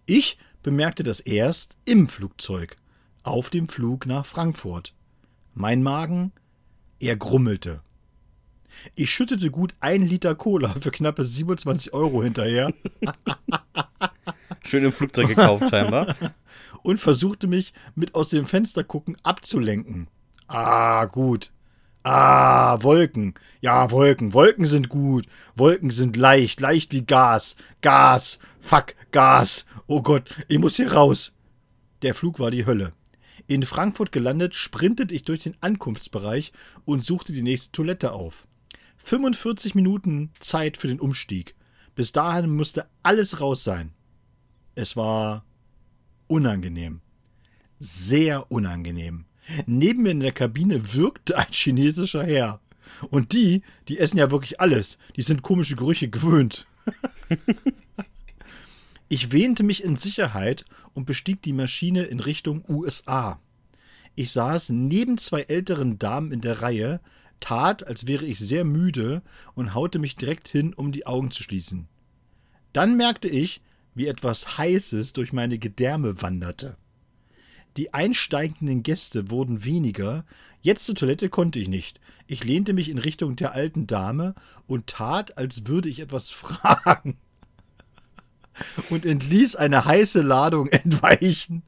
Ich 0.05 0.37
bemerkte 0.61 1.03
das 1.03 1.19
erst 1.19 1.77
im 1.85 2.07
Flugzeug, 2.07 2.77
auf 3.23 3.49
dem 3.49 3.67
Flug 3.67 4.05
nach 4.05 4.25
Frankfurt. 4.25 4.93
Mein 5.53 5.81
Magen, 5.81 6.33
er 6.99 7.15
grummelte. 7.15 7.81
Ich 8.95 9.11
schüttete 9.11 9.51
gut 9.51 9.73
ein 9.79 10.01
Liter 10.01 10.35
Cola 10.35 10.75
für 10.79 10.91
knappe 10.91 11.25
27 11.25 11.93
Euro 11.93 12.23
hinterher. 12.23 12.73
Schön 14.63 14.85
im 14.85 14.91
Flugzeug 14.91 15.27
gekauft, 15.27 15.69
scheinbar. 15.69 16.15
Und 16.83 16.99
versuchte 16.99 17.47
mich 17.47 17.73
mit 17.95 18.15
aus 18.15 18.29
dem 18.29 18.45
Fenster 18.45 18.83
gucken 18.83 19.17
abzulenken. 19.23 20.07
Ah, 20.47 21.05
gut. 21.05 21.51
Ah, 22.03 22.81
Wolken. 22.81 23.35
Ja, 23.59 23.91
Wolken. 23.91 24.33
Wolken 24.33 24.65
sind 24.65 24.89
gut. 24.89 25.27
Wolken 25.55 25.91
sind 25.91 26.17
leicht. 26.17 26.59
Leicht 26.59 26.91
wie 26.91 27.05
Gas. 27.05 27.55
Gas. 27.81 28.39
Fuck, 28.59 28.95
Gas. 29.11 29.65
Oh 29.87 30.01
Gott, 30.01 30.29
ich 30.47 30.57
muss 30.57 30.77
hier 30.77 30.93
raus. 30.93 31.31
Der 32.01 32.15
Flug 32.15 32.39
war 32.39 32.49
die 32.49 32.65
Hölle. 32.65 32.93
In 33.47 33.63
Frankfurt 33.63 34.11
gelandet, 34.11 34.55
sprintete 34.55 35.13
ich 35.13 35.23
durch 35.23 35.43
den 35.43 35.57
Ankunftsbereich 35.61 36.53
und 36.85 37.03
suchte 37.03 37.33
die 37.33 37.43
nächste 37.43 37.71
Toilette 37.71 38.13
auf. 38.13 38.47
45 39.03 39.75
Minuten 39.75 40.31
Zeit 40.39 40.77
für 40.77 40.87
den 40.87 40.99
Umstieg. 40.99 41.55
Bis 41.95 42.11
dahin 42.11 42.49
musste 42.49 42.87
alles 43.03 43.39
raus 43.41 43.63
sein. 43.63 43.93
Es 44.75 44.95
war 44.95 45.45
unangenehm. 46.27 47.01
Sehr 47.79 48.51
unangenehm. 48.51 49.25
Neben 49.65 50.03
mir 50.03 50.11
in 50.11 50.19
der 50.19 50.31
Kabine 50.31 50.93
wirkte 50.93 51.37
ein 51.37 51.51
chinesischer 51.51 52.23
Herr. 52.23 52.61
Und 53.09 53.33
die, 53.33 53.63
die 53.87 53.99
essen 53.99 54.17
ja 54.17 54.31
wirklich 54.31 54.61
alles. 54.61 54.97
Die 55.15 55.21
sind 55.21 55.41
komische 55.41 55.75
Gerüche 55.75 56.09
gewöhnt. 56.09 56.65
ich 59.09 59.31
wähnte 59.31 59.63
mich 59.63 59.83
in 59.83 59.95
Sicherheit 59.95 60.65
und 60.93 61.05
bestieg 61.05 61.41
die 61.41 61.53
Maschine 61.53 62.03
in 62.03 62.19
Richtung 62.19 62.63
USA. 62.67 63.39
Ich 64.15 64.31
saß 64.31 64.69
neben 64.69 65.17
zwei 65.17 65.43
älteren 65.43 65.97
Damen 65.97 66.31
in 66.31 66.41
der 66.41 66.61
Reihe, 66.61 66.99
tat, 67.41 67.85
als 67.85 68.07
wäre 68.07 68.25
ich 68.25 68.39
sehr 68.39 68.63
müde 68.63 69.21
und 69.53 69.73
haute 69.73 69.99
mich 69.99 70.15
direkt 70.15 70.47
hin, 70.47 70.73
um 70.73 70.91
die 70.91 71.05
Augen 71.05 71.31
zu 71.31 71.43
schließen. 71.43 71.87
Dann 72.71 72.95
merkte 72.95 73.27
ich, 73.27 73.61
wie 73.93 74.07
etwas 74.07 74.57
Heißes 74.57 75.11
durch 75.13 75.33
meine 75.33 75.57
Gedärme 75.57 76.21
wanderte. 76.21 76.77
Die 77.77 77.93
einsteigenden 77.93 78.83
Gäste 78.83 79.29
wurden 79.31 79.63
weniger, 79.63 80.25
jetzt 80.61 80.85
zur 80.85 80.95
Toilette 80.95 81.29
konnte 81.29 81.59
ich 81.59 81.67
nicht. 81.67 81.99
Ich 82.27 82.43
lehnte 82.43 82.73
mich 82.73 82.89
in 82.89 82.97
Richtung 82.97 83.35
der 83.35 83.53
alten 83.53 83.87
Dame 83.87 84.35
und 84.67 84.87
tat, 84.87 85.37
als 85.37 85.67
würde 85.67 85.89
ich 85.89 85.99
etwas 85.99 86.31
fragen. 86.31 87.17
Und 88.89 89.05
entließ 89.05 89.55
eine 89.55 89.85
heiße 89.85 90.21
Ladung 90.21 90.67
entweichen, 90.67 91.63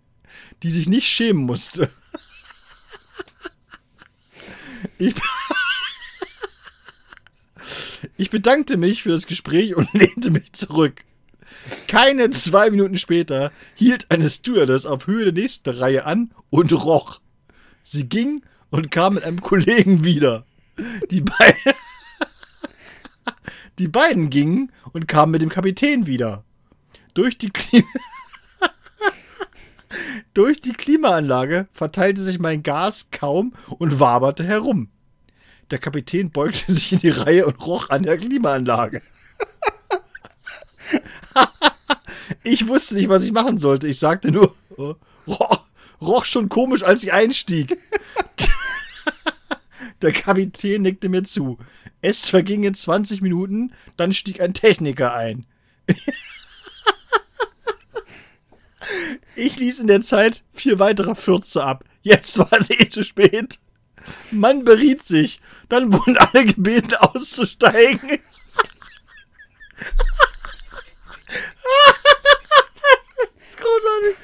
die 0.62 0.72
sich 0.72 0.88
nicht 0.88 1.08
schämen 1.08 1.44
musste. 1.44 1.90
Ich, 4.98 5.16
ich 8.18 8.30
bedankte 8.30 8.78
mich 8.78 9.04
für 9.04 9.10
das 9.10 9.28
Gespräch 9.28 9.76
und 9.76 9.92
lehnte 9.94 10.32
mich 10.32 10.54
zurück. 10.54 11.04
Keine 11.88 12.30
zwei 12.30 12.70
Minuten 12.70 12.98
später 12.98 13.52
hielt 13.76 14.12
eine 14.12 14.30
Stewardess 14.30 14.86
auf 14.86 15.08
Höhe 15.08 15.26
der 15.26 15.34
nächsten 15.34 15.70
Reihe 15.70 16.06
an 16.06 16.34
und 16.50 16.72
roch. 16.74 17.20
Sie 17.84 18.08
ging 18.08 18.44
und 18.70 18.92
kam 18.92 19.16
mit 19.16 19.24
einem 19.24 19.42
Kollegen 19.42 20.04
wieder. 20.04 20.46
Die 21.12 21.22
beiden, 21.22 21.74
die 23.80 23.88
beiden 23.88 24.30
gingen 24.30 24.72
und 24.92 25.08
kamen 25.08 25.32
mit 25.32 25.42
dem 25.42 25.50
Kapitän 25.50 26.08
wieder. 26.08 26.44
Durch 27.14 27.38
die, 27.38 27.52
Durch 30.34 30.62
die 30.62 30.74
Klimaanlage 30.74 31.68
verteilte 31.72 32.22
sich 32.22 32.40
mein 32.40 32.64
Gas 32.64 33.10
kaum 33.12 33.54
und 33.78 34.00
waberte 34.00 34.44
herum. 34.44 34.90
Der 35.74 35.80
Kapitän 35.80 36.30
beugte 36.30 36.72
sich 36.72 36.92
in 36.92 37.00
die 37.00 37.10
Reihe 37.10 37.48
und 37.48 37.60
roch 37.66 37.90
an 37.90 38.04
der 38.04 38.20
Klimaanlage. 38.20 39.02
ich 42.44 42.68
wusste 42.68 42.94
nicht, 42.94 43.10
was 43.10 43.24
ich 43.24 43.32
machen 43.32 43.58
sollte. 43.58 43.88
Ich 43.88 43.98
sagte 43.98 44.32
nur, 44.32 44.56
oh, 44.78 44.94
roch, 45.26 45.66
roch 46.00 46.26
schon 46.26 46.48
komisch, 46.48 46.84
als 46.84 47.02
ich 47.02 47.12
einstieg. 47.12 47.76
Der 50.04 50.12
Kapitän 50.12 50.84
nickte 50.84 51.10
mir 51.10 51.24
zu. 51.24 51.58
Es 52.02 52.30
vergingen 52.30 52.76
20 52.76 53.24
Minuten, 53.24 53.74
dann 53.98 54.14
stieg 54.14 54.42
ein 54.42 54.54
Techniker 54.54 55.16
ein. 55.16 55.48
Ich 59.36 59.58
ließ 59.58 59.80
in 59.80 59.88
der 59.88 60.02
Zeit 60.02 60.44
vier 60.52 60.78
weitere 60.78 61.16
Fürze 61.16 61.64
ab. 61.64 61.84
Jetzt 62.04 62.38
war 62.38 62.54
es 62.54 62.70
eh 62.70 62.88
zu 62.90 63.04
spät. 63.04 63.58
Man 64.32 64.64
beriet 64.64 65.04
sich. 65.04 65.42
Dann 65.70 65.94
wurden 65.94 66.18
alle 66.18 66.46
gebeten 66.46 66.96
auszusteigen. 66.96 68.20
das 73.18 73.36
ist 73.40 73.58
großartig. 73.58 74.18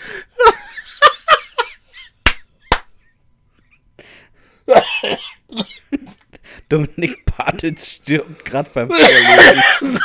Dominik 6.69 7.26
Bartels 7.26 7.93
stirbt 7.93 8.45
gerade 8.45 8.69
beim 8.73 8.89
Vorlesen. 8.89 9.99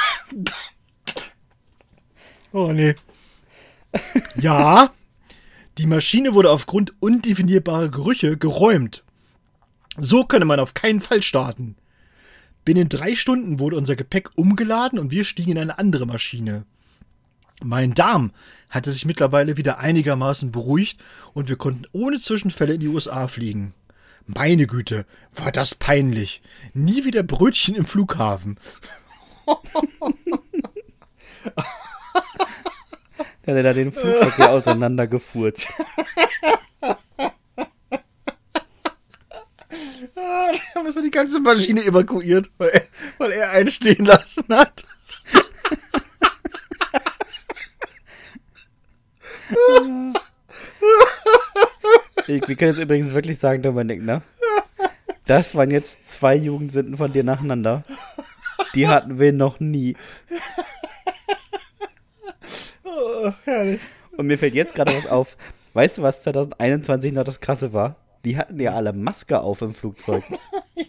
Oh 2.52 2.72
nee. 2.72 2.94
Ja, 4.36 4.94
die 5.78 5.86
Maschine 5.86 6.34
wurde 6.34 6.50
aufgrund 6.50 6.94
undefinierbarer 7.00 7.88
Gerüche 7.88 8.36
geräumt. 8.36 9.03
So 9.96 10.24
könne 10.24 10.44
man 10.44 10.60
auf 10.60 10.74
keinen 10.74 11.00
Fall 11.00 11.22
starten. 11.22 11.76
Binnen 12.64 12.88
drei 12.88 13.14
Stunden 13.14 13.58
wurde 13.58 13.76
unser 13.76 13.94
Gepäck 13.94 14.30
umgeladen 14.36 14.98
und 14.98 15.10
wir 15.10 15.24
stiegen 15.24 15.52
in 15.52 15.58
eine 15.58 15.78
andere 15.78 16.06
Maschine. 16.06 16.64
Mein 17.62 17.94
Darm 17.94 18.32
hatte 18.70 18.90
sich 18.90 19.04
mittlerweile 19.04 19.56
wieder 19.56 19.78
einigermaßen 19.78 20.50
beruhigt 20.50 21.00
und 21.32 21.48
wir 21.48 21.56
konnten 21.56 21.86
ohne 21.92 22.18
Zwischenfälle 22.18 22.74
in 22.74 22.80
die 22.80 22.88
USA 22.88 23.28
fliegen. 23.28 23.74
Meine 24.26 24.66
Güte, 24.66 25.06
war 25.34 25.52
das 25.52 25.74
peinlich. 25.74 26.42
Nie 26.72 27.04
wieder 27.04 27.22
Brötchen 27.22 27.74
im 27.74 27.84
Flughafen. 27.86 28.58
Der 33.46 33.56
hat 33.58 33.64
da 33.66 33.72
den 33.74 33.92
Flugverkehr 33.92 34.50
auseinandergefurzt. 34.50 35.68
Da 40.14 40.52
haben 40.84 40.94
wir 40.94 41.02
die 41.02 41.10
ganze 41.10 41.40
Maschine 41.40 41.84
evakuiert, 41.84 42.50
weil 42.58 42.70
er, 42.70 42.82
weil 43.18 43.32
er 43.32 43.50
einen 43.50 43.70
stehen 43.70 44.04
lassen 44.04 44.44
hat. 44.48 44.84
Ich, 52.26 52.48
wir 52.48 52.56
können 52.56 52.72
jetzt 52.72 52.80
übrigens 52.80 53.12
wirklich 53.12 53.38
sagen, 53.38 53.62
Dominik, 53.62 54.02
ne? 54.02 54.22
Das 55.26 55.54
waren 55.54 55.70
jetzt 55.70 56.10
zwei 56.10 56.34
Jugendsünden 56.34 56.96
von 56.96 57.12
dir 57.12 57.22
nacheinander. 57.22 57.84
Die 58.74 58.88
hatten 58.88 59.18
wir 59.18 59.32
noch 59.32 59.60
nie. 59.60 59.94
Oh, 62.82 63.32
herrlich. 63.44 63.80
Und 64.16 64.26
mir 64.26 64.38
fällt 64.38 64.54
jetzt 64.54 64.74
gerade 64.74 64.96
was 64.96 65.06
auf. 65.06 65.36
Weißt 65.74 65.98
du, 65.98 66.02
was 66.02 66.22
2021 66.22 67.12
noch 67.12 67.24
das 67.24 67.40
Krasse 67.40 67.72
war? 67.72 67.96
Die 68.24 68.36
hatten 68.38 68.58
ja 68.60 68.72
alle 68.74 68.92
Maske 68.92 69.40
auf 69.40 69.62
im 69.62 69.74
Flugzeug. 69.74 70.24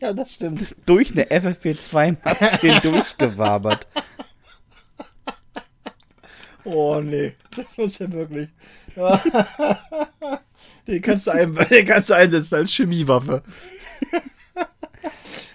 Ja, 0.01 0.13
das 0.13 0.33
stimmt. 0.33 0.61
Das 0.61 0.75
durch 0.87 1.11
eine 1.11 1.25
FFP2-Maske 1.25 2.57
hindurchgewabert. 2.81 3.87
Oh 6.63 6.99
nee, 7.01 7.35
das 7.55 7.65
muss 7.77 7.99
ja 7.99 8.11
wirklich. 8.11 8.49
Den 10.87 11.01
kannst 11.03 11.27
du, 11.27 11.31
ein, 11.31 11.53
den 11.53 11.85
kannst 11.85 12.09
du 12.09 12.15
einsetzen 12.15 12.55
als 12.55 12.73
Chemiewaffe. 12.73 13.43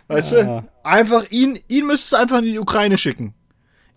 Weißt 0.07 0.33
Ja. 0.33 0.61
du? 0.61 0.69
Einfach 0.85 1.29
ihn, 1.31 1.59
ihn 1.69 1.87
müsstest 1.87 2.13
du 2.13 2.17
einfach 2.17 2.39
in 2.39 2.45
die 2.45 2.59
Ukraine 2.59 2.99
schicken. 2.99 3.35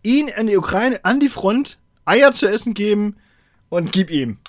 Ihn 0.01 0.27
in 0.30 0.47
die 0.47 0.57
Ukraine, 0.57 0.99
an 1.03 1.19
die 1.19 1.30
Front, 1.30 1.77
Eier 2.05 2.31
zu 2.31 2.47
essen 2.47 2.73
geben 2.73 3.18
und 3.69 3.91
gib 3.91 4.10
ihm. 4.10 4.39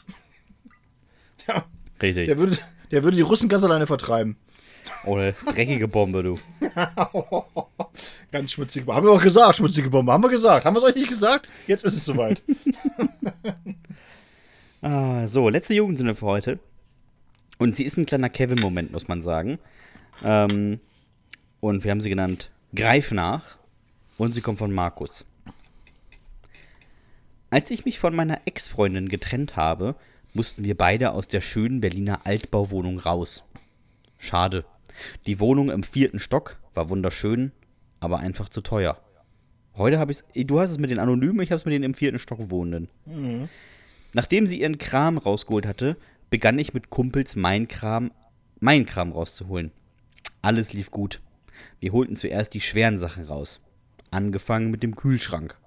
Ja, 1.46 1.64
Richtig. 2.00 2.26
der 2.26 2.38
würde, 2.38 2.58
der 2.94 3.02
würde 3.02 3.16
die 3.16 3.22
Russen 3.22 3.48
ganz 3.48 3.64
alleine 3.64 3.88
vertreiben. 3.88 4.36
Oder 5.04 5.32
dreckige 5.32 5.88
Bombe, 5.88 6.22
du. 6.22 6.38
Ganz 8.30 8.52
schmutzige 8.52 8.84
Bombe. 8.84 8.96
Haben 8.96 9.06
wir 9.06 9.12
auch 9.12 9.22
gesagt, 9.22 9.56
schmutzige 9.56 9.90
Bombe. 9.90 10.12
Haben 10.12 10.22
wir 10.22 10.30
gesagt. 10.30 10.64
Haben 10.64 10.76
wir 10.76 10.78
es 10.78 10.84
euch 10.84 10.94
nicht 10.94 11.08
gesagt? 11.08 11.48
Jetzt 11.66 11.84
ist 11.84 11.96
es 11.96 12.04
soweit. 12.04 12.42
Ah, 14.86 15.26
so, 15.28 15.48
letzte 15.48 15.72
Jugendsünde 15.72 16.14
für 16.14 16.26
heute. 16.26 16.58
Und 17.56 17.74
sie 17.74 17.84
ist 17.84 17.96
ein 17.96 18.04
kleiner 18.04 18.28
Kevin-Moment, 18.28 18.92
muss 18.92 19.08
man 19.08 19.22
sagen. 19.22 19.58
Ähm, 20.22 20.78
und 21.60 21.84
wir 21.84 21.90
haben 21.90 22.02
sie 22.02 22.10
genannt 22.10 22.50
Greif 22.74 23.10
nach. 23.10 23.56
Und 24.18 24.34
sie 24.34 24.42
kommt 24.42 24.58
von 24.58 24.74
Markus. 24.74 25.24
Als 27.48 27.70
ich 27.70 27.86
mich 27.86 27.98
von 27.98 28.14
meiner 28.14 28.42
Ex-Freundin 28.44 29.08
getrennt 29.08 29.56
habe, 29.56 29.94
mussten 30.34 30.64
wir 30.64 30.76
beide 30.76 31.12
aus 31.12 31.28
der 31.28 31.40
schönen 31.40 31.80
Berliner 31.80 32.26
Altbauwohnung 32.26 32.98
raus. 32.98 33.44
Schade. 34.18 34.64
Die 35.26 35.40
Wohnung 35.40 35.70
im 35.70 35.82
vierten 35.82 36.18
Stock 36.18 36.58
war 36.74 36.90
wunderschön, 36.90 37.52
aber 38.00 38.18
einfach 38.18 38.48
zu 38.48 38.60
teuer. 38.60 38.98
Heute 39.76 39.98
habe 39.98 40.12
ich 40.12 40.18
es. 40.18 40.46
Du 40.46 40.60
hast 40.60 40.70
es 40.70 40.78
mit 40.78 40.90
den 40.90 40.98
Anonymen, 40.98 41.40
ich 41.40 41.50
habe 41.50 41.56
es 41.56 41.64
mit 41.64 41.72
den 41.72 41.82
im 41.82 41.94
vierten 41.94 42.18
Stock 42.18 42.50
Wohnenden. 42.50 42.88
Nachdem 44.12 44.46
sie 44.46 44.60
ihren 44.60 44.78
Kram 44.78 45.18
rausgeholt 45.18 45.66
hatte, 45.66 45.96
begann 46.30 46.58
ich 46.58 46.74
mit 46.74 46.90
Kumpels 46.90 47.34
mein 47.36 47.66
Kram, 47.66 48.12
mein 48.60 48.86
Kram 48.86 49.12
rauszuholen. 49.12 49.72
Alles 50.42 50.72
lief 50.72 50.90
gut. 50.90 51.20
Wir 51.80 51.92
holten 51.92 52.16
zuerst 52.16 52.54
die 52.54 52.60
schweren 52.60 52.98
Sachen 52.98 53.24
raus. 53.24 53.60
Angefangen 54.10 54.70
mit 54.70 54.82
dem 54.82 54.94
Kühlschrank. 54.94 55.58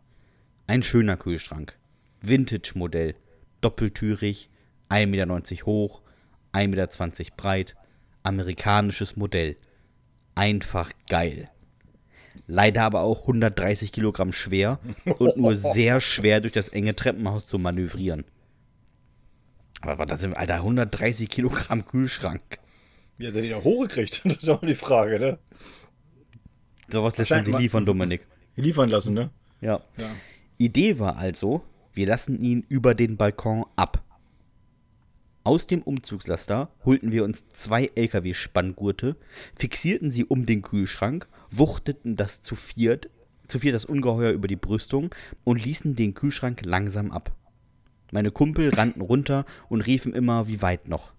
Ein 0.67 0.83
schöner 0.83 1.17
Kühlschrank. 1.17 1.77
Vintage-Modell. 2.21 3.15
Doppeltürig, 3.61 4.49
1,90 4.89 5.05
Meter 5.07 5.65
hoch, 5.65 6.01
1,20 6.53 7.19
Meter 7.19 7.35
breit. 7.35 7.75
Amerikanisches 8.23 9.15
Modell. 9.15 9.55
Einfach 10.35 10.91
geil. 11.09 11.49
Leider 12.45 12.83
aber 12.83 13.01
auch 13.01 13.21
130 13.21 13.91
Kilogramm 13.91 14.33
schwer 14.33 14.79
und 15.17 15.37
nur 15.37 15.55
sehr 15.73 16.01
schwer 16.01 16.41
durch 16.41 16.53
das 16.53 16.69
enge 16.69 16.95
Treppenhaus 16.95 17.47
zu 17.47 17.57
manövrieren. 17.57 18.25
Aber 19.81 19.99
war 19.99 20.05
das 20.05 20.23
im 20.23 20.35
Alter 20.35 20.55
130 20.55 21.29
Kilogramm 21.29 21.85
Kühlschrank? 21.85 22.59
Wie 23.17 23.27
hat 23.27 23.35
er 23.35 23.41
den 23.41 23.53
auch 23.53 23.63
hochgekriegt? 23.63 24.21
Das 24.25 24.37
ist 24.37 24.49
auch 24.49 24.61
die 24.61 24.75
Frage, 24.75 25.19
ne? 25.19 25.39
Sowas 26.89 27.17
lässt 27.17 27.31
man 27.31 27.43
sich 27.43 27.57
liefern, 27.57 27.85
Dominik. 27.85 28.25
Liefern 28.55 28.89
lassen, 28.89 29.13
ne? 29.13 29.29
Ja. 29.61 29.81
Ja. 29.97 30.09
Idee 30.57 30.99
war 30.99 31.17
also, 31.17 31.63
wir 31.93 32.07
lassen 32.07 32.41
ihn 32.41 32.65
über 32.69 32.95
den 32.95 33.17
Balkon 33.17 33.65
ab. 33.75 34.03
Aus 35.47 35.65
dem 35.65 35.81
Umzugslaster 35.81 36.69
holten 36.83 37.13
wir 37.13 37.23
uns 37.23 37.47
zwei 37.47 37.89
LKW-Spanngurte, 37.95 39.15
fixierten 39.55 40.11
sie 40.11 40.25
um 40.25 40.45
den 40.45 40.61
Kühlschrank, 40.61 41.29
wuchteten 41.49 42.17
das 42.17 42.41
zu 42.41 42.57
viert, 42.57 43.09
zu 43.47 43.59
viert 43.59 43.73
das 43.73 43.85
Ungeheuer 43.85 44.31
über 44.31 44.49
die 44.49 44.57
Brüstung 44.57 45.15
und 45.45 45.63
ließen 45.63 45.95
den 45.95 46.13
Kühlschrank 46.13 46.65
langsam 46.65 47.11
ab. 47.13 47.33
Meine 48.11 48.29
Kumpel 48.29 48.75
rannten 48.75 49.01
runter 49.01 49.45
und 49.69 49.79
riefen 49.79 50.11
immer, 50.11 50.49
wie 50.49 50.61
weit 50.61 50.89
noch. 50.89 51.13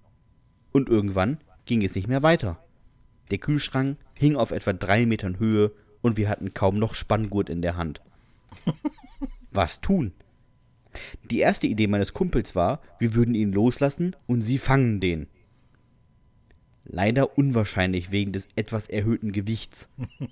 Und 0.73 0.91
irgendwann 0.91 1.39
ging 1.65 1.83
es 1.83 1.95
nicht 1.95 2.07
mehr 2.07 2.23
weiter. 2.23 2.63
Der 3.31 3.39
Kühlschrank 3.39 3.97
hing 4.13 4.37
auf 4.37 4.51
etwa 4.51 4.75
drei 4.75 5.07
Metern 5.07 5.39
Höhe 5.39 5.73
und 6.03 6.19
wir 6.19 6.29
hatten 6.29 6.53
kaum 6.53 6.79
noch 6.79 6.95
Spanngurt 6.95 7.49
in 7.49 7.63
der 7.63 7.79
Hand. 7.79 8.03
Was 9.53 9.81
tun? 9.81 10.13
Die 11.31 11.41
erste 11.41 11.67
Idee 11.67 11.87
meines 11.87 12.15
Kumpels 12.15 12.55
war, 12.55 12.81
wir 12.99 13.15
würden 13.15 13.35
ihn 13.35 13.53
loslassen 13.53 14.17
und 14.27 14.43
sie 14.43 14.59
fangen 14.59 15.01
den. 15.01 15.27
Leider 16.91 17.37
unwahrscheinlich 17.37 18.11
wegen 18.11 18.33
des 18.33 18.49
etwas 18.57 18.89
erhöhten 18.89 19.31
Gewichts. 19.33 19.91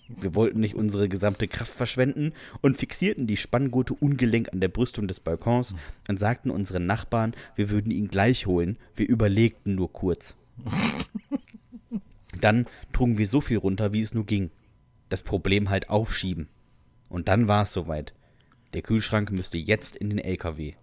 Wir 0.09 0.35
wollten 0.35 0.61
nicht 0.61 0.75
unsere 0.75 1.07
gesamte 1.07 1.49
Kraft 1.49 1.75
verschwenden 1.75 2.33
und 2.63 2.79
fixierten 2.79 3.27
die 3.27 3.37
Spanngurte 3.37 3.93
ungelenk 3.93 4.51
an 4.55 4.61
der 4.61 4.69
Brüstung 4.69 5.07
des 5.07 5.21
Balkons 5.21 5.75
und 6.09 6.19
sagten 6.19 6.51
unseren 6.51 6.87
Nachbarn, 6.87 7.35
wir 7.57 7.69
würden 7.69 7.93
ihn 7.93 8.09
gleich 8.09 8.47
holen. 8.47 8.79
Wir 8.95 9.07
überlegten 9.07 9.75
nur 9.75 9.93
kurz. 9.93 10.35
Dann 12.41 12.67
trugen 12.95 13.19
wir 13.19 13.27
so 13.27 13.43
viel 13.43 13.59
runter, 13.59 13.93
wie 13.93 14.01
es 14.01 14.15
nur 14.15 14.25
ging. 14.25 14.51
Das 15.11 15.23
Problem 15.23 15.69
halt 15.69 15.91
aufschieben. 15.91 16.49
Und 17.11 17.29
dann 17.29 17.49
war 17.49 17.65
es 17.65 17.73
soweit. 17.73 18.15
Der 18.77 18.83
Kühlschrank 18.83 19.33
müsste 19.33 19.57
jetzt 19.57 19.97
in 19.97 20.11
den 20.11 20.19
LKW. 20.19 20.75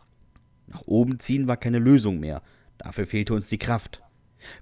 Nach 0.65 0.81
oben 0.87 1.19
ziehen 1.19 1.47
war 1.47 1.57
keine 1.57 1.77
Lösung 1.77 2.19
mehr. 2.19 2.41
Dafür 2.79 3.05
fehlte 3.05 3.35
uns 3.35 3.49
die 3.49 3.59
Kraft. 3.59 4.01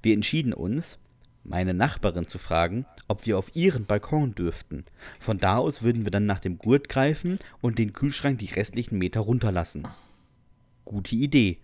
Wir 0.02 0.14
entschieden 0.14 0.52
uns, 0.52 1.00
meine 1.46 1.74
Nachbarin 1.74 2.28
zu 2.28 2.40
fragen, 2.40 2.86
ob 3.08 3.26
wir 3.26 3.38
auf 3.38 3.56
ihren 3.56 3.86
Balkon 3.86 4.36
dürften. 4.36 4.84
Von 5.18 5.38
da 5.38 5.56
aus 5.56 5.82
würden 5.82 6.04
wir 6.04 6.12
dann 6.12 6.26
nach 6.26 6.42
dem 6.42 6.58
Gurt 6.58 6.90
greifen 6.90 7.38
und 7.62 7.80
den 7.80 7.94
Kühlschrank 7.94 8.40
die 8.40 8.52
restlichen 8.52 8.98
Meter 8.98 9.22
runterlassen. 9.22 9.88
Gute 10.84 11.16
Idee. 11.16 11.60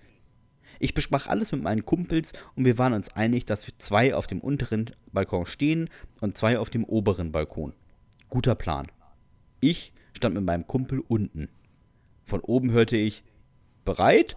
Ich 0.79 0.93
besprach 0.93 1.27
alles 1.27 1.51
mit 1.51 1.63
meinen 1.63 1.85
Kumpels 1.85 2.31
und 2.55 2.63
wir 2.63 2.77
waren 2.77 2.93
uns 2.93 3.09
einig, 3.09 3.43
dass 3.43 3.67
wir 3.67 3.73
zwei 3.77 4.15
auf 4.15 4.27
dem 4.27 4.39
unteren 4.39 4.91
Balkon 5.11 5.45
stehen 5.45 5.89
und 6.21 6.37
zwei 6.37 6.59
auf 6.59 6.69
dem 6.69 6.85
oberen 6.85 7.33
Balkon. 7.33 7.73
Guter 8.29 8.55
Plan. 8.55 8.87
Ich 9.59 9.91
stand 10.13 10.33
mit 10.33 10.45
meinem 10.45 10.65
Kumpel 10.65 11.03
unten. 11.05 11.49
Von 12.27 12.41
oben 12.41 12.71
hörte 12.71 12.97
ich, 12.97 13.23
bereit? 13.85 14.35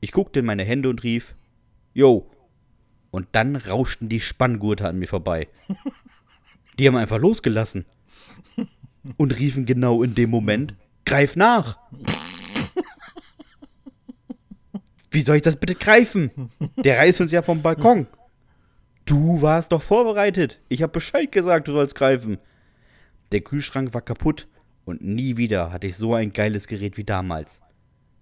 Ich 0.00 0.12
guckte 0.12 0.40
in 0.40 0.44
meine 0.44 0.62
Hände 0.62 0.90
und 0.90 1.02
rief, 1.02 1.34
Jo. 1.94 2.30
Und 3.10 3.28
dann 3.32 3.56
rauschten 3.56 4.10
die 4.10 4.20
Spanngurte 4.20 4.86
an 4.86 4.98
mir 4.98 5.08
vorbei. 5.08 5.48
Die 6.78 6.86
haben 6.86 6.96
einfach 6.96 7.18
losgelassen. 7.18 7.86
Und 9.16 9.38
riefen 9.38 9.64
genau 9.64 10.02
in 10.02 10.14
dem 10.14 10.28
Moment, 10.28 10.74
greif 11.06 11.34
nach. 11.34 11.78
Wie 15.10 15.22
soll 15.22 15.36
ich 15.36 15.42
das 15.42 15.56
bitte 15.56 15.76
greifen? 15.76 16.50
Der 16.76 16.98
reißt 16.98 17.22
uns 17.22 17.32
ja 17.32 17.40
vom 17.40 17.62
Balkon. 17.62 18.06
Du 19.06 19.40
warst 19.40 19.72
doch 19.72 19.80
vorbereitet. 19.80 20.60
Ich 20.68 20.82
habe 20.82 20.92
Bescheid 20.92 21.32
gesagt, 21.32 21.68
du 21.68 21.72
sollst 21.72 21.94
greifen. 21.94 22.36
Der 23.32 23.40
Kühlschrank 23.40 23.94
war 23.94 24.02
kaputt 24.02 24.46
und 24.88 25.02
nie 25.02 25.36
wieder 25.36 25.70
hatte 25.70 25.86
ich 25.86 25.96
so 25.96 26.14
ein 26.14 26.32
geiles 26.32 26.66
Gerät 26.66 26.96
wie 26.96 27.04
damals. 27.04 27.60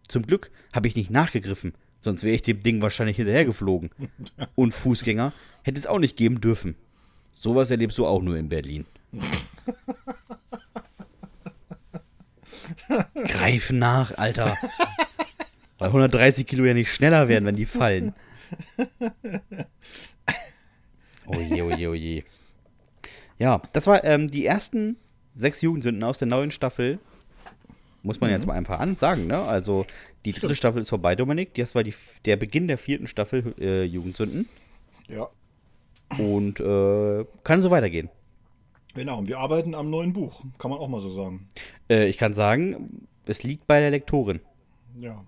Zum 0.09 0.27
Glück 0.27 0.51
habe 0.73 0.89
ich 0.89 0.97
nicht 0.97 1.11
nachgegriffen, 1.11 1.75
sonst 2.01 2.25
wäre 2.25 2.35
ich 2.35 2.43
dem 2.43 2.63
Ding 2.63 2.83
wahrscheinlich 2.83 3.17
hinterhergeflogen. 3.17 3.91
Und 4.57 4.75
Fußgänger 4.75 5.33
hätte 5.63 5.79
es 5.79 5.87
auch 5.87 6.01
nicht 6.01 6.17
geben 6.17 6.41
dürfen. 6.41 6.75
Sowas 7.33 7.71
erlebst 7.71 7.99
du 7.99 8.07
auch 8.07 8.21
nur 8.21 8.37
in 8.37 8.49
Berlin. 8.49 8.85
Greif 13.15 13.71
nach, 13.71 14.19
Alter. 14.19 14.57
Weil 15.79 15.89
130 15.89 16.47
Kilo 16.47 16.65
ja 16.65 16.75
nicht 16.75 16.93
schneller 16.93 17.29
werden, 17.29 17.45
wenn 17.45 17.57
die 17.57 17.67
fallen. 17.67 18.15
Oje, 21.27 21.65
oje, 21.65 21.91
oje. 21.91 22.23
Ja, 23.39 23.61
das 23.73 23.89
war 23.89 24.05
ähm, 24.05 24.31
die 24.31 24.47
ersten 24.47 24.97
sechs 25.37 25.63
Jugendsünden 25.63 26.03
aus 26.05 26.19
der 26.19 26.29
neuen 26.29 26.51
Staffel. 26.51 26.99
Muss 28.03 28.21
man 28.21 28.31
mhm. 28.31 28.37
jetzt 28.37 28.47
mal 28.47 28.55
einfach 28.55 28.79
an 28.79 28.95
sagen, 28.95 29.27
ne? 29.27 29.41
Also, 29.41 29.87
die 30.25 30.33
dritte 30.33 30.47
Stimmt. 30.47 30.57
Staffel 30.59 30.83
ist 30.83 30.91
vorbei, 30.91 31.17
Dominik. 31.17 31.55
Das 31.55 31.75
war 31.75 31.83
die, 31.83 31.95
der 32.25 32.37
Beginn 32.37 32.69
der 32.69 32.79
vierten 32.79 33.07
Staffel 33.07 33.55
äh, 33.59 33.85
Jugendsünden. 33.85 34.49
Ja. 35.09 35.29
Und 36.19 36.61
äh, 36.61 37.25
kann 37.43 37.63
so 37.63 37.71
weitergehen. 37.71 38.09
Genau, 38.95 39.19
und 39.19 39.29
wir 39.29 39.39
arbeiten 39.39 39.75
am 39.75 39.91
neuen 39.91 40.13
Buch, 40.13 40.43
kann 40.59 40.71
man 40.71 40.81
auch 40.81 40.89
mal 40.89 41.01
so 41.01 41.11
sagen. 41.11 41.49
Äh, 41.91 42.09
ich 42.09 42.17
kann 42.17 42.33
sagen, 42.33 43.07
es 43.27 43.43
liegt 43.43 43.67
bei 43.67 43.81
der 43.81 43.91
Lektorin. 43.91 44.41
Ja. 44.99 45.23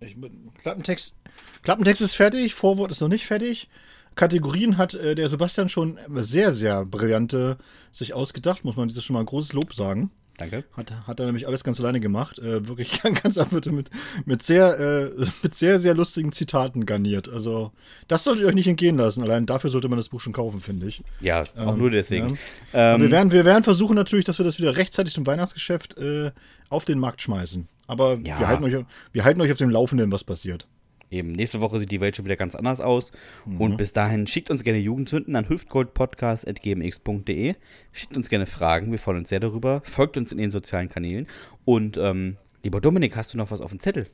Ich, 0.00 0.16
Klappentext, 0.62 1.14
Klappentext 1.62 2.00
ist 2.00 2.14
fertig, 2.14 2.54
Vorwort 2.54 2.90
ist 2.90 3.00
noch 3.00 3.08
nicht 3.08 3.26
fertig. 3.26 3.68
Kategorien 4.14 4.76
hat 4.76 4.94
äh, 4.94 5.14
der 5.14 5.28
Sebastian 5.28 5.68
schon 5.68 5.98
sehr, 6.16 6.52
sehr 6.52 6.84
brillante 6.84 7.56
sich 7.92 8.14
ausgedacht, 8.14 8.64
muss 8.64 8.76
man 8.76 8.88
dieses 8.88 9.04
schon 9.04 9.14
mal 9.14 9.20
ein 9.20 9.26
großes 9.26 9.52
Lob 9.52 9.74
sagen. 9.74 10.10
Danke. 10.40 10.64
Hat, 10.72 10.90
hat 11.06 11.20
er 11.20 11.26
nämlich 11.26 11.46
alles 11.46 11.64
ganz 11.64 11.78
alleine 11.80 12.00
gemacht. 12.00 12.38
Äh, 12.38 12.66
wirklich 12.66 13.02
ganz 13.22 13.36
einfach 13.36 13.64
mit, 13.66 13.90
mit, 14.24 14.42
sehr, 14.42 14.80
äh, 14.80 15.26
mit 15.42 15.54
sehr, 15.54 15.78
sehr 15.78 15.94
lustigen 15.94 16.32
Zitaten 16.32 16.86
garniert. 16.86 17.28
Also, 17.28 17.72
das 18.08 18.24
solltet 18.24 18.42
ihr 18.42 18.48
euch 18.48 18.54
nicht 18.54 18.66
entgehen 18.66 18.96
lassen. 18.96 19.22
Allein 19.22 19.44
dafür 19.44 19.68
sollte 19.68 19.90
man 19.90 19.98
das 19.98 20.08
Buch 20.08 20.20
schon 20.20 20.32
kaufen, 20.32 20.60
finde 20.60 20.86
ich. 20.86 21.02
Ja, 21.20 21.42
auch 21.42 21.74
ähm, 21.74 21.78
nur 21.78 21.90
deswegen. 21.90 22.38
Ja. 22.72 22.94
Ähm, 22.94 23.02
wir, 23.02 23.10
werden, 23.10 23.32
wir 23.32 23.44
werden 23.44 23.62
versuchen 23.62 23.94
natürlich, 23.94 24.24
dass 24.24 24.38
wir 24.38 24.46
das 24.46 24.58
wieder 24.58 24.78
rechtzeitig 24.78 25.12
zum 25.12 25.26
Weihnachtsgeschäft 25.26 25.98
äh, 25.98 26.32
auf 26.70 26.86
den 26.86 26.98
Markt 26.98 27.20
schmeißen. 27.20 27.68
Aber 27.86 28.14
ja. 28.14 28.38
wir, 28.38 28.48
halten 28.48 28.64
euch, 28.64 28.76
wir 29.12 29.24
halten 29.24 29.42
euch 29.42 29.52
auf 29.52 29.58
dem 29.58 29.68
Laufenden, 29.68 30.10
was 30.10 30.24
passiert. 30.24 30.66
Eben, 31.10 31.32
nächste 31.32 31.60
Woche 31.60 31.80
sieht 31.80 31.90
die 31.90 32.00
Welt 32.00 32.16
schon 32.16 32.24
wieder 32.24 32.36
ganz 32.36 32.54
anders 32.54 32.80
aus. 32.80 33.10
Mhm. 33.44 33.60
Und 33.60 33.76
bis 33.76 33.92
dahin 33.92 34.28
schickt 34.28 34.50
uns 34.50 34.62
gerne 34.62 34.78
Jugendzünden 34.78 35.34
an 35.34 35.48
hüftgoldpodcast.gmx.de. 35.48 37.56
Schickt 37.92 38.16
uns 38.16 38.28
gerne 38.28 38.46
Fragen, 38.46 38.92
wir 38.92 38.98
freuen 38.98 39.18
uns 39.18 39.28
sehr 39.28 39.40
darüber. 39.40 39.82
Folgt 39.84 40.16
uns 40.16 40.30
in 40.30 40.38
den 40.38 40.52
sozialen 40.52 40.88
Kanälen. 40.88 41.26
Und 41.64 41.96
ähm, 41.96 42.36
lieber 42.62 42.80
Dominik, 42.80 43.16
hast 43.16 43.34
du 43.34 43.38
noch 43.38 43.50
was 43.50 43.60
auf 43.60 43.70
dem 43.70 43.80
Zettel? 43.80 44.06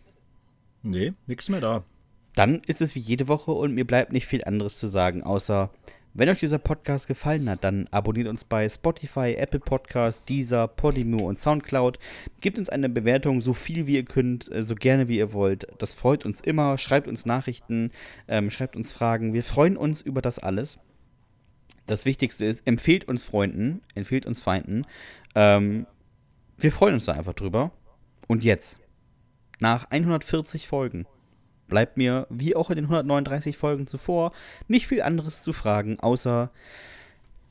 Nee, 0.83 1.13
nichts 1.27 1.51
mehr 1.51 1.61
da. 1.61 1.85
Dann 2.35 2.63
ist 2.67 2.81
es 2.81 2.95
wie 2.95 3.01
jede 3.01 3.29
Woche 3.29 3.51
und 3.51 3.75
mir 3.75 3.87
bleibt 3.87 4.13
nicht 4.13 4.27
viel 4.27 4.45
anderes 4.45 4.79
zu 4.79 4.87
sagen, 4.87 5.23
außer 5.23 5.71
wenn 6.19 6.29
euch 6.31 6.39
dieser 6.39 6.59
Podcast 6.59 7.09
gefallen 7.09 7.51
hat, 7.51 7.63
dann 7.63 7.89
abonniert 7.91 8.29
uns 8.29 8.45
bei 8.45 8.69
Spotify, 8.69 9.35
Apple 9.35 9.61
Podcast, 9.61 10.27
Deezer, 10.29 10.67
Podimo 10.67 11.29
und 11.29 11.39
Soundcloud. 11.39 11.99
Gebt 12.41 12.59
uns 12.59 12.71
eine 12.71 12.89
Bewertung, 12.89 13.43
so 13.43 13.53
viel 13.53 13.87
wie 13.87 13.97
ihr 13.97 14.05
könnt, 14.05 14.51
äh, 14.51 14.63
so 14.63 14.75
gerne 14.75 15.09
wie 15.09 15.19
ihr 15.19 15.35
wollt. 15.35 15.67
Das 15.79 15.93
freut 15.93 16.25
uns 16.25 16.41
immer. 16.41 16.79
Schreibt 16.79 17.07
uns 17.07 17.27
Nachrichten, 17.27 17.91
ähm, 18.29 18.51
schreibt 18.51 18.77
uns 18.77 18.93
Fragen. 18.93 19.35
Wir 19.35 19.45
freuen 19.45 19.77
uns 19.77 20.01
über 20.01 20.23
das 20.23 20.39
alles. 20.39 20.79
Das 21.85 22.07
Wichtigste 22.07 22.47
ist, 22.47 22.67
empfehlt 22.67 23.07
uns 23.07 23.23
Freunden, 23.23 23.83
empfehlt 23.95 24.25
uns 24.25 24.41
Feinden. 24.41 24.87
Ähm, 25.35 25.87
wir 26.57 26.73
freuen 26.73 26.95
uns 26.95 27.05
da 27.05 27.13
einfach 27.13 27.35
drüber. 27.35 27.73
Und 28.27 28.43
jetzt, 28.43 28.79
nach 29.61 29.91
140 29.91 30.67
Folgen, 30.67 31.07
bleibt 31.69 31.97
mir, 31.97 32.27
wie 32.31 32.57
auch 32.57 32.71
in 32.71 32.77
den 32.77 32.85
139 32.87 33.57
Folgen 33.57 33.87
zuvor, 33.87 34.33
nicht 34.69 34.87
viel 34.87 35.03
anderes 35.03 35.43
zu 35.43 35.53
fragen, 35.53 36.01
außer, 36.01 36.51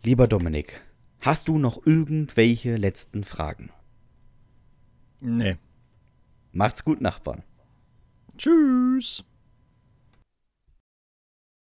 lieber 0.03 0.27
Dominik, 0.27 0.81
hast 1.21 1.47
du 1.47 1.57
noch 1.57 1.85
irgendwelche 1.85 2.77
letzten 2.77 3.23
Fragen? 3.23 3.71
Nee. 5.21 5.57
Macht's 6.51 6.83
gut, 6.83 7.01
Nachbarn. 7.01 7.43
Tschüss. 8.37 9.23